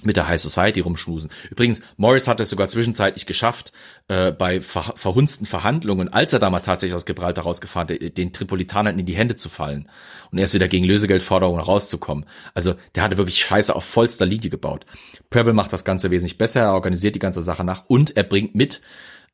mit 0.04 0.18
der 0.18 0.28
High 0.28 0.40
Society 0.40 0.80
rumschmusen. 0.80 1.30
Übrigens, 1.50 1.82
Morris 1.98 2.28
hat 2.28 2.40
es 2.40 2.50
sogar 2.50 2.68
zwischenzeitlich 2.68 3.26
geschafft, 3.26 3.72
äh, 4.08 4.32
bei 4.32 4.62
ver 4.62 4.94
verhunzten 4.96 5.46
Verhandlungen, 5.46 6.12
als 6.12 6.34
er 6.34 6.40
damals 6.40 6.66
tatsächlich 6.66 6.96
aus 6.96 7.06
Gibraltar 7.06 7.44
rausgefahren, 7.44 7.88
den, 7.88 8.14
den 8.14 8.34
Tripolitanern 8.34 8.98
in 9.00 9.06
die 9.06 9.16
Hände 9.16 9.36
zu 9.36 9.50
fallen 9.50 9.90
und 10.32 10.38
erst 10.38 10.54
wieder 10.54 10.68
gegen 10.68 10.86
Lösegeldforderungen 10.86 11.62
rauszukommen. 11.62 12.26
Also 12.54 12.76
der 12.96 13.04
hatte 13.04 13.18
wirklich 13.18 13.44
Scheiße 13.44 13.76
auf 13.76 13.84
vollster 13.84 14.26
Linie 14.26 14.50
gebaut. 14.50 14.86
Preble 15.30 15.54
macht 15.54 15.74
das 15.74 15.86
Ganze 15.86 16.12
wesentlich 16.12 16.38
besser, 16.38 16.62
er 16.62 16.74
organisiert 16.74 17.16
die 17.16 17.20
ganze 17.20 17.42
Sache 17.42 17.64
nach 17.64 17.86
und 17.88 18.18
er 18.18 18.24
bringt 18.24 18.56
mit 18.56 18.82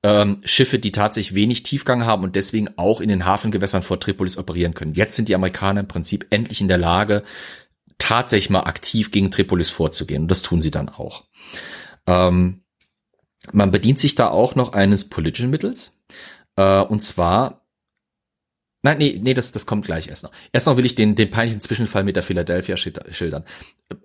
ähm, 0.03 0.41
Schiffe, 0.45 0.77
die 0.77 0.91
tatsächlich 0.91 1.33
wenig 1.33 1.63
Tiefgang 1.63 2.05
haben 2.05 2.23
und 2.23 2.35
deswegen 2.35 2.69
auch 2.77 3.01
in 3.01 3.09
den 3.09 3.25
Hafengewässern 3.25 3.81
vor 3.81 3.99
Tripolis 3.99 4.37
operieren 4.37 4.75
können. 4.75 4.93
Jetzt 4.93 5.15
sind 5.15 5.29
die 5.29 5.35
Amerikaner 5.35 5.79
im 5.79 5.87
Prinzip 5.87 6.27
endlich 6.29 6.61
in 6.61 6.67
der 6.67 6.77
Lage, 6.77 7.23
tatsächlich 7.97 8.49
mal 8.49 8.61
aktiv 8.63 9.11
gegen 9.11 9.31
Tripolis 9.31 9.69
vorzugehen. 9.69 10.23
Und 10.23 10.31
das 10.31 10.41
tun 10.41 10.61
sie 10.61 10.71
dann 10.71 10.89
auch. 10.89 11.25
Ähm, 12.07 12.63
man 13.51 13.71
bedient 13.71 13.99
sich 13.99 14.15
da 14.15 14.29
auch 14.29 14.55
noch 14.55 14.73
eines 14.73 15.09
politischen 15.09 15.49
Mittels. 15.49 16.03
Äh, 16.55 16.81
und 16.81 17.01
zwar 17.01 17.65
Nein, 18.85 18.99
nee, 18.99 19.19
nee, 19.19 19.33
das, 19.33 19.51
das 19.51 19.65
kommt 19.65 19.87
gleich 19.87 20.09
erst 20.09 20.21
noch. 20.23 20.31
Erst 20.53 20.67
noch 20.67 20.77
will 20.77 20.85
ich 20.85 20.93
den, 20.93 21.15
den 21.15 21.31
peinlichen 21.31 21.59
Zwischenfall 21.59 22.03
mit 22.03 22.15
der 22.15 22.21
Philadelphia 22.21 22.77
schildern. 22.77 23.43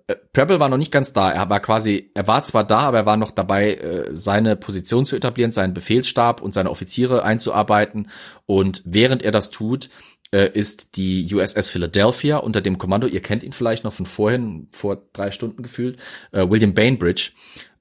Äh, 0.07 0.15
Preble 0.33 0.59
war 0.59 0.69
noch 0.69 0.79
nicht 0.79 0.91
ganz 0.91 1.13
da. 1.13 1.29
Er 1.29 1.51
war 1.51 1.59
quasi, 1.59 2.09
er 2.15 2.27
war 2.27 2.41
zwar 2.41 2.63
da, 2.63 2.79
aber 2.79 2.97
er 2.97 3.05
war 3.05 3.15
noch 3.15 3.29
dabei, 3.29 3.75
äh, 3.75 4.09
seine 4.09 4.55
Position 4.55 5.05
zu 5.05 5.15
etablieren, 5.15 5.51
seinen 5.51 5.75
Befehlsstab 5.75 6.41
und 6.41 6.55
seine 6.55 6.71
Offiziere 6.71 7.23
einzuarbeiten. 7.23 8.09
Und 8.47 8.81
während 8.83 9.21
er 9.21 9.29
das 9.29 9.51
tut, 9.51 9.91
ist 10.31 10.95
die 10.95 11.33
USS 11.33 11.69
Philadelphia 11.69 12.37
unter 12.37 12.61
dem 12.61 12.77
Kommando, 12.77 13.07
ihr 13.07 13.21
kennt 13.21 13.43
ihn 13.43 13.51
vielleicht 13.51 13.83
noch 13.83 13.93
von 13.93 14.05
vorhin, 14.05 14.67
vor 14.71 15.01
drei 15.13 15.31
Stunden 15.31 15.63
gefühlt, 15.63 15.97
äh, 16.31 16.49
William 16.49 16.73
Bainbridge, 16.73 17.31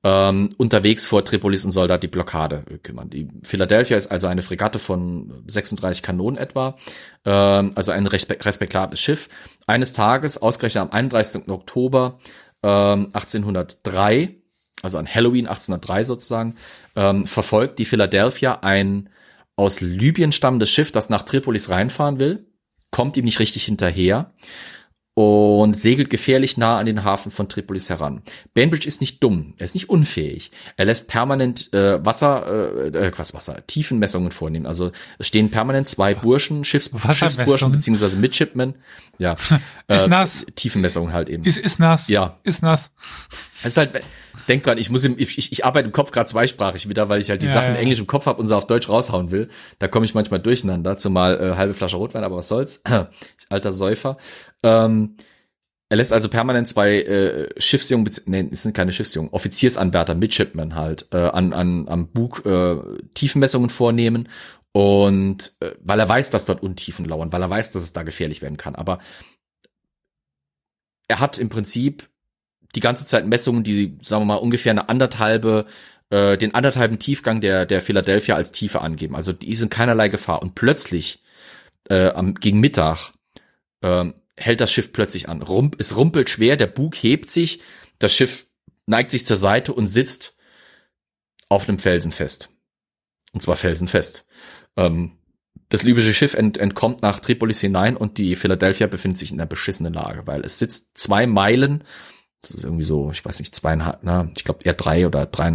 ähm, 0.03 0.51
unterwegs 0.57 1.07
vor 1.07 1.25
Tripolis 1.25 1.65
und 1.65 1.73
soll 1.73 1.87
da 1.87 1.99
die 1.99 2.09
Blockade 2.09 2.65
kümmern. 2.83 3.11
Die 3.11 3.29
Philadelphia 3.43 3.97
ist 3.97 4.11
also 4.11 4.27
eine 4.27 4.43
Fregatte 4.43 4.79
von 4.79 5.45
36 5.47 6.03
Kanonen 6.03 6.39
etwa, 6.39 6.77
ähm, 7.25 7.73
also 7.75 7.93
ein 7.93 8.07
respektables 8.07 9.01
Schiff. 9.01 9.29
Eines 9.67 9.93
Tages, 9.93 10.41
ausgerechnet 10.41 10.83
am 10.83 10.91
31. 10.91 11.49
Oktober 11.49 12.19
ähm, 12.63 13.09
1803, 13.13 14.37
also 14.83 14.97
an 14.97 15.07
Halloween 15.07 15.47
1803 15.47 16.05
sozusagen, 16.05 16.57
ähm, 16.97 17.27
verfolgt 17.27 17.79
die 17.79 17.85
Philadelphia 17.85 18.61
ein 18.63 19.11
aus 19.61 19.83
Libyen 19.83 20.33
stammendes 20.33 20.71
Schiff, 20.71 20.91
das 20.91 21.11
nach 21.11 21.23
Tripolis 21.23 21.69
reinfahren 21.69 22.19
will, 22.19 22.47
kommt 22.91 23.19
ihm 23.19 23.27
nicht 23.27 23.41
richtig 23.41 23.65
hinterher 23.67 24.33
und 25.15 25.77
segelt 25.77 26.09
gefährlich 26.09 26.57
nah 26.57 26.79
an 26.79 26.87
den 26.87 27.05
Hafen 27.05 27.31
von 27.31 27.47
Tripolis 27.47 27.91
heran. 27.91 28.23
Bainbridge 28.55 28.89
ist 28.89 29.03
nicht 29.03 29.23
dumm, 29.23 29.53
er 29.59 29.67
ist 29.67 29.75
nicht 29.75 29.91
unfähig. 29.91 30.51
Er 30.79 30.87
lässt 30.87 31.09
permanent 31.09 31.75
äh, 31.75 32.03
Wasser, 32.03 32.81
äh, 32.85 33.09
äh 33.09 33.13
was 33.17 33.35
Wasser, 33.35 33.67
Tiefenmessungen 33.67 34.31
vornehmen. 34.31 34.65
Also 34.65 34.93
es 35.19 35.27
stehen 35.27 35.51
permanent 35.51 35.89
zwei 35.89 36.15
Burschen, 36.15 36.65
Schiffs, 36.65 36.91
Schiffsburschen 37.13 37.71
beziehungsweise 37.71 38.17
Midshipmen. 38.17 38.77
Ja, 39.19 39.37
ist 39.89 40.05
äh, 40.05 40.09
nass. 40.09 40.47
Tiefenmessungen 40.55 41.13
halt 41.13 41.29
eben. 41.29 41.45
Ist, 41.45 41.59
ist 41.59 41.81
nass. 41.81 42.09
Ja, 42.09 42.39
ist 42.45 42.63
nass. 42.63 42.93
Es 43.61 43.73
ist 43.73 43.77
halt, 43.77 44.01
denk 44.49 44.63
dran, 44.63 44.79
ich 44.79 44.91
muss 44.91 45.05
im, 45.05 45.17
ich, 45.19 45.53
ich 45.53 45.65
arbeite 45.65 45.87
im 45.87 45.93
Kopf 45.93 46.11
gerade 46.11 46.29
zweisprachig 46.29 46.89
wieder, 46.89 47.09
weil 47.09 47.21
ich 47.21 47.31
halt 47.31 47.43
die 47.43 47.47
ja, 47.47 47.53
Sachen 47.53 47.69
ja. 47.69 47.75
in 47.75 47.77
Englisch 47.77 47.99
im 47.99 48.07
Kopf 48.07 48.27
habe 48.27 48.41
und 48.41 48.49
sie 48.49 48.57
auf 48.57 48.67
Deutsch 48.67 48.89
raushauen 48.89 49.31
will. 49.31 49.49
Da 49.79 49.89
komme 49.89 50.05
ich 50.05 50.15
manchmal 50.15 50.41
durcheinander, 50.41 50.97
zumal 50.97 51.41
äh, 51.41 51.57
halbe 51.57 51.75
Flasche 51.75 51.97
Rotwein, 51.97 52.25
aber 52.25 52.37
was 52.37 52.49
soll's. 52.49 52.83
Alter 53.49 53.73
Säufer. 53.73 54.17
Ähm, 54.63 55.17
er 55.91 55.97
lässt 55.97 56.13
also 56.13 56.29
permanent 56.29 56.69
zwei 56.69 57.03
äh, 57.03 57.61
Schiffsjungen, 57.61 58.09
nee, 58.27 58.49
es 58.53 58.63
sind 58.63 58.77
keine 58.77 58.93
Schiffsjungen, 58.93 59.33
Offiziersanwärter, 59.33 60.15
Midshipmen 60.15 60.77
halt, 60.77 61.09
äh, 61.13 61.17
an, 61.17 61.53
an, 61.53 61.89
am 61.89 62.09
Bug 62.09 62.47
äh, 62.47 62.77
Tiefenmessungen 63.15 63.71
vornehmen 63.71 64.29
und 64.71 65.53
äh, 65.59 65.73
weil 65.81 65.99
er 65.99 66.09
weiß, 66.09 66.31
dass 66.31 66.45
dort 66.45 66.63
Untiefen 66.63 67.05
lauern, 67.05 67.33
weil 67.33 67.43
er 67.43 67.51
weiß, 67.51 67.73
dass 67.73 67.83
es 67.83 67.93
da 67.93 68.05
gefährlich 68.05 68.41
werden 68.41 68.57
kann. 68.57 68.77
Aber 68.77 69.01
er 71.09 71.19
hat 71.19 71.39
im 71.39 71.49
Prinzip 71.49 72.09
die 72.75 72.81
ganze 72.81 73.05
Zeit 73.05 73.27
Messungen, 73.27 73.65
die, 73.65 73.99
sagen 74.03 74.23
wir 74.23 74.27
mal, 74.27 74.35
ungefähr 74.37 74.71
eine 74.71 74.89
anderthalbe, 74.89 75.67
äh, 76.11 76.37
den 76.39 76.55
anderthalben 76.55 76.99
Tiefgang 76.99 77.41
der, 77.41 77.67
der 77.67 77.81
Philadelphia 77.81 78.35
als 78.35 78.53
Tiefe 78.53 78.81
angeben. 78.81 79.17
Also 79.17 79.33
die 79.33 79.55
sind 79.55 79.71
keinerlei 79.71 80.09
Gefahr. 80.09 80.43
Und 80.43 80.55
plötzlich, 80.55 81.23
äh, 81.89 82.09
am, 82.09 82.35
gegen 82.35 82.61
Mittag, 82.61 83.13
äh, 83.83 84.07
hält 84.37 84.61
das 84.61 84.73
Schiff 84.73 84.93
plötzlich 84.93 85.29
an. 85.29 85.43
Rump, 85.43 85.77
es 85.79 85.97
rumpelt 85.97 86.31
schwer, 86.31 86.57
der 86.57 86.67
Bug 86.67 86.95
hebt 86.97 87.31
sich, 87.31 87.61
das 87.99 88.15
Schiff 88.15 88.47
neigt 88.87 89.11
sich 89.11 89.27
zur 89.27 89.37
Seite 89.37 89.73
und 89.73 89.87
sitzt 89.87 90.37
auf 91.49 91.69
einem 91.69 91.79
Felsen 91.79 92.13
fest. 92.13 92.49
Und 93.33 93.41
zwar 93.43 93.57
felsenfest. 93.57 94.27
Ähm, 94.77 95.13
das 95.69 95.85
libysche 95.85 96.15
Schiff 96.15 96.35
ent, 96.35 96.59
entkommt 96.59 97.03
nach 97.03 97.21
Tripolis 97.21 97.61
hinein 97.61 97.97
und 97.97 98.19
die 98.19 98.35
Philadelphia 98.35 98.87
befindet 98.89 99.19
sich 99.19 99.31
in 99.31 99.41
einer 99.41 99.47
beschissenen 99.47 99.93
Lage, 99.93 100.27
weil 100.27 100.45
es 100.45 100.59
sitzt 100.59 100.99
zwei 100.99 101.27
Meilen 101.27 101.85
das 102.43 102.53
ist 102.53 102.65
irgendwie 102.65 102.85
so, 102.85 103.11
ich 103.11 103.25
weiß 103.25 103.39
nicht, 103.41 103.55
zweieinhalb, 103.55 104.01
na, 104.03 104.31
ich 104.37 104.45
glaube 104.45 104.65
eher 104.65 104.75
drei 104.75 105.07
oder 105.07 105.27
drei, 105.27 105.53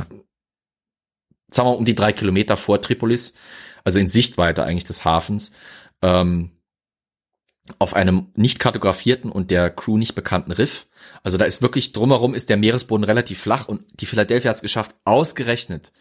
sagen 1.50 1.70
wir 1.70 1.78
um 1.78 1.86
die 1.86 1.96
drei 1.96 2.14
Kilometer 2.14 2.58
vor 2.58 2.82
Tripolis, 2.82 3.36
also 3.84 4.00
in 4.00 4.10
Sichtweite 4.10 4.64
eigentlich 4.64 4.84
des 4.84 5.06
Hafens, 5.06 5.54
ähm, 6.02 6.52
auf 7.80 7.96
einem 7.96 8.28
nicht 8.36 8.60
kartografierten 8.60 9.32
und 9.32 9.50
der 9.50 9.72
Crew 9.72 9.98
nicht 9.98 10.14
bekannten 10.14 10.52
Riff. 10.52 10.88
Also 11.24 11.38
da 11.38 11.46
ist 11.46 11.64
wirklich 11.64 11.94
drumherum 11.94 12.36
ist 12.36 12.50
der 12.50 12.58
Meeresboden 12.58 13.04
relativ 13.04 13.40
flach 13.40 13.68
und 13.68 13.84
die 14.00 14.06
Philadelphia 14.06 14.50
hat 14.50 14.58
es 14.58 14.62
geschafft, 14.62 14.96
ausgerechnet 15.04 15.92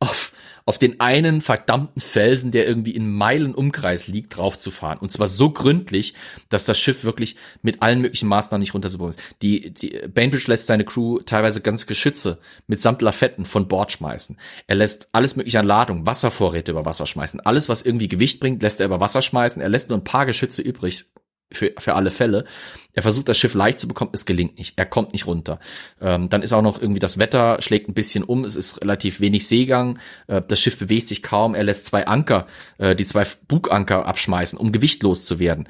auf 0.00 0.32
auf 0.66 0.78
den 0.78 1.00
einen 1.00 1.40
verdammten 1.40 2.02
Felsen, 2.02 2.50
der 2.50 2.66
irgendwie 2.66 2.90
in 2.90 3.08
Meilen 3.10 3.54
Umkreis 3.54 4.08
liegt, 4.08 4.36
draufzufahren. 4.36 4.98
Und 4.98 5.12
zwar 5.12 5.28
so 5.28 5.50
gründlich, 5.50 6.14
dass 6.48 6.64
das 6.64 6.78
Schiff 6.78 7.04
wirklich 7.04 7.36
mit 7.62 7.82
allen 7.82 8.00
möglichen 8.00 8.28
Maßnahmen 8.28 8.60
nicht 8.60 8.74
runterzubauen 8.74 9.10
ist. 9.10 9.20
Die, 9.42 9.72
die 9.72 10.00
Bainbridge 10.08 10.46
lässt 10.48 10.66
seine 10.66 10.84
Crew 10.84 11.20
teilweise 11.20 11.60
ganz 11.60 11.86
Geschütze 11.86 12.38
mitsamt 12.66 13.00
Lafetten 13.00 13.44
von 13.44 13.68
Bord 13.68 13.92
schmeißen. 13.92 14.36
Er 14.66 14.76
lässt 14.76 15.08
alles 15.12 15.36
mögliche 15.36 15.60
an 15.60 15.66
Ladung, 15.66 16.04
Wasservorräte 16.04 16.72
über 16.72 16.84
Wasser 16.84 17.06
schmeißen. 17.06 17.40
Alles, 17.40 17.68
was 17.68 17.82
irgendwie 17.82 18.08
Gewicht 18.08 18.40
bringt, 18.40 18.60
lässt 18.62 18.80
er 18.80 18.86
über 18.86 19.00
Wasser 19.00 19.22
schmeißen. 19.22 19.62
Er 19.62 19.68
lässt 19.68 19.88
nur 19.88 19.98
ein 19.98 20.04
paar 20.04 20.26
Geschütze 20.26 20.62
übrig 20.62 21.06
für, 21.52 21.72
für 21.78 21.94
alle 21.94 22.10
Fälle. 22.10 22.44
Er 22.92 23.02
versucht 23.02 23.28
das 23.28 23.38
Schiff 23.38 23.54
leicht 23.54 23.78
zu 23.78 23.88
bekommen, 23.88 24.10
es 24.12 24.26
gelingt 24.26 24.58
nicht. 24.58 24.74
Er 24.76 24.86
kommt 24.86 25.12
nicht 25.12 25.26
runter. 25.26 25.60
Ähm, 26.00 26.28
dann 26.28 26.42
ist 26.42 26.52
auch 26.52 26.62
noch 26.62 26.80
irgendwie 26.80 26.98
das 26.98 27.18
Wetter, 27.18 27.60
schlägt 27.60 27.88
ein 27.88 27.94
bisschen 27.94 28.24
um, 28.24 28.44
es 28.44 28.56
ist 28.56 28.80
relativ 28.80 29.20
wenig 29.20 29.46
Seegang, 29.46 29.98
äh, 30.26 30.42
das 30.46 30.60
Schiff 30.60 30.78
bewegt 30.78 31.08
sich 31.08 31.22
kaum, 31.22 31.54
er 31.54 31.64
lässt 31.64 31.86
zwei 31.86 32.06
Anker, 32.06 32.46
äh, 32.78 32.96
die 32.96 33.06
zwei 33.06 33.26
Buganker 33.48 34.06
abschmeißen, 34.06 34.58
um 34.58 34.72
gewichtlos 34.72 35.26
zu 35.26 35.38
werden. 35.38 35.68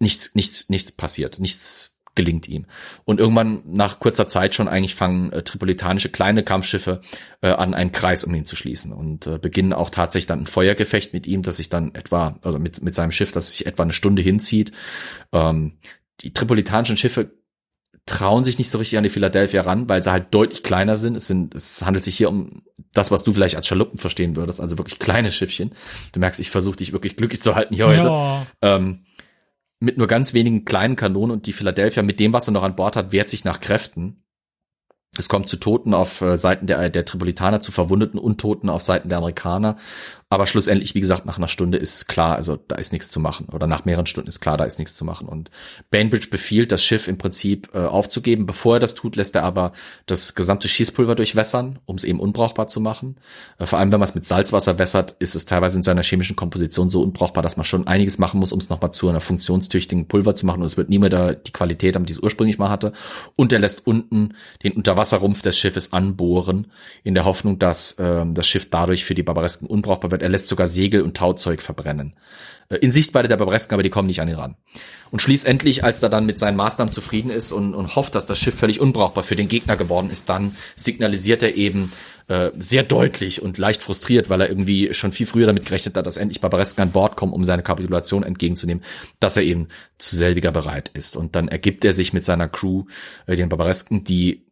Nichts, 0.00 0.34
nichts, 0.34 0.68
nichts 0.68 0.92
passiert, 0.92 1.40
nichts 1.40 1.97
gelingt 2.18 2.48
ihm. 2.48 2.66
Und 3.04 3.20
irgendwann 3.20 3.62
nach 3.64 4.00
kurzer 4.00 4.26
Zeit 4.26 4.52
schon 4.52 4.66
eigentlich 4.66 4.96
fangen 4.96 5.32
äh, 5.32 5.44
tripolitanische 5.44 6.08
kleine 6.08 6.42
Kampfschiffe 6.42 7.00
äh, 7.42 7.50
an, 7.50 7.74
einen 7.74 7.92
Kreis 7.92 8.24
um 8.24 8.34
ihn 8.34 8.44
zu 8.44 8.56
schließen 8.56 8.92
und 8.92 9.28
äh, 9.28 9.38
beginnen 9.38 9.72
auch 9.72 9.88
tatsächlich 9.88 10.26
dann 10.26 10.40
ein 10.40 10.46
Feuergefecht 10.46 11.12
mit 11.12 11.28
ihm, 11.28 11.42
das 11.42 11.58
sich 11.58 11.68
dann 11.68 11.94
etwa, 11.94 12.36
also 12.42 12.58
mit, 12.58 12.82
mit 12.82 12.96
seinem 12.96 13.12
Schiff, 13.12 13.30
das 13.30 13.52
sich 13.52 13.66
etwa 13.66 13.84
eine 13.84 13.92
Stunde 13.92 14.20
hinzieht. 14.20 14.72
Ähm, 15.32 15.78
die 16.22 16.34
tripolitanischen 16.34 16.96
Schiffe 16.96 17.30
trauen 18.04 18.42
sich 18.42 18.58
nicht 18.58 18.70
so 18.70 18.78
richtig 18.78 18.98
an 18.98 19.04
die 19.04 19.10
Philadelphia 19.10 19.62
ran, 19.62 19.88
weil 19.88 20.02
sie 20.02 20.10
halt 20.10 20.34
deutlich 20.34 20.64
kleiner 20.64 20.96
sind. 20.96 21.16
Es 21.16 21.28
sind, 21.28 21.54
es 21.54 21.86
handelt 21.86 22.04
sich 22.04 22.16
hier 22.16 22.30
um 22.30 22.62
das, 22.92 23.12
was 23.12 23.22
du 23.22 23.32
vielleicht 23.32 23.54
als 23.54 23.68
Schaluppen 23.68 23.98
verstehen 24.00 24.34
würdest, 24.34 24.60
also 24.60 24.76
wirklich 24.76 24.98
kleine 24.98 25.30
Schiffchen. 25.30 25.70
Du 26.10 26.18
merkst, 26.18 26.40
ich 26.40 26.50
versuche 26.50 26.78
dich 26.78 26.92
wirklich 26.92 27.16
glücklich 27.16 27.42
zu 27.42 27.54
halten 27.54 27.76
hier 27.76 27.86
heute. 27.86 28.08
Ja. 28.08 28.46
Ähm, 28.62 29.04
mit 29.80 29.98
nur 29.98 30.06
ganz 30.06 30.34
wenigen 30.34 30.64
kleinen 30.64 30.96
Kanonen 30.96 31.30
und 31.30 31.46
die 31.46 31.52
Philadelphia 31.52 32.02
mit 32.02 32.20
dem, 32.20 32.32
was 32.32 32.48
er 32.48 32.52
noch 32.52 32.62
an 32.62 32.76
Bord 32.76 32.96
hat, 32.96 33.12
wehrt 33.12 33.28
sich 33.28 33.44
nach 33.44 33.60
Kräften. 33.60 34.24
Es 35.16 35.28
kommt 35.28 35.48
zu 35.48 35.56
Toten 35.56 35.94
auf 35.94 36.20
äh, 36.20 36.36
Seiten 36.36 36.66
der, 36.66 36.90
der 36.90 37.04
Tripolitaner, 37.04 37.60
zu 37.60 37.72
verwundeten 37.72 38.18
Untoten 38.18 38.68
auf 38.68 38.82
Seiten 38.82 39.08
der 39.08 39.18
Amerikaner. 39.18 39.76
Aber 40.30 40.46
schlussendlich, 40.46 40.94
wie 40.94 41.00
gesagt, 41.00 41.24
nach 41.24 41.38
einer 41.38 41.48
Stunde 41.48 41.78
ist 41.78 42.06
klar, 42.06 42.36
also 42.36 42.56
da 42.56 42.76
ist 42.76 42.92
nichts 42.92 43.08
zu 43.08 43.18
machen. 43.18 43.46
Oder 43.50 43.66
nach 43.66 43.86
mehreren 43.86 44.04
Stunden 44.04 44.28
ist 44.28 44.40
klar, 44.40 44.58
da 44.58 44.64
ist 44.64 44.78
nichts 44.78 44.94
zu 44.94 45.06
machen. 45.06 45.26
Und 45.26 45.50
Bainbridge 45.90 46.28
befiehlt, 46.30 46.70
das 46.70 46.84
Schiff 46.84 47.08
im 47.08 47.16
Prinzip 47.16 47.70
äh, 47.72 47.78
aufzugeben. 47.78 48.44
Bevor 48.44 48.76
er 48.76 48.80
das 48.80 48.94
tut, 48.94 49.16
lässt 49.16 49.34
er 49.36 49.44
aber 49.44 49.72
das 50.04 50.34
gesamte 50.34 50.68
Schießpulver 50.68 51.14
durchwässern, 51.14 51.78
um 51.86 51.96
es 51.96 52.04
eben 52.04 52.20
unbrauchbar 52.20 52.68
zu 52.68 52.78
machen. 52.78 53.16
Äh, 53.58 53.64
vor 53.64 53.78
allem, 53.78 53.90
wenn 53.90 54.00
man 54.00 54.08
es 54.08 54.14
mit 54.14 54.26
Salzwasser 54.26 54.78
wässert, 54.78 55.16
ist 55.18 55.34
es 55.34 55.46
teilweise 55.46 55.78
in 55.78 55.82
seiner 55.82 56.02
chemischen 56.02 56.36
Komposition 56.36 56.90
so 56.90 57.02
unbrauchbar, 57.02 57.42
dass 57.42 57.56
man 57.56 57.64
schon 57.64 57.86
einiges 57.86 58.18
machen 58.18 58.38
muss, 58.38 58.52
um 58.52 58.58
es 58.58 58.68
nochmal 58.68 58.92
zu 58.92 59.08
einer 59.08 59.20
funktionstüchtigen 59.20 60.08
Pulver 60.08 60.34
zu 60.34 60.44
machen. 60.44 60.60
Und 60.60 60.66
es 60.66 60.76
wird 60.76 60.90
nie 60.90 60.98
mehr 60.98 61.08
da 61.08 61.32
die 61.32 61.52
Qualität 61.52 61.94
haben, 61.94 62.04
die 62.04 62.12
es 62.12 62.18
ursprünglich 62.18 62.58
mal 62.58 62.68
hatte. 62.68 62.92
Und 63.34 63.50
er 63.50 63.60
lässt 63.60 63.86
unten 63.86 64.34
den 64.62 64.72
Unterwasserrumpf 64.72 65.40
des 65.40 65.56
Schiffes 65.56 65.94
anbohren, 65.94 66.66
in 67.02 67.14
der 67.14 67.24
Hoffnung, 67.24 67.58
dass 67.58 67.92
äh, 67.92 68.26
das 68.26 68.46
Schiff 68.46 68.68
dadurch 68.68 69.06
für 69.06 69.14
die 69.14 69.22
Barbaresken 69.22 69.66
unbrauchbar 69.66 70.10
wird 70.10 70.17
wird. 70.18 70.22
Er 70.22 70.28
lässt 70.30 70.48
sogar 70.48 70.66
Segel 70.66 71.02
und 71.02 71.16
Tauzeug 71.16 71.62
verbrennen. 71.62 72.14
Äh, 72.68 72.76
in 72.76 72.92
Sichtweite 72.92 73.28
der 73.28 73.36
Barbaresken, 73.36 73.74
aber 73.74 73.82
die 73.82 73.90
kommen 73.90 74.08
nicht 74.08 74.20
an 74.20 74.28
ihn 74.28 74.34
ran. 74.34 74.56
Und 75.10 75.20
schließlich, 75.20 75.84
als 75.84 76.02
er 76.02 76.10
dann 76.10 76.26
mit 76.26 76.38
seinen 76.38 76.56
Maßnahmen 76.56 76.92
zufrieden 76.92 77.30
ist 77.30 77.52
und, 77.52 77.74
und 77.74 77.96
hofft, 77.96 78.14
dass 78.14 78.26
das 78.26 78.38
Schiff 78.38 78.54
völlig 78.54 78.80
unbrauchbar 78.80 79.24
für 79.24 79.36
den 79.36 79.48
Gegner 79.48 79.76
geworden 79.76 80.10
ist, 80.10 80.28
dann 80.28 80.54
signalisiert 80.76 81.42
er 81.42 81.54
eben 81.54 81.92
äh, 82.28 82.50
sehr 82.58 82.82
deutlich 82.82 83.40
und 83.40 83.56
leicht 83.56 83.80
frustriert, 83.80 84.28
weil 84.28 84.42
er 84.42 84.50
irgendwie 84.50 84.92
schon 84.92 85.12
viel 85.12 85.26
früher 85.26 85.46
damit 85.46 85.64
gerechnet 85.64 85.96
hat, 85.96 86.06
dass 86.06 86.18
endlich 86.18 86.42
Barbaresken 86.42 86.82
an 86.82 86.92
Bord 86.92 87.16
kommen, 87.16 87.32
um 87.32 87.44
seine 87.44 87.62
Kapitulation 87.62 88.22
entgegenzunehmen, 88.22 88.84
dass 89.18 89.36
er 89.36 89.44
eben 89.44 89.68
zu 89.96 90.14
selbiger 90.14 90.52
bereit 90.52 90.90
ist. 90.92 91.16
Und 91.16 91.36
dann 91.36 91.48
ergibt 91.48 91.86
er 91.86 91.94
sich 91.94 92.12
mit 92.12 92.26
seiner 92.26 92.48
Crew, 92.48 92.84
äh, 93.26 93.34
den 93.34 93.48
Barbaresken, 93.48 94.04
die 94.04 94.47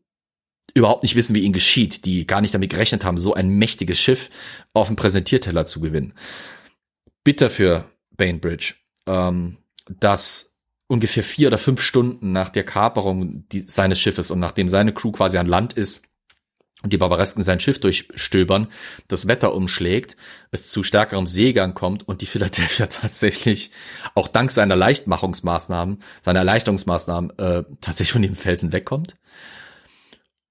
überhaupt 0.75 1.03
nicht 1.03 1.17
wissen, 1.17 1.35
wie 1.35 1.41
ihnen 1.41 1.53
geschieht, 1.53 2.05
die 2.05 2.27
gar 2.27 2.41
nicht 2.41 2.55
damit 2.55 2.71
gerechnet 2.71 3.05
haben, 3.05 3.19
so 3.19 3.35
ein 3.35 3.49
mächtiges 3.49 3.99
Schiff 3.99 4.31
auf 4.73 4.89
dem 4.89 4.97
Präsentierteller 4.97 5.65
zu 5.65 5.81
gewinnen. 5.81 6.15
Bitter 7.25 7.51
für 7.51 7.91
Bainbridge, 8.17 8.75
ähm, 9.07 9.57
dass 9.89 10.57
ungefähr 10.89 11.23
vier 11.23 11.49
oder 11.49 11.59
fünf 11.59 11.81
Stunden 11.81 12.33
nach 12.33 12.51
der 12.51 12.65
Kaperung 12.65 13.49
die, 13.49 13.61
seines 13.61 14.01
Schiffes 14.01 14.31
und 14.31 14.39
nachdem 14.39 14.69
seine 14.69 14.93
Crew 14.93 15.13
quasi 15.13 15.39
an 15.39 15.47
Land 15.47 15.73
ist 15.73 16.07
und 16.83 16.93
die 16.93 16.99
Barbaresken 16.99 17.43
sein 17.43 17.59
Schiff 17.59 17.81
durchstöbern, 17.81 18.69
das 19.09 19.27
Wetter 19.27 19.55
umschlägt, 19.55 20.17
es 20.51 20.71
zu 20.71 20.85
stärkerem 20.85 21.27
Seegang 21.27 21.75
kommt 21.75 22.07
und 22.07 22.21
die 22.21 22.27
Philadelphia 22.27 22.87
tatsächlich 22.91 23.71
auch 24.15 24.29
dank 24.29 24.51
seiner 24.51 24.77
Leichtmachungsmaßnahmen, 24.77 26.03
seiner 26.23 26.41
Erleichterungsmaßnahmen 26.41 27.39
äh, 27.39 27.65
tatsächlich 27.81 28.13
von 28.13 28.23
dem 28.23 28.35
Felsen 28.35 28.73
wegkommt. 28.73 29.17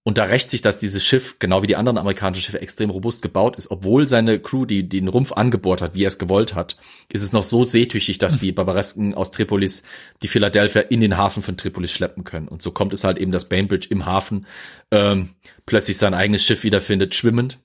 Und 0.07 0.19
da 0.19 0.25
rächt 0.25 0.51
sich, 0.51 0.61
dass 0.61 0.77
dieses 0.77 1.03
Schiff, 1.03 1.39
genau 1.39 1.63
wie 1.63 1.67
die 1.67 1.75
anderen 1.75 1.97
amerikanischen 1.97 2.43
Schiffe, 2.43 2.61
extrem 2.61 2.91
robust 2.91 3.23
gebaut 3.23 3.55
ist. 3.55 3.71
Obwohl 3.71 4.07
seine 4.07 4.39
Crew 4.39 4.65
die, 4.65 4.87
den 4.87 5.07
Rumpf 5.07 5.31
angebohrt 5.31 5.81
hat, 5.81 5.95
wie 5.95 6.03
er 6.03 6.09
es 6.09 6.19
gewollt 6.19 6.53
hat, 6.53 6.77
ist 7.11 7.23
es 7.23 7.33
noch 7.33 7.41
so 7.41 7.65
seetüchtig, 7.65 8.19
dass 8.19 8.37
die 8.37 8.51
Barbaresken 8.51 9.15
aus 9.15 9.31
Tripolis 9.31 9.81
die 10.21 10.27
Philadelphia 10.27 10.83
in 10.83 11.01
den 11.01 11.17
Hafen 11.17 11.41
von 11.41 11.57
Tripolis 11.57 11.91
schleppen 11.91 12.23
können. 12.23 12.47
Und 12.47 12.61
so 12.61 12.69
kommt 12.69 12.93
es 12.93 13.03
halt 13.03 13.17
eben, 13.17 13.31
dass 13.31 13.49
Bainbridge 13.49 13.87
im 13.89 14.05
Hafen 14.05 14.45
ähm, 14.91 15.29
plötzlich 15.65 15.97
sein 15.97 16.13
eigenes 16.13 16.43
Schiff 16.43 16.63
wiederfindet, 16.63 17.15
schwimmend 17.15 17.57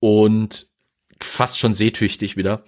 und 0.00 0.66
fast 1.20 1.60
schon 1.60 1.74
seetüchtig 1.74 2.36
wieder. 2.36 2.64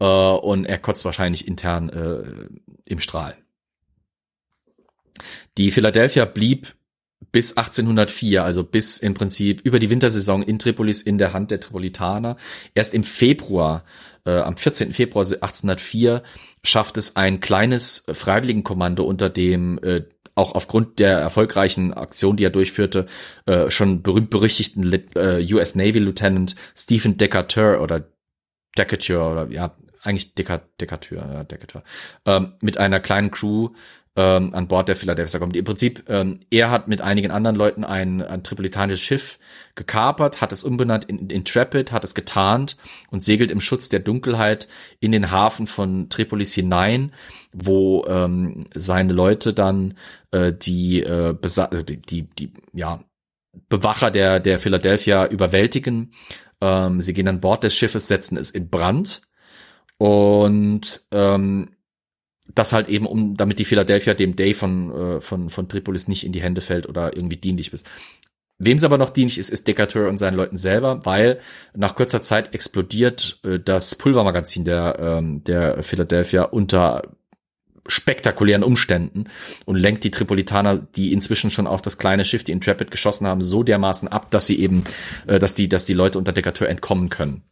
Äh, 0.00 0.06
und 0.06 0.64
er 0.64 0.78
kotzt 0.78 1.04
wahrscheinlich 1.04 1.46
intern 1.46 1.90
äh, 1.90 2.48
im 2.86 3.00
Strahl. 3.00 3.36
Die 5.58 5.70
Philadelphia 5.70 6.24
blieb 6.24 6.77
bis 7.32 7.56
1804, 7.56 8.44
also 8.44 8.64
bis 8.64 8.98
im 8.98 9.14
Prinzip 9.14 9.60
über 9.62 9.78
die 9.78 9.90
Wintersaison 9.90 10.42
in 10.42 10.58
Tripolis 10.58 11.02
in 11.02 11.18
der 11.18 11.32
Hand 11.32 11.50
der 11.50 11.60
Tripolitaner. 11.60 12.36
Erst 12.74 12.94
im 12.94 13.04
Februar, 13.04 13.84
äh, 14.24 14.38
am 14.38 14.56
14. 14.56 14.92
Februar 14.92 15.24
1804, 15.24 16.22
schafft 16.62 16.96
es 16.96 17.16
ein 17.16 17.40
kleines 17.40 18.04
Freiwilligenkommando 18.10 19.04
unter 19.04 19.28
dem 19.30 19.78
äh, 19.82 20.02
auch 20.38 20.54
aufgrund 20.54 21.00
der 21.00 21.18
erfolgreichen 21.18 21.92
Aktion, 21.92 22.36
die 22.36 22.44
er 22.44 22.50
durchführte, 22.50 23.06
äh, 23.46 23.70
schon 23.70 24.02
berühmt 24.02 24.30
berüchtigten 24.30 24.92
äh, 25.16 25.44
US 25.52 25.74
Navy 25.74 25.98
Lieutenant 25.98 26.54
Stephen 26.76 27.18
Decatur 27.18 27.80
oder 27.80 28.04
Decatur 28.78 29.32
oder 29.32 29.48
ja, 29.50 29.74
eigentlich 30.02 30.34
Decatur, 30.34 31.18
ja, 31.18 31.44
Decatur, 31.44 31.82
ähm, 32.24 32.52
mit 32.62 32.78
einer 32.78 33.00
kleinen 33.00 33.32
Crew 33.32 33.70
ähm, 34.18 34.52
an 34.52 34.66
Bord 34.66 34.88
der 34.88 34.96
Philadelphia 34.96 35.38
kommt. 35.38 35.54
Im 35.56 35.64
Prinzip, 35.64 36.02
ähm, 36.08 36.40
er 36.50 36.72
hat 36.72 36.88
mit 36.88 37.00
einigen 37.00 37.30
anderen 37.30 37.54
Leuten 37.54 37.84
ein, 37.84 38.20
ein 38.20 38.42
tripolitanisches 38.42 39.00
Schiff 39.00 39.38
gekapert, 39.76 40.40
hat 40.40 40.50
es 40.50 40.64
umbenannt 40.64 41.04
in 41.04 41.30
Intrepid, 41.30 41.92
hat 41.92 42.02
es 42.02 42.16
getarnt 42.16 42.76
und 43.10 43.20
segelt 43.20 43.52
im 43.52 43.60
Schutz 43.60 43.88
der 43.90 44.00
Dunkelheit 44.00 44.66
in 44.98 45.12
den 45.12 45.30
Hafen 45.30 45.68
von 45.68 46.08
Tripolis 46.08 46.52
hinein, 46.52 47.12
wo 47.52 48.04
ähm, 48.08 48.66
seine 48.74 49.12
Leute 49.12 49.54
dann 49.54 49.94
äh, 50.32 50.52
die, 50.52 51.00
äh, 51.04 51.36
die, 51.88 52.02
die, 52.02 52.22
die, 52.22 52.52
ja, 52.72 52.98
Bewacher 53.68 54.10
der, 54.10 54.40
der 54.40 54.58
Philadelphia 54.58 55.26
überwältigen. 55.26 56.12
Ähm, 56.60 57.00
sie 57.00 57.14
gehen 57.14 57.28
an 57.28 57.40
Bord 57.40 57.62
des 57.62 57.76
Schiffes, 57.76 58.08
setzen 58.08 58.36
es 58.36 58.50
in 58.50 58.68
Brand 58.68 59.22
und 59.96 61.04
ähm, 61.12 61.70
das 62.54 62.72
halt 62.72 62.88
eben 62.88 63.06
um, 63.06 63.36
damit 63.36 63.58
die 63.58 63.64
Philadelphia 63.64 64.14
dem 64.14 64.36
Day 64.36 64.54
von, 64.54 64.94
äh, 64.94 65.20
von, 65.20 65.50
von 65.50 65.68
Tripolis 65.68 66.08
nicht 66.08 66.24
in 66.24 66.32
die 66.32 66.42
Hände 66.42 66.60
fällt 66.60 66.88
oder 66.88 67.16
irgendwie 67.16 67.36
dienlich 67.36 67.72
ist. 67.72 67.86
Wem 68.60 68.76
es 68.76 68.84
aber 68.84 68.98
noch 68.98 69.10
dienlich 69.10 69.38
ist, 69.38 69.50
ist 69.50 69.68
Decatur 69.68 70.08
und 70.08 70.18
seinen 70.18 70.34
Leuten 70.34 70.56
selber, 70.56 71.04
weil 71.04 71.38
nach 71.74 71.94
kurzer 71.94 72.22
Zeit 72.22 72.54
explodiert 72.54 73.38
äh, 73.44 73.60
das 73.60 73.94
Pulvermagazin 73.94 74.64
der, 74.64 74.98
ähm, 74.98 75.44
der 75.44 75.82
Philadelphia 75.82 76.42
unter 76.42 77.02
spektakulären 77.86 78.64
Umständen 78.64 79.24
und 79.64 79.76
lenkt 79.76 80.04
die 80.04 80.10
Tripolitaner, 80.10 80.78
die 80.78 81.12
inzwischen 81.12 81.50
schon 81.50 81.66
auf 81.66 81.80
das 81.80 81.98
kleine 81.98 82.24
Schiff, 82.24 82.44
die 82.44 82.52
Intrepid 82.52 82.90
geschossen 82.90 83.26
haben, 83.26 83.40
so 83.40 83.62
dermaßen 83.62 84.08
ab, 84.08 84.30
dass 84.30 84.46
sie 84.46 84.58
eben, 84.60 84.84
äh, 85.26 85.38
dass 85.38 85.54
die, 85.54 85.68
dass 85.68 85.86
die 85.86 85.94
Leute 85.94 86.18
unter 86.18 86.32
Decatur 86.32 86.68
entkommen 86.68 87.10
können. 87.10 87.42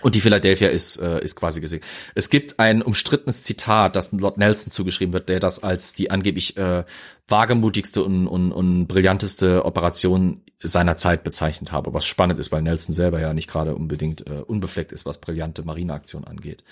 Und 0.00 0.14
die 0.14 0.20
Philadelphia 0.20 0.68
ist, 0.68 0.96
äh, 0.96 1.22
ist 1.22 1.34
quasi 1.34 1.60
gesehen. 1.60 1.80
Es 2.14 2.30
gibt 2.30 2.60
ein 2.60 2.82
umstrittenes 2.82 3.42
Zitat, 3.42 3.96
das 3.96 4.12
Lord 4.12 4.38
Nelson 4.38 4.70
zugeschrieben 4.70 5.12
wird, 5.12 5.28
der 5.28 5.40
das 5.40 5.62
als 5.62 5.92
die 5.92 6.10
angeblich 6.10 6.56
äh, 6.56 6.84
wagemutigste 7.26 8.04
und, 8.04 8.28
und, 8.28 8.52
und 8.52 8.86
brillanteste 8.86 9.64
Operation 9.64 10.42
seiner 10.60 10.96
Zeit 10.96 11.24
bezeichnet 11.24 11.72
habe. 11.72 11.94
Was 11.94 12.06
spannend 12.06 12.38
ist, 12.38 12.52
weil 12.52 12.62
Nelson 12.62 12.94
selber 12.94 13.20
ja 13.20 13.32
nicht 13.32 13.48
gerade 13.48 13.74
unbedingt 13.74 14.26
äh, 14.26 14.40
unbefleckt 14.46 14.92
ist, 14.92 15.04
was 15.04 15.20
brillante 15.20 15.62
Marineaktion 15.62 16.24
angeht. 16.24 16.62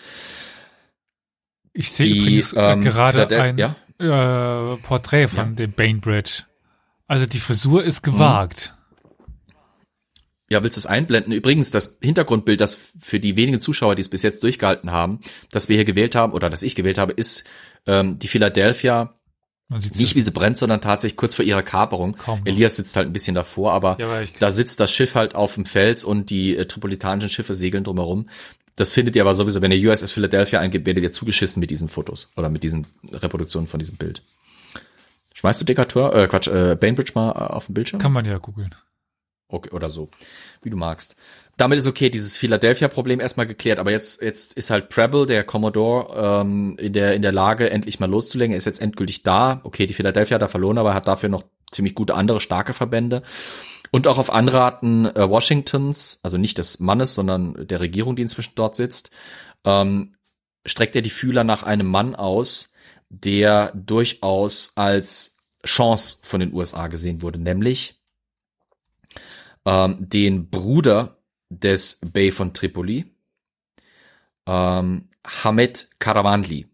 Ich 1.73 1.93
sehe 1.93 2.15
übrigens 2.15 2.53
äh, 2.53 2.73
ähm, 2.73 2.81
gerade 2.83 3.29
ein 3.41 3.59
ja? 3.59 3.77
äh, 3.99 4.77
Porträt 4.79 5.29
von 5.29 5.51
ja. 5.51 5.55
dem 5.55 5.73
Bainbridge. 5.73 6.45
Also 7.07 7.27
die 7.27 7.39
Frisur 7.39 7.85
ist 7.85 8.03
gewagt. 8.03 8.73
Mhm. 8.73 8.76
Ja, 10.49 10.63
willst 10.63 10.77
du 10.77 10.81
es 10.81 10.87
einblenden? 10.87 11.33
Übrigens, 11.33 11.71
das 11.71 11.99
Hintergrundbild, 12.01 12.61
das 12.61 12.79
für 13.01 13.19
die 13.19 13.35
wenigen 13.35 13.61
Zuschauer, 13.61 13.97
die 13.97 14.03
es 14.03 14.09
bis 14.09 14.23
jetzt 14.23 14.43
durchgehalten 14.43 14.93
haben, 14.93 15.21
das 15.51 15.69
wir 15.69 15.77
hier 15.77 15.85
gewählt 15.85 16.15
haben 16.15 16.33
oder 16.33 16.51
das 16.51 16.63
ich 16.63 16.77
gewählt 16.77 16.99
habe, 16.99 17.13
ist 17.13 17.45
ähm, 17.87 18.19
die 18.19 18.29
Philadelphia. 18.29 19.13
Nicht 19.69 20.15
wie 20.15 20.21
sie 20.21 20.31
brennt, 20.31 20.57
sondern 20.57 20.81
tatsächlich 20.81 21.17
kurz 21.17 21.35
vor 21.35 21.45
ihrer 21.45 21.65
Kaperung. 21.65 22.17
Kaum 22.17 22.43
Elias 22.45 22.77
sitzt 22.77 22.95
halt 22.95 23.09
ein 23.09 23.13
bisschen 23.13 23.35
davor, 23.35 23.73
aber 23.73 23.97
ja, 23.99 24.23
da 24.39 24.53
sitzt 24.53 24.79
das 24.79 24.93
Schiff 24.93 25.17
halt 25.17 25.35
auf 25.35 25.55
dem 25.55 25.67
Fels 25.67 26.05
und 26.05 26.31
die 26.31 26.57
äh, 26.57 26.67
tripolitanischen 26.67 27.31
Schiffe 27.31 27.53
segeln 27.53 27.83
drumherum. 27.83 28.29
Das 28.77 28.93
findet 28.93 29.17
ihr 29.17 29.23
aber 29.23 29.35
sowieso, 29.35 29.63
wenn 29.63 29.73
ihr 29.73 29.91
USS 29.91 30.13
Philadelphia 30.13 30.61
eingebt, 30.61 30.87
werdet 30.87 31.03
ihr 31.03 31.11
zugeschissen 31.11 31.59
mit 31.59 31.71
diesen 31.71 31.89
Fotos 31.89 32.31
oder 32.37 32.49
mit 32.49 32.63
diesen 32.63 32.87
Reproduktionen 33.13 33.67
von 33.67 33.81
diesem 33.81 33.97
Bild. 33.97 34.23
Schmeißt 35.35 35.61
du 35.61 35.65
Decatur, 35.65 36.15
äh, 36.15 36.29
Quatsch, 36.29 36.47
äh, 36.47 36.77
Bainbridge 36.77 37.13
mal 37.15 37.31
äh, 37.31 37.53
auf 37.53 37.67
den 37.67 37.75
Bildschirm? 37.75 38.01
Kann 38.01 38.13
man 38.13 38.25
ja 38.25 38.39
googeln. 38.39 38.75
Okay, 39.49 39.71
oder 39.71 39.91
so, 39.91 40.11
wie 40.63 40.71
du 40.71 40.77
magst. 40.77 41.15
Damit 41.57 41.79
ist 41.79 41.87
okay, 41.87 42.11
dieses 42.11 42.37
Philadelphia-Problem 42.37 43.21
erstmal 43.21 43.47
geklärt, 43.47 43.79
aber 43.79 43.93
jetzt, 43.93 44.21
jetzt 44.21 44.55
ist 44.55 44.71
halt 44.71 44.89
Preble, 44.89 45.25
der 45.25 45.45
Commodore, 45.45 46.41
ähm, 46.43 46.77
in, 46.79 46.93
der, 46.93 47.15
in 47.15 47.23
der 47.23 47.33
Lage, 47.33 47.71
endlich 47.71 48.01
mal 48.01 48.11
loszulegen. 48.11 48.53
Er 48.53 48.59
ist 48.59 48.67
jetzt 48.67 48.83
endgültig 48.83 49.23
da. 49.23 49.61
Okay, 49.63 49.87
die 49.87 49.95
Philadelphia 49.95 50.35
hat 50.35 50.43
er 50.43 50.49
verloren, 50.49 50.79
aber 50.79 50.91
er 50.91 50.95
hat 50.97 51.07
dafür 51.07 51.29
noch 51.29 51.45
ziemlich 51.71 51.95
gute 51.95 52.15
andere 52.15 52.41
starke 52.41 52.73
Verbände. 52.73 53.23
Und 53.93 54.09
auch 54.09 54.19
auf 54.19 54.33
Anraten 54.33 55.07
äh, 55.07 55.31
Washingtons, 55.31 56.21
also 56.23 56.39
nicht 56.39 56.59
des 56.59 56.81
Mannes, 56.81 57.15
sondern 57.15 57.67
der 57.69 57.81
Regierung, 57.81 58.17
die 58.17 58.23
inzwischen 58.23 58.55
dort 58.57 58.75
sitzt, 58.75 59.11
ähm, 59.65 60.17
streckt 60.67 60.97
er 60.97 61.03
die 61.03 61.11
Fühler 61.11 61.45
nach 61.45 61.63
einem 61.63 61.87
Mann 61.87 62.17
aus, 62.17 62.73
der 63.09 63.73
durchaus 63.75 64.73
als 64.75 65.37
Chance 65.65 66.19
von 66.23 66.41
den 66.41 66.53
USA 66.53 66.89
gesehen 66.89 67.23
wurde, 67.23 67.39
nämlich 67.39 67.96
ähm, 69.67 69.97
den 69.99 70.49
Bruder 70.49 71.19
des 71.51 72.01
Bey 72.13 72.31
von 72.31 72.55
Tripoli, 72.55 73.05
ähm, 74.47 75.09
Hamed 75.27 75.91
Karamanli. 75.99 76.67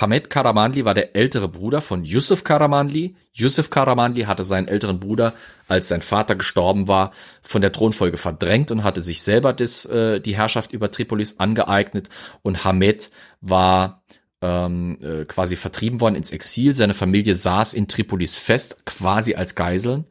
Hamed 0.00 0.30
Karamanli 0.30 0.84
war 0.84 0.94
der 0.94 1.16
ältere 1.16 1.48
Bruder 1.48 1.80
von 1.80 2.04
Yusuf 2.04 2.44
Karamanli. 2.44 3.16
Yusuf 3.32 3.70
Karamanli 3.70 4.22
hatte 4.22 4.44
seinen 4.44 4.68
älteren 4.68 5.00
Bruder, 5.00 5.34
als 5.68 5.88
sein 5.88 6.02
Vater 6.02 6.34
gestorben 6.34 6.88
war, 6.88 7.12
von 7.42 7.60
der 7.60 7.72
Thronfolge 7.72 8.16
verdrängt 8.16 8.70
und 8.70 8.84
hatte 8.84 9.02
sich 9.02 9.22
selber 9.22 9.52
das, 9.52 9.84
äh, 9.86 10.20
die 10.20 10.36
Herrschaft 10.36 10.72
über 10.72 10.90
Tripolis 10.90 11.38
angeeignet. 11.38 12.08
Und 12.42 12.64
Hamed 12.64 13.10
war 13.40 14.02
ähm, 14.42 14.98
äh, 15.00 15.24
quasi 15.24 15.56
vertrieben 15.56 16.00
worden 16.00 16.16
ins 16.16 16.30
Exil. 16.30 16.74
Seine 16.74 16.94
Familie 16.94 17.34
saß 17.34 17.74
in 17.74 17.88
Tripolis 17.88 18.36
fest, 18.36 18.84
quasi 18.84 19.34
als 19.34 19.54
Geiseln. 19.54 20.04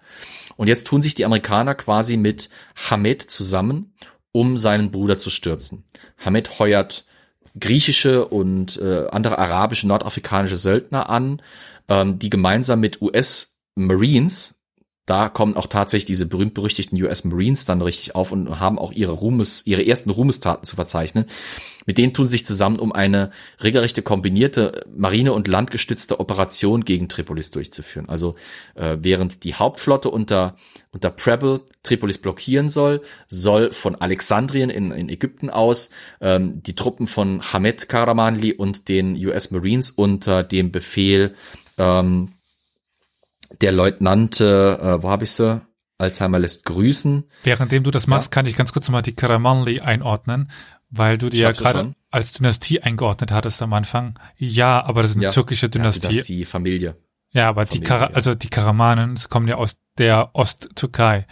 Und 0.57 0.67
jetzt 0.67 0.87
tun 0.87 1.01
sich 1.01 1.15
die 1.15 1.25
Amerikaner 1.25 1.75
quasi 1.75 2.17
mit 2.17 2.49
Hamed 2.89 3.21
zusammen, 3.21 3.93
um 4.31 4.57
seinen 4.57 4.91
Bruder 4.91 5.17
zu 5.17 5.29
stürzen. 5.29 5.83
Hamed 6.17 6.59
heuert 6.59 7.05
griechische 7.59 8.25
und 8.27 8.77
äh, 8.77 9.07
andere 9.09 9.37
arabische, 9.37 9.87
nordafrikanische 9.87 10.55
Söldner 10.55 11.09
an, 11.09 11.41
ähm, 11.89 12.17
die 12.17 12.29
gemeinsam 12.29 12.79
mit 12.79 13.01
US 13.01 13.59
Marines, 13.75 14.55
da 15.05 15.29
kommen 15.29 15.55
auch 15.55 15.65
tatsächlich 15.65 16.05
diese 16.05 16.27
berühmt-berüchtigten 16.27 17.01
US 17.03 17.23
Marines 17.23 17.65
dann 17.65 17.81
richtig 17.81 18.13
auf 18.13 18.31
und 18.31 18.59
haben 18.59 18.77
auch 18.77 18.91
ihre 18.91 19.13
Ruhmes, 19.13 19.65
ihre 19.65 19.85
ersten 19.85 20.11
Ruhmestaten 20.11 20.63
zu 20.63 20.75
verzeichnen. 20.75 21.25
Mit 21.87 21.97
denen 21.97 22.13
tun 22.13 22.27
sie 22.27 22.33
sich 22.33 22.45
zusammen, 22.45 22.77
um 22.77 22.91
eine 22.91 23.31
regelrechte 23.61 24.03
kombinierte 24.03 24.85
Marine- 24.95 25.33
und 25.33 25.47
landgestützte 25.47 26.19
Operation 26.19 26.85
gegen 26.85 27.09
Tripolis 27.09 27.49
durchzuführen. 27.49 28.07
Also 28.07 28.35
äh, 28.75 28.97
während 29.01 29.43
die 29.43 29.55
Hauptflotte 29.55 30.11
unter, 30.11 30.55
unter 30.91 31.09
Preble 31.09 31.61
Tripolis 31.81 32.19
blockieren 32.19 32.69
soll, 32.69 33.01
soll 33.27 33.71
von 33.71 33.95
Alexandrien 33.95 34.69
in, 34.69 34.91
in 34.91 35.09
Ägypten 35.09 35.49
aus 35.49 35.89
ähm, 36.21 36.61
die 36.61 36.75
Truppen 36.75 37.07
von 37.07 37.41
Hamed 37.41 37.89
Karamanli 37.89 38.53
und 38.53 38.87
den 38.87 39.15
US 39.25 39.49
Marines 39.49 39.89
unter 39.89 40.43
dem 40.43 40.71
Befehl 40.71 41.33
ähm, 41.79 42.33
der 43.59 43.71
Leutnante, 43.71 44.79
äh, 44.81 45.03
wo 45.03 45.09
habe 45.09 45.23
ich 45.23 45.31
sie? 45.31 45.61
Alzheimer 45.97 46.39
lässt 46.39 46.65
grüßen. 46.65 47.25
Währenddem 47.43 47.83
du 47.83 47.91
das 47.91 48.07
machst, 48.07 48.31
ja. 48.31 48.35
kann 48.35 48.45
ich 48.45 48.55
ganz 48.55 48.73
kurz 48.73 48.89
mal 48.89 49.01
die 49.01 49.13
Karamanli 49.13 49.81
einordnen, 49.81 50.49
weil 50.89 51.17
du 51.17 51.29
die 51.29 51.37
ja 51.37 51.51
gerade 51.51 51.93
als 52.09 52.33
Dynastie 52.33 52.81
eingeordnet 52.81 53.31
hattest 53.31 53.61
am 53.61 53.73
Anfang. 53.73 54.19
Ja, 54.35 54.83
aber 54.83 55.03
das 55.03 55.11
ist 55.11 55.17
eine 55.17 55.25
ja, 55.25 55.31
türkische 55.31 55.69
Dynastie. 55.69 56.07
Ja, 56.07 56.11
Dynastie, 56.11 56.45
Familie. 56.45 56.97
Ja, 57.29 57.49
aber 57.49 57.65
Familie, 57.65 57.81
die 57.81 57.87
Kara 57.87 58.05
also 58.07 58.35
die 58.35 58.49
Karamanen 58.49 59.17
kommen 59.29 59.47
ja 59.47 59.55
aus 59.55 59.77
der 59.97 60.31
Osttürkei 60.33 61.27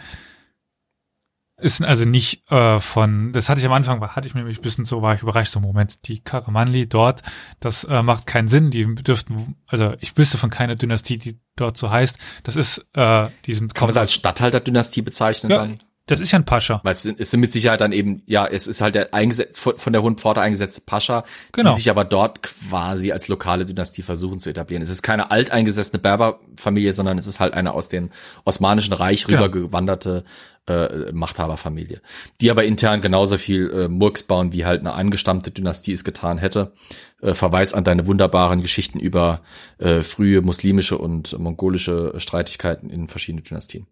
ist 1.60 1.82
also 1.82 2.04
nicht 2.04 2.50
äh, 2.50 2.80
von, 2.80 3.32
das 3.32 3.48
hatte 3.48 3.60
ich 3.60 3.66
am 3.66 3.72
Anfang, 3.72 4.00
hatte 4.00 4.26
ich 4.26 4.34
mir 4.34 4.40
nämlich 4.40 4.58
ein 4.58 4.62
bisschen 4.62 4.84
so, 4.84 5.02
war 5.02 5.14
ich 5.14 5.22
überrascht, 5.22 5.52
so 5.52 5.60
Moment, 5.60 6.06
die 6.08 6.20
Karamanli 6.20 6.88
dort, 6.88 7.22
das 7.60 7.84
äh, 7.84 8.02
macht 8.02 8.26
keinen 8.26 8.48
Sinn, 8.48 8.70
die 8.70 8.94
dürften, 8.96 9.56
also 9.66 9.94
ich 10.00 10.16
wüsste 10.16 10.38
von 10.38 10.50
keiner 10.50 10.76
Dynastie, 10.76 11.18
die 11.18 11.38
dort 11.56 11.76
so 11.76 11.90
heißt, 11.90 12.18
das 12.42 12.56
ist, 12.56 12.86
äh, 12.94 13.28
die 13.46 13.54
sind... 13.54 13.74
Kann 13.74 13.86
man 13.86 13.90
es 13.90 13.96
als 13.96 14.12
Statthalter-Dynastie 14.14 15.02
bezeichnen 15.02 15.50
ja, 15.50 15.58
dann? 15.58 15.78
Das 16.10 16.20
ist 16.20 16.32
ja 16.32 16.38
ein 16.38 16.44
Pascha. 16.44 16.80
Weil 16.82 16.92
es 16.92 17.02
sind 17.02 17.40
mit 17.40 17.52
Sicherheit 17.52 17.80
dann 17.80 17.92
eben, 17.92 18.22
ja, 18.26 18.46
es 18.46 18.66
ist 18.66 18.80
halt 18.80 18.94
der 18.94 19.10
von 19.54 19.92
der 19.92 20.02
Hohen 20.02 20.16
Pforte 20.16 20.40
eingesetzte 20.40 20.82
Pascha, 20.82 21.24
genau. 21.52 21.70
die 21.70 21.76
sich 21.76 21.90
aber 21.90 22.04
dort 22.04 22.42
quasi 22.42 23.12
als 23.12 23.28
lokale 23.28 23.64
Dynastie 23.64 24.02
versuchen 24.02 24.40
zu 24.40 24.50
etablieren. 24.50 24.82
Es 24.82 24.90
ist 24.90 25.02
keine 25.02 25.30
alteingesessene 25.30 25.98
Berberfamilie, 26.00 26.92
sondern 26.92 27.18
es 27.18 27.26
ist 27.26 27.40
halt 27.40 27.54
eine 27.54 27.72
aus 27.72 27.88
dem 27.88 28.10
Osmanischen 28.44 28.92
Reich 28.92 29.24
genau. 29.24 29.42
rübergewanderte 29.42 30.24
äh, 30.66 31.12
Machthaberfamilie, 31.12 32.00
die 32.40 32.50
aber 32.50 32.64
intern 32.64 33.00
genauso 33.00 33.38
viel 33.38 33.70
äh, 33.70 33.88
Murks 33.88 34.22
bauen, 34.22 34.52
wie 34.52 34.64
halt 34.64 34.80
eine 34.80 34.92
angestammte 34.92 35.50
Dynastie 35.50 35.92
es 35.92 36.04
getan 36.04 36.38
hätte. 36.38 36.72
Äh, 37.20 37.34
Verweis 37.34 37.74
an 37.74 37.84
deine 37.84 38.06
wunderbaren 38.06 38.60
Geschichten 38.60 38.98
über 38.98 39.42
äh, 39.78 40.02
frühe 40.02 40.42
muslimische 40.42 40.98
und 40.98 41.38
mongolische 41.38 42.14
Streitigkeiten 42.18 42.90
in 42.90 43.08
verschiedenen 43.08 43.44
Dynastien. 43.44 43.86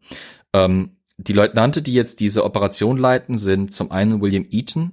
Ähm, 0.52 0.97
die 1.18 1.32
Leutnante, 1.32 1.82
die 1.82 1.92
jetzt 1.92 2.20
diese 2.20 2.44
Operation 2.44 2.96
leiten, 2.96 3.38
sind 3.38 3.74
zum 3.74 3.90
einen 3.90 4.20
William 4.20 4.46
Eaton, 4.50 4.92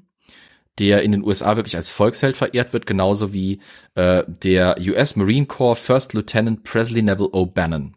der 0.80 1.04
in 1.04 1.12
den 1.12 1.24
USA 1.24 1.56
wirklich 1.56 1.78
als 1.78 1.90
Volksheld 1.90 2.36
verehrt 2.36 2.74
wird, 2.74 2.88
genauso 2.88 3.32
wie 3.32 3.62
äh, 3.94 4.24
der 4.28 4.78
US 4.80 5.16
Marine 5.16 5.46
Corps 5.46 5.80
First 5.80 6.14
Lieutenant 6.14 6.64
Presley 6.64 7.04
Neville 7.04 7.30
O'Bannon. 7.30 7.94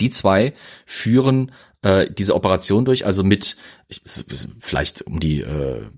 Die 0.00 0.10
zwei 0.10 0.54
führen 0.86 1.52
äh, 1.82 2.08
diese 2.10 2.34
Operation 2.34 2.84
durch, 2.84 3.04
also 3.04 3.24
mit 3.24 3.56
ich, 3.88 4.00
vielleicht 4.60 5.02
um 5.02 5.20
die 5.20 5.40
äh, 5.40 5.90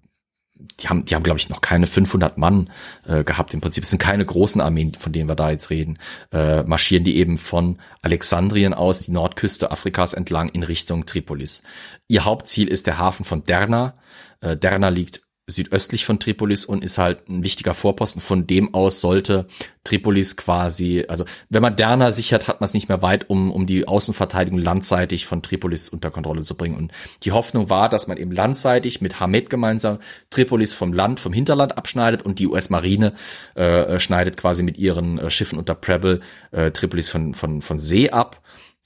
die 0.54 0.88
haben, 0.88 1.04
die 1.04 1.14
haben, 1.14 1.22
glaube 1.22 1.38
ich, 1.38 1.48
noch 1.48 1.60
keine 1.60 1.86
500 1.86 2.38
Mann 2.38 2.70
äh, 3.06 3.24
gehabt. 3.24 3.54
Im 3.54 3.60
Prinzip 3.60 3.84
es 3.84 3.90
sind 3.90 3.98
keine 3.98 4.24
großen 4.24 4.60
Armeen, 4.60 4.94
von 4.94 5.12
denen 5.12 5.28
wir 5.28 5.34
da 5.34 5.50
jetzt 5.50 5.70
reden. 5.70 5.98
Äh, 6.32 6.62
marschieren 6.62 7.04
die 7.04 7.16
eben 7.16 7.38
von 7.38 7.78
Alexandrien 8.02 8.72
aus 8.72 9.00
die 9.00 9.12
Nordküste 9.12 9.70
Afrikas 9.70 10.14
entlang 10.14 10.48
in 10.50 10.62
Richtung 10.62 11.06
Tripolis. 11.06 11.62
Ihr 12.08 12.24
Hauptziel 12.24 12.68
ist 12.68 12.86
der 12.86 12.98
Hafen 12.98 13.24
von 13.24 13.44
Derna. 13.44 13.94
Äh, 14.40 14.56
Derna 14.56 14.88
liegt 14.88 15.23
südöstlich 15.46 16.06
von 16.06 16.18
Tripolis 16.18 16.64
und 16.64 16.82
ist 16.82 16.96
halt 16.96 17.28
ein 17.28 17.44
wichtiger 17.44 17.74
Vorposten. 17.74 18.22
Von 18.22 18.46
dem 18.46 18.72
aus 18.72 19.00
sollte 19.00 19.46
Tripolis 19.84 20.38
quasi, 20.38 21.04
also 21.06 21.24
wenn 21.50 21.60
man 21.60 21.76
Derna 21.76 22.12
sichert, 22.12 22.48
hat 22.48 22.60
man 22.60 22.64
es 22.64 22.72
nicht 22.72 22.88
mehr 22.88 23.02
weit, 23.02 23.28
um, 23.28 23.52
um 23.52 23.66
die 23.66 23.86
Außenverteidigung 23.86 24.58
landseitig 24.58 25.26
von 25.26 25.42
Tripolis 25.42 25.90
unter 25.90 26.10
Kontrolle 26.10 26.40
zu 26.40 26.56
bringen. 26.56 26.76
Und 26.76 26.92
die 27.24 27.32
Hoffnung 27.32 27.68
war, 27.68 27.90
dass 27.90 28.06
man 28.06 28.16
eben 28.16 28.32
landseitig 28.32 29.02
mit 29.02 29.20
Hamed 29.20 29.50
gemeinsam 29.50 29.98
Tripolis 30.30 30.72
vom 30.72 30.94
Land, 30.94 31.20
vom 31.20 31.34
Hinterland 31.34 31.76
abschneidet 31.76 32.22
und 32.22 32.38
die 32.38 32.46
US-Marine 32.46 33.12
äh, 33.54 33.98
schneidet 33.98 34.38
quasi 34.38 34.62
mit 34.62 34.78
ihren 34.78 35.18
äh, 35.18 35.28
Schiffen 35.28 35.58
unter 35.58 35.74
Preble 35.74 36.20
äh, 36.52 36.70
Tripolis 36.70 37.10
von, 37.10 37.34
von, 37.34 37.60
von 37.60 37.78
See 37.78 38.08
ab 38.08 38.40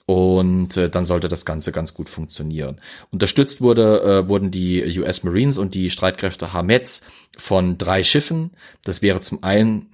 und 0.08 0.74
äh, 0.78 0.88
dann 0.88 1.04
sollte 1.04 1.28
das 1.28 1.44
Ganze 1.44 1.70
ganz 1.70 1.92
gut 1.92 2.08
funktionieren. 2.08 2.80
Unterstützt 3.10 3.60
wurde, 3.60 4.00
äh, 4.00 4.28
wurden 4.28 4.50
die 4.50 4.98
US 5.00 5.22
Marines 5.22 5.58
und 5.58 5.74
die 5.74 5.90
Streitkräfte 5.90 6.54
Hamets 6.54 7.02
von 7.36 7.76
drei 7.76 8.02
Schiffen. 8.02 8.52
Das 8.84 9.02
wäre 9.02 9.20
zum 9.20 9.44
einen 9.44 9.90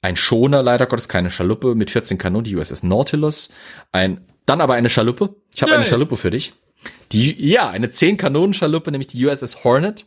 ein 0.00 0.14
Schoner, 0.14 0.62
leider 0.62 0.86
Gottes, 0.86 1.08
keine 1.08 1.32
Schaluppe, 1.32 1.74
mit 1.74 1.90
14 1.90 2.18
Kanonen, 2.18 2.44
die 2.44 2.54
USS 2.54 2.84
Nautilus. 2.84 3.52
Ein, 3.90 4.20
dann 4.46 4.60
aber 4.60 4.74
eine 4.74 4.90
Schaluppe. 4.90 5.34
Ich 5.52 5.60
habe 5.60 5.74
eine 5.74 5.84
Schaluppe 5.84 6.16
für 6.16 6.30
dich. 6.30 6.52
Die, 7.10 7.34
ja, 7.50 7.68
eine 7.68 7.90
10 7.90 8.18
Kanonen 8.18 8.54
Schaluppe, 8.54 8.92
nämlich 8.92 9.08
die 9.08 9.26
USS 9.26 9.64
Hornet. 9.64 10.06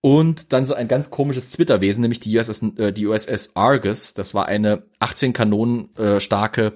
Und 0.00 0.52
dann 0.52 0.66
so 0.66 0.74
ein 0.74 0.88
ganz 0.88 1.10
komisches 1.10 1.52
Zwitterwesen, 1.52 2.00
nämlich 2.00 2.18
die 2.18 2.36
USS, 2.36 2.62
äh, 2.76 2.92
die 2.92 3.06
USS 3.06 3.54
Argus. 3.54 4.14
Das 4.14 4.34
war 4.34 4.46
eine 4.46 4.82
18 4.98 5.32
Kanonen 5.32 5.94
äh, 5.94 6.18
starke 6.18 6.72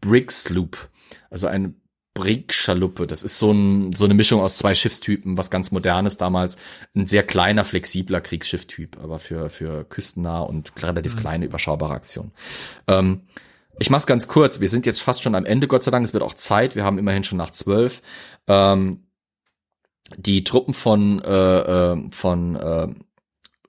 Brig 0.00 0.32
Sloop 0.32 0.88
also 1.34 1.48
eine 1.48 1.74
Brig-Schaluppe. 2.14 3.08
Das 3.08 3.24
ist 3.24 3.40
so, 3.40 3.50
ein, 3.50 3.92
so 3.92 4.04
eine 4.04 4.14
Mischung 4.14 4.40
aus 4.40 4.56
zwei 4.56 4.72
Schiffstypen, 4.76 5.36
was 5.36 5.50
ganz 5.50 5.72
modernes 5.72 6.16
damals. 6.16 6.58
Ein 6.94 7.06
sehr 7.06 7.24
kleiner, 7.24 7.64
flexibler 7.64 8.20
Kriegsschifftyp, 8.20 8.98
aber 9.02 9.18
für, 9.18 9.50
für 9.50 9.84
küstennah 9.84 10.42
und 10.42 10.72
relativ 10.80 11.16
mhm. 11.16 11.18
kleine, 11.18 11.44
überschaubare 11.46 11.92
Aktionen. 11.92 12.30
Ähm, 12.86 13.22
ich 13.80 13.90
mach's 13.90 14.06
ganz 14.06 14.28
kurz. 14.28 14.60
Wir 14.60 14.68
sind 14.68 14.86
jetzt 14.86 15.02
fast 15.02 15.24
schon 15.24 15.34
am 15.34 15.44
Ende, 15.44 15.66
Gott 15.66 15.82
sei 15.82 15.90
Dank. 15.90 16.04
Es 16.04 16.12
wird 16.12 16.22
auch 16.22 16.34
Zeit. 16.34 16.76
Wir 16.76 16.84
haben 16.84 16.98
immerhin 16.98 17.24
schon 17.24 17.38
nach 17.38 17.50
zwölf. 17.50 18.00
Ähm, 18.46 19.08
die 20.16 20.44
Truppen 20.44 20.72
von, 20.72 21.20
äh, 21.20 21.92
äh, 21.92 22.10
von, 22.10 22.54
äh, 22.54 22.88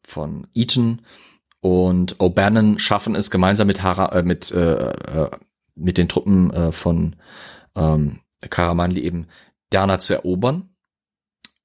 von 0.04 0.46
Eaton 0.54 1.02
und 1.62 2.18
O'Bannon 2.18 2.78
schaffen 2.78 3.16
es 3.16 3.32
gemeinsam 3.32 3.66
mit, 3.66 3.82
Hara, 3.82 4.16
äh, 4.20 4.22
mit, 4.22 4.52
äh, 4.52 4.92
äh, 4.92 5.32
mit 5.74 5.98
den 5.98 6.08
Truppen 6.08 6.52
äh, 6.52 6.72
von 6.72 7.16
ähm, 7.76 8.22
Karamanli 8.50 9.02
eben 9.02 9.28
Derna 9.72 10.00
zu 10.00 10.14
erobern, 10.14 10.76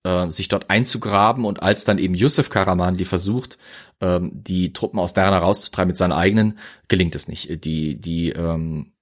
äh, 0.05 0.31
sich 0.31 0.49
dort 0.49 0.71
einzugraben 0.71 1.45
und 1.45 1.63
als 1.63 1.85
dann 1.85 1.99
eben 1.99 2.15
Yusuf 2.15 2.51
Karamanli 2.51 3.05
versucht, 3.05 3.59
ähm, 4.01 4.31
die 4.33 4.73
Truppen 4.73 4.99
aus 4.99 5.15
Derna 5.15 5.39
rauszutreiben 5.39 5.89
mit 5.89 5.97
seinen 5.97 6.13
eigenen, 6.13 6.59
gelingt 6.89 7.15
es 7.15 7.29
nicht. 7.29 7.65
Die, 7.65 8.01
die, 8.01 8.31
ähm, 8.31 8.93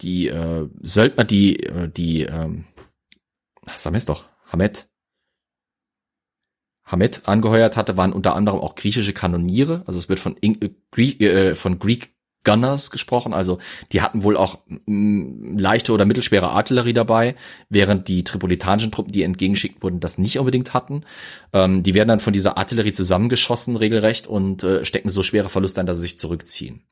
die 0.00 0.28
äh, 0.28 0.68
Söldner, 0.80 1.24
die, 1.24 1.60
äh, 1.60 1.88
die, 1.88 2.22
ähm, 2.22 2.66
sag 3.76 3.94
es 3.94 4.06
doch, 4.06 4.28
Hamed, 4.46 4.88
Hamed 6.84 7.26
angeheuert 7.26 7.76
hatte, 7.76 7.96
waren 7.96 8.12
unter 8.12 8.36
anderem 8.36 8.60
auch 8.60 8.74
griechische 8.74 9.14
Kanoniere. 9.14 9.82
Also 9.86 9.98
es 9.98 10.08
wird 10.08 10.20
von, 10.20 10.36
äh, 10.42 10.70
äh, 10.96 11.54
von 11.54 11.78
Greek 11.78 12.13
Gunners 12.44 12.90
gesprochen, 12.90 13.32
also 13.32 13.58
die 13.92 14.02
hatten 14.02 14.22
wohl 14.22 14.36
auch 14.36 14.58
mh, 14.86 15.60
leichte 15.60 15.92
oder 15.92 16.04
mittelschwere 16.04 16.50
Artillerie 16.50 16.92
dabei, 16.92 17.34
während 17.68 18.08
die 18.08 18.22
tripolitanischen 18.22 18.92
Truppen, 18.92 19.12
die 19.12 19.22
entgegengeschickt 19.22 19.82
wurden, 19.82 20.00
das 20.00 20.18
nicht 20.18 20.38
unbedingt 20.38 20.74
hatten. 20.74 21.04
Ähm, 21.52 21.82
die 21.82 21.94
werden 21.94 22.08
dann 22.08 22.20
von 22.20 22.32
dieser 22.32 22.58
Artillerie 22.58 22.92
zusammengeschossen 22.92 23.76
regelrecht 23.76 24.26
und 24.26 24.62
äh, 24.62 24.84
stecken 24.84 25.08
so 25.08 25.22
schwere 25.22 25.48
Verluste 25.48 25.80
ein, 25.80 25.86
dass 25.86 25.96
sie 25.96 26.02
sich 26.02 26.18
zurückziehen. 26.20 26.82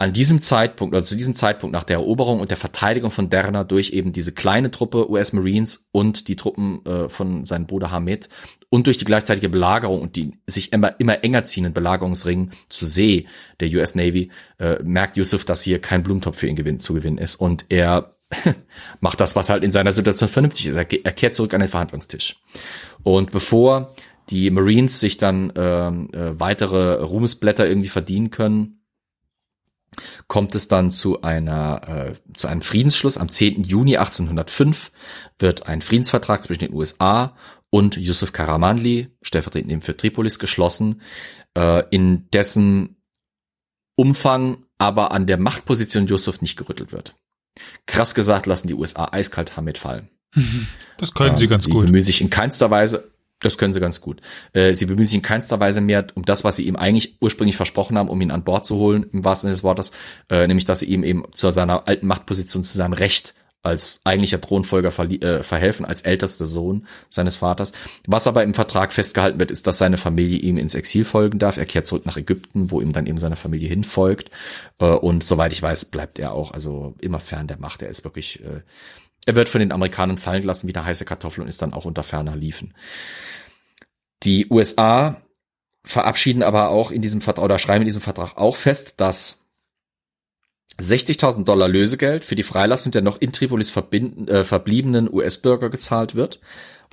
an 0.00 0.12
diesem 0.12 0.40
Zeitpunkt, 0.40 0.94
also 0.94 1.08
zu 1.08 1.16
diesem 1.16 1.34
Zeitpunkt 1.34 1.72
nach 1.72 1.82
der 1.82 1.96
Eroberung 1.96 2.38
und 2.40 2.50
der 2.50 2.56
Verteidigung 2.56 3.10
von 3.10 3.30
Derna 3.30 3.64
durch 3.64 3.90
eben 3.90 4.12
diese 4.12 4.32
kleine 4.32 4.70
Truppe 4.70 5.10
US 5.10 5.32
Marines 5.32 5.88
und 5.90 6.28
die 6.28 6.36
Truppen 6.36 6.84
äh, 6.86 7.08
von 7.08 7.44
seinem 7.44 7.66
Bruder 7.66 7.90
Hamid 7.90 8.28
und 8.70 8.86
durch 8.86 8.98
die 8.98 9.04
gleichzeitige 9.04 9.48
Belagerung 9.48 10.02
und 10.02 10.16
die 10.16 10.32
sich 10.46 10.72
immer, 10.72 10.98
immer 11.00 11.24
enger 11.24 11.44
ziehenden 11.44 11.72
Belagerungsringen 11.72 12.52
zu 12.68 12.86
See 12.86 13.26
der 13.60 13.68
US 13.70 13.94
Navy, 13.94 14.30
äh, 14.58 14.82
merkt 14.82 15.16
Yusuf, 15.16 15.44
dass 15.44 15.62
hier 15.62 15.80
kein 15.80 16.02
Blumentopf 16.02 16.38
für 16.38 16.46
ihn 16.46 16.56
gewinn, 16.56 16.80
zu 16.80 16.94
gewinnen 16.94 17.18
ist 17.18 17.36
und 17.36 17.64
er 17.68 18.14
macht 19.00 19.20
das, 19.20 19.36
was 19.36 19.48
halt 19.48 19.64
in 19.64 19.72
seiner 19.72 19.92
Situation 19.92 20.28
vernünftig 20.28 20.66
ist. 20.66 20.76
Er, 20.76 20.86
er 20.90 21.12
kehrt 21.12 21.34
zurück 21.34 21.54
an 21.54 21.60
den 21.60 21.68
Verhandlungstisch. 21.68 22.36
Und 23.02 23.30
bevor 23.30 23.94
die 24.28 24.50
Marines 24.50 25.00
sich 25.00 25.16
dann 25.16 25.52
ähm, 25.56 26.10
äh, 26.12 26.38
weitere 26.38 27.02
Ruhmesblätter 27.02 27.66
irgendwie 27.66 27.88
verdienen 27.88 28.30
können, 28.30 28.78
kommt 30.26 30.54
es 30.54 30.68
dann 30.68 30.90
zu 30.90 31.22
einer 31.22 32.10
äh, 32.10 32.12
zu 32.34 32.46
einem 32.46 32.60
Friedensschluss 32.60 33.16
am 33.16 33.30
10. 33.30 33.64
Juni 33.64 33.96
1805 33.96 34.92
wird 35.38 35.66
ein 35.66 35.80
Friedensvertrag 35.80 36.44
zwischen 36.44 36.60
den 36.60 36.74
USA 36.74 37.34
und 37.70 37.96
Yusuf 37.96 38.32
Karamanli, 38.32 39.08
stellvertretend 39.22 39.72
eben 39.72 39.82
für 39.82 39.96
Tripolis, 39.96 40.38
geschlossen, 40.38 41.02
äh, 41.56 41.84
in 41.90 42.30
dessen 42.30 42.96
Umfang 43.96 44.64
aber 44.78 45.12
an 45.12 45.26
der 45.26 45.38
Machtposition 45.38 46.06
Yusuf 46.06 46.40
nicht 46.40 46.56
gerüttelt 46.56 46.92
wird. 46.92 47.16
Krass 47.86 48.14
gesagt 48.14 48.46
lassen 48.46 48.68
die 48.68 48.74
USA 48.74 49.08
eiskalt 49.10 49.56
Hamid 49.56 49.78
fallen. 49.78 50.08
Das 50.98 51.14
können 51.14 51.36
sie 51.36 51.48
ganz 51.48 51.64
sie 51.64 51.72
gut. 51.72 51.82
Sie 51.82 51.86
bemühen 51.86 52.04
sich 52.04 52.20
in 52.20 52.30
keinster 52.30 52.70
Weise, 52.70 53.10
das 53.40 53.58
können 53.58 53.72
sie 53.72 53.80
ganz 53.80 54.00
gut. 54.00 54.20
Äh, 54.52 54.74
sie 54.74 54.86
bemühen 54.86 55.06
sich 55.06 55.16
in 55.16 55.22
keinster 55.22 55.58
Weise 55.60 55.80
mehr 55.80 56.06
um 56.14 56.24
das, 56.24 56.44
was 56.44 56.56
sie 56.56 56.66
ihm 56.66 56.76
eigentlich 56.76 57.16
ursprünglich 57.20 57.56
versprochen 57.56 57.98
haben, 57.98 58.08
um 58.08 58.20
ihn 58.20 58.30
an 58.30 58.44
Bord 58.44 58.64
zu 58.66 58.76
holen, 58.76 59.06
im 59.12 59.24
wahrsten 59.24 59.48
Sinne 59.48 59.56
des 59.56 59.62
Wortes, 59.62 59.92
äh, 60.28 60.46
nämlich, 60.46 60.64
dass 60.64 60.80
sie 60.80 60.86
ihm 60.86 61.04
eben 61.04 61.24
zu 61.32 61.50
seiner 61.50 61.88
alten 61.88 62.06
Machtposition, 62.06 62.64
zu 62.64 62.76
seinem 62.76 62.92
Recht 62.92 63.34
als 63.62 64.00
eigentlicher 64.04 64.40
Thronfolger 64.40 64.88
äh, 64.88 65.42
verhelfen, 65.42 65.84
als 65.84 66.02
ältester 66.02 66.44
Sohn 66.44 66.86
seines 67.10 67.36
Vaters. 67.36 67.72
Was 68.06 68.26
aber 68.26 68.44
im 68.44 68.54
Vertrag 68.54 68.92
festgehalten 68.92 69.40
wird, 69.40 69.50
ist, 69.50 69.66
dass 69.66 69.78
seine 69.78 69.96
Familie 69.96 70.38
ihm 70.38 70.58
ins 70.58 70.74
Exil 70.74 71.04
folgen 71.04 71.38
darf. 71.38 71.56
Er 71.56 71.66
kehrt 71.66 71.86
zurück 71.86 72.06
nach 72.06 72.16
Ägypten, 72.16 72.70
wo 72.70 72.80
ihm 72.80 72.92
dann 72.92 73.06
eben 73.06 73.18
seine 73.18 73.36
Familie 73.36 73.68
hinfolgt. 73.68 74.30
Äh, 74.78 74.86
und 74.86 75.24
soweit 75.24 75.52
ich 75.52 75.62
weiß, 75.62 75.86
bleibt 75.86 76.18
er 76.18 76.32
auch 76.32 76.52
also 76.52 76.94
immer 77.00 77.20
fern 77.20 77.48
der 77.48 77.58
Macht. 77.58 77.82
Er 77.82 77.88
ist 77.88 78.04
wirklich, 78.04 78.42
äh, 78.44 78.62
er 79.26 79.34
wird 79.34 79.48
von 79.48 79.60
den 79.60 79.72
Amerikanern 79.72 80.18
fallen 80.18 80.42
gelassen 80.42 80.68
wie 80.68 80.74
eine 80.74 80.86
heiße 80.86 81.04
Kartoffel 81.04 81.42
und 81.42 81.48
ist 81.48 81.60
dann 81.60 81.74
auch 81.74 81.84
unter 81.84 82.02
ferner 82.02 82.36
Liefen. 82.36 82.74
Die 84.22 84.46
USA 84.50 85.20
verabschieden 85.84 86.42
aber 86.42 86.70
auch 86.70 86.90
in 86.90 87.02
diesem 87.02 87.20
Vertrag 87.20 87.44
oder 87.44 87.58
schreiben 87.58 87.82
in 87.82 87.88
diesem 87.88 88.02
Vertrag 88.02 88.36
auch 88.36 88.56
fest, 88.56 89.00
dass 89.00 89.47
60.000 90.80 91.44
Dollar 91.44 91.68
Lösegeld 91.68 92.24
für 92.24 92.36
die 92.36 92.42
Freilassung 92.42 92.92
der 92.92 93.02
noch 93.02 93.20
in 93.20 93.32
Tripolis 93.32 93.74
äh, 93.76 94.44
verbliebenen 94.44 95.12
US-Bürger 95.12 95.70
gezahlt 95.70 96.14
wird. 96.14 96.40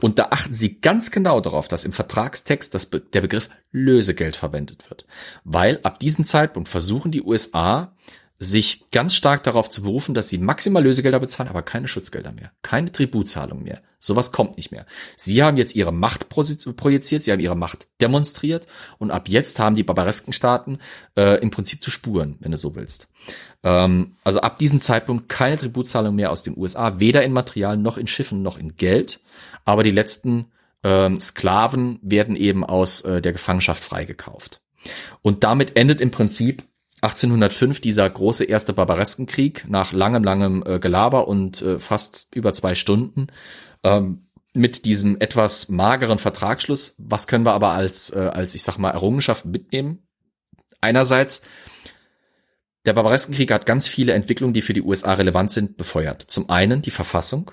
Und 0.01 0.19
da 0.19 0.27
achten 0.31 0.53
sie 0.53 0.81
ganz 0.81 1.11
genau 1.11 1.39
darauf, 1.39 1.67
dass 1.67 1.85
im 1.85 1.93
Vertragstext 1.93 2.73
das 2.73 2.85
Be 2.85 2.99
der 2.99 3.21
Begriff 3.21 3.49
Lösegeld 3.71 4.35
verwendet 4.35 4.89
wird. 4.89 5.05
Weil 5.43 5.79
ab 5.83 5.99
diesem 5.99 6.25
Zeitpunkt 6.25 6.67
versuchen 6.67 7.11
die 7.11 7.21
USA 7.21 7.95
sich 8.37 8.91
ganz 8.91 9.13
stark 9.13 9.43
darauf 9.43 9.69
zu 9.69 9.83
berufen, 9.83 10.13
dass 10.13 10.27
sie 10.27 10.37
maximal 10.37 10.83
Lösegelder 10.83 11.19
bezahlen, 11.19 11.49
aber 11.49 11.61
keine 11.61 11.87
Schutzgelder 11.87 12.33
mehr, 12.33 12.51
keine 12.63 12.91
Tributzahlung 12.91 13.63
mehr. 13.63 13.81
Sowas 13.99 14.33
kommt 14.33 14.57
nicht 14.57 14.71
mehr. 14.71 14.85
Sie 15.15 15.41
haben 15.41 15.57
jetzt 15.57 15.75
ihre 15.75 15.93
Macht 15.93 16.27
projiziert, 16.29 17.23
sie 17.23 17.31
haben 17.31 17.39
ihre 17.39 17.55
Macht 17.55 17.87
demonstriert 18.01 18.67
und 18.97 19.09
ab 19.09 19.29
jetzt 19.29 19.57
haben 19.57 19.75
die 19.75 19.83
barbaresken 19.83 20.33
Staaten 20.33 20.79
äh, 21.17 21.39
im 21.41 21.49
Prinzip 21.49 21.81
zu 21.81 21.91
spuren, 21.91 22.35
wenn 22.39 22.51
du 22.51 22.57
so 22.57 22.75
willst. 22.75 23.07
Ähm, 23.63 24.17
also 24.23 24.41
ab 24.41 24.59
diesem 24.59 24.81
Zeitpunkt 24.81 25.29
keine 25.29 25.57
Tributzahlung 25.57 26.13
mehr 26.13 26.31
aus 26.31 26.43
den 26.43 26.57
USA, 26.57 26.99
weder 26.99 27.23
in 27.23 27.31
Material 27.31 27.77
noch 27.77 27.97
in 27.97 28.07
Schiffen 28.07 28.41
noch 28.41 28.59
in 28.59 28.75
Geld, 28.75 29.21
aber 29.63 29.83
die 29.83 29.91
letzten 29.91 30.47
ähm, 30.83 31.19
Sklaven 31.19 31.99
werden 32.01 32.35
eben 32.35 32.65
aus 32.65 33.01
äh, 33.01 33.21
der 33.21 33.31
Gefangenschaft 33.31 33.83
freigekauft. 33.83 34.61
Und 35.21 35.43
damit 35.43 35.77
endet 35.77 35.99
im 35.99 36.11
Prinzip 36.11 36.63
1805 37.06 37.82
dieser 37.82 38.10
große 38.10 38.44
erste 38.45 38.73
Barbareskenkrieg 38.73 39.65
nach 39.68 39.94
langem, 39.94 40.23
langem 40.23 40.64
äh, 40.65 40.80
Gelaber 40.80 41.27
und 41.27 41.61
äh, 41.61 41.80
fast 41.80 42.27
über 42.36 42.53
zwei 42.53 42.76
Stunden 42.76 43.27
ähm, 43.84 44.27
mit 44.53 44.86
diesem 44.86 45.19
etwas 45.19 45.69
mageren 45.69 46.18
Vertragsschluss. 46.18 46.95
Was 46.98 47.27
können 47.27 47.45
wir 47.45 47.53
aber 47.53 47.72
als, 47.72 48.10
äh, 48.11 48.19
als 48.34 48.56
ich 48.56 48.64
sag 48.64 48.77
mal, 48.77 48.91
Errungenschaft 48.91 49.45
mitnehmen? 49.45 50.07
Einerseits, 50.82 51.41
der 52.86 52.94
Barbareskenkrieg 52.94 53.52
hat 53.52 53.65
ganz 53.65 53.88
viele 53.88 54.14
Entwicklungen, 54.14 54.53
die 54.53 54.61
für 54.61 54.73
die 54.73 54.82
USA 54.82 55.14
relevant 55.14 55.52
sind, 55.52 55.77
befeuert. 55.77 56.22
Zum 56.22 56.49
einen 56.49 56.82
die 56.82 56.91
Verfassung, 56.91 57.52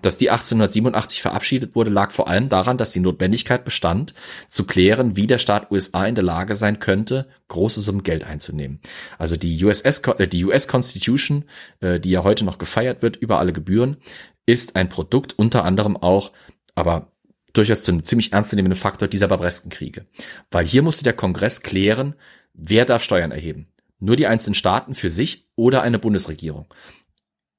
dass 0.00 0.16
die 0.16 0.30
1887 0.30 1.20
verabschiedet 1.20 1.74
wurde, 1.74 1.90
lag 1.90 2.12
vor 2.12 2.28
allem 2.28 2.48
daran, 2.48 2.78
dass 2.78 2.92
die 2.92 3.00
Notwendigkeit 3.00 3.64
bestand, 3.64 4.14
zu 4.48 4.66
klären, 4.66 5.16
wie 5.16 5.26
der 5.26 5.38
Staat 5.38 5.70
USA 5.70 6.06
in 6.06 6.14
der 6.14 6.24
Lage 6.24 6.54
sein 6.54 6.78
könnte, 6.78 7.28
große 7.48 7.80
Summen 7.80 8.02
Geld 8.02 8.24
einzunehmen. 8.24 8.80
Also 9.18 9.36
die 9.36 9.62
USS, 9.62 9.98
äh, 10.18 10.26
die 10.26 10.44
US 10.44 10.66
Constitution, 10.66 11.44
äh, 11.80 12.00
die 12.00 12.10
ja 12.10 12.24
heute 12.24 12.44
noch 12.44 12.58
gefeiert 12.58 13.02
wird 13.02 13.16
über 13.16 13.38
alle 13.38 13.52
Gebühren, 13.52 13.98
ist 14.46 14.76
ein 14.76 14.88
Produkt 14.88 15.38
unter 15.38 15.64
anderem 15.64 15.96
auch, 15.96 16.32
aber 16.74 17.12
durchaus 17.52 17.82
zu 17.82 17.92
einem 17.92 18.02
ziemlich 18.02 18.32
ernstzunehmenden 18.32 18.80
Faktor 18.80 19.08
dieser 19.08 19.28
Barbareskenkriege. 19.28 20.06
Weil 20.50 20.66
hier 20.66 20.82
musste 20.82 21.04
der 21.04 21.12
Kongress 21.12 21.60
klären, 21.60 22.14
wer 22.54 22.86
darf 22.86 23.02
Steuern 23.02 23.30
erheben. 23.30 23.68
Nur 24.00 24.16
die 24.16 24.26
einzelnen 24.26 24.54
Staaten 24.54 24.94
für 24.94 25.10
sich 25.10 25.48
oder 25.54 25.82
eine 25.82 25.98
Bundesregierung 25.98 26.66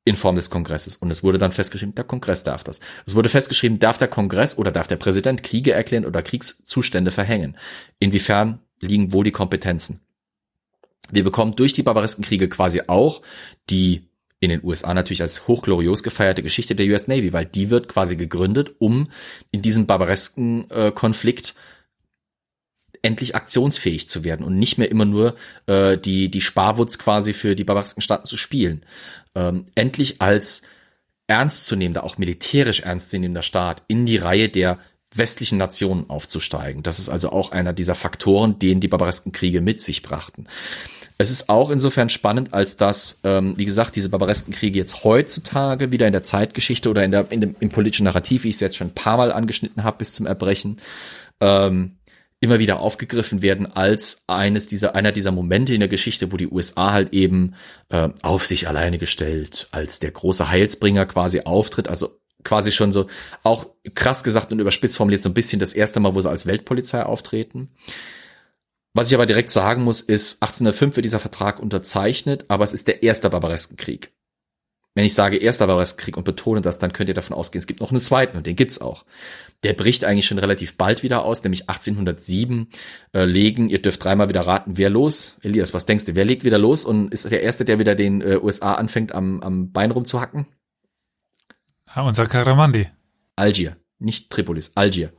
in 0.06 0.16
Form 0.16 0.36
des 0.36 0.50
Kongresses. 0.50 0.96
Und 0.96 1.12
es 1.12 1.24
wurde 1.24 1.38
dann 1.38 1.52
festgeschrieben, 1.52 1.96
der 1.96 2.04
Kongress 2.04 2.44
darf 2.44 2.64
das. 2.64 2.82
Es 3.06 3.16
wurde 3.16 3.30
festgeschrieben, 3.30 3.80
darf 3.80 3.98
der 3.98 4.10
Kongress 4.10 4.58
oder 4.58 4.72
darf 4.72 4.88
der 4.88 4.98
Präsident 4.98 5.44
Kriege 5.44 5.72
erklären 5.72 6.06
oder 6.06 6.22
Kriegszustände 6.22 7.12
verhängen. 7.12 7.58
Inwiefern 8.00 8.60
liegen 8.82 9.14
wohl 9.14 9.24
die 9.24 9.32
Kompetenzen? 9.32 10.02
Wir 11.10 11.24
bekommen 11.24 11.56
durch 11.56 11.74
die 11.74 11.84
Barbareskenkriege 11.84 12.50
quasi 12.50 12.82
auch 12.88 13.22
die 13.70 14.10
in 14.40 14.50
den 14.50 14.64
USA 14.64 14.94
natürlich 14.94 15.22
als 15.22 15.48
hochglorios 15.48 16.04
gefeierte 16.04 16.44
Geschichte 16.44 16.76
der 16.76 16.88
US 16.88 17.08
Navy, 17.08 17.32
weil 17.32 17.46
die 17.46 17.70
wird 17.70 17.88
quasi 17.88 18.18
gegründet, 18.18 18.76
um 18.80 19.10
in 19.52 19.62
diesem 19.62 19.86
barbaresken 19.88 20.70
äh, 20.70 20.92
Konflikt 20.92 21.56
endlich 23.02 23.36
aktionsfähig 23.36 24.10
zu 24.10 24.26
werden 24.26 24.46
und 24.46 24.58
nicht 24.58 24.78
mehr 24.78 24.92
immer 24.92 25.06
nur 25.06 25.36
äh, 25.68 25.98
die 25.98 26.30
die 26.30 26.42
Sparwutz 26.42 27.00
quasi 27.00 27.32
für 27.32 27.56
die 27.56 27.64
barbaresken 27.64 28.02
Staaten 28.02 28.26
zu 28.26 28.36
spielen 28.36 28.86
ähm, 29.36 29.68
endlich 29.76 30.22
als 30.22 30.64
ernstzunehmender, 31.28 32.04
auch 32.04 32.18
militärisch 32.18 32.82
ernstzunehmender 32.82 33.44
Staat 33.44 33.84
in 33.88 34.06
die 34.06 34.18
Reihe 34.18 34.50
der 34.50 34.80
westlichen 35.16 35.58
Nationen 35.58 36.10
aufzusteigen. 36.10 36.84
Das 36.84 37.00
ist 37.00 37.10
also 37.10 37.32
auch 37.32 37.52
einer 37.52 37.74
dieser 37.74 37.96
Faktoren, 37.96 38.60
den 38.60 38.80
die 38.80 38.88
barbaresken 38.88 39.32
Kriege 39.32 39.62
mit 39.62 39.82
sich 39.82 40.02
brachten. 40.02 40.48
Es 41.20 41.30
ist 41.30 41.48
auch 41.48 41.70
insofern 41.70 42.10
spannend, 42.10 42.54
als 42.54 42.76
dass, 42.76 43.22
ähm, 43.24 43.56
wie 43.56 43.66
gesagt, 43.66 43.96
diese 43.96 44.10
barbaresken 44.10 44.54
Kriege 44.54 44.80
jetzt 44.80 45.04
heutzutage 45.04 45.92
wieder 45.92 46.08
in 46.08 46.14
der 46.14 46.24
Zeitgeschichte 46.24 46.90
oder 46.90 47.04
in 47.04 47.12
der, 47.12 47.32
in 47.32 47.40
dem, 47.40 47.56
im 47.60 47.70
politischen 47.70 48.06
Narrativ, 48.06 48.44
wie 48.44 48.50
ich 48.50 48.56
es 48.56 48.62
jetzt 48.62 48.78
schon 48.78 48.88
ein 48.88 48.96
paar 48.96 49.18
Mal 49.18 49.32
angeschnitten 49.32 49.84
habe, 49.84 50.00
bis 50.00 50.16
zum 50.16 50.26
Erbrechen, 50.26 50.78
ähm, 51.40 51.98
immer 52.44 52.60
wieder 52.60 52.82
aufgegriffen 52.82 53.42
werden 53.42 53.72
als 53.72 54.26
eines 54.28 54.68
dieser, 54.68 54.96
einer 54.96 55.14
dieser 55.14 55.32
Momente 55.32 55.74
in 55.74 55.80
der 55.80 55.90
Geschichte, 55.90 56.32
wo 56.32 56.38
die 56.38 56.50
USA 56.50 56.92
halt 56.92 57.14
eben 57.14 57.56
äh, 57.90 58.10
auf 58.22 58.46
sich 58.46 58.68
alleine 58.68 58.98
gestellt, 58.98 59.70
als 59.72 60.00
der 60.00 60.12
große 60.12 60.50
Heilsbringer 60.50 61.06
quasi 61.06 61.42
auftritt, 61.42 61.88
also 61.88 62.20
quasi 62.44 62.74
schon 62.74 62.92
so, 62.92 63.08
auch 63.44 63.68
krass 63.96 64.24
gesagt 64.26 64.52
und 64.52 64.60
überspitzt 64.60 64.98
formuliert, 64.98 65.22
so 65.22 65.30
ein 65.30 65.34
bisschen 65.34 65.60
das 65.60 65.74
erste 65.74 66.02
Mal, 66.02 66.16
wo 66.16 66.22
sie 66.22 66.30
als 66.30 66.46
Weltpolizei 66.46 67.04
auftreten. 67.04 67.70
Was 68.94 69.08
ich 69.08 69.16
aber 69.16 69.26
direkt 69.26 69.50
sagen 69.50 69.84
muss, 69.84 70.02
ist, 70.02 70.44
1805 70.44 70.98
wird 70.98 71.06
dieser 71.06 71.22
Vertrag 71.22 71.60
unterzeichnet, 71.60 72.46
aber 72.50 72.66
es 72.66 72.74
ist 72.74 72.88
der 72.88 73.04
erste 73.04 73.30
Barbareskenkrieg. 73.30 74.12
Wenn 74.96 75.06
ich 75.06 75.16
sage 75.16 75.38
Erster 75.38 75.66
Barbareskenkrieg 75.66 76.18
und 76.18 76.24
betone 76.24 76.62
das, 76.62 76.78
dann 76.78 76.94
könnt 76.94 77.10
ihr 77.10 77.16
davon 77.16 77.36
ausgehen, 77.36 77.60
es 77.60 77.68
gibt 77.68 77.80
noch 77.80 77.92
einen 77.92 78.02
zweiten 78.02 78.38
und 78.38 78.46
den 78.46 78.56
gibt's 78.56 78.80
auch. 78.80 79.06
Der 79.64 79.74
bricht 79.74 80.06
eigentlich 80.06 80.28
schon 80.28 80.38
relativ 80.38 80.78
bald 80.78 81.02
wieder 81.02 81.24
aus, 81.24 81.44
nämlich 81.44 81.68
1807 81.68 82.68
äh, 83.14 83.26
legen, 83.26 83.70
ihr 83.70 83.82
dürft 83.82 84.04
dreimal 84.04 84.30
wieder 84.30 84.42
raten, 84.42 84.78
wer 84.78 84.92
los? 84.92 85.38
Elias, 85.42 85.74
was 85.74 85.88
denkst 85.88 86.06
du, 86.06 86.16
wer 86.16 86.26
legt 86.26 86.44
wieder 86.44 86.60
los 86.60 86.86
und 86.86 87.12
ist 87.12 87.30
der 87.30 87.42
Erste, 87.42 87.66
der 87.66 87.80
wieder 87.80 87.96
den 87.96 88.22
äh, 88.22 88.38
USA 88.42 88.76
anfängt, 88.76 89.16
am, 89.16 89.42
am 89.42 89.72
Bein 89.72 89.90
rumzuhacken? 89.90 90.46
Ja, 91.96 92.04
unser 92.04 92.28
Karamandi. 92.28 92.88
Algier, 93.36 93.78
nicht 93.98 94.30
Tripolis, 94.30 94.74
Algier. 94.76 95.12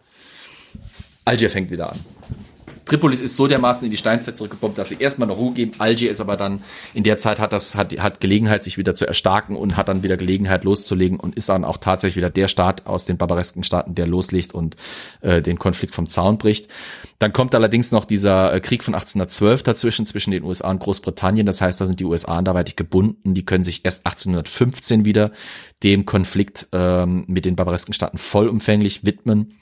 Algier 1.25 1.51
fängt 1.51 1.71
wieder 1.71 1.91
an. 1.91 1.99
Tripolis 2.85 3.21
ist 3.21 3.37
so 3.37 3.47
dermaßen 3.47 3.85
in 3.85 3.91
die 3.91 3.97
Steinzeit 3.97 4.37
zurückgebombt, 4.37 4.77
dass 4.77 4.91
sie 4.91 4.97
erstmal 4.99 5.29
noch 5.29 5.39
Ruhe 5.39 5.55
geben. 5.55 5.73
Algier 5.79 6.11
ist 6.11 6.21
aber 6.21 6.37
dann 6.37 6.63
in 6.93 7.03
der 7.03 7.17
Zeit 7.19 7.39
hat 7.39 7.53
das 7.53 7.75
hat 7.75 7.97
hat 7.99 8.21
Gelegenheit 8.21 8.63
sich 8.63 8.79
wieder 8.79 8.95
zu 8.95 9.07
erstarken 9.07 9.57
und 9.57 9.77
hat 9.77 9.89
dann 9.89 10.03
wieder 10.03 10.17
Gelegenheit 10.17 10.65
loszulegen 10.65 11.19
und 11.19 11.35
ist 11.35 11.49
dann 11.49 11.65
auch 11.65 11.79
tatsächlich 11.79 12.17
wieder 12.17 12.31
der 12.31 12.49
Staat 12.49 12.87
aus 12.87 13.07
den 13.07 13.17
barbaresken 13.17 13.65
Staaten, 13.65 13.95
der 13.95 14.07
loslegt 14.07 14.55
und 14.55 14.77
äh, 15.23 15.41
den 15.41 15.59
Konflikt 15.59 15.95
vom 15.95 16.09
Zaun 16.09 16.39
bricht. 16.39 16.69
Dann 17.19 17.33
kommt 17.33 17.55
allerdings 17.55 17.93
noch 17.93 18.05
dieser 18.05 18.53
äh, 18.53 18.61
Krieg 18.61 18.83
von 18.83 18.95
1812 18.95 19.63
dazwischen 19.63 20.05
zwischen 20.05 20.31
den 20.31 20.45
USA 20.45 20.71
und 20.71 20.81
Großbritannien. 20.81 21.47
Das 21.47 21.61
heißt, 21.61 21.81
da 21.81 21.87
sind 21.87 22.01
die 22.01 22.05
USA 22.05 22.37
anderweitig 22.37 22.77
gebunden. 22.77 23.35
Die 23.35 23.45
können 23.45 23.65
sich 23.65 23.85
erst 23.85 24.07
1815 24.07 25.05
wieder 25.05 25.31
dem 25.83 26.05
Konflikt 26.05 26.67
ähm, 26.73 27.25
mit 27.27 27.45
den 27.45 27.57
barbaresken 27.57 27.95
Staaten 27.95 28.19
vollumfänglich 28.19 29.05
widmen. 29.05 29.55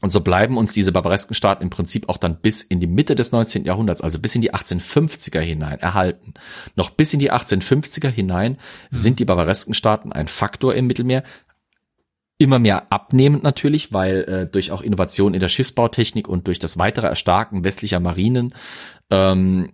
Und 0.00 0.10
so 0.10 0.20
bleiben 0.20 0.56
uns 0.56 0.72
diese 0.72 0.92
barbaresken 0.92 1.34
Staaten 1.34 1.62
im 1.62 1.70
Prinzip 1.70 2.08
auch 2.08 2.16
dann 2.16 2.40
bis 2.40 2.62
in 2.62 2.80
die 2.80 2.86
Mitte 2.86 3.14
des 3.14 3.32
19. 3.32 3.64
Jahrhunderts, 3.64 4.00
also 4.00 4.18
bis 4.18 4.34
in 4.34 4.40
die 4.40 4.54
1850er 4.54 5.40
hinein 5.40 5.78
erhalten. 5.78 6.34
Noch 6.74 6.90
bis 6.90 7.12
in 7.12 7.20
die 7.20 7.30
1850er 7.30 8.08
hinein 8.08 8.56
sind 8.90 9.18
die 9.18 9.26
barbaresken 9.26 9.74
Staaten 9.74 10.12
ein 10.12 10.28
Faktor 10.28 10.74
im 10.74 10.86
Mittelmeer. 10.86 11.22
Immer 12.38 12.58
mehr 12.58 12.90
abnehmend 12.90 13.42
natürlich, 13.42 13.92
weil 13.92 14.22
äh, 14.22 14.46
durch 14.46 14.72
auch 14.72 14.80
Innovation 14.80 15.34
in 15.34 15.40
der 15.40 15.48
Schiffsbautechnik 15.48 16.26
und 16.26 16.46
durch 16.46 16.58
das 16.58 16.78
weitere 16.78 17.06
Erstarken 17.06 17.64
westlicher 17.64 18.00
Marinen 18.00 18.54
ähm, 19.10 19.72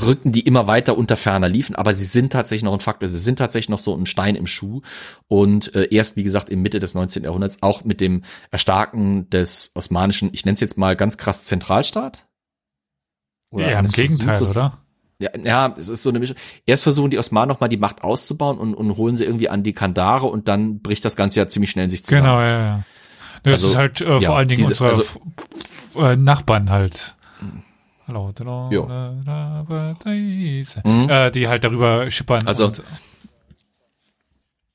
rücken 0.00 0.32
die 0.32 0.40
immer 0.40 0.66
weiter 0.66 0.98
unter 0.98 1.16
ferner 1.16 1.48
liefen, 1.48 1.76
aber 1.76 1.94
sie 1.94 2.04
sind 2.04 2.32
tatsächlich 2.32 2.64
noch 2.64 2.72
ein 2.72 2.80
Faktor, 2.80 3.08
sie 3.08 3.18
sind 3.18 3.38
tatsächlich 3.38 3.68
noch 3.68 3.78
so 3.78 3.94
ein 3.94 4.06
Stein 4.06 4.34
im 4.34 4.46
Schuh 4.46 4.82
und 5.28 5.74
äh, 5.74 5.88
erst, 5.90 6.16
wie 6.16 6.24
gesagt, 6.24 6.50
im 6.50 6.62
Mitte 6.62 6.80
des 6.80 6.94
19. 6.94 7.24
Jahrhunderts 7.24 7.62
auch 7.62 7.84
mit 7.84 8.00
dem 8.00 8.24
Erstarken 8.50 9.30
des 9.30 9.72
osmanischen, 9.74 10.30
ich 10.32 10.44
nenne 10.44 10.54
es 10.54 10.60
jetzt 10.60 10.78
mal 10.78 10.96
ganz 10.96 11.16
krass 11.16 11.44
Zentralstaat. 11.44 12.26
Oder 13.50 13.70
ja, 13.70 13.78
im 13.78 13.86
Gegenteil, 13.86 14.38
Versuches, 14.38 14.56
oder? 14.56 14.78
Ja, 15.20 15.30
ja, 15.42 15.74
es 15.76 15.88
ist 15.88 16.02
so 16.02 16.10
eine 16.10 16.20
Mischung. 16.20 16.36
Erst 16.64 16.84
versuchen 16.84 17.10
die 17.10 17.18
Osmanen 17.18 17.48
noch 17.48 17.60
mal 17.60 17.68
die 17.68 17.76
Macht 17.76 18.04
auszubauen 18.04 18.58
und, 18.58 18.74
und 18.74 18.96
holen 18.96 19.16
sie 19.16 19.24
irgendwie 19.24 19.48
an 19.48 19.64
die 19.64 19.72
Kandare 19.72 20.26
und 20.26 20.46
dann 20.46 20.80
bricht 20.80 21.04
das 21.04 21.16
Ganze 21.16 21.40
ja 21.40 21.48
ziemlich 21.48 21.70
schnell 21.70 21.84
in 21.84 21.90
sich 21.90 22.04
zusammen. 22.04 22.22
Genau, 22.22 22.40
ja, 22.40 22.60
ja. 22.60 22.84
Das 23.42 23.54
also, 23.54 23.68
ist 23.68 23.76
halt 23.76 24.00
äh, 24.00 24.18
ja, 24.18 24.20
vor 24.20 24.36
allen 24.36 24.48
Dingen 24.48 24.58
diese, 24.58 24.84
unsere 24.84 24.88
also, 24.88 25.04
äh, 25.96 26.16
Nachbarn 26.16 26.70
halt. 26.70 27.16
Hallo, 28.08 28.32
mhm. 30.82 31.10
äh, 31.10 31.30
die 31.30 31.46
halt 31.46 31.62
darüber 31.62 32.10
schippern. 32.10 32.46
Also 32.46 32.72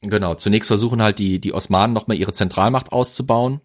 genau, 0.02 0.36
zunächst 0.36 0.68
versuchen 0.68 1.02
halt 1.02 1.18
die 1.18 1.40
die 1.40 1.52
Osmanen 1.52 1.96
nochmal 1.96 2.18
ihre 2.18 2.34
Zentralmacht 2.34 2.92
auszubauen. 2.92 3.60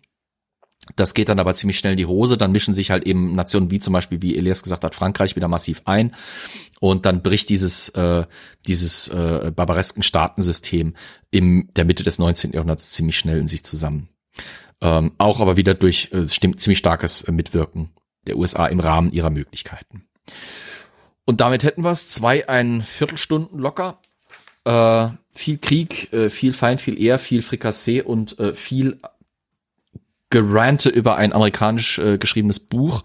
Das 0.96 1.12
geht 1.12 1.28
dann 1.28 1.38
aber 1.38 1.52
ziemlich 1.52 1.78
schnell 1.78 1.92
in 1.92 1.98
die 1.98 2.06
Hose. 2.06 2.38
Dann 2.38 2.50
mischen 2.50 2.72
sich 2.72 2.90
halt 2.90 3.04
eben 3.04 3.34
Nationen 3.34 3.70
wie 3.70 3.78
zum 3.78 3.92
Beispiel, 3.92 4.22
wie 4.22 4.38
Elias 4.38 4.62
gesagt 4.62 4.84
hat, 4.84 4.94
Frankreich 4.94 5.36
wieder 5.36 5.48
massiv 5.48 5.82
ein. 5.84 6.14
Und 6.80 7.04
dann 7.04 7.22
bricht 7.22 7.50
dieses, 7.50 7.90
äh, 7.90 8.24
dieses 8.66 9.08
äh, 9.08 9.52
barbaresken 9.54 10.02
Staatensystem 10.02 10.94
in 11.30 11.68
der 11.74 11.84
Mitte 11.84 12.04
des 12.04 12.18
19. 12.18 12.52
Jahrhunderts 12.52 12.92
ziemlich 12.92 13.18
schnell 13.18 13.38
in 13.38 13.48
sich 13.48 13.64
zusammen. 13.64 14.08
Ähm, 14.80 15.12
auch 15.18 15.40
aber 15.40 15.58
wieder 15.58 15.74
durch 15.74 16.10
äh, 16.12 16.26
stimmt, 16.26 16.60
ziemlich 16.62 16.78
starkes 16.78 17.22
äh, 17.22 17.32
Mitwirken 17.32 17.90
der 18.28 18.36
USA 18.36 18.66
im 18.66 18.80
Rahmen 18.80 19.12
ihrer 19.12 19.30
Möglichkeiten. 19.30 20.04
Und 21.24 21.40
damit 21.40 21.62
hätten 21.62 21.84
wir 21.84 21.90
es. 21.90 22.08
Zwei, 22.08 22.48
ein 22.48 22.82
Viertelstunden 22.82 23.58
locker. 23.58 24.00
Äh, 24.64 25.08
viel 25.30 25.58
Krieg, 25.58 26.12
äh, 26.12 26.30
viel 26.30 26.52
Feind, 26.52 26.80
viel 26.80 27.00
Ehr, 27.00 27.18
viel 27.18 27.42
Frikassee 27.42 28.00
und 28.02 28.38
äh, 28.38 28.54
viel 28.54 29.00
Gerante 30.30 30.90
über 30.90 31.16
ein 31.16 31.32
amerikanisch 31.32 31.98
äh, 31.98 32.18
geschriebenes 32.18 32.60
Buch. 32.60 33.02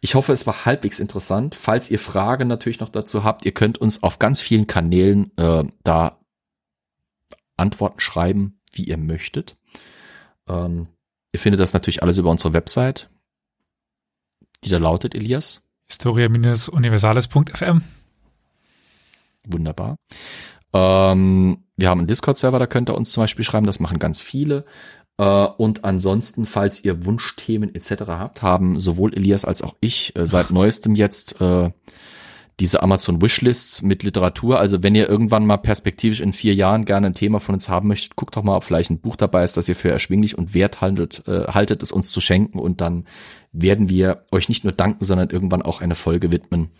Ich 0.00 0.14
hoffe, 0.14 0.32
es 0.32 0.46
war 0.46 0.64
halbwegs 0.64 1.00
interessant. 1.00 1.54
Falls 1.54 1.90
ihr 1.90 1.98
Fragen 1.98 2.48
natürlich 2.48 2.80
noch 2.80 2.88
dazu 2.88 3.24
habt, 3.24 3.44
ihr 3.44 3.52
könnt 3.52 3.78
uns 3.78 4.02
auf 4.02 4.18
ganz 4.18 4.40
vielen 4.40 4.66
Kanälen 4.66 5.36
äh, 5.36 5.64
da 5.84 6.18
Antworten 7.56 8.00
schreiben, 8.00 8.60
wie 8.72 8.84
ihr 8.84 8.96
möchtet. 8.96 9.56
Ähm, 10.48 10.88
ihr 11.32 11.40
findet 11.40 11.60
das 11.60 11.74
natürlich 11.74 12.02
alles 12.02 12.18
über 12.18 12.30
unsere 12.30 12.54
Website 12.54 13.10
die 14.64 14.70
da 14.70 14.78
lautet, 14.78 15.14
Elias? 15.14 15.62
Historia-universales.fm. 15.88 17.82
Wunderbar. 19.46 19.96
Ähm, 20.72 21.64
wir 21.76 21.88
haben 21.88 22.00
einen 22.00 22.08
Discord-Server, 22.08 22.58
da 22.58 22.66
könnt 22.66 22.88
ihr 22.88 22.94
uns 22.94 23.12
zum 23.12 23.22
Beispiel 23.22 23.44
schreiben, 23.44 23.66
das 23.66 23.80
machen 23.80 23.98
ganz 23.98 24.20
viele. 24.20 24.64
Äh, 25.18 25.24
und 25.24 25.84
ansonsten, 25.84 26.46
falls 26.46 26.84
ihr 26.84 27.04
Wunschthemen 27.04 27.74
etc. 27.74 28.04
habt, 28.06 28.42
haben 28.42 28.78
sowohl 28.78 29.14
Elias 29.14 29.44
als 29.44 29.62
auch 29.62 29.74
ich 29.80 30.16
äh, 30.16 30.26
seit 30.26 30.50
neuestem 30.52 30.94
jetzt 30.94 31.40
äh, 31.40 31.70
diese 32.60 32.82
Amazon 32.82 33.22
Wishlists 33.22 33.82
mit 33.82 34.02
Literatur. 34.02 34.60
Also 34.60 34.82
wenn 34.82 34.94
ihr 34.94 35.08
irgendwann 35.08 35.46
mal 35.46 35.56
perspektivisch 35.56 36.20
in 36.20 36.32
vier 36.32 36.54
Jahren 36.54 36.84
gerne 36.84 37.08
ein 37.08 37.14
Thema 37.14 37.40
von 37.40 37.54
uns 37.54 37.68
haben 37.68 37.88
möchtet, 37.88 38.16
guckt 38.16 38.36
doch 38.36 38.42
mal, 38.42 38.56
ob 38.56 38.64
vielleicht 38.64 38.90
ein 38.90 39.00
Buch 39.00 39.16
dabei 39.16 39.42
ist, 39.42 39.56
das 39.56 39.68
ihr 39.68 39.76
für 39.76 39.90
erschwinglich 39.90 40.36
und 40.36 40.54
wert 40.54 40.80
handelt, 40.80 41.26
äh, 41.26 41.46
haltet, 41.46 41.82
es 41.82 41.92
uns 41.92 42.10
zu 42.10 42.20
schenken 42.20 42.58
und 42.58 42.80
dann 42.80 43.06
werden 43.52 43.88
wir 43.88 44.24
euch 44.30 44.48
nicht 44.48 44.64
nur 44.64 44.72
danken, 44.72 45.04
sondern 45.04 45.30
irgendwann 45.30 45.62
auch 45.62 45.80
eine 45.80 45.94
Folge 45.94 46.32
widmen. 46.32 46.70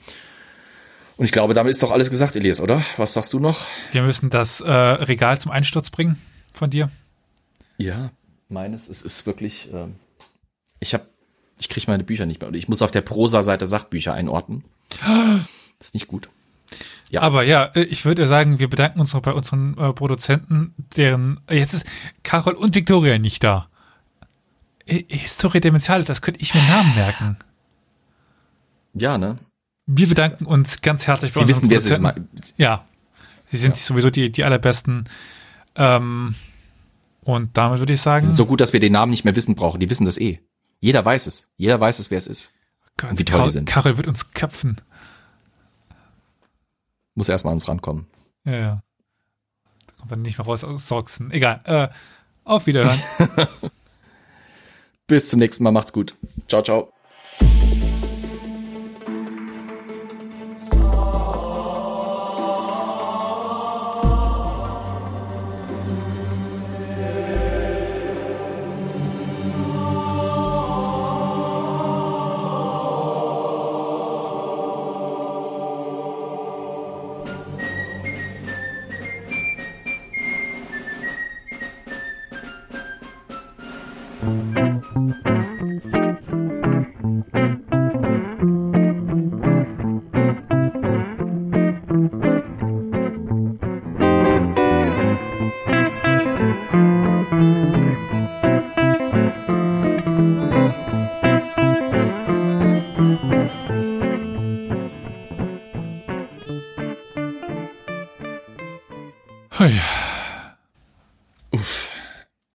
Und 1.16 1.26
ich 1.26 1.32
glaube, 1.32 1.54
damit 1.54 1.72
ist 1.72 1.82
doch 1.82 1.90
alles 1.90 2.10
gesagt, 2.10 2.36
Elias, 2.36 2.60
oder? 2.60 2.82
Was 2.96 3.12
sagst 3.12 3.32
du 3.32 3.38
noch? 3.38 3.66
Wir 3.92 4.02
müssen 4.02 4.30
das 4.30 4.60
äh, 4.60 4.70
Regal 4.70 5.38
zum 5.38 5.52
Einsturz 5.52 5.90
bringen 5.90 6.18
von 6.52 6.70
dir. 6.70 6.90
Ja, 7.76 8.10
meines. 8.48 8.88
Es 8.88 9.02
ist 9.02 9.26
wirklich. 9.26 9.72
Äh, 9.72 9.88
ich 10.80 10.94
habe, 10.94 11.06
ich 11.60 11.68
kriege 11.68 11.90
meine 11.90 12.04
Bücher 12.04 12.26
nicht 12.26 12.40
mehr. 12.40 12.48
Und 12.48 12.54
ich 12.54 12.68
muss 12.68 12.82
auf 12.82 12.90
der 12.90 13.02
Prosa-Seite 13.02 13.66
Sachbücher 13.66 14.14
einordnen. 14.14 14.64
Das 15.82 15.88
ist 15.88 15.94
nicht 15.94 16.06
gut. 16.06 16.28
Ja. 17.10 17.22
Aber 17.22 17.42
ja, 17.42 17.64
äh, 17.74 17.82
ich 17.82 18.04
würde 18.04 18.28
sagen, 18.28 18.60
wir 18.60 18.70
bedanken 18.70 19.00
uns 19.00 19.12
noch 19.14 19.20
bei 19.20 19.32
unseren 19.32 19.76
äh, 19.76 19.92
Produzenten, 19.92 20.74
deren 20.96 21.40
äh, 21.48 21.58
jetzt 21.58 21.74
ist 21.74 21.86
Carol 22.22 22.54
und 22.54 22.76
Victoria 22.76 23.18
nicht 23.18 23.42
da. 23.42 23.68
Historie 24.86 25.60
Demenziale, 25.60 26.04
das 26.04 26.22
könnte 26.22 26.40
ich 26.40 26.54
mir 26.54 26.62
Namen 26.62 26.94
merken. 26.94 27.36
Ja, 28.94 29.18
ne? 29.18 29.34
Wir 29.86 30.08
bedanken 30.08 30.46
uns 30.46 30.82
ganz 30.82 31.08
herzlich 31.08 31.32
bei 31.32 31.40
Sie 31.40 31.48
wissen, 31.48 31.68
wer 31.68 31.80
sie 31.80 31.94
ist. 31.94 32.54
Ja. 32.58 32.84
Sie 33.50 33.56
sind 33.56 33.76
ja. 33.76 33.82
sowieso 33.82 34.10
die, 34.10 34.30
die 34.30 34.44
allerbesten. 34.44 35.08
Ähm, 35.74 36.36
und 37.24 37.56
damit 37.56 37.80
würde 37.80 37.92
ich 37.92 38.00
sagen. 38.00 38.30
so 38.30 38.46
gut, 38.46 38.60
dass 38.60 38.72
wir 38.72 38.78
den 38.78 38.92
Namen 38.92 39.10
nicht 39.10 39.24
mehr 39.24 39.34
wissen 39.34 39.56
brauchen. 39.56 39.80
Die 39.80 39.90
wissen 39.90 40.04
das 40.04 40.16
eh. 40.16 40.38
Jeder 40.78 41.04
weiß 41.04 41.26
es. 41.26 41.50
Jeder 41.56 41.80
weiß 41.80 41.98
es, 41.98 42.12
wer 42.12 42.18
es 42.18 42.28
ist. 42.28 42.52
Gott, 42.96 43.10
und 43.10 43.18
wie 43.18 43.24
toll 43.24 43.38
Karl, 43.38 43.48
die 43.48 43.52
sind. 43.52 43.64
Karel 43.66 43.96
wird 43.96 44.06
uns 44.06 44.30
köpfen 44.30 44.76
muss 47.14 47.28
erstmal 47.28 47.52
ans 47.52 47.68
rankommen. 47.68 48.06
Ja, 48.44 48.52
ja. 48.52 48.82
Da 49.86 49.92
kommt 49.98 50.12
dann 50.12 50.22
nicht 50.22 50.38
mehr 50.38 50.46
raus 50.46 50.64
aus 50.64 50.88
Soxen. 50.88 51.30
Egal. 51.30 51.60
Äh, 51.64 51.88
auf 52.44 52.66
Wiederhören. 52.66 53.00
Bis 55.06 55.28
zum 55.28 55.38
nächsten 55.38 55.64
Mal. 55.64 55.72
Macht's 55.72 55.92
gut. 55.92 56.16
Ciao, 56.48 56.62
ciao. 56.62 56.92